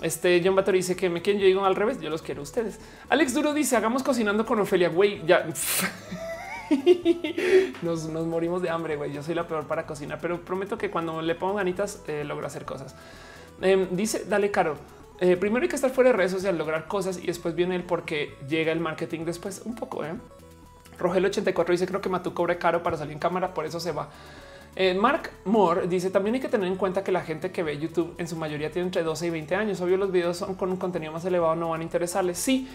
Este 0.02 0.40
John 0.44 0.56
Bator 0.56 0.74
dice 0.74 0.96
que 0.96 1.10
me 1.10 1.22
quieren. 1.22 1.40
Yo 1.40 1.46
digo 1.46 1.64
al 1.64 1.76
revés. 1.76 2.00
Yo 2.00 2.10
los 2.10 2.22
quiero 2.22 2.40
a 2.40 2.44
ustedes. 2.44 2.78
Alex 3.08 3.34
Duro 3.34 3.52
dice 3.52 3.76
hagamos 3.76 4.02
cocinando 4.02 4.46
con 4.46 4.58
Ofelia. 4.58 4.88
Güey, 4.88 5.24
ya 5.26 5.46
nos, 7.82 8.08
morimos 8.08 8.62
de 8.62 8.70
hambre. 8.70 8.96
Güey, 8.96 9.12
yo 9.12 9.22
soy 9.22 9.34
la 9.34 9.46
peor 9.46 9.66
para 9.66 9.86
cocinar, 9.86 10.18
pero 10.20 10.40
prometo 10.40 10.78
que 10.78 10.90
cuando 10.90 11.22
le 11.22 11.34
pongo 11.34 11.54
ganitas 11.54 12.02
eh, 12.06 12.24
logro 12.24 12.46
hacer 12.46 12.64
cosas. 12.64 12.94
Em, 13.60 13.88
dice, 13.90 14.24
dale, 14.26 14.50
Caro. 14.50 14.76
Eh, 15.20 15.36
primero 15.36 15.62
hay 15.62 15.68
que 15.68 15.76
estar 15.76 15.90
fuera 15.90 16.10
de 16.10 16.16
redes 16.16 16.32
sociales, 16.32 16.58
lograr 16.58 16.86
cosas 16.86 17.18
y 17.18 17.26
después 17.26 17.54
viene 17.54 17.76
el 17.76 17.84
por 17.84 18.04
qué 18.04 18.34
llega 18.48 18.72
el 18.72 18.80
marketing 18.80 19.26
después. 19.26 19.62
Un 19.64 19.74
poco, 19.74 20.04
¿eh? 20.04 20.14
Rogel 20.98 21.24
84 21.24 21.72
dice 21.72 21.86
creo 21.86 22.00
que 22.00 22.08
Matú 22.08 22.34
cobre 22.34 22.58
caro 22.58 22.82
para 22.82 22.96
salir 22.96 23.12
en 23.12 23.18
cámara, 23.18 23.52
por 23.52 23.66
eso 23.66 23.80
se 23.80 23.92
va. 23.92 24.08
Eh, 24.76 24.94
Mark 24.94 25.30
Moore 25.44 25.88
dice 25.88 26.10
también 26.10 26.36
hay 26.36 26.40
que 26.40 26.48
tener 26.48 26.68
en 26.68 26.76
cuenta 26.76 27.02
que 27.02 27.10
la 27.10 27.22
gente 27.22 27.50
que 27.50 27.62
ve 27.62 27.78
YouTube 27.78 28.14
en 28.18 28.28
su 28.28 28.36
mayoría 28.36 28.70
tiene 28.70 28.86
entre 28.86 29.02
12 29.02 29.26
y 29.26 29.30
20 29.30 29.54
años. 29.56 29.80
Obvio, 29.80 29.96
los 29.96 30.12
videos 30.12 30.36
son 30.36 30.54
con 30.54 30.70
un 30.70 30.76
contenido 30.76 31.12
más 31.12 31.24
elevado, 31.24 31.56
no 31.56 31.70
van 31.70 31.80
a 31.80 31.84
interesarles. 31.84 32.38
Sí, 32.38 32.68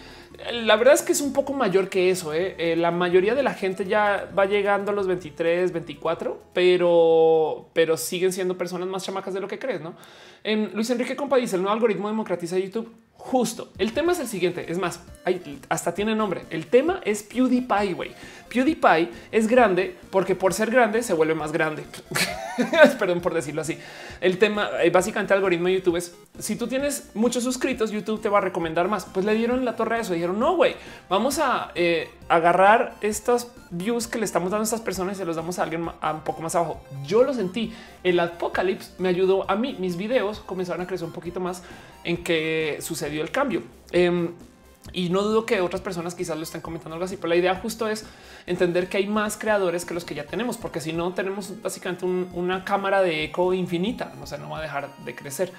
la 0.52 0.76
verdad 0.76 0.94
es 0.94 1.02
que 1.02 1.12
es 1.12 1.20
un 1.20 1.32
poco 1.32 1.52
mayor 1.52 1.88
que 1.88 2.10
eso. 2.10 2.34
¿eh? 2.34 2.54
Eh, 2.58 2.76
la 2.76 2.90
mayoría 2.90 3.34
de 3.34 3.42
la 3.42 3.54
gente 3.54 3.86
ya 3.86 4.30
va 4.38 4.44
llegando 4.44 4.92
a 4.92 4.94
los 4.94 5.06
23, 5.06 5.72
24, 5.72 6.38
pero, 6.52 7.68
pero 7.72 7.96
siguen 7.96 8.32
siendo 8.32 8.58
personas 8.58 8.88
más 8.88 9.04
chamacas 9.04 9.32
de 9.32 9.40
lo 9.40 9.48
que 9.48 9.58
crees. 9.58 9.80
No 9.80 9.94
em, 10.44 10.70
Luis 10.74 10.90
Enrique 10.90 11.16
Compa 11.16 11.36
dice 11.36 11.56
el 11.56 11.62
nuevo 11.62 11.74
algoritmo 11.74 12.08
democratiza 12.08 12.58
YouTube. 12.58 12.92
Justo 13.26 13.72
el 13.78 13.92
tema 13.92 14.12
es 14.12 14.20
el 14.20 14.28
siguiente. 14.28 14.70
Es 14.70 14.78
más, 14.78 15.00
hasta 15.68 15.92
tiene 15.92 16.14
nombre. 16.14 16.42
El 16.48 16.68
tema 16.68 17.00
es 17.04 17.24
PewDiePie. 17.24 18.14
PewDiePie 18.48 19.10
es 19.32 19.48
grande 19.48 19.96
porque 20.10 20.36
por 20.36 20.54
ser 20.54 20.70
grande 20.70 21.02
se 21.02 21.12
vuelve 21.12 21.34
más 21.34 21.50
grande. 21.50 21.82
Perdón 22.98 23.20
por 23.20 23.34
decirlo 23.34 23.60
así. 23.62 23.78
El 24.20 24.38
tema, 24.38 24.70
eh, 24.82 24.90
básicamente, 24.90 25.34
el 25.34 25.38
algoritmo 25.38 25.68
de 25.68 25.74
YouTube 25.74 25.96
es 25.96 26.14
si 26.38 26.56
tú 26.56 26.66
tienes 26.66 27.10
muchos 27.14 27.44
suscritos, 27.44 27.90
YouTube 27.90 28.20
te 28.20 28.28
va 28.28 28.38
a 28.38 28.40
recomendar 28.40 28.88
más. 28.88 29.04
Pues 29.04 29.24
le 29.24 29.34
dieron 29.34 29.64
la 29.64 29.76
torre 29.76 29.96
a 29.96 30.00
eso. 30.00 30.14
Dijeron, 30.14 30.38
no, 30.38 30.56
güey, 30.56 30.76
vamos 31.08 31.38
a 31.38 31.72
eh, 31.74 32.08
agarrar 32.28 32.94
estos 33.00 33.48
views 33.70 34.06
que 34.06 34.18
le 34.18 34.24
estamos 34.24 34.50
dando 34.50 34.62
a 34.62 34.64
estas 34.64 34.80
personas 34.80 35.16
y 35.16 35.18
se 35.18 35.24
los 35.24 35.36
damos 35.36 35.58
a 35.58 35.64
alguien 35.64 35.82
un 35.82 36.20
poco 36.24 36.42
más 36.42 36.54
abajo. 36.54 36.80
Yo 37.04 37.24
lo 37.24 37.34
sentí. 37.34 37.72
El 38.02 38.20
Apocalypse 38.20 38.92
me 38.98 39.08
ayudó 39.08 39.50
a 39.50 39.56
mí. 39.56 39.76
Mis 39.78 39.96
videos 39.96 40.40
comenzaron 40.40 40.82
a 40.82 40.86
crecer 40.86 41.06
un 41.06 41.12
poquito 41.12 41.40
más 41.40 41.62
en 42.04 42.22
que 42.22 42.78
sucedió 42.80 43.22
el 43.22 43.30
cambio. 43.30 43.62
Em, 43.92 44.32
y 44.92 45.10
no 45.10 45.22
dudo 45.22 45.46
que 45.46 45.60
otras 45.60 45.80
personas 45.80 46.14
quizás 46.14 46.36
lo 46.36 46.42
estén 46.42 46.60
comentando 46.60 46.94
algo 46.94 47.04
así, 47.04 47.16
pero 47.16 47.28
la 47.28 47.36
idea 47.36 47.54
justo 47.56 47.88
es 47.88 48.04
entender 48.46 48.88
que 48.88 48.98
hay 48.98 49.06
más 49.06 49.36
creadores 49.36 49.84
que 49.84 49.94
los 49.94 50.04
que 50.04 50.14
ya 50.14 50.24
tenemos, 50.24 50.56
porque 50.56 50.80
si 50.80 50.92
no 50.92 51.12
tenemos 51.14 51.60
básicamente 51.60 52.04
una 52.04 52.64
cámara 52.64 53.02
de 53.02 53.24
eco 53.24 53.52
infinita, 53.52 54.12
no 54.18 54.26
sé, 54.26 54.38
no 54.38 54.50
va 54.50 54.58
a 54.58 54.62
dejar 54.62 54.88
de 55.04 55.14
crecer. 55.14 55.52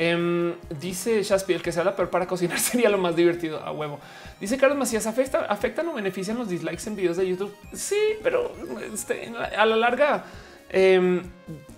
Em, 0.00 0.54
dice 0.78 1.24
Shaspi, 1.24 1.54
el 1.54 1.62
que 1.62 1.72
sea 1.72 1.82
la 1.82 1.96
peor 1.96 2.08
para 2.08 2.28
cocinar 2.28 2.58
sería 2.60 2.88
lo 2.88 2.98
más 2.98 3.16
divertido 3.16 3.58
a 3.58 3.72
huevo. 3.72 3.98
Dice 4.40 4.56
Carlos 4.56 4.78
Macías, 4.78 5.06
afecta, 5.06 5.46
afectan 5.46 5.88
o 5.88 5.94
benefician 5.94 6.38
los 6.38 6.48
dislikes 6.48 6.86
en 6.86 6.94
videos 6.94 7.16
de 7.16 7.28
YouTube. 7.28 7.52
Sí, 7.72 7.98
pero 8.22 8.52
este, 8.92 9.32
a 9.56 9.66
la 9.66 9.74
larga 9.74 10.24
Em, 10.70 11.22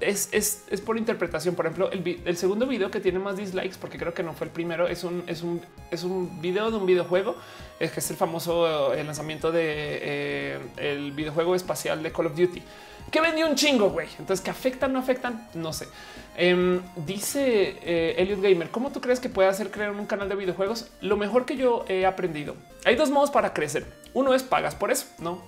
es, 0.00 0.62
por 0.84 0.98
interpretación. 0.98 1.54
Por 1.54 1.66
ejemplo, 1.66 1.90
el, 1.92 2.36
segundo 2.36 2.66
video 2.66 2.90
que 2.90 3.00
tiene 3.00 3.18
más 3.18 3.36
dislikes, 3.36 3.76
porque 3.80 3.98
creo 3.98 4.14
que 4.14 4.22
no 4.22 4.32
fue 4.32 4.46
el 4.46 4.52
primero, 4.52 4.88
es 4.88 5.04
un, 5.04 5.22
es 5.26 5.42
un, 5.42 5.62
es 5.90 6.02
un 6.02 6.40
video 6.40 6.70
de 6.70 6.76
un 6.76 6.86
videojuego, 6.86 7.36
es 7.78 7.92
que 7.92 8.00
es 8.00 8.10
el 8.10 8.16
famoso 8.16 8.92
el 8.92 9.06
lanzamiento 9.06 9.52
de 9.52 10.58
eh, 10.76 11.12
videojuego 11.14 11.54
espacial 11.54 12.02
de 12.02 12.10
Call 12.10 12.26
of 12.26 12.36
Duty 12.36 12.62
que 13.10 13.20
vendió 13.20 13.46
un 13.46 13.54
chingo, 13.54 13.90
güey. 13.90 14.08
Entonces, 14.18 14.42
que 14.42 14.50
afectan, 14.50 14.92
no 14.92 14.98
afectan, 14.98 15.48
no 15.54 15.72
sé. 15.72 15.88
Em, 16.36 16.80
dice 16.96 17.76
eh, 17.82 18.14
Elliot 18.18 18.40
Gamer, 18.40 18.70
¿cómo 18.70 18.90
tú 18.92 19.00
crees 19.00 19.20
que 19.20 19.28
puede 19.28 19.48
hacer 19.48 19.70
crear 19.70 19.90
un 19.90 20.06
canal 20.06 20.28
de 20.28 20.36
videojuegos? 20.36 20.88
Lo 21.00 21.16
mejor 21.16 21.44
que 21.44 21.56
yo 21.56 21.84
he 21.88 22.06
aprendido. 22.06 22.54
Hay 22.84 22.94
dos 22.94 23.10
modos 23.10 23.30
para 23.30 23.52
crecer. 23.52 23.84
Uno 24.14 24.34
es 24.34 24.42
pagas 24.42 24.74
por 24.74 24.90
eso, 24.90 25.06
no? 25.18 25.42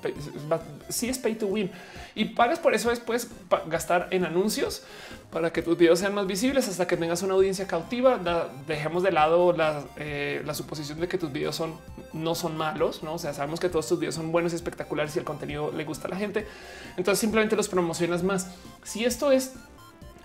Si 0.89 1.09
es 1.09 1.19
pay 1.19 1.35
to 1.35 1.47
win 1.47 1.71
y 2.15 2.27
pagas 2.27 2.59
por 2.59 2.75
eso 2.75 2.91
después 2.91 3.29
gastar 3.67 4.09
en 4.11 4.25
anuncios 4.25 4.83
para 5.31 5.53
que 5.53 5.63
tus 5.63 5.79
videos 5.79 5.99
sean 5.99 6.15
más 6.15 6.27
visibles 6.27 6.69
hasta 6.69 6.87
que 6.87 6.97
tengas 6.97 7.23
una 7.23 7.35
audiencia 7.35 7.67
cautiva. 7.67 8.21
dejemos 8.67 9.03
de 9.03 9.13
lado 9.13 9.55
eh, 9.97 10.43
la, 10.45 10.55
suposición 10.55 11.01
de 11.01 11.09
que 11.09 11.17
tus 11.17 11.33
videos 11.33 11.57
son 11.57 11.75
no 12.13 12.35
son 12.35 12.57
malos, 12.57 13.03
no? 13.03 13.15
O 13.15 13.19
sea, 13.19 13.33
sabemos 13.33 13.59
que 13.59 13.71
todos 13.71 13.89
tus 13.89 13.99
videos 13.99 14.15
son 14.15 14.31
buenos 14.31 14.53
y 14.53 14.57
espectaculares 14.57 15.17
y 15.17 15.21
el 15.21 15.25
contenido 15.25 15.73
le 15.73 15.85
gusta 15.85 16.09
a 16.09 16.11
la 16.11 16.17
gente. 16.17 16.47
Entonces 16.97 17.19
simplemente 17.19 17.57
los 17.57 17.69
promocionas 17.69 18.23
más. 18.23 18.49
Si 18.85 19.05
esto 19.05 19.33
es 19.33 19.55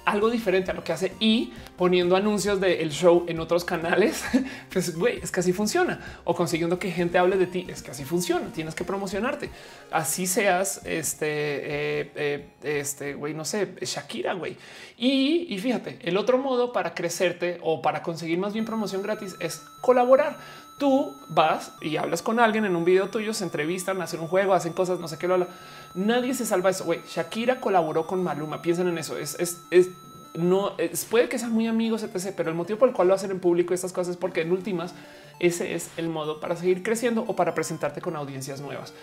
algo 0.07 0.29
diferente 0.29 0.71
a 0.71 0.73
lo 0.73 0.85
que 0.85 0.93
hace 0.93 1.11
y 1.19 1.51
poniendo 1.75 2.15
anuncios 2.15 2.61
del 2.61 2.89
show 2.91 3.25
en 3.27 3.41
otros 3.41 3.65
canales, 3.65 4.23
pues 4.71 4.95
güey, 4.95 5.19
es 5.21 5.31
que 5.31 5.41
así 5.41 5.51
funciona. 5.51 5.99
O 6.23 6.33
consiguiendo 6.33 6.79
que 6.79 6.91
gente 6.91 7.17
hable 7.17 7.35
de 7.35 7.45
ti, 7.45 7.67
es 7.67 7.83
que 7.83 7.91
así 7.91 8.05
funciona. 8.05 8.47
Tienes 8.53 8.73
que 8.73 8.85
promocionarte. 8.85 9.49
Así 9.91 10.25
seas 10.25 10.81
este, 10.85 11.27
eh, 11.27 12.11
eh, 12.15 12.49
este, 12.63 13.15
güey, 13.15 13.33
no 13.33 13.43
sé, 13.43 13.75
Shakira, 13.81 14.33
güey. 14.33 14.55
Y, 14.97 15.53
y 15.53 15.59
fíjate, 15.59 15.99
el 16.01 16.15
otro 16.15 16.37
modo 16.37 16.71
para 16.71 16.93
crecerte 16.93 17.59
o 17.61 17.81
para 17.81 18.01
conseguir 18.01 18.39
más 18.39 18.53
bien 18.53 18.63
promoción 18.63 19.01
gratis 19.03 19.35
es 19.41 19.61
colaborar 19.81 20.37
tú 20.77 21.15
vas 21.29 21.73
y 21.81 21.97
hablas 21.97 22.21
con 22.21 22.39
alguien 22.39 22.65
en 22.65 22.75
un 22.75 22.85
video 22.85 23.09
tuyo, 23.09 23.33
se 23.33 23.43
entrevistan, 23.43 24.01
hacen 24.01 24.19
un 24.19 24.27
juego, 24.27 24.53
hacen 24.53 24.73
cosas, 24.73 24.99
no 24.99 25.07
sé 25.07 25.17
qué 25.17 25.27
lo 25.27 25.35
habla. 25.35 25.47
Nadie 25.95 26.33
se 26.33 26.45
salva 26.45 26.69
eso. 26.69 26.85
Güey, 26.85 27.01
Shakira 27.07 27.59
colaboró 27.59 28.05
con 28.05 28.23
Maluma. 28.23 28.61
Piensen 28.61 28.87
en 28.87 28.97
eso. 28.97 29.17
Es, 29.17 29.35
es, 29.39 29.61
es 29.71 29.89
no 30.37 30.75
puede 31.09 31.29
que 31.29 31.39
sean 31.39 31.51
muy 31.51 31.67
amigos, 31.67 32.03
etc. 32.03 32.33
Pero 32.37 32.49
el 32.49 32.55
motivo 32.55 32.79
por 32.79 32.89
el 32.89 32.95
cual 32.95 33.07
lo 33.07 33.15
hacen 33.15 33.31
en 33.31 33.39
público 33.39 33.73
estas 33.73 33.91
cosas 33.91 34.11
es 34.11 34.17
porque 34.17 34.41
en 34.41 34.51
últimas 34.51 34.93
ese 35.39 35.75
es 35.75 35.89
el 35.97 36.09
modo 36.09 36.39
para 36.39 36.55
seguir 36.55 36.83
creciendo 36.83 37.23
o 37.27 37.35
para 37.35 37.53
presentarte 37.53 38.01
con 38.01 38.15
audiencias 38.15 38.61
nuevas. 38.61 38.93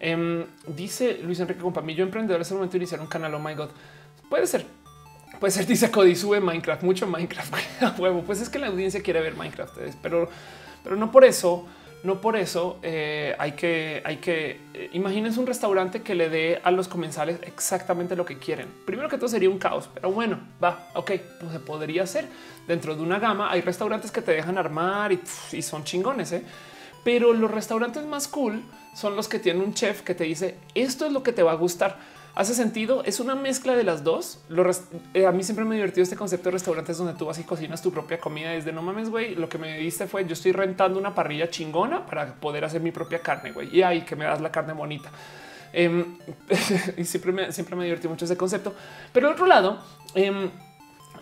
Em, 0.00 0.44
dice 0.66 1.18
Luis 1.22 1.40
Enrique 1.40 1.60
Compamillo, 1.60 2.04
emprendedor, 2.04 2.40
es 2.40 2.50
el 2.50 2.56
momento 2.56 2.72
de 2.72 2.78
iniciar 2.78 3.00
un 3.00 3.06
canal. 3.06 3.34
Oh 3.34 3.38
my 3.38 3.54
God, 3.54 3.70
puede 4.28 4.46
ser. 4.46 4.66
Puede 5.40 5.50
ser, 5.50 5.66
dice 5.66 5.90
Cody, 5.90 6.14
sube 6.14 6.40
Minecraft, 6.40 6.82
mucho 6.84 7.06
Minecraft. 7.06 7.54
A 7.82 7.94
huevo. 7.98 8.22
Pues 8.22 8.40
es 8.40 8.48
que 8.48 8.58
la 8.58 8.68
audiencia 8.68 9.02
quiere 9.02 9.20
ver 9.20 9.34
Minecraft, 9.36 9.76
pero, 10.00 10.28
pero 10.84 10.94
no 10.94 11.10
por 11.10 11.24
eso 11.24 11.66
no 12.04 12.20
por 12.20 12.36
eso 12.36 12.78
eh, 12.82 13.34
hay 13.38 13.52
que, 13.52 14.02
hay 14.04 14.18
que 14.18 14.60
eh, 14.74 14.90
un 14.94 15.46
restaurante 15.46 16.02
que 16.02 16.14
le 16.14 16.28
dé 16.28 16.60
a 16.62 16.70
los 16.70 16.86
comensales 16.86 17.38
exactamente 17.46 18.14
lo 18.14 18.26
que 18.26 18.38
quieren. 18.38 18.68
Primero 18.84 19.08
que 19.08 19.16
todo 19.16 19.28
sería 19.28 19.48
un 19.48 19.58
caos, 19.58 19.88
pero 19.92 20.12
bueno, 20.12 20.38
va, 20.62 20.90
ok, 20.94 21.12
pues 21.40 21.52
se 21.52 21.60
podría 21.60 22.02
hacer 22.02 22.26
dentro 22.68 22.94
de 22.94 23.00
una 23.00 23.18
gama. 23.18 23.50
Hay 23.50 23.62
restaurantes 23.62 24.10
que 24.10 24.20
te 24.20 24.32
dejan 24.32 24.58
armar 24.58 25.12
y, 25.12 25.62
son 25.62 25.84
chingones, 25.84 26.32
¿eh? 26.32 26.44
pero 27.04 27.32
los 27.32 27.50
restaurantes 27.50 28.04
más 28.04 28.28
cool 28.28 28.62
son 28.94 29.16
los 29.16 29.26
que 29.26 29.38
tienen 29.38 29.62
un 29.62 29.72
chef 29.72 30.02
que 30.02 30.14
te 30.14 30.24
dice 30.24 30.56
esto 30.74 31.06
es 31.06 31.12
lo 31.12 31.22
que 31.22 31.32
te 31.32 31.42
va 31.42 31.52
a 31.52 31.56
gustar 31.56 31.98
hace 32.34 32.54
sentido. 32.54 33.04
Es 33.04 33.20
una 33.20 33.34
mezcla 33.34 33.74
de 33.76 33.84
las 33.84 34.04
dos. 34.04 34.40
Eh, 35.14 35.26
a 35.26 35.32
mí 35.32 35.42
siempre 35.42 35.64
me 35.64 35.74
divertido 35.74 36.02
este 36.02 36.16
concepto 36.16 36.48
de 36.48 36.52
restaurantes 36.52 36.98
donde 36.98 37.14
tú 37.14 37.26
vas 37.26 37.38
y 37.38 37.44
cocinas 37.44 37.82
tu 37.82 37.92
propia 37.92 38.18
comida. 38.18 38.50
Desde 38.50 38.72
no 38.72 38.82
mames, 38.82 39.10
güey. 39.10 39.34
Lo 39.34 39.48
que 39.48 39.58
me 39.58 39.78
diste 39.78 40.06
fue 40.06 40.26
yo 40.26 40.32
estoy 40.32 40.52
rentando 40.52 40.98
una 40.98 41.14
parrilla 41.14 41.48
chingona 41.48 42.04
para 42.06 42.34
poder 42.34 42.64
hacer 42.64 42.80
mi 42.80 42.90
propia 42.90 43.20
carne, 43.20 43.52
güey. 43.52 43.74
Y 43.76 43.82
ahí 43.82 44.02
que 44.02 44.16
me 44.16 44.24
das 44.24 44.40
la 44.40 44.50
carne 44.50 44.72
bonita. 44.72 45.10
Em, 45.72 46.18
y 46.96 47.04
siempre 47.04 47.32
me, 47.32 47.52
siempre 47.52 47.76
me 47.76 47.84
divertí 47.84 48.08
mucho 48.08 48.24
ese 48.24 48.36
concepto. 48.36 48.74
Pero 49.12 49.28
al 49.28 49.34
otro 49.34 49.46
lado, 49.46 49.78
em, 50.14 50.50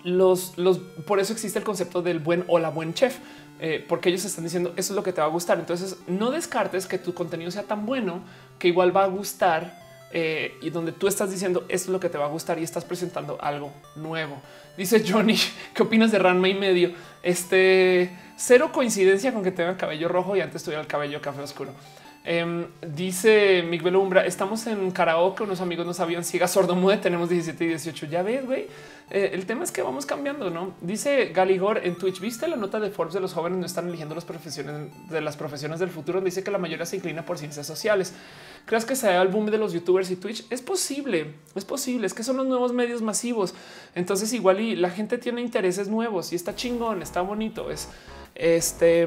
los, 0.04 0.56
los, 0.58 0.78
por 0.78 1.20
eso 1.20 1.32
existe 1.32 1.58
el 1.58 1.64
concepto 1.64 2.02
del 2.02 2.18
buen 2.18 2.44
o 2.48 2.58
la 2.58 2.70
buen 2.70 2.94
chef. 2.94 3.18
Eh, 3.64 3.84
porque 3.88 4.08
ellos 4.08 4.24
están 4.24 4.42
diciendo 4.42 4.72
eso 4.76 4.92
es 4.92 4.96
lo 4.96 5.04
que 5.04 5.12
te 5.12 5.20
va 5.20 5.28
a 5.28 5.30
gustar. 5.30 5.58
Entonces 5.60 5.96
no 6.08 6.32
descartes 6.32 6.86
que 6.86 6.98
tu 6.98 7.14
contenido 7.14 7.48
sea 7.52 7.62
tan 7.62 7.86
bueno 7.86 8.20
que 8.58 8.66
igual 8.66 8.96
va 8.96 9.04
a 9.04 9.06
gustar 9.06 9.81
eh, 10.12 10.58
y 10.60 10.70
donde 10.70 10.92
tú 10.92 11.08
estás 11.08 11.30
diciendo 11.30 11.64
esto 11.68 11.88
es 11.88 11.88
lo 11.88 12.00
que 12.00 12.08
te 12.08 12.18
va 12.18 12.26
a 12.26 12.28
gustar 12.28 12.58
y 12.58 12.62
estás 12.62 12.84
presentando 12.84 13.38
algo 13.40 13.72
nuevo. 13.96 14.40
Dice 14.76 15.02
Johnny, 15.06 15.36
¿qué 15.74 15.82
opinas 15.82 16.12
de 16.12 16.18
Ranma 16.18 16.48
y 16.48 16.54
medio? 16.54 16.92
Este 17.22 18.10
cero 18.36 18.70
coincidencia 18.72 19.32
con 19.32 19.42
que 19.42 19.52
tenga 19.52 19.76
cabello 19.76 20.08
rojo 20.08 20.36
y 20.36 20.40
antes 20.40 20.62
tuviera 20.62 20.82
el 20.82 20.88
cabello 20.88 21.20
café 21.20 21.40
oscuro. 21.40 21.72
Em, 22.24 22.66
dice 22.80 23.64
Miguel 23.68 23.96
Umbra, 23.96 24.24
estamos 24.24 24.68
en 24.68 24.92
karaoke, 24.92 25.42
unos 25.42 25.60
amigos 25.60 25.84
no 25.84 25.92
sabían 25.92 26.22
ciega 26.24 26.46
sordo 26.46 26.76
mude, 26.76 26.98
tenemos 26.98 27.28
17 27.28 27.64
y 27.64 27.68
18. 27.68 28.06
Ya 28.06 28.22
ves, 28.22 28.46
güey. 28.46 28.68
Eh, 29.10 29.30
el 29.34 29.44
tema 29.44 29.64
es 29.64 29.72
que 29.72 29.82
vamos 29.82 30.06
cambiando, 30.06 30.48
¿no? 30.48 30.72
Dice 30.80 31.26
Galigor 31.34 31.80
en 31.84 31.96
Twitch, 31.96 32.20
¿viste 32.20 32.46
la 32.46 32.56
nota 32.56 32.78
de 32.78 32.90
Forbes 32.90 33.12
de 33.12 33.20
los 33.20 33.34
jóvenes 33.34 33.58
no 33.58 33.66
están 33.66 33.88
eligiendo 33.88 34.14
las 34.14 34.24
profesiones 34.24 34.88
de 35.10 35.20
las 35.20 35.36
profesiones 35.36 35.80
del 35.80 35.90
futuro? 35.90 36.20
Dice 36.20 36.44
que 36.44 36.52
la 36.52 36.58
mayoría 36.58 36.86
se 36.86 36.96
inclina 36.96 37.24
por 37.24 37.38
ciencias 37.38 37.66
sociales. 37.66 38.14
¿Crees 38.66 38.84
que 38.84 38.94
sea 38.94 39.20
el 39.20 39.28
boom 39.28 39.46
de 39.46 39.58
los 39.58 39.72
youtubers 39.72 40.10
y 40.12 40.16
Twitch? 40.16 40.46
Es 40.48 40.62
posible, 40.62 41.34
es 41.56 41.64
posible, 41.64 42.06
es 42.06 42.14
que 42.14 42.22
son 42.22 42.36
los 42.36 42.46
nuevos 42.46 42.72
medios 42.72 43.02
masivos. 43.02 43.52
Entonces 43.96 44.32
igual 44.32 44.60
y 44.60 44.76
la 44.76 44.90
gente 44.90 45.18
tiene 45.18 45.40
intereses 45.40 45.88
nuevos 45.88 46.32
y 46.32 46.36
está 46.36 46.54
chingón, 46.54 47.02
está 47.02 47.20
bonito. 47.20 47.70
Es 47.70 47.88
este 48.34 49.06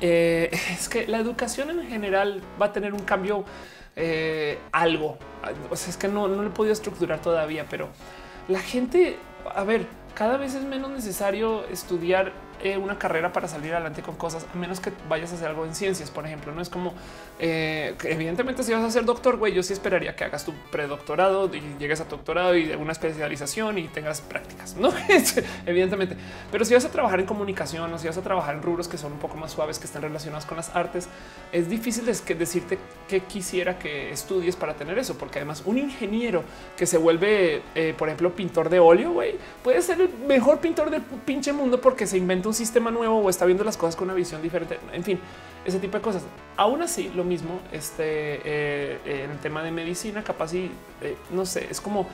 eh, 0.00 0.50
es 0.70 0.88
que 0.88 1.06
la 1.06 1.18
educación 1.18 1.70
en 1.70 1.88
general 1.88 2.42
va 2.60 2.66
a 2.66 2.72
tener 2.72 2.92
un 2.92 3.00
cambio, 3.00 3.44
eh, 3.96 4.58
algo. 4.72 5.18
O 5.70 5.76
sea, 5.76 5.90
es 5.90 5.96
que 5.96 6.08
no, 6.08 6.28
no 6.28 6.42
lo 6.42 6.48
he 6.48 6.52
podido 6.52 6.72
estructurar 6.72 7.20
todavía, 7.20 7.66
pero 7.68 7.88
la 8.48 8.60
gente, 8.60 9.18
a 9.54 9.64
ver, 9.64 9.86
cada 10.14 10.36
vez 10.36 10.54
es 10.54 10.64
menos 10.64 10.90
necesario 10.90 11.64
estudiar 11.68 12.32
eh, 12.62 12.76
una 12.76 12.98
carrera 12.98 13.32
para 13.32 13.48
salir 13.48 13.74
adelante 13.74 14.02
con 14.02 14.14
cosas, 14.14 14.46
a 14.52 14.56
menos 14.56 14.78
que 14.78 14.92
vayas 15.08 15.32
a 15.32 15.34
hacer 15.34 15.48
algo 15.48 15.64
en 15.64 15.74
ciencias, 15.74 16.10
por 16.10 16.26
ejemplo. 16.26 16.52
No 16.52 16.62
es 16.62 16.68
como 16.68 16.94
eh, 17.44 17.96
evidentemente, 18.04 18.62
si 18.62 18.72
vas 18.72 18.84
a 18.84 18.90
ser 18.92 19.04
doctor, 19.04 19.36
güey, 19.36 19.52
yo 19.52 19.64
sí 19.64 19.72
esperaría 19.72 20.14
que 20.14 20.22
hagas 20.22 20.44
tu 20.44 20.52
predoctorado 20.70 21.50
y 21.52 21.60
llegues 21.76 22.00
a 22.00 22.04
doctorado 22.04 22.56
y 22.56 22.70
una 22.70 22.92
especialización 22.92 23.78
y 23.78 23.88
tengas 23.88 24.20
prácticas, 24.20 24.76
no 24.76 24.92
evidentemente. 25.66 26.16
Pero 26.52 26.64
si 26.64 26.72
vas 26.72 26.84
a 26.84 26.90
trabajar 26.90 27.18
en 27.18 27.26
comunicación 27.26 27.92
o 27.92 27.98
si 27.98 28.06
vas 28.06 28.16
a 28.16 28.22
trabajar 28.22 28.54
en 28.54 28.62
rubros 28.62 28.86
que 28.86 28.96
son 28.96 29.10
un 29.10 29.18
poco 29.18 29.36
más 29.36 29.50
suaves, 29.50 29.80
que 29.80 29.86
están 29.86 30.02
relacionados 30.02 30.46
con 30.46 30.56
las 30.56 30.72
artes, 30.76 31.08
es 31.50 31.68
difícil 31.68 32.06
decirte 32.06 32.78
qué 33.08 33.22
quisiera 33.22 33.76
que 33.76 34.12
estudies 34.12 34.54
para 34.54 34.74
tener 34.74 34.96
eso, 35.00 35.18
porque 35.18 35.40
además 35.40 35.64
un 35.66 35.78
ingeniero 35.78 36.44
que 36.76 36.86
se 36.86 36.96
vuelve, 36.96 37.62
eh, 37.74 37.92
por 37.98 38.06
ejemplo, 38.06 38.36
pintor 38.36 38.68
de 38.68 38.78
óleo, 38.78 39.14
güey, 39.14 39.34
puede 39.64 39.82
ser 39.82 40.00
el 40.00 40.10
mejor 40.28 40.60
pintor 40.60 40.90
del 40.90 41.02
pinche 41.02 41.52
mundo 41.52 41.80
porque 41.80 42.06
se 42.06 42.18
inventa 42.18 42.46
un 42.46 42.54
sistema 42.54 42.92
nuevo 42.92 43.18
o 43.18 43.28
está 43.28 43.46
viendo 43.46 43.64
las 43.64 43.76
cosas 43.76 43.96
con 43.96 44.04
una 44.04 44.14
visión 44.14 44.40
diferente. 44.40 44.78
En 44.92 45.02
fin, 45.02 45.18
ese 45.64 45.78
tipo 45.78 45.96
de 45.96 46.02
cosas. 46.02 46.22
Aún 46.56 46.82
así, 46.82 47.10
lo 47.14 47.24
mismo 47.24 47.31
este, 47.72 48.04
eh, 48.44 49.24
en 49.24 49.30
el 49.30 49.38
tema 49.38 49.62
de 49.62 49.70
medicina, 49.70 50.22
capaz 50.22 50.54
y 50.54 50.70
eh, 51.00 51.16
no 51.30 51.46
sé, 51.46 51.66
es 51.70 51.80
como 51.80 52.08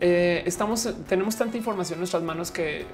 estamos, 0.00 0.88
tenemos 1.08 1.34
tanta 1.36 1.56
información 1.56 1.96
en 1.96 2.00
nuestras 2.00 2.22
manos 2.22 2.52
que 2.52 2.86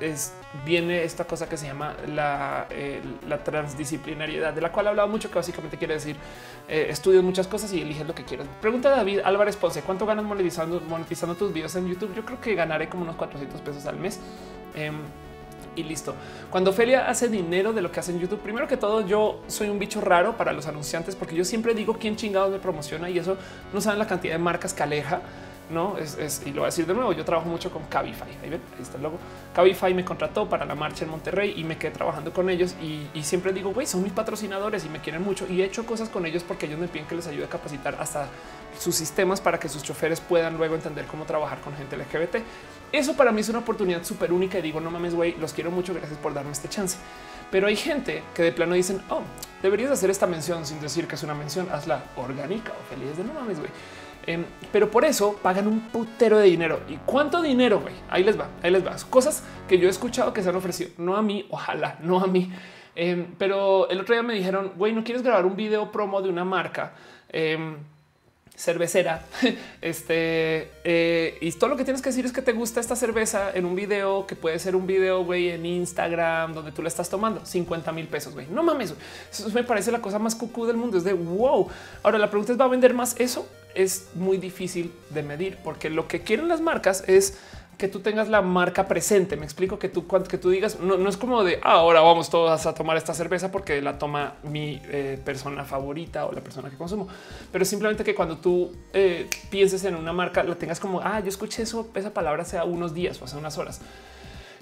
es, 0.00 0.32
viene 0.64 1.04
esta 1.04 1.24
cosa 1.24 1.48
que 1.48 1.56
se 1.56 1.66
llama 1.66 1.94
la, 2.06 2.66
transdisciplinariedad, 3.44 4.52
de 4.52 4.60
la 4.60 4.72
cual 4.72 4.86
he 4.86 4.88
hablado 4.90 5.08
mucho, 5.08 5.28
que 5.28 5.36
básicamente 5.36 5.76
quiere 5.76 5.94
decir 5.94 6.16
eh, 6.68 6.86
estudias 6.90 7.22
muchas 7.22 7.46
cosas 7.46 7.72
y 7.72 7.82
eliges 7.82 8.06
lo 8.06 8.14
que 8.14 8.24
quieras. 8.24 8.46
Pregunta 8.60 8.90
David 8.90 9.20
Álvarez 9.24 9.56
Ponce, 9.56 9.82
¿cuánto 9.82 10.06
ganas 10.06 10.24
monetizando, 10.24 10.80
monetizando 10.80 11.34
tus 11.34 11.52
videos 11.52 11.74
en 11.76 11.88
YouTube? 11.88 12.14
Yo 12.14 12.24
creo 12.24 12.40
que 12.40 12.54
ganaré 12.54 12.88
como 12.88 13.02
unos 13.02 13.16
400 13.16 13.60
pesos 13.60 13.86
al 13.86 13.96
mes. 13.96 14.20
Em, 14.74 14.96
y 15.78 15.84
listo. 15.84 16.14
Cuando 16.50 16.72
Felia 16.72 17.08
hace 17.08 17.28
dinero 17.28 17.72
de 17.72 17.82
lo 17.82 17.90
que 17.90 18.00
hace 18.00 18.12
en 18.12 18.20
YouTube, 18.20 18.40
primero 18.40 18.66
que 18.66 18.76
todo, 18.76 19.06
yo 19.06 19.40
soy 19.46 19.68
un 19.68 19.78
bicho 19.78 20.00
raro 20.00 20.36
para 20.36 20.52
los 20.52 20.66
anunciantes 20.66 21.14
porque 21.16 21.34
yo 21.34 21.44
siempre 21.44 21.74
digo 21.74 21.96
quién 21.98 22.16
chingados 22.16 22.50
me 22.50 22.58
promociona 22.58 23.08
y 23.10 23.18
eso 23.18 23.36
no 23.72 23.80
saben 23.80 23.98
la 23.98 24.06
cantidad 24.06 24.34
de 24.34 24.38
marcas 24.38 24.74
que 24.74 24.82
aleja 24.82 25.20
no 25.70 25.98
es, 25.98 26.42
y 26.46 26.50
lo 26.50 26.56
voy 26.56 26.62
a 26.62 26.66
decir 26.66 26.86
de 26.86 26.94
nuevo. 26.94 27.12
Yo 27.12 27.24
trabajo 27.24 27.48
mucho 27.48 27.70
con 27.70 27.84
Cabify. 27.84 28.28
Ahí 28.42 28.50
ven, 28.50 28.60
ahí 28.76 28.82
está 28.82 28.96
el 28.96 29.02
logo. 29.02 29.18
Cabify 29.54 29.92
me 29.94 30.04
contrató 30.04 30.48
para 30.48 30.64
la 30.64 30.74
marcha 30.74 31.04
en 31.04 31.10
Monterrey 31.10 31.54
y 31.56 31.64
me 31.64 31.76
quedé 31.76 31.90
trabajando 31.92 32.32
con 32.32 32.48
ellos. 32.48 32.74
Y, 32.80 33.22
siempre 33.22 33.52
digo, 33.52 33.72
güey, 33.72 33.86
son 33.86 34.02
mis 34.02 34.12
patrocinadores 34.12 34.84
y 34.84 34.88
me 34.88 35.00
quieren 35.00 35.22
mucho. 35.22 35.46
Y 35.48 35.60
he 35.60 35.64
hecho 35.64 35.84
cosas 35.84 36.08
con 36.08 36.24
ellos 36.24 36.42
porque 36.42 36.66
ellos 36.66 36.78
me 36.78 36.88
piden 36.88 37.06
que 37.06 37.14
les 37.14 37.26
ayude 37.26 37.44
a 37.44 37.48
capacitar 37.48 37.96
hasta 38.00 38.28
sus 38.78 38.94
sistemas 38.94 39.40
para 39.40 39.58
que 39.58 39.68
sus 39.68 39.82
choferes 39.82 40.20
puedan 40.20 40.56
luego 40.56 40.74
entender 40.74 41.04
cómo 41.06 41.24
trabajar 41.24 41.60
con 41.60 41.74
gente 41.76 41.96
LGBT. 41.96 42.36
Eso 42.92 43.16
para 43.16 43.32
mí 43.32 43.40
es 43.40 43.48
una 43.48 43.58
oportunidad 43.58 44.04
súper 44.04 44.32
única 44.32 44.58
y 44.58 44.62
digo, 44.62 44.80
no 44.80 44.90
mames, 44.90 45.14
güey, 45.14 45.36
los 45.38 45.52
quiero 45.52 45.70
mucho. 45.70 45.94
Gracias 45.94 46.18
por 46.18 46.34
darme 46.34 46.52
este 46.52 46.68
chance. 46.68 46.98
Pero 47.50 47.66
hay 47.66 47.76
gente 47.76 48.22
que 48.34 48.42
de 48.42 48.52
plano 48.52 48.74
dicen, 48.74 49.00
oh, 49.08 49.22
deberías 49.62 49.90
hacer 49.90 50.10
esta 50.10 50.26
mención 50.26 50.66
sin 50.66 50.80
decir 50.80 51.06
que 51.06 51.14
es 51.14 51.22
una 51.22 51.34
mención, 51.34 51.68
hazla 51.72 52.04
orgánica 52.16 52.72
o 52.72 52.94
feliz 52.94 53.16
de 53.16 53.24
no 53.24 53.32
mames, 53.32 53.58
güey. 53.58 53.70
Em, 54.26 54.44
pero 54.70 54.90
por 54.90 55.06
eso 55.06 55.38
pagan 55.42 55.66
un 55.66 55.80
putero 55.80 56.38
de 56.38 56.46
dinero. 56.46 56.80
¿Y 56.88 56.96
cuánto 56.96 57.40
dinero? 57.40 57.80
güey? 57.80 57.94
Ahí 58.10 58.22
les 58.22 58.38
va, 58.38 58.48
ahí 58.62 58.70
les 58.70 58.86
va. 58.86 58.94
Cosas 59.08 59.42
que 59.66 59.78
yo 59.78 59.88
he 59.88 59.90
escuchado 59.90 60.34
que 60.34 60.42
se 60.42 60.50
han 60.50 60.56
ofrecido, 60.56 60.90
no 60.98 61.16
a 61.16 61.22
mí, 61.22 61.46
ojalá, 61.48 61.96
no 62.02 62.22
a 62.22 62.26
mí. 62.26 62.52
Em, 62.94 63.26
pero 63.38 63.88
el 63.88 64.00
otro 64.00 64.14
día 64.14 64.22
me 64.22 64.34
dijeron, 64.34 64.72
güey, 64.76 64.92
¿no 64.92 65.02
quieres 65.02 65.22
grabar 65.22 65.46
un 65.46 65.56
video 65.56 65.90
promo 65.90 66.20
de 66.20 66.28
una 66.28 66.44
marca? 66.44 66.92
Em, 67.30 67.76
cervecera. 68.58 69.24
Este 69.80 70.72
eh, 70.82 71.38
y 71.40 71.52
todo 71.52 71.70
lo 71.70 71.76
que 71.76 71.84
tienes 71.84 72.02
que 72.02 72.08
decir 72.08 72.26
es 72.26 72.32
que 72.32 72.42
te 72.42 72.52
gusta 72.52 72.80
esta 72.80 72.96
cerveza 72.96 73.50
en 73.54 73.64
un 73.64 73.76
video 73.76 74.26
que 74.26 74.34
puede 74.34 74.58
ser 74.58 74.74
un 74.74 74.86
video 74.86 75.24
güey, 75.24 75.50
en 75.50 75.64
Instagram 75.64 76.52
donde 76.52 76.72
tú 76.72 76.82
la 76.82 76.88
estás 76.88 77.08
tomando 77.08 77.46
50 77.46 77.92
mil 77.92 78.08
pesos. 78.08 78.34
Güey. 78.34 78.48
No 78.48 78.62
mames. 78.62 78.94
Eso 79.30 79.48
me 79.50 79.62
parece 79.62 79.92
la 79.92 80.02
cosa 80.02 80.18
más 80.18 80.34
cucú 80.34 80.66
del 80.66 80.76
mundo. 80.76 80.98
Es 80.98 81.04
de 81.04 81.12
wow. 81.12 81.68
Ahora 82.02 82.18
la 82.18 82.28
pregunta 82.28 82.52
es: 82.52 82.60
¿va 82.60 82.64
a 82.64 82.68
vender 82.68 82.92
más 82.92 83.14
eso? 83.18 83.48
Es 83.74 84.08
muy 84.14 84.38
difícil 84.38 84.92
de 85.10 85.22
medir 85.22 85.58
porque 85.62 85.88
lo 85.88 86.08
que 86.08 86.22
quieren 86.22 86.48
las 86.48 86.60
marcas 86.60 87.04
es 87.06 87.38
que 87.78 87.86
tú 87.86 88.00
tengas 88.00 88.28
la 88.28 88.42
marca 88.42 88.88
presente. 88.88 89.36
Me 89.36 89.44
explico 89.44 89.78
que 89.78 89.88
tú 89.88 90.06
que 90.28 90.36
tú 90.36 90.50
digas 90.50 90.80
no, 90.80 91.08
es 91.08 91.16
como 91.16 91.44
de 91.44 91.60
ah, 91.62 91.74
ahora 91.74 92.00
vamos 92.00 92.28
todos 92.28 92.66
a 92.66 92.74
tomar 92.74 92.96
esta 92.96 93.14
cerveza 93.14 93.52
porque 93.52 93.80
la 93.80 93.98
toma 93.98 94.34
mi 94.42 94.82
eh, 94.86 95.18
persona 95.24 95.64
favorita 95.64 96.26
o 96.26 96.32
la 96.32 96.40
persona 96.40 96.68
que 96.68 96.76
consumo, 96.76 97.06
pero 97.52 97.64
simplemente 97.64 98.02
que 98.02 98.14
cuando 98.16 98.38
tú 98.38 98.72
eh, 98.92 99.28
pienses 99.48 99.84
en 99.84 99.94
una 99.94 100.12
marca 100.12 100.42
la 100.42 100.56
tengas 100.56 100.80
como 100.80 101.00
ah, 101.00 101.20
yo 101.20 101.28
escuché 101.28 101.62
eso, 101.62 101.88
esa 101.94 102.12
palabra 102.12 102.42
hace 102.42 102.60
unos 102.60 102.92
días 102.92 103.22
o 103.22 103.24
hace 103.24 103.36
unas 103.36 103.56
horas. 103.56 103.80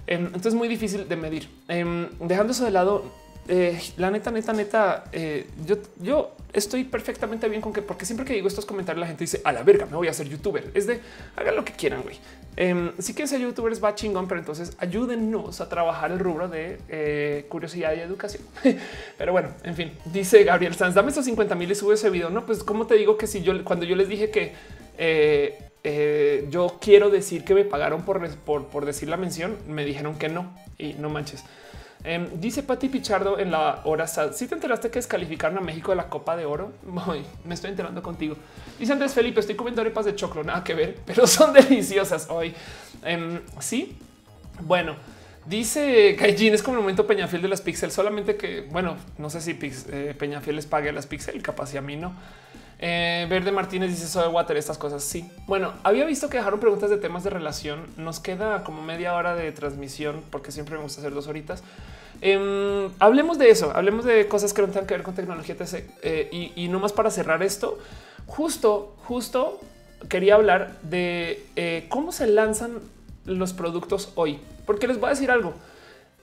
Em, 0.07 0.27
entonces 0.27 0.53
es 0.53 0.55
muy 0.55 0.69
difícil 0.69 1.09
de 1.09 1.17
medir. 1.17 1.49
Em, 1.69 2.09
dejando 2.21 2.53
eso 2.53 2.65
de 2.65 2.71
lado, 2.71 3.05
eh, 3.49 3.81
la 3.97 4.11
neta, 4.11 4.31
neta, 4.31 4.53
neta, 4.53 5.05
yo, 5.65 5.79
yo 6.01 6.37
estoy 6.53 6.85
perfectamente 6.85 7.49
bien 7.49 7.63
con 7.63 7.73
que, 7.73 7.83
porque 7.83 8.05
siempre 8.05 8.27
que 8.27 8.35
digo 8.35 8.47
estos 8.47 8.67
comentarios, 8.67 9.01
la 9.01 9.07
gente 9.07 9.25
dice 9.25 9.41
a 9.43 9.53
la 9.53 9.63
verga, 9.63 9.87
me 9.87 9.97
voy 9.97 10.09
a 10.09 10.11
hacer 10.11 10.29
youtuber. 10.29 10.71
Es 10.75 10.87
de 10.87 11.01
hagan 11.35 11.57
lo 11.57 11.65
que 11.65 11.73
quieran, 11.73 12.03
güey. 12.03 12.19
Eh, 12.57 12.93
sí 12.99 13.15
que 13.15 13.27
ser 13.27 13.41
youtubers 13.41 13.83
va 13.83 13.95
chingón, 13.95 14.29
pero 14.29 14.41
entonces 14.41 14.77
ayúdennos 14.79 15.61
a 15.61 15.69
trabajar 15.69 16.11
el 16.11 16.19
rubro 16.19 16.49
de 16.49 16.79
eh, 16.89 17.47
curiosidad 17.49 17.95
y 17.95 18.01
educación. 18.01 18.43
pero 19.19 19.33
bueno, 19.33 19.51
en 19.63 19.75
fin, 19.75 19.93
dice 20.07 20.43
Gabriel 20.45 20.75
Sanz, 20.75 20.95
dame 20.95 21.11
esos 21.11 21.25
50 21.25 21.55
mil 21.55 21.71
y 21.71 21.75
sube 21.75 21.95
ese 21.95 22.11
video. 22.11 22.31
No, 22.31 22.47
pues 22.47 22.63
como 22.63 22.87
te 22.87 22.95
digo 22.95 23.19
que 23.19 23.27
si 23.27 23.43
yo 23.43 23.63
cuando 23.65 23.85
yo 23.85 23.95
les 23.95 24.09
dije 24.09 24.31
que 24.31 24.55
eh, 24.99 25.59
eh, 25.85 26.47
yo 26.51 26.79
quiero 26.81 27.11
decir 27.11 27.45
que 27.45 27.55
me 27.55 27.65
pagaron 27.65 28.03
por, 28.03 28.29
por, 28.39 28.67
por 28.67 28.85
decir 28.85 29.09
la 29.09 29.17
mención, 29.17 29.57
me 29.69 29.85
dijeron 29.85 30.19
que 30.19 30.29
no 30.29 30.53
y 30.79 30.95
no 30.95 31.11
manches. 31.11 31.45
Em, 32.09 32.29
dice 32.39 32.63
Pati 32.63 32.89
Pichardo 32.89 33.37
en 33.37 33.51
la 33.51 33.81
hora 33.83 34.07
Si 34.07 34.47
te 34.47 34.55
enteraste 34.55 34.91
que 34.91 35.01
descalificaron 35.01 35.59
a 35.59 35.61
México 35.61 35.91
de 35.91 35.97
la 35.97 36.09
Copa 36.09 36.37
de 36.37 36.47
Oro? 36.47 36.73
me 37.45 37.53
estoy 37.53 37.71
enterando 37.71 38.01
contigo. 38.01 38.37
Dice 38.79 38.93
Andrés 38.93 39.13
Felipe, 39.13 39.41
estoy 39.41 39.57
comiendo 39.57 39.81
arepas 39.81 40.05
de 40.05 40.15
choclo, 40.15 40.45
nada 40.45 40.63
que 40.63 40.75
ver, 40.75 40.99
pero 41.05 41.27
son 41.27 41.53
deliciosas 41.53 42.29
hoy. 42.31 42.55
Em, 43.03 43.41
sí, 43.59 43.99
bueno, 44.61 44.95
dice 45.47 46.15
Kaijin 46.17 46.55
es 46.55 46.63
como 46.63 46.77
el 46.77 46.83
momento 46.83 47.09
Peñafiel 47.09 47.43
de 47.43 47.49
las 47.49 47.61
Pixel, 47.61 47.91
solamente 47.91 48.37
que, 48.37 48.61
bueno, 48.71 48.97
no 49.19 49.29
sé 49.29 49.41
si 49.41 49.59
eh, 49.61 50.15
Peñafiel 50.17 50.55
les 50.55 50.67
pague 50.67 50.91
a 50.91 50.93
las 50.93 51.09
Pixel, 51.09 51.43
capaz 51.43 51.75
y 51.75 51.77
a 51.77 51.83
mí 51.83 51.97
no. 51.97 52.15
Eh, 52.79 53.27
Verde 53.29 53.51
Martínez 53.51 53.91
dice 53.91 54.07
soy 54.07 54.29
water, 54.29 54.57
estas 54.57 54.79
cosas. 54.79 55.03
Sí, 55.03 55.29
bueno, 55.49 55.73
había 55.83 56.05
visto 56.05 56.29
que 56.29 56.37
dejaron 56.37 56.61
preguntas 56.61 56.89
de 56.89 56.99
temas 56.99 57.25
de 57.25 57.31
relación. 57.31 57.87
Nos 57.97 58.21
queda 58.21 58.63
como 58.63 58.83
media 58.83 59.15
hora 59.15 59.35
de 59.35 59.51
transmisión 59.51 60.23
porque 60.31 60.53
siempre 60.53 60.77
me 60.77 60.83
gusta 60.83 61.01
hacer 61.01 61.13
dos 61.13 61.27
horitas. 61.27 61.65
Em, 62.21 62.91
hablemos 62.99 63.39
de 63.39 63.51
eso, 63.51 63.73
hablemos 63.75 64.05
de 64.05 64.27
cosas 64.29 64.53
que 64.53 64.63
no 64.63 64.69
tengan 64.69 64.87
que 64.87 64.95
ver 64.95 65.03
con 65.03 65.15
tecnología 65.15 65.57
eh, 66.03 66.53
y, 66.55 66.69
no 66.69 66.81
más 66.81 66.93
para 66.93 67.11
cerrar 67.11 67.43
esto. 67.43 67.79
Justo, 68.27 68.95
justo 69.05 69.61
quería 70.09 70.35
hablar 70.35 70.79
de 70.83 71.45
eh, 71.57 71.87
cómo 71.89 72.13
se 72.13 72.27
lanzan 72.27 72.81
los 73.25 73.53
productos 73.53 74.13
hoy, 74.15 74.41
porque 74.65 74.87
les 74.87 74.99
voy 74.99 75.09
a 75.09 75.11
decir 75.11 75.31
algo. 75.31 75.55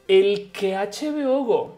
El 0.07 0.51
que 0.51 0.75
HBO 0.75 1.43
Go 1.45 1.77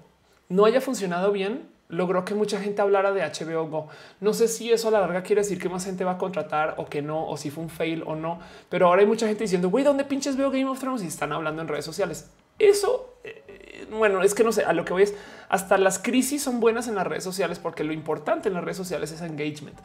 no 0.50 0.66
haya 0.66 0.82
funcionado 0.82 1.32
bien 1.32 1.76
logró 1.88 2.26
que 2.26 2.34
mucha 2.34 2.60
gente 2.60 2.82
hablara 2.82 3.12
de 3.12 3.22
HBO 3.22 3.68
Go. 3.68 3.88
No 4.20 4.34
sé 4.34 4.48
si 4.48 4.72
eso 4.72 4.88
a 4.88 4.92
la 4.92 5.02
larga 5.02 5.22
quiere 5.24 5.42
decir 5.42 5.60
que 5.60 5.70
más 5.70 5.86
gente 5.86 6.04
va 6.04 6.14
a 6.14 6.18
contratar 6.18 6.76
o 6.78 6.86
que 6.86 7.02
no, 7.02 7.28
o 7.28 7.38
si 7.38 7.52
fue 7.52 7.64
un 7.64 7.70
fail 7.70 8.04
o 8.06 8.16
no, 8.16 8.40
pero 8.70 8.88
ahora 8.88 9.02
hay 9.02 9.08
mucha 9.08 9.28
gente 9.28 9.44
diciendo, 9.44 9.70
güey, 9.70 9.84
¿dónde 9.84 10.04
pinches 10.04 10.36
veo 10.36 10.50
Game 10.50 10.66
of 10.66 10.80
Thrones? 10.80 11.04
Y 11.04 11.08
están 11.08 11.32
hablando 11.32 11.62
en 11.62 11.68
redes 11.68 11.86
sociales. 11.86 12.30
Eso, 12.58 13.16
eh, 13.24 13.44
bueno, 13.92 14.22
es 14.24 14.34
que 14.34 14.44
no 14.44 14.52
sé, 14.52 14.64
a 14.64 14.74
lo 14.74 14.86
que 14.86 14.94
voy 14.94 15.04
es, 15.04 15.14
hasta 15.50 15.78
las 15.78 16.00
crisis 16.00 16.44
son 16.44 16.60
buenas 16.60 16.88
en 16.88 16.96
las 16.96 17.06
redes 17.06 17.24
sociales 17.24 17.60
porque 17.60 17.84
lo 17.84 17.94
importante 17.94 18.50
en 18.50 18.56
las 18.56 18.64
redes 18.64 18.78
sociales 18.78 19.12
es 19.12 19.22
engagement. 19.22 19.78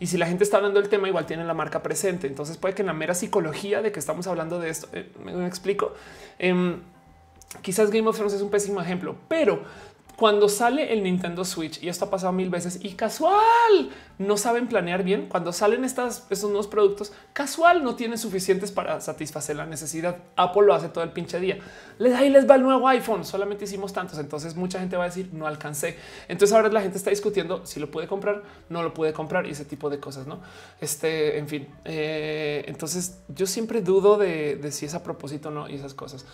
Y 0.00 0.06
si 0.06 0.16
la 0.16 0.26
gente 0.26 0.44
está 0.44 0.58
hablando 0.58 0.80
del 0.80 0.88
tema, 0.88 1.08
igual 1.08 1.26
tiene 1.26 1.44
la 1.44 1.54
marca 1.54 1.82
presente. 1.82 2.26
Entonces 2.26 2.56
puede 2.56 2.74
que 2.74 2.82
en 2.82 2.86
la 2.86 2.92
mera 2.92 3.14
psicología 3.14 3.82
de 3.82 3.92
que 3.92 3.98
estamos 3.98 4.26
hablando 4.26 4.58
de 4.58 4.70
esto, 4.70 4.88
eh, 4.92 5.10
me, 5.24 5.46
explico. 5.46 5.94
Em, 6.38 6.80
quizás 7.62 7.90
Game 7.90 8.08
of 8.08 8.16
Thrones 8.16 8.34
es 8.34 8.42
un 8.42 8.50
pésimo 8.50 8.80
ejemplo, 8.80 9.16
pero 9.28 9.62
cuando 10.18 10.48
sale 10.48 10.92
el 10.92 11.04
Nintendo 11.04 11.44
Switch 11.44 11.80
y 11.80 11.88
esto 11.88 12.06
ha 12.06 12.10
pasado 12.10 12.32
mil 12.32 12.50
veces 12.50 12.80
y 12.82 12.94
casual 12.94 13.90
no 14.18 14.36
saben 14.36 14.66
planear 14.66 15.04
bien 15.04 15.28
cuando 15.28 15.52
salen 15.52 15.84
estos 15.84 16.24
nuevos 16.42 16.66
productos 16.66 17.12
casual 17.32 17.84
no 17.84 17.94
tienen 17.94 18.18
suficientes 18.18 18.72
para 18.72 19.00
satisfacer 19.00 19.54
la 19.54 19.64
necesidad. 19.64 20.16
Apple 20.34 20.62
lo 20.62 20.74
hace 20.74 20.88
todo 20.88 21.04
el 21.04 21.12
pinche 21.12 21.38
día. 21.38 21.60
Les 21.98 22.14
ahí 22.14 22.30
les 22.30 22.50
va 22.50 22.56
el 22.56 22.62
nuevo 22.62 22.88
iPhone. 22.88 23.24
Solamente 23.24 23.66
hicimos 23.66 23.92
tantos. 23.92 24.18
Entonces 24.18 24.56
mucha 24.56 24.80
gente 24.80 24.96
va 24.96 25.04
a 25.04 25.06
decir 25.06 25.30
no 25.32 25.46
alcancé. 25.46 25.96
Entonces 26.26 26.52
ahora 26.52 26.68
la 26.68 26.80
gente 26.80 26.98
está 26.98 27.10
discutiendo 27.10 27.64
si 27.64 27.78
lo 27.78 27.88
puede 27.88 28.08
comprar, 28.08 28.42
no 28.70 28.82
lo 28.82 28.92
puede 28.94 29.12
comprar 29.12 29.46
y 29.46 29.50
ese 29.50 29.66
tipo 29.66 29.88
de 29.88 30.00
cosas. 30.00 30.26
No, 30.26 30.40
este, 30.80 31.38
en 31.38 31.46
fin. 31.46 31.68
Eh, 31.84 32.64
entonces 32.66 33.20
yo 33.28 33.46
siempre 33.46 33.82
dudo 33.82 34.18
de, 34.18 34.56
de 34.56 34.72
si 34.72 34.84
es 34.84 34.94
a 34.94 35.04
propósito 35.04 35.50
o 35.50 35.52
no 35.52 35.68
y 35.68 35.76
esas 35.76 35.94
cosas. 35.94 36.26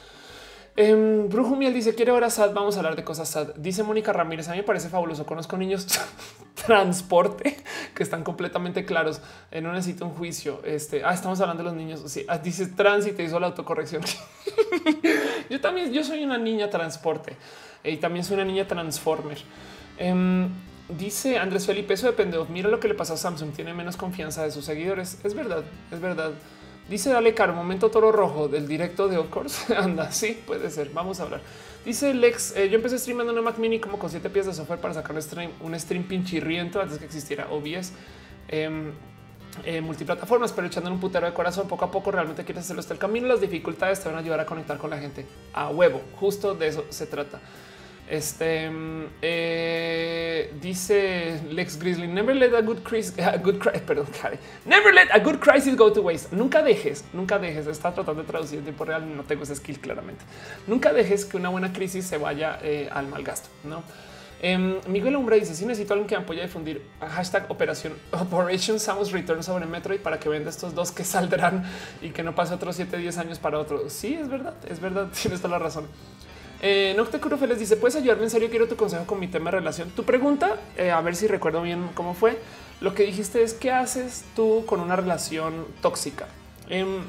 Eh, 0.77 1.27
Brujo 1.29 1.55
Miel 1.55 1.73
dice 1.73 1.95
quiere 1.95 2.11
ahora 2.11 2.31
sad. 2.31 2.53
Vamos 2.53 2.77
a 2.77 2.81
hablar 2.81 2.97
de 2.97 3.05
cosas 3.05 3.29
sad. 3.29 3.55
Dice 3.57 3.83
Mónica 3.83 4.13
Ramírez. 4.13 4.49
A 4.49 4.53
mí 4.53 4.59
me 4.59 4.65
parece 4.65 4.89
fabuloso. 4.89 5.25
Conozco 5.25 5.57
niños 5.57 5.87
transporte 6.67 7.57
que 7.95 8.03
están 8.03 8.25
completamente 8.25 8.85
claros. 8.85 9.21
Eh, 9.51 9.61
no 9.61 9.73
necesito 9.73 10.05
un 10.05 10.13
juicio. 10.13 10.61
Este 10.65 11.05
ah, 11.05 11.15
estamos 11.15 11.41
hablando 11.41 11.63
de 11.63 11.71
los 11.71 11.77
niños. 11.77 12.03
Sí, 12.07 12.25
ah, 12.29 12.39
dice 12.39 12.67
tránsito 12.67 13.23
hizo 13.23 13.39
la 13.39 13.49
autocorrección. 13.49 14.03
yo 15.51 15.61
también, 15.61 15.93
yo 15.93 16.03
soy 16.03 16.25
una 16.25 16.39
niña 16.39 16.71
transporte 16.71 17.37
eh, 17.85 17.93
y 17.93 17.97
también 17.99 18.25
soy 18.25 18.35
una 18.35 18.45
niña 18.45 18.67
transformer. 18.67 19.39
Em, 19.97 20.49
dice 20.89 21.39
Andrés 21.39 21.67
Felipe, 21.67 21.95
eso 21.95 22.07
depende. 22.07 22.39
Mira 22.49 22.69
lo 22.69 22.81
que 22.81 22.89
le 22.89 22.95
pasa 22.95 23.15
a 23.15 23.17
Samsung. 23.17 23.53
Tiene 23.53 23.75
menos 23.75 23.97
confianza 23.97 24.43
de 24.43 24.51
sus 24.51 24.65
seguidores. 24.65 25.19
Es 25.23 25.35
verdad, 25.35 25.63
es 25.93 26.01
verdad. 26.01 26.33
Dice 26.89 27.11
Dale 27.11 27.33
Caro, 27.33 27.55
momento 27.55 27.91
toro 27.91 28.13
rojo 28.13 28.49
del 28.49 28.69
directo 28.69 29.09
de 29.09 29.17
Of 29.17 29.31
Course. 29.31 29.75
Anda, 29.77 30.13
sí, 30.13 30.43
puede 30.47 30.71
ser. 30.71 30.91
Vamos 30.91 31.21
a 31.21 31.25
hablar. 31.25 31.41
Dice 31.85 32.13
Lex, 32.13 32.57
eh, 32.57 32.69
yo 32.69 32.77
empecé 32.77 32.99
streamando 32.99 33.33
una 33.33 33.43
Mac 33.43 33.59
Mini 33.59 33.79
como 33.79 33.99
con 33.99 34.11
siete 34.11 34.29
piezas 34.31 34.55
de 34.55 34.59
software 34.59 34.81
para 34.81 34.95
sacar 34.95 35.15
un 35.15 35.23
stream, 35.23 35.51
un 35.61 35.79
stream 35.79 36.05
pinchirriento 36.05 36.81
antes 36.81 36.99
que 36.99 37.05
existiera 37.05 37.49
OBS. 37.51 37.93
Em, 38.49 38.93
eh, 39.65 39.81
multiplataformas, 39.81 40.53
pero 40.53 40.67
echando 40.67 40.91
un 40.91 40.99
putero 40.99 41.27
de 41.27 41.33
corazón 41.33 41.69
poco 41.69 41.85
a 41.85 41.91
poco 41.91 42.11
realmente 42.11 42.45
quieres 42.45 42.65
hacerlo 42.65 42.81
hasta 42.81 42.93
el 42.93 42.99
camino. 42.99 43.29
Las 43.29 43.41
dificultades 43.41 44.01
te 44.01 44.09
van 44.09 44.17
a 44.17 44.21
ayudar 44.21 44.41
a 44.41 44.47
conectar 44.47 44.79
con 44.79 44.91
la 44.91 44.99
gente 44.99 45.25
a 45.53 45.69
huevo. 45.69 46.03
Justo 46.19 46.55
de 46.55 46.69
eso 46.69 46.85
se 46.91 47.07
trata. 47.07 47.41
Este 48.09 48.71
eh, 49.23 50.53
dice 50.61 51.41
Lex 51.49 51.79
Grizzly: 51.79 52.07
Never 52.07 52.35
let 52.35 52.55
a 52.55 52.61
good 52.61 52.83
crisis, 52.83 53.19
a 53.19 53.39
good 53.39 53.57
perdón, 53.87 54.07
never 54.67 54.93
let 54.93 55.09
a 55.11 55.19
good 55.21 55.39
crisis 55.39 55.75
go 55.75 55.91
to 55.91 56.03
waste. 56.03 56.31
Nunca 56.31 56.63
dejes, 56.63 57.05
nunca 57.15 57.39
dejes. 57.39 57.67
Está 57.67 57.95
tratando 57.95 58.23
de 58.23 58.29
traducir 58.29 58.59
en 58.59 58.65
tiempo 58.65 58.85
real. 58.85 59.17
No 59.17 59.23
tengo 59.25 59.45
ese 59.45 59.57
skill 59.57 59.79
claramente. 59.81 60.23
Nunca 60.67 60.93
dejes 60.93 61.25
que 61.25 61.39
una 61.39 61.49
buena 61.49 61.73
crisis 61.73 62.05
se 62.07 62.19
vaya 62.19 62.59
eh, 62.63 62.89
al 62.93 63.09
mal 63.09 63.23
gasto. 63.23 63.49
No. 63.65 63.83
Eh, 64.43 64.81
Miguel 64.87 65.17
Umbra 65.17 65.37
dice: 65.37 65.55
Si 65.55 65.65
necesito 65.65 65.95
alguien 65.95 66.07
que 66.07 66.17
apoye 66.17 66.41
a 66.41 66.45
difundir 66.45 66.83
hashtag 67.01 67.51
operación 67.51 67.95
Operation 68.11 68.79
Samus 68.79 69.13
Return 69.13 69.43
sobre 69.43 69.65
Metroid 69.65 70.01
para 70.01 70.21
que 70.21 70.29
venda 70.29 70.51
estos 70.51 70.75
dos 70.75 70.93
que 70.93 71.05
saldrán 71.05 71.65
y 72.03 72.11
que 72.11 72.23
no 72.23 72.35
pase 72.35 72.53
otros 72.53 72.77
7, 72.77 72.99
10 72.99 73.17
años 73.17 73.39
para 73.39 73.59
otro. 73.59 73.89
Sí, 73.89 74.13
es 74.13 74.29
verdad, 74.29 74.55
es 74.69 74.79
verdad. 74.79 75.09
Tienes 75.19 75.41
toda 75.41 75.57
la 75.57 75.65
razón. 75.65 75.87
Eh, 76.63 76.95
Nocte 76.97 77.19
Félix 77.19 77.59
dice: 77.59 77.77
Puedes 77.77 77.97
ayudarme 77.97 78.25
en 78.25 78.31
serio. 78.31 78.49
Quiero 78.51 78.69
tu 78.69 78.77
consejo 78.77 79.07
con 79.07 79.21
mi 79.21 79.29
tema 79.29 79.51
de 79.51 79.59
relación. 79.59 79.91
Tu 79.91 80.05
pregunta, 80.05 80.57
eh, 80.77 80.91
a 80.91 81.01
ver 81.01 81.17
si 81.17 81.27
recuerdo 81.27 81.63
bien 81.63 81.91
cómo 81.95 82.15
fue. 82.15 82.39
Lo 82.81 82.95
que 82.95 83.05
dijiste 83.05 83.43
es: 83.43 83.55
¿Qué 83.55 83.71
haces 83.71 84.25
tú 84.35 84.65
con 84.67 84.81
una 84.81 84.97
relación 84.97 85.67
tóxica? 85.83 86.27
Em, 86.69 87.03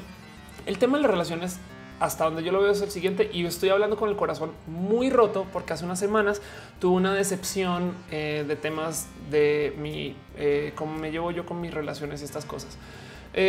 el 0.66 0.78
tema 0.78 0.98
de 0.98 1.02
las 1.02 1.10
relaciones, 1.10 1.58
hasta 2.00 2.24
donde 2.24 2.42
yo 2.42 2.52
lo 2.52 2.60
veo, 2.60 2.72
es 2.72 2.82
el 2.82 2.90
siguiente. 2.90 3.30
Y 3.32 3.46
estoy 3.46 3.70
hablando 3.70 3.96
con 3.96 4.10
el 4.10 4.16
corazón 4.16 4.52
muy 4.66 5.10
roto 5.10 5.46
porque 5.52 5.72
hace 5.72 5.84
unas 5.84 5.98
semanas 5.98 6.42
tuve 6.80 6.96
una 6.96 7.14
decepción 7.14 7.94
eh, 8.10 8.44
de 8.46 8.56
temas 8.56 9.06
de 9.30 9.74
mi 9.78 10.16
eh, 10.36 10.72
cómo 10.74 10.96
me 10.98 11.10
llevo 11.10 11.30
yo 11.30 11.46
con 11.46 11.60
mis 11.60 11.72
relaciones 11.72 12.20
y 12.20 12.24
estas 12.24 12.44
cosas. 12.44 12.76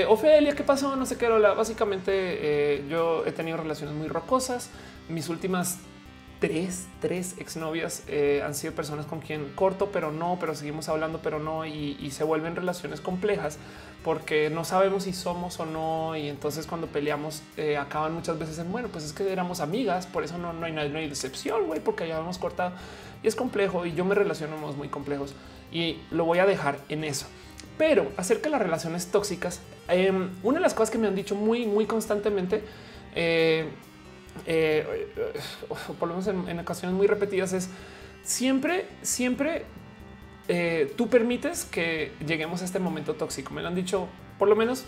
Ofelia, 0.09 0.53
¿qué 0.53 0.63
pasó? 0.63 0.97
No 0.97 1.05
sé 1.05 1.17
qué. 1.17 1.29
Básicamente, 1.29 2.11
eh, 2.11 2.85
yo 2.89 3.25
he 3.25 3.31
tenido 3.31 3.55
relaciones 3.55 3.95
muy 3.95 4.09
rocosas. 4.09 4.69
Mis 5.09 5.29
últimas 5.29 5.79
tres, 6.39 6.87
tres 7.01 7.35
exnovias 7.39 8.03
eh, 8.07 8.41
han 8.45 8.53
sido 8.53 8.73
personas 8.73 9.05
con 9.05 9.19
quien 9.19 9.51
corto, 9.55 9.89
pero 9.91 10.11
no, 10.11 10.37
pero 10.39 10.53
seguimos 10.55 10.87
hablando, 10.89 11.19
pero 11.21 11.39
no, 11.39 11.65
y, 11.65 12.11
se 12.11 12.23
vuelven 12.23 12.55
relaciones 12.55 13.01
complejas 13.01 13.57
porque 14.03 14.49
no 14.49 14.63
sabemos 14.63 15.03
si 15.03 15.13
somos 15.13 15.59
o 15.59 15.65
no. 15.65 16.15
Y 16.15 16.29
entonces 16.29 16.65
cuando 16.65 16.87
peleamos 16.87 17.41
eh, 17.57 17.77
acaban 17.77 18.13
muchas 18.13 18.39
veces 18.39 18.59
en 18.59 18.71
bueno, 18.71 18.87
pues 18.89 19.03
es 19.03 19.13
que 19.13 19.31
éramos 19.31 19.59
amigas, 19.59 20.07
por 20.07 20.23
eso 20.23 20.37
no, 20.37 20.53
no 20.53 20.65
hay, 20.65 20.71
no 20.71 20.81
hay 20.81 21.09
decepción, 21.09 21.65
güey, 21.67 21.79
porque 21.79 22.07
ya 22.07 22.19
hemos 22.19 22.37
cortado 22.37 22.73
y 23.23 23.27
es 23.27 23.35
complejo 23.35 23.85
y 23.85 23.93
yo 23.93 24.05
me 24.05 24.15
relaciono 24.15 24.57
muy 24.57 24.87
complejos 24.89 25.33
y 25.71 25.99
lo 26.11 26.25
voy 26.25 26.39
a 26.39 26.45
dejar 26.45 26.79
en 26.89 27.03
eso. 27.03 27.27
Pero 27.77 28.07
acerca 28.17 28.45
de 28.45 28.51
las 28.51 28.61
relaciones 28.61 29.07
tóxicas, 29.07 29.61
em, 29.87 30.29
una 30.41 30.57
de 30.57 30.61
las 30.61 30.73
cosas 30.73 30.89
que 30.89 30.97
me 30.97 31.07
han 31.07 31.15
dicho 31.15 31.35
muy, 31.35 31.65
muy 31.65 31.85
constantemente, 31.85 32.63
eh, 34.45 35.07
por 35.99 36.07
lo 36.07 36.15
menos 36.15 36.27
en, 36.27 36.59
ocasiones 36.59 36.95
muy 36.95 37.07
repetidas, 37.07 37.53
es 37.53 37.69
siempre, 38.23 38.85
siempre 39.01 39.65
eh, 40.47 40.93
tú 40.95 41.09
permites 41.09 41.65
que 41.65 42.11
lleguemos 42.25 42.61
a 42.61 42.65
este 42.65 42.79
momento 42.79 43.15
tóxico. 43.15 43.53
Me 43.53 43.61
lo 43.61 43.67
han 43.67 43.75
dicho 43.75 44.07
por 44.37 44.47
lo 44.47 44.55
menos 44.55 44.85